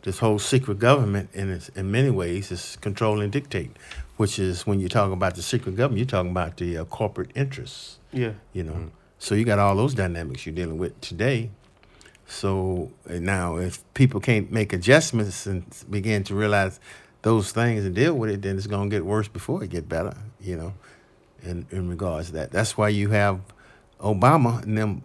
this 0.03 0.17
whole 0.17 0.39
secret 0.39 0.79
government 0.79 1.29
in 1.33 1.51
its, 1.51 1.69
in 1.69 1.91
many 1.91 2.09
ways 2.09 2.51
is 2.51 2.75
control 2.81 3.21
and 3.21 3.31
dictate, 3.31 3.69
which 4.17 4.39
is 4.39 4.65
when 4.65 4.79
you 4.79 4.89
talk 4.89 5.11
about 5.11 5.35
the 5.35 5.43
secret 5.43 5.75
government, 5.77 5.99
you're 5.99 6.07
talking 6.17 6.31
about 6.31 6.57
the 6.57 6.75
uh, 6.79 6.85
corporate 6.85 7.29
interests 7.35 7.99
Yeah. 8.11 8.33
you 8.51 8.63
know. 8.63 8.89
So 9.19 9.35
you 9.35 9.45
got 9.45 9.59
all 9.59 9.75
those 9.75 9.93
dynamics 9.93 10.43
you're 10.47 10.55
dealing 10.55 10.79
with 10.79 10.99
today. 11.01 11.51
So 12.25 12.89
now, 13.07 13.57
if 13.57 13.83
people 13.93 14.19
can't 14.19 14.51
make 14.51 14.73
adjustments 14.73 15.45
and 15.45 15.63
begin 15.89 16.23
to 16.23 16.33
realize 16.33 16.79
those 17.21 17.51
things 17.51 17.85
and 17.85 17.93
deal 17.93 18.15
with 18.15 18.31
it, 18.31 18.41
then 18.41 18.57
it's 18.57 18.65
going 18.67 18.89
to 18.89 18.95
get 18.95 19.05
worse 19.05 19.27
before 19.27 19.63
it 19.63 19.69
get 19.69 19.87
better. 19.87 20.15
You 20.39 20.55
know, 20.57 20.73
in 21.43 21.67
in 21.69 21.89
regards 21.89 22.27
to 22.27 22.33
that. 22.33 22.51
That's 22.51 22.75
why 22.77 22.89
you 22.89 23.09
have 23.09 23.41
Obama 24.01 24.61
and 24.63 24.77
them 24.77 25.01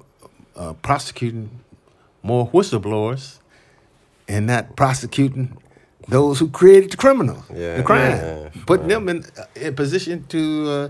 uh, 0.56 0.72
prosecuting 0.74 1.50
more 2.22 2.48
whistleblowers 2.48 3.38
and 4.28 4.46
not 4.46 4.74
prosecuting 4.76 5.56
those 6.08 6.38
who 6.38 6.48
created 6.48 6.90
the 6.90 6.96
criminal, 6.96 7.44
Yeah, 7.54 7.76
the 7.76 7.82
crime, 7.82 8.12
yeah, 8.12 8.48
putting 8.66 8.88
them 8.88 9.08
in 9.08 9.24
uh, 9.38 9.44
in 9.56 9.74
position 9.74 10.24
to 10.28 10.70
uh, 10.70 10.88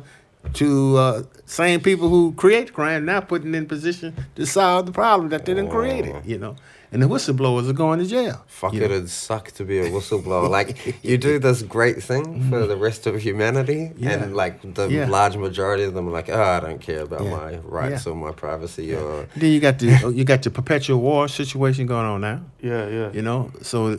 to 0.55 0.97
uh, 0.97 1.23
same 1.47 1.81
people 1.81 2.09
who 2.09 2.33
create 2.33 2.73
crime 2.73 3.05
now 3.05 3.21
putting 3.21 3.55
in 3.55 3.67
position 3.67 4.15
to 4.37 4.47
solve 4.47 4.87
the 4.87 4.93
problem 4.93 5.31
that 5.31 5.45
they 5.47 5.55
didn't 5.55 5.71
create 5.71 6.05
it. 6.07 6.25
You 6.25 6.39
know, 6.39 6.57
and 6.97 7.03
the 7.03 7.15
whistleblowers 7.15 7.69
are 7.69 7.75
going 7.75 7.99
to 7.99 8.07
jail. 8.07 8.43
Fuck 8.47 8.73
you 8.73 8.83
it, 8.83 8.89
know. 8.89 8.97
it'd 8.97 9.11
suck 9.11 9.51
to 9.53 9.65
be 9.65 9.79
a 9.81 9.91
whistleblower. 9.91 10.49
like 10.59 11.05
you 11.05 11.19
do 11.19 11.39
this 11.39 11.61
great 11.63 12.03
thing 12.03 12.49
for 12.49 12.67
the 12.67 12.77
rest 12.77 13.07
of 13.07 13.21
humanity, 13.21 13.93
Yeah. 13.99 14.13
and 14.23 14.35
like 14.35 14.55
the 14.79 14.89
Yeah. 14.89 15.07
large 15.19 15.37
majority 15.37 15.85
of 15.85 15.93
them 15.93 16.09
are 16.09 16.13
like, 16.13 16.31
oh, 16.31 16.43
I 16.57 16.61
don't 16.61 16.81
care 16.81 17.03
about 17.03 17.23
Yeah. 17.25 17.31
my 17.37 17.51
rights 17.81 18.07
Yeah. 18.07 18.13
or 18.13 18.17
my 18.17 18.33
privacy 18.33 18.95
or 18.95 19.27
Then 19.37 19.51
you 19.53 19.61
got 19.61 19.79
the 19.79 19.89
you 20.19 20.25
got 20.25 20.43
the 20.43 20.51
perpetual 20.51 20.99
war 21.09 21.29
situation 21.29 21.87
going 21.87 22.07
on 22.07 22.21
now. 22.23 22.39
Yeah. 22.63 22.89
Yeah. 22.89 23.09
You 23.13 23.23
know, 23.29 23.51
so 23.61 23.99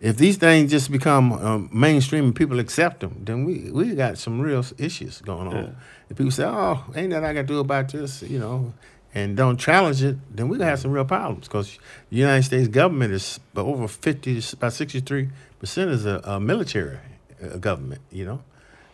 if 0.00 0.16
these 0.16 0.38
things 0.38 0.70
just 0.70 0.90
become 0.90 1.32
um, 1.46 1.68
mainstream 1.72 2.24
and 2.24 2.34
people 2.34 2.58
accept 2.58 3.00
them, 3.00 3.12
then 3.26 3.44
we 3.44 3.54
we 3.70 3.94
got 3.94 4.16
some 4.16 4.40
real 4.40 4.64
issues 4.78 5.20
going 5.20 5.46
on. 5.48 5.56
Yeah. 5.56 5.70
If 6.10 6.16
people 6.16 6.32
say, 6.32 6.44
"Oh, 6.44 6.76
ain't 6.96 7.10
that 7.10 7.22
I 7.22 7.34
got 7.34 7.42
to 7.42 7.52
do 7.54 7.58
about 7.60 7.86
this," 7.92 8.22
you 8.22 8.38
know, 8.44 8.72
and 9.14 9.36
don't 9.36 9.56
challenge 9.58 10.02
it, 10.02 10.16
then 10.34 10.48
we're 10.48 10.58
gonna 10.58 10.70
have 10.70 10.80
some 10.80 10.92
real 10.92 11.04
problems 11.04 11.48
because 11.48 11.78
the 12.10 12.16
United 12.16 12.44
States 12.44 12.68
government 12.68 13.12
is 13.12 13.40
over 13.56 13.88
fifty, 13.88 14.40
about 14.52 14.72
sixty 14.72 15.00
three 15.00 15.30
percent 15.58 15.90
is 15.90 16.06
a, 16.06 16.20
a 16.24 16.40
military 16.40 16.98
uh, 17.42 17.56
government. 17.56 18.00
You 18.10 18.24
know, 18.24 18.42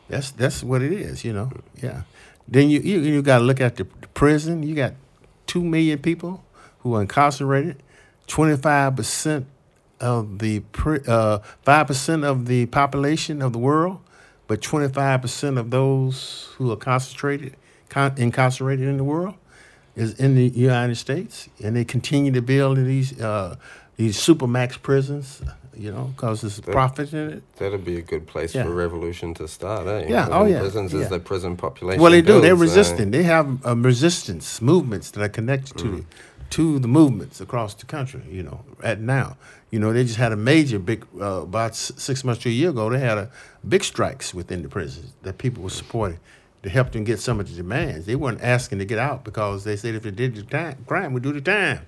that's 0.08 0.30
that's 0.30 0.62
what 0.62 0.82
it 0.82 0.92
is. 0.92 1.24
You 1.24 1.32
know, 1.32 1.50
yeah. 1.82 2.02
Then 2.48 2.70
you 2.70 2.80
you, 2.80 3.00
you 3.00 3.22
got 3.22 3.38
to 3.38 3.44
look 3.44 3.60
at 3.60 3.76
the, 3.76 3.84
the 4.00 4.08
prison. 4.08 4.62
You 4.62 4.74
got 4.74 4.94
two 5.46 5.62
million 5.62 5.98
people 5.98 6.44
who 6.78 6.94
are 6.94 7.00
incarcerated. 7.02 7.82
Twenty 8.26 8.56
five 8.56 8.96
percent 8.96 9.46
of 10.00 10.38
the 10.38 10.62
uh, 11.06 11.38
five 11.62 11.86
percent 11.86 12.24
of 12.24 12.46
the 12.46 12.66
population 12.66 13.42
of 13.42 13.52
the 13.52 13.58
world, 13.58 14.00
but 14.46 14.62
twenty 14.62 14.92
five 14.92 15.22
percent 15.22 15.58
of 15.58 15.70
those 15.70 16.48
who 16.56 16.70
are 16.70 16.76
concentrated, 16.76 17.56
con- 17.88 18.14
incarcerated 18.16 18.88
in 18.88 18.96
the 18.96 19.04
world, 19.04 19.34
is 19.96 20.12
in 20.20 20.34
the 20.34 20.48
United 20.48 20.96
States, 20.96 21.48
and 21.64 21.74
they 21.76 21.84
continue 21.84 22.32
to 22.32 22.42
build 22.42 22.76
these 22.78 23.18
uh, 23.20 23.56
these 23.96 24.16
supermax 24.18 24.80
prisons, 24.80 25.40
you 25.74 25.90
know, 25.90 26.12
because 26.16 26.42
there's 26.42 26.60
profit 26.60 27.12
in 27.14 27.30
it. 27.30 27.42
that'd 27.56 27.84
be 27.84 27.96
a 27.96 28.02
good 28.02 28.26
place 28.26 28.54
Yeah. 28.54 28.64
for 28.64 28.70
revolution 28.74 29.32
to 29.34 29.48
start, 29.48 29.86
eh? 29.86 30.06
Yeah, 30.08 30.28
oh, 30.30 30.44
yeah, 30.44 30.60
Prisons 30.60 30.92
yeah. 30.92 31.00
as 31.00 31.08
the 31.08 31.18
prison 31.18 31.56
population. 31.56 32.02
Well, 32.02 32.12
they 32.12 32.22
do. 32.22 32.40
They're 32.42 32.54
resisting. 32.68 33.08
eh? 33.08 33.18
They 33.18 33.22
have 33.24 33.46
um, 33.64 33.82
resistance 33.82 34.60
movements 34.60 35.10
that 35.12 35.22
are 35.22 35.30
connected 35.30 35.78
to 35.78 35.88
the, 35.96 36.04
to 36.50 36.78
the 36.78 36.88
movements 36.88 37.40
across 37.40 37.72
the 37.74 37.86
country. 37.86 38.22
You 38.30 38.42
know, 38.42 38.60
at 38.82 39.00
now, 39.00 39.36
you 39.70 39.78
know, 39.80 39.92
they 39.94 40.04
just 40.04 40.18
had 40.18 40.32
a 40.32 40.36
major 40.36 40.78
big 40.78 41.06
uh, 41.18 41.42
about 41.42 41.74
six 41.74 42.22
months 42.22 42.42
to 42.42 42.50
a 42.50 42.52
year 42.52 42.70
ago. 42.70 42.90
They 42.90 42.98
had 43.00 43.16
a 43.18 43.30
big 43.66 43.82
strikes 43.82 44.34
within 44.34 44.60
the 44.62 44.68
prisons 44.68 45.12
that 45.22 45.38
people 45.38 45.62
were 45.62 45.70
supporting 45.82 46.18
to 46.66 46.70
help 46.72 46.90
them 46.90 47.04
get 47.04 47.20
some 47.20 47.38
of 47.38 47.48
the 47.48 47.54
demands. 47.54 48.06
They 48.06 48.16
weren't 48.16 48.42
asking 48.42 48.80
to 48.80 48.84
get 48.84 48.98
out 48.98 49.22
because 49.22 49.62
they 49.62 49.76
said 49.76 49.94
if 49.94 50.02
they 50.02 50.10
did 50.10 50.34
the 50.34 50.42
time, 50.42 50.84
crime, 50.88 51.12
we 51.12 51.20
do 51.20 51.32
the 51.32 51.40
time. 51.40 51.86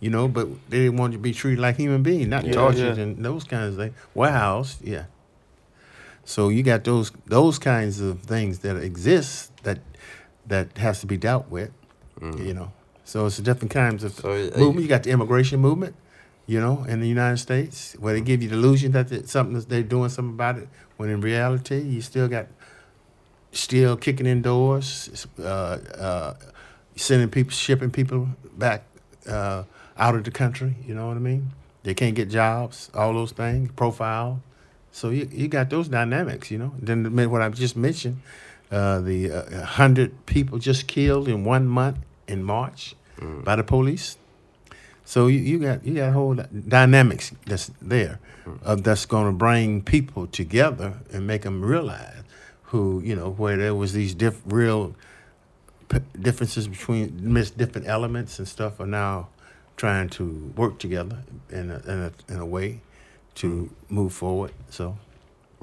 You 0.00 0.08
know, 0.08 0.28
but 0.28 0.48
they 0.70 0.78
didn't 0.78 0.96
want 0.96 1.12
to 1.12 1.18
be 1.18 1.34
treated 1.34 1.60
like 1.60 1.76
human 1.76 2.02
beings, 2.02 2.28
not 2.28 2.46
Yeah, 2.46 2.52
tortured 2.52 2.96
yeah. 2.96 3.02
and 3.02 3.22
those 3.22 3.44
kinds 3.44 3.74
of 3.74 3.80
things. 3.80 3.94
Warehouse, 4.14 4.78
yeah. 4.82 5.04
So 6.24 6.48
you 6.48 6.62
got 6.62 6.84
those 6.84 7.12
those 7.26 7.58
kinds 7.58 8.00
of 8.00 8.22
things 8.22 8.60
that 8.60 8.76
exist 8.76 9.52
that 9.64 9.80
that 10.46 10.78
has 10.78 11.00
to 11.00 11.06
be 11.06 11.18
dealt 11.18 11.50
with, 11.50 11.70
you 12.22 12.54
know. 12.54 12.72
So 13.04 13.26
it's 13.26 13.38
a 13.38 13.42
different 13.42 13.72
kinds 13.72 14.04
of 14.04 14.14
So, 14.14 14.30
uh, 14.32 14.58
movement. 14.58 14.84
You 14.84 14.88
got 14.88 15.02
the 15.02 15.10
immigration 15.10 15.60
movement, 15.60 15.94
you 16.46 16.60
know, 16.60 16.84
in 16.88 17.00
the 17.00 17.08
United 17.08 17.36
States, 17.36 17.94
where 18.00 18.14
they 18.14 18.22
give 18.22 18.42
you 18.42 18.48
the 18.48 18.54
illusion 18.54 18.92
that 18.92 19.28
something 19.28 19.60
they're 19.68 19.82
doing 19.82 20.08
something 20.08 20.32
about 20.32 20.56
it, 20.56 20.68
when 20.96 21.10
in 21.10 21.20
reality 21.20 21.78
you 21.82 22.00
still 22.00 22.26
got 22.28 22.46
still 23.54 23.96
kicking 23.96 24.26
in 24.26 24.42
doors, 24.42 25.26
uh, 25.38 25.42
uh, 25.42 26.34
sending 26.96 27.28
people, 27.28 27.52
shipping 27.52 27.90
people 27.90 28.28
back 28.56 28.84
uh, 29.28 29.64
out 29.96 30.14
of 30.14 30.24
the 30.24 30.30
country. 30.30 30.74
You 30.86 30.94
know 30.94 31.06
what 31.06 31.16
I 31.16 31.20
mean? 31.20 31.52
They 31.82 31.94
can't 31.94 32.14
get 32.14 32.30
jobs, 32.30 32.90
all 32.94 33.12
those 33.12 33.32
things, 33.32 33.70
profile. 33.72 34.42
So 34.92 35.10
you, 35.10 35.28
you 35.32 35.48
got 35.48 35.70
those 35.70 35.88
dynamics, 35.88 36.50
you 36.50 36.58
know. 36.58 36.72
Then 36.78 37.30
what 37.30 37.42
I 37.42 37.48
just 37.50 37.76
mentioned, 37.76 38.22
uh, 38.70 39.00
the 39.00 39.30
uh, 39.30 39.64
hundred 39.64 40.26
people 40.26 40.58
just 40.58 40.86
killed 40.86 41.28
in 41.28 41.44
one 41.44 41.66
month 41.66 41.98
in 42.26 42.42
March 42.42 42.94
by 43.44 43.56
the 43.56 43.64
police. 43.64 44.16
So 45.04 45.26
you, 45.26 45.38
you 45.38 45.58
got 45.58 45.84
you 45.84 45.94
got 45.94 46.08
a 46.08 46.12
whole 46.12 46.34
dynamics 46.34 47.32
that's 47.46 47.70
there, 47.82 48.18
uh, 48.64 48.76
that's 48.76 49.04
going 49.04 49.26
to 49.26 49.32
bring 49.32 49.82
people 49.82 50.26
together 50.26 50.94
and 51.12 51.26
make 51.26 51.42
them 51.42 51.62
realize 51.62 52.13
who 52.66 53.00
you 53.04 53.14
know 53.14 53.30
where 53.30 53.56
there 53.56 53.74
was 53.74 53.92
these 53.92 54.14
diff- 54.14 54.42
real 54.46 54.94
p- 55.88 55.98
differences 56.20 56.66
between 56.68 57.12
mis- 57.32 57.50
different 57.50 57.86
elements 57.86 58.38
and 58.38 58.48
stuff 58.48 58.80
are 58.80 58.86
now 58.86 59.28
trying 59.76 60.08
to 60.08 60.52
work 60.56 60.78
together 60.78 61.18
in 61.50 61.70
a, 61.70 61.78
in 61.92 61.98
a, 62.28 62.32
in 62.32 62.38
a 62.40 62.46
way 62.46 62.80
to 63.34 63.68
move 63.88 64.12
forward. 64.12 64.52
So 64.70 64.96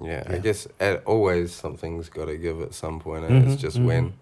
Yeah, 0.04 0.24
I 0.28 0.38
guess 0.40 0.68
at, 0.80 1.04
always 1.06 1.54
something's 1.54 2.10
got 2.10 2.26
to 2.26 2.38
give 2.38 2.62
at 2.62 2.74
some 2.74 3.00
point, 3.00 3.24
and 3.26 3.44
Mhm, 3.46 3.54
it's 3.54 3.62
just 3.62 3.78
mhm. 3.80 3.86
when. 3.86 4.14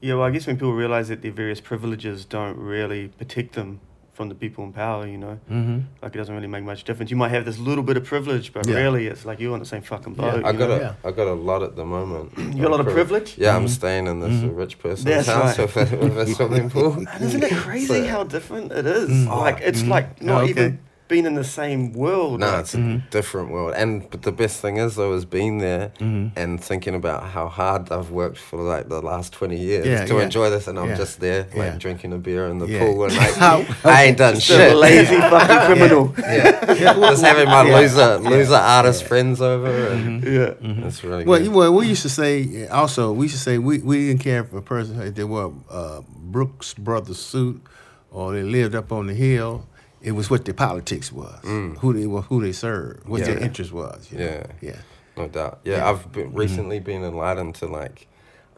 Yeah, 0.00 0.14
well, 0.16 0.24
I 0.24 0.30
guess 0.30 0.46
when 0.46 0.56
people 0.56 0.74
realize 0.74 1.08
that 1.08 1.22
their 1.22 1.32
various 1.32 1.62
privileges 1.62 2.26
don't 2.26 2.58
really 2.58 3.08
protect 3.08 3.54
them 3.54 3.80
from 4.16 4.28
the 4.30 4.34
people 4.34 4.64
in 4.64 4.72
power. 4.72 5.06
You 5.06 5.18
know, 5.18 5.38
Mm-hmm. 5.50 5.78
like 6.02 6.14
it 6.14 6.18
doesn't 6.18 6.34
really 6.34 6.46
make 6.48 6.64
much 6.64 6.82
difference. 6.84 7.10
You 7.10 7.16
might 7.18 7.28
have 7.30 7.44
this 7.44 7.58
little 7.58 7.84
bit 7.84 7.96
of 7.98 8.04
privilege, 8.04 8.52
but 8.52 8.66
Yeah. 8.66 8.76
really, 8.76 9.06
it's 9.06 9.24
like 9.26 9.38
you're 9.38 9.52
on 9.52 9.60
the 9.60 9.66
same 9.74 9.82
fucking 9.82 10.14
boat. 10.14 10.40
Yeah. 10.40 10.48
I 10.48 10.50
you 10.52 10.58
got 10.58 10.68
know? 10.70 10.76
a, 10.76 10.80
Yeah. 10.80 10.94
I 11.04 11.10
got 11.12 11.28
a 11.28 11.34
lot 11.50 11.62
at 11.62 11.76
the 11.76 11.84
moment. 11.84 12.32
You 12.56 12.62
got 12.62 12.70
a 12.72 12.76
lot 12.76 12.80
of 12.86 12.92
privilege? 12.92 13.36
Yeah, 13.38 13.54
I'm 13.56 13.66
Mhm. 13.66 13.78
staying 13.80 14.06
in 14.06 14.20
this 14.20 14.32
Mhm. 14.40 14.56
rich 14.56 14.78
person's 14.78 15.04
That's 15.04 15.28
house 15.28 15.58
right. 15.58 15.74
with, 15.74 15.92
a, 15.92 15.96
with 15.96 16.18
a 16.18 16.26
swimming 16.34 16.70
pool. 16.70 16.92
And 17.12 17.22
isn't 17.22 17.44
it 17.44 17.52
crazy 17.52 17.86
So- 17.86 18.06
how 18.08 18.24
different 18.24 18.72
it 18.72 18.86
is? 18.86 19.10
Mm. 19.10 19.28
Like 19.46 19.60
it's 19.60 19.82
Mhm. 19.82 19.88
like 19.96 20.22
not 20.22 20.42
Okay. 20.44 20.50
even 20.50 20.78
being 21.08 21.24
in 21.24 21.34
the 21.36 21.44
same 21.44 21.92
world. 21.92 22.40
No, 22.40 22.46
like, 22.46 22.60
it's 22.60 22.74
a 22.74 22.78
Mhm. 22.78 23.10
different 23.10 23.50
world. 23.52 23.74
And 23.76 24.10
but 24.10 24.22
the 24.22 24.32
best 24.32 24.60
thing 24.60 24.76
is 24.78 24.96
though 24.96 25.14
is 25.14 25.24
being 25.24 25.58
there 25.58 25.92
Mhm. 26.00 26.32
and 26.36 26.60
thinking 26.60 26.94
about 26.96 27.22
how 27.30 27.46
hard 27.46 27.92
I've 27.92 28.10
worked 28.10 28.38
for 28.38 28.60
like 28.60 28.88
the 28.88 29.00
last 29.00 29.32
twenty 29.32 29.56
years 29.56 29.86
Yeah, 29.86 30.04
to 30.04 30.14
yeah. 30.16 30.22
enjoy 30.24 30.50
this, 30.50 30.66
and 30.66 30.78
I'm 30.78 30.88
Yeah. 30.90 30.96
just 30.96 31.20
there 31.20 31.42
like 31.54 31.72
Yeah. 31.72 31.76
drinking 31.78 32.12
a 32.12 32.18
beer 32.18 32.46
in 32.48 32.58
the 32.58 32.66
Yeah. 32.66 32.80
pool 32.80 33.04
and 33.04 33.16
like 33.16 33.36
I 33.84 34.04
ain't 34.04 34.18
done 34.18 34.34
Just 34.34 34.50
a 34.50 34.54
shit. 34.54 34.76
lazy 34.76 35.16
fucking 35.32 35.66
criminal. 35.66 36.14
yeah, 36.18 36.74
just 37.10 37.22
having 37.24 37.46
my 37.46 37.62
loser 37.62 38.18
loser 38.18 38.54
artist 38.54 39.04
friends 39.04 39.40
over, 39.40 39.70
and 39.88 40.24
Yeah. 40.24 40.54
it's 40.88 41.04
really 41.04 41.24
Well, 41.24 41.38
good. 41.40 41.52
well, 41.54 41.72
we 41.72 41.86
used 41.86 42.02
to 42.02 42.08
say 42.08 42.66
also 42.68 43.12
we 43.12 43.26
used 43.26 43.36
to 43.36 43.40
say 43.40 43.58
we, 43.58 43.78
we 43.78 44.08
didn't 44.08 44.22
care 44.22 44.40
if 44.40 44.52
a 44.52 44.60
person 44.60 45.00
if 45.00 45.14
they 45.14 45.24
were 45.24 45.50
uh, 45.70 46.00
Brooks 46.32 46.74
Brothers 46.74 47.18
suit 47.20 47.62
or 48.10 48.32
they 48.32 48.42
lived 48.42 48.74
up 48.74 48.90
on 48.90 49.06
the 49.06 49.14
hill. 49.14 49.66
It 50.02 50.12
was 50.12 50.28
what 50.30 50.44
their 50.44 50.54
politics 50.54 51.10
was, 51.10 51.40
who 51.80 51.92
they 51.92 52.06
were, 52.06 52.22
who 52.22 52.40
they 52.42 52.52
served, 52.52 53.08
what 53.08 53.24
their 53.24 53.38
interest 53.38 53.72
was. 53.72 54.08
you 54.12 54.18
know? 54.18 54.24
Yeah. 54.24 54.46
yeah. 54.60 54.76
No 55.16 55.28
doubt. 55.28 55.60
Yeah, 55.64 55.76
Yeah. 55.78 55.90
I've 55.90 56.12
been, 56.12 56.32
recently 56.34 56.78
been 56.80 57.02
enlightened 57.02 57.54
to 57.56 57.66
like 57.66 58.06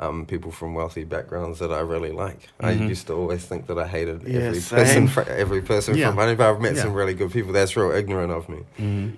um, 0.00 0.26
people 0.26 0.50
from 0.52 0.74
wealthy 0.74 1.04
backgrounds 1.04 1.58
that 1.60 1.72
I 1.72 1.80
really 1.80 2.10
like. 2.12 2.48
I 2.60 2.72
used 2.72 3.06
to 3.08 3.14
always 3.14 3.44
think 3.44 3.66
that 3.68 3.78
I 3.78 3.86
hated 3.86 4.22
Yeah, 4.24 4.40
every 4.40 4.60
same. 4.60 4.78
person, 4.78 5.08
fr- 5.08 5.30
every 5.30 5.62
person 5.62 5.96
Yeah. 5.96 6.08
from 6.08 6.16
money, 6.16 6.34
but 6.34 6.50
I've 6.50 6.60
met 6.60 6.74
Yeah. 6.76 6.82
some 6.82 6.92
really 6.92 7.14
good 7.14 7.32
people. 7.32 7.52
That's 7.52 7.76
real 7.76 7.90
ignorant 7.92 8.30
of 8.32 8.48
me. 8.48 8.58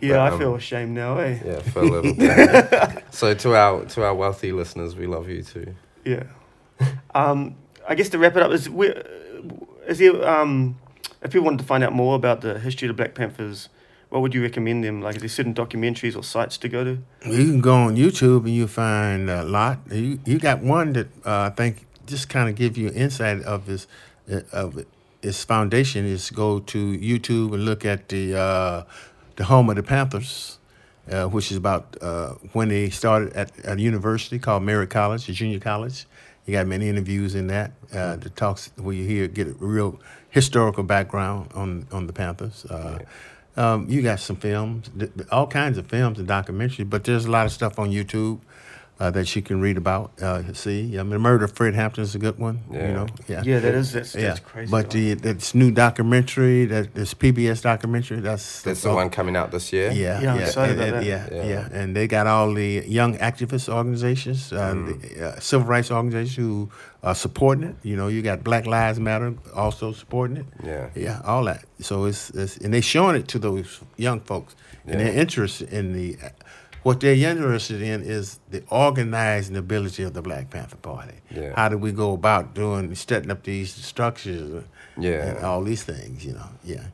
Yeah, 0.01 0.13
But, 0.13 0.21
I 0.21 0.29
um, 0.29 0.39
feel 0.39 0.55
ashamed 0.55 0.93
now, 0.95 1.19
eh? 1.19 1.39
Yeah, 1.45 1.59
for 1.61 1.81
a 1.81 1.83
little 1.85 2.15
bit. 2.17 3.05
so 3.11 3.35
to 3.35 3.55
our 3.57 3.85
to 3.87 4.05
our 4.05 4.15
wealthy 4.15 4.53
listeners, 4.53 4.95
we 4.97 5.07
love 5.07 5.29
you 5.29 5.43
too. 5.43 5.75
Yeah. 6.05 6.25
Um, 7.15 7.57
I 7.89 7.95
guess 7.95 8.09
to 8.11 8.19
wrap 8.19 8.37
it 8.37 8.43
up 8.43 8.53
is 8.53 8.69
where, 8.71 9.03
is 9.87 9.99
there 9.99 10.27
um, 10.29 10.79
if 11.23 11.33
people 11.33 11.45
wanted 11.45 11.61
to 11.61 11.65
find 11.65 11.85
out 11.85 11.93
more 11.93 12.17
about 12.17 12.41
the 12.41 12.59
history 12.59 12.89
of 12.89 12.97
the 12.97 13.03
Black 13.03 13.15
Panthers, 13.15 13.69
what 14.09 14.23
would 14.23 14.35
you 14.35 14.43
recommend 14.43 14.85
them? 14.85 15.01
Like, 15.01 15.17
is 15.17 15.23
there 15.23 15.29
certain 15.29 15.55
documentaries 15.55 16.17
or 16.17 16.25
sites 16.25 16.59
to 16.59 16.69
go 16.69 16.85
to? 16.85 16.99
You 17.27 17.45
can 17.45 17.61
go 17.61 17.75
on 17.75 17.97
YouTube 17.97 18.41
and 18.45 18.55
you 18.55 18.67
find 18.67 19.31
a 19.31 19.45
lot. 19.45 19.79
You 19.91 20.19
you 20.27 20.39
got 20.39 20.61
one 20.61 20.93
that 20.95 21.07
uh, 21.25 21.43
I 21.43 21.51
think 21.51 21.87
just 22.07 22.29
kind 22.29 22.49
of 22.49 22.57
give 22.57 22.77
you 22.77 22.91
insight 22.91 23.43
of 23.43 23.67
this 23.67 23.87
uh, 24.31 24.41
of 24.53 24.85
its 25.23 25.45
foundation 25.45 26.05
is 26.05 26.31
go 26.31 26.59
to 26.59 26.99
YouTube 26.99 27.55
and 27.55 27.65
look 27.65 27.85
at 27.85 28.09
the 28.09 28.37
uh, 28.37 28.83
the 29.37 29.45
home 29.45 29.71
of 29.71 29.77
the 29.77 29.83
Panthers, 29.83 30.59
uh, 31.11 31.27
which 31.27 31.51
is 31.53 31.57
about 31.57 31.97
uh, 32.01 32.31
when 32.53 32.69
they 32.69 32.91
started 32.91 33.33
at, 33.35 33.57
at 33.65 33.79
a 33.79 33.81
university 33.81 34.39
called 34.39 34.65
Merritt 34.65 34.91
College, 34.91 35.29
a 35.29 35.33
junior 35.33 35.61
college. 35.61 36.07
You 36.47 36.53
got 36.55 36.67
many 36.67 36.89
interviews 36.89 37.37
in 37.37 37.47
that 37.47 37.73
uh, 37.93 38.17
that 38.17 38.35
talks 38.35 38.73
where 38.77 38.95
you 38.95 39.05
hear 39.05 39.29
get 39.29 39.47
a 39.47 39.53
real 39.53 40.01
historical 40.31 40.83
background 40.83 41.51
on 41.55 41.87
on 41.93 42.07
the 42.07 42.13
Panthers. 42.13 42.65
Uh, 42.67 42.99
um, 43.57 43.89
you 43.89 44.01
got 44.01 44.21
some 44.21 44.37
films, 44.37 44.91
all 45.31 45.47
kinds 45.47 45.77
of 45.77 45.87
films 45.87 46.19
and 46.19 46.29
documentaries, 46.29 46.89
but 46.89 47.05
there's 47.05 47.27
a 47.27 47.31
lot 47.31 47.47
of 47.47 47.53
stuff 47.53 47.79
on 47.79 47.91
YouTube 47.91 48.39
uh, 49.01 49.11
that 49.11 49.35
you 49.35 49.41
can 49.41 49.61
read 49.63 49.79
about, 49.79 50.13
uh, 50.23 50.53
see. 50.53 50.99
I 50.99 51.03
mean, 51.03 51.11
the 51.11 51.19
murder 51.19 51.47
of 51.47 51.53
Fred 51.53 51.75
Hampton 51.75 52.05
is 52.05 52.15
a 52.15 52.19
good 52.19 52.39
one. 52.39 52.61
Yeah. 52.71 52.87
You 52.89 52.93
know, 52.95 53.07
yeah, 53.29 53.43
Yeah, 53.45 53.59
that 53.61 53.75
is 53.75 53.93
that's, 53.93 54.15
yeah. 54.15 54.29
that's 54.29 54.41
crazy. 54.41 54.71
But 54.71 54.91
the 54.91 55.15
this 55.15 55.55
new 55.55 55.71
documentary, 55.71 56.67
that 56.67 56.95
this 56.95 57.15
PBS 57.15 57.63
documentary, 57.63 58.21
that's 58.21 58.61
That's 58.63 58.83
the 58.83 58.91
oh, 58.91 58.97
one 58.97 59.09
coming 59.09 59.37
out 59.37 59.51
this 59.53 59.73
year. 59.73 59.91
Yeah, 59.91 60.21
Yeah, 60.21 60.33
I'm 60.33 60.39
yeah, 60.41 60.47
excited 60.47 60.79
and- 60.79 60.81
about 60.81 61.03
and- 61.03 61.07
that. 61.07 61.33
yeah, 61.33 61.45
Yeah. 61.45 61.69
yeah, 61.71 61.81
and 61.83 61.97
they 61.97 62.07
got 62.07 62.27
all 62.27 62.53
the 62.53 62.85
young 62.87 63.17
activist 63.19 63.69
organizations, 63.71 64.53
uh, 64.53 64.75
Mm. 64.75 65.01
the, 65.01 65.29
uh, 65.29 65.41
civil 65.41 65.67
rights 65.67 65.91
organizations 65.91 66.37
who 66.37 66.69
are 67.03 67.15
supporting 67.15 67.65
it. 67.71 67.77
You 67.83 67.97
know, 67.97 68.09
you 68.09 68.21
got 68.21 68.45
Black 68.45 68.67
Lives 68.67 69.01
Matter 69.01 69.33
also 69.55 69.93
supporting 69.93 70.37
it. 70.37 70.47
Yeah. 70.63 70.87
Yeah, 70.95 71.21
all 71.25 71.45
that. 71.45 71.65
So 71.81 72.05
it's, 72.05 72.29
it's 72.31 72.59
and 72.59 72.75
they 72.75 72.83
showing 72.83 73.17
it 73.17 73.29
to 73.29 73.39
those 73.39 73.81
young 73.97 74.21
folks, 74.21 74.55
and 74.87 75.01
Yeah. 75.01 75.07
they're 75.07 75.21
interested 75.23 75.73
in 75.73 75.95
the. 75.95 76.17
What 76.83 77.01
they're 77.01 77.15
interested 77.15 77.83
in 77.83 78.03
is 78.03 78.41
the 78.51 78.63
organizing 78.71 79.57
ability 79.57 80.03
of 80.03 80.15
the 80.15 80.23
Black 80.23 80.49
Panther 80.49 80.77
Party. 80.77 81.15
Yeah. 81.31 81.53
How 81.55 81.69
do 81.69 81.77
we 81.77 81.93
go 81.93 82.13
about 82.13 82.55
doing 82.55 82.95
setting 82.95 83.31
up 83.31 83.43
these 83.43 83.73
structures? 83.73 84.65
Yeah. 84.99 85.27
And 85.27 85.45
all 85.45 85.63
these 85.63 85.83
things, 85.83 86.25
you 86.25 86.33
know. 86.33 86.49
Yeah. 86.65 86.87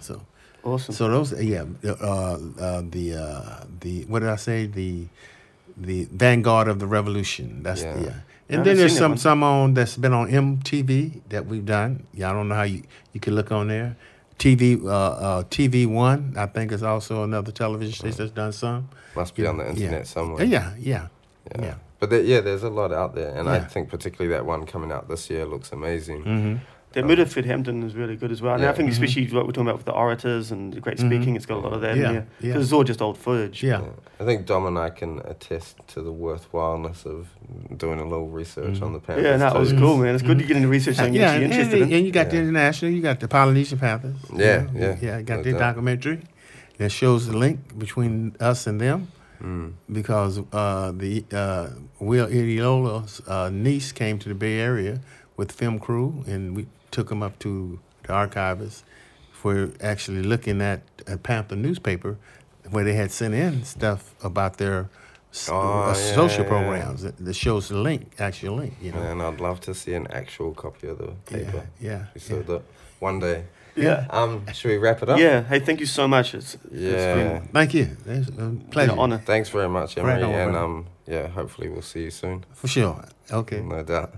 So. 0.00 0.20
awesome. 0.64 0.94
So 0.94 1.08
those, 1.08 1.40
yeah, 1.40 1.64
uh, 1.84 1.88
uh, 1.90 2.82
the 2.90 3.14
uh, 3.14 3.64
the 3.80 4.04
what 4.04 4.20
did 4.20 4.30
I 4.30 4.36
say? 4.36 4.66
The 4.66 5.06
the 5.76 6.08
vanguard 6.10 6.68
of 6.68 6.78
the 6.78 6.86
revolution. 6.86 7.62
That's 7.62 7.82
Yeah. 7.82 8.00
yeah. 8.00 8.14
And 8.50 8.58
haven't 8.58 8.64
then 8.64 8.76
there's 8.78 8.98
some 8.98 9.12
one. 9.12 9.18
some 9.18 9.42
on 9.44 9.74
that's 9.74 9.96
been 9.96 10.12
on 10.12 10.28
MTV 10.28 11.20
that 11.28 11.46
we've 11.46 11.64
done. 11.64 12.06
Yeah, 12.12 12.30
I 12.30 12.32
don't 12.32 12.48
know 12.48 12.56
how 12.56 12.62
you 12.64 12.82
you 13.12 13.20
can 13.20 13.36
look 13.36 13.52
on 13.52 13.68
there. 13.68 13.96
TV 14.40 14.82
uh, 14.82 14.88
uh, 14.88 15.42
TV 15.44 15.86
One, 15.86 16.34
I 16.36 16.46
think 16.46 16.72
is 16.72 16.82
also 16.82 17.22
another 17.24 17.52
television 17.52 17.92
station 17.94 18.16
that's 18.18 18.32
done 18.32 18.52
some. 18.52 18.88
Must 19.14 19.34
be 19.36 19.46
on 19.46 19.58
the 19.58 19.68
internet 19.68 20.02
Uh, 20.02 20.04
somewhere. 20.04 20.44
Yeah, 20.44 20.72
yeah, 20.78 21.08
Yeah. 21.54 21.62
yeah. 21.66 21.74
But 22.00 22.08
there, 22.10 22.22
yeah, 22.22 22.40
there's 22.40 22.62
a 22.62 22.70
lot 22.70 22.90
out 22.92 23.14
there, 23.14 23.32
and 23.36 23.46
I 23.48 23.58
think 23.60 23.90
particularly 23.90 24.34
that 24.34 24.46
one 24.46 24.64
coming 24.64 24.90
out 24.90 25.08
this 25.08 25.28
year 25.28 25.44
looks 25.44 25.70
amazing. 25.72 26.22
hmm 26.22 26.54
That 26.92 27.06
murder 27.06 27.22
of 27.22 27.32
Fred 27.32 27.44
Hampton 27.46 27.84
is 27.84 27.94
really 27.94 28.16
good 28.16 28.32
as 28.32 28.42
well. 28.42 28.54
And 28.54 28.62
Yeah. 28.64 28.70
I 28.70 28.72
think 28.72 28.88
Mhm. 28.88 28.92
especially 28.92 29.26
what 29.28 29.46
we're 29.46 29.52
talking 29.52 29.68
about 29.68 29.76
with 29.76 29.86
the 29.86 29.92
orators 29.92 30.50
and 30.50 30.72
the 30.74 30.80
great 30.80 30.98
Mhm. 30.98 31.06
speaking, 31.06 31.36
it's 31.36 31.46
got 31.46 31.58
a 31.58 31.60
lot 31.60 31.72
of 31.72 31.80
that 31.82 31.96
Yeah, 31.96 32.08
in 32.08 32.14
there. 32.14 32.26
yeah. 32.40 32.48
Because 32.48 32.64
it's 32.64 32.72
all 32.72 32.82
just 32.82 33.00
old 33.00 33.16
footage. 33.16 33.62
Yeah. 33.62 33.82
I 34.18 34.24
think 34.24 34.44
Dom 34.44 34.66
and 34.66 34.76
I 34.76 34.90
can 34.90 35.20
attest 35.24 35.76
to 35.88 36.02
the 36.02 36.12
worthwhileness 36.12 37.06
of 37.06 37.28
doing 37.76 38.00
a 38.00 38.04
little 38.04 38.28
research 38.28 38.82
on 38.82 38.92
the 38.92 38.98
Panthers. 38.98 39.24
Yeah, 39.24 39.36
no, 39.36 39.54
it 39.54 39.58
was 39.60 39.72
cool, 39.72 39.98
man. 39.98 40.14
It's 40.14 40.24
good 40.24 40.38
to 40.40 40.44
get 40.44 40.56
into 40.56 40.68
research 40.68 40.94
Uh, 40.98 41.02
something 41.02 41.14
yeah, 41.14 41.28
actually 41.28 41.44
and, 41.44 41.52
interested 41.54 41.82
and, 41.82 41.92
in. 41.92 41.96
and 41.98 42.06
you 42.06 42.12
got 42.12 42.30
the 42.30 42.38
international, 42.38 42.90
you 42.90 43.02
got 43.02 43.20
the 43.20 43.28
Polynesian 43.28 43.78
Panthers. 43.78 44.16
you 44.32 44.38
Yeah, 44.44 44.56
know. 44.62 44.68
yeah, 44.74 44.96
yeah. 45.00 45.22
Got 45.22 45.36
no 45.38 45.42
their 45.44 45.52
doubt. 45.52 45.60
documentary 45.60 46.18
that 46.78 46.90
shows 46.90 47.26
the 47.28 47.36
link 47.36 47.78
between 47.78 48.34
us 48.40 48.66
and 48.66 48.80
them. 48.80 49.08
Mm. 49.42 49.72
because 49.90 50.38
uh, 50.52 50.92
the 50.94 51.24
uh, 51.32 51.68
Will 51.98 52.26
Ilolahia's 52.26 53.22
uh, 53.26 53.48
niece 53.50 53.90
came 53.90 54.18
to 54.18 54.28
the 54.28 54.34
Bay 54.34 54.58
Area 54.60 55.00
with 55.38 55.48
the 55.48 55.54
film 55.54 55.78
crew, 55.78 56.22
and 56.26 56.54
we 56.54 56.66
took 56.90 57.08
them 57.08 57.22
up 57.22 57.38
to 57.40 57.78
the 58.04 58.12
archivist 58.12 58.84
for 59.32 59.70
actually 59.80 60.22
looking 60.22 60.60
at 60.60 60.82
a 61.06 61.16
Panther 61.16 61.56
newspaper 61.56 62.16
where 62.70 62.84
they 62.84 62.94
had 62.94 63.10
sent 63.10 63.34
in 63.34 63.64
stuff 63.64 64.14
about 64.22 64.58
their 64.58 64.88
Oh, 65.48 65.52
uh, 65.54 65.86
yeah, 65.86 65.92
social 65.94 66.38
yeah, 66.38 66.42
yeah. 66.42 66.48
programs 66.48 67.02
that, 67.02 67.16
that 67.24 67.34
shows 67.36 67.68
the 67.68 67.76
link, 67.76 68.10
actual 68.18 68.56
link, 68.56 68.74
you 68.82 68.90
know. 68.90 69.00
And 69.00 69.22
I'd 69.22 69.40
love 69.40 69.60
to 69.60 69.74
see 69.74 69.94
an 69.94 70.08
actual 70.10 70.52
copy 70.54 70.88
of 70.88 70.98
the 70.98 71.12
paper. 71.26 71.68
yeah, 71.80 72.06
yeah. 72.14 72.20
So 72.20 72.36
yeah. 72.38 72.42
that 72.42 72.62
one 72.98 73.20
day. 73.20 73.44
Yeah. 73.76 74.06
Um, 74.10 74.44
should 74.52 74.70
we 74.70 74.78
wrap 74.78 75.04
it 75.04 75.08
up? 75.08 75.20
Yeah. 75.20 75.44
Hey, 75.44 75.60
thank 75.60 75.78
you 75.78 75.86
so 75.86 76.08
much. 76.08 76.34
It's, 76.34 76.54
it's 76.64 76.72
Yeah. 76.72 77.14
been 77.14 77.48
Thank 77.52 77.74
you. 77.74 77.96
It's 78.06 78.28
a 78.28 78.56
pleasure. 78.72 78.92
an 78.92 78.98
honor. 78.98 79.18
Thanks 79.18 79.48
very 79.50 79.68
much, 79.68 79.96
Right 79.96 80.20
Emory, 80.20 80.24
on, 80.24 80.48
and 80.48 80.56
um, 80.56 80.86
yeah, 81.06 81.28
hopefully 81.28 81.68
we'll 81.68 81.82
see 81.82 82.02
you 82.02 82.10
soon. 82.10 82.44
For 82.52 82.66
sure. 82.66 83.04
Okay. 83.30 83.60
No 83.60 83.84
doubt. 83.84 84.12